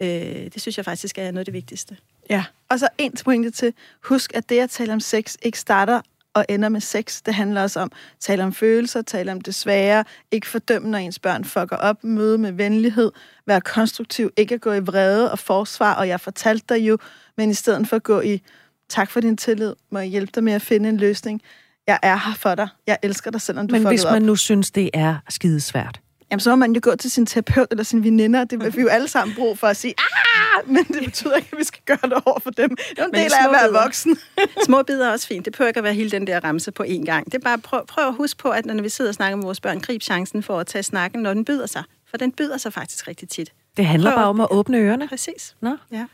Øh, 0.01 0.51
det 0.53 0.61
synes 0.61 0.77
jeg 0.77 0.85
faktisk 0.85 1.17
er 1.17 1.31
noget 1.31 1.39
af 1.39 1.45
det 1.45 1.53
vigtigste. 1.53 1.97
Ja, 2.29 2.43
og 2.69 2.79
så 2.79 2.87
en 2.97 3.13
pointe 3.23 3.51
til. 3.51 3.73
Husk, 4.03 4.31
at 4.35 4.49
det 4.49 4.59
at 4.59 4.69
tale 4.69 4.93
om 4.93 4.99
sex 4.99 5.35
ikke 5.41 5.59
starter 5.59 6.01
og 6.39 6.45
ender 6.49 6.69
med 6.69 6.81
sex. 6.81 7.21
Det 7.25 7.33
handler 7.33 7.61
også 7.61 7.79
om 7.79 7.91
at 7.93 8.19
tale 8.19 8.43
om 8.43 8.53
følelser, 8.53 9.01
tale 9.01 9.31
om 9.31 9.41
det 9.41 9.55
svære, 9.55 10.03
ikke 10.31 10.47
fordømme, 10.47 10.89
når 10.89 10.97
ens 10.97 11.19
børn 11.19 11.43
fucker 11.45 11.75
op, 11.75 12.03
møde 12.03 12.37
med 12.37 12.51
venlighed, 12.51 13.11
være 13.47 13.61
konstruktiv, 13.61 14.31
ikke 14.37 14.55
at 14.55 14.61
gå 14.61 14.73
i 14.73 14.79
vrede 14.79 15.31
og 15.31 15.39
forsvar, 15.39 15.93
og 15.93 16.07
jeg 16.07 16.19
fortalte 16.19 16.75
dig 16.75 16.81
jo, 16.87 16.97
men 17.37 17.49
i 17.49 17.53
stedet 17.53 17.87
for 17.87 17.95
at 17.95 18.03
gå 18.03 18.21
i 18.21 18.41
tak 18.89 19.11
for 19.11 19.19
din 19.19 19.37
tillid, 19.37 19.75
må 19.91 19.99
jeg 19.99 20.07
hjælpe 20.07 20.31
dig 20.35 20.43
med 20.43 20.53
at 20.53 20.61
finde 20.61 20.89
en 20.89 20.97
løsning. 20.97 21.41
Jeg 21.87 21.99
er 22.01 22.15
her 22.15 22.35
for 22.35 22.55
dig. 22.55 22.67
Jeg 22.87 22.97
elsker 23.01 23.31
dig, 23.31 23.41
selvom 23.41 23.67
du 23.67 23.75
Men 23.75 23.87
hvis 23.87 24.03
man 24.03 24.15
op. 24.15 24.21
nu 24.21 24.35
synes, 24.35 24.71
det 24.71 24.89
er 24.93 25.15
skidesvært, 25.29 26.01
jamen 26.31 26.39
så 26.39 26.49
må 26.49 26.55
man 26.55 26.73
jo 26.73 26.79
gå 26.83 26.95
til 26.95 27.11
sin 27.11 27.25
terapeut 27.25 27.67
eller 27.71 27.83
sin 27.83 28.03
veninder. 28.03 28.43
Det 28.43 28.63
vil 28.63 28.75
vi 28.75 28.81
jo 28.81 28.87
alle 28.87 29.07
sammen 29.07 29.35
brug 29.35 29.59
for 29.59 29.67
at 29.67 29.77
sige, 29.77 29.93
ah, 29.97 30.69
men 30.69 30.83
det 30.83 31.03
betyder 31.05 31.35
ikke, 31.35 31.49
at 31.51 31.57
vi 31.57 31.63
skal 31.63 31.81
gøre 31.85 32.09
det 32.09 32.13
over 32.25 32.39
for 32.39 32.49
dem. 32.49 32.69
Det 32.69 32.99
er 32.99 33.05
en 33.05 33.13
del 33.13 33.31
af 33.41 33.45
at 33.45 33.51
være 33.51 33.83
voksen. 33.83 34.17
små 34.65 34.83
bidder 34.83 35.07
er 35.07 35.11
også 35.11 35.27
fint. 35.27 35.45
Det 35.45 35.53
behøver 35.53 35.67
ikke 35.67 35.77
at 35.77 35.83
være 35.83 35.93
hele 35.93 36.11
den 36.11 36.27
der 36.27 36.39
ramse 36.43 36.71
på 36.71 36.83
én 36.83 37.05
gang. 37.05 37.25
Det 37.25 37.33
er 37.33 37.39
bare 37.39 37.57
prøv, 37.57 37.85
prøv 37.85 38.07
at 38.07 38.13
huske 38.13 38.37
på, 38.37 38.49
at 38.49 38.65
når 38.65 38.81
vi 38.81 38.89
sidder 38.89 39.11
og 39.11 39.15
snakker 39.15 39.35
med 39.35 39.43
vores 39.43 39.61
børn, 39.61 39.79
grib 39.79 40.01
chancen 40.01 40.43
for 40.43 40.59
at 40.59 40.67
tage 40.67 40.83
snakken, 40.83 41.21
når 41.21 41.33
den 41.33 41.45
byder 41.45 41.65
sig. 41.65 41.83
For 42.09 42.17
den 42.17 42.31
byder 42.31 42.57
sig 42.57 42.73
faktisk 42.73 43.07
rigtig 43.07 43.29
tit. 43.29 43.51
Det 43.79 43.87
handler 43.87 44.15
bare 44.15 44.25
om 44.25 44.41
at 44.41 44.47
åbne 44.51 44.77
ørerne. 44.77 45.07
Præcis. 45.07 45.55
Nå? 45.61 45.75
Ja. 45.91 46.05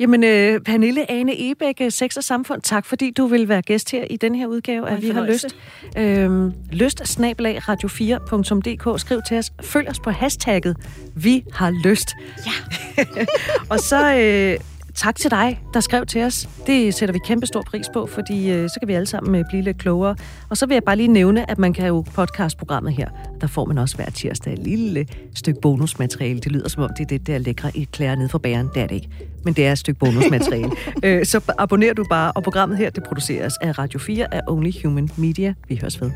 Jamen, 0.00 0.24
øh, 0.24 0.60
Pernille 0.60 1.10
Ane 1.10 1.50
Ebæk, 1.50 1.80
øh, 1.80 1.92
Sex 1.92 2.16
og 2.16 2.24
Samfund, 2.24 2.62
tak 2.62 2.86
fordi 2.86 3.10
du 3.10 3.26
vil 3.26 3.48
være 3.48 3.62
gæst 3.62 3.90
her 3.90 4.04
i 4.10 4.16
den 4.16 4.34
her 4.34 4.46
udgave 4.46 4.88
af 4.88 5.02
Vi 5.02 5.08
har 5.08 5.26
lyst. 5.26 5.56
Øhm, 5.98 6.52
lyst 6.72 7.08
snabelag 7.08 7.58
radio4.dk. 7.68 9.00
Skriv 9.00 9.20
til 9.28 9.38
os. 9.38 9.52
Følg 9.62 9.88
os 9.88 10.00
på 10.00 10.10
hashtagget 10.10 10.76
Vi 11.14 11.44
har 11.52 11.70
lyst. 11.84 12.10
Ja. 12.46 13.04
og 13.72 13.78
så 13.78 14.14
øh, 14.14 14.71
tak 14.94 15.16
til 15.16 15.30
dig, 15.30 15.60
der 15.74 15.80
skrev 15.80 16.06
til 16.06 16.22
os. 16.22 16.48
Det 16.66 16.94
sætter 16.94 17.12
vi 17.12 17.18
kæmpe 17.24 17.46
stor 17.46 17.62
pris 17.62 17.86
på, 17.92 18.06
fordi 18.06 18.50
øh, 18.50 18.68
så 18.68 18.76
kan 18.80 18.88
vi 18.88 18.92
alle 18.92 19.06
sammen 19.06 19.34
øh, 19.34 19.44
blive 19.48 19.62
lidt 19.62 19.78
klogere. 19.78 20.16
Og 20.50 20.56
så 20.56 20.66
vil 20.66 20.74
jeg 20.74 20.84
bare 20.84 20.96
lige 20.96 21.08
nævne, 21.08 21.50
at 21.50 21.58
man 21.58 21.72
kan 21.72 21.86
jo 21.86 22.04
podcastprogrammet 22.14 22.92
her, 22.92 23.08
der 23.40 23.46
får 23.46 23.64
man 23.64 23.78
også 23.78 23.96
hver 23.96 24.10
tirsdag 24.10 24.52
et 24.52 24.58
lille 24.58 25.06
stykke 25.34 25.60
bonusmateriale. 25.60 26.40
Det 26.40 26.52
lyder 26.52 26.68
som 26.68 26.82
om, 26.82 26.90
det 26.98 27.04
er 27.04 27.18
det 27.18 27.26
der 27.26 27.38
lækre 27.38 27.76
i 27.76 27.84
klæder 27.84 28.14
ned 28.14 28.28
for 28.28 28.38
bæren. 28.38 28.68
Det 28.74 28.82
er 28.82 28.86
det 28.86 28.94
ikke. 28.94 29.08
Men 29.44 29.54
det 29.54 29.66
er 29.66 29.72
et 29.72 29.78
stykke 29.78 29.98
bonusmateriale. 29.98 30.70
øh, 31.04 31.26
så 31.26 31.54
abonner 31.58 31.92
du 31.92 32.04
bare, 32.04 32.32
og 32.32 32.42
programmet 32.42 32.78
her, 32.78 32.90
det 32.90 33.02
produceres 33.02 33.56
af 33.56 33.78
Radio 33.78 33.98
4 33.98 34.34
af 34.34 34.40
Only 34.48 34.70
Human 34.84 35.08
Media. 35.16 35.54
Vi 35.68 35.78
høres 35.82 36.00
ved. 36.00 36.10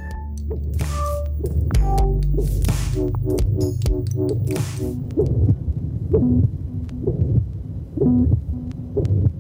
Thank 7.99 8.31
you. 8.31 8.37
you 8.97 9.36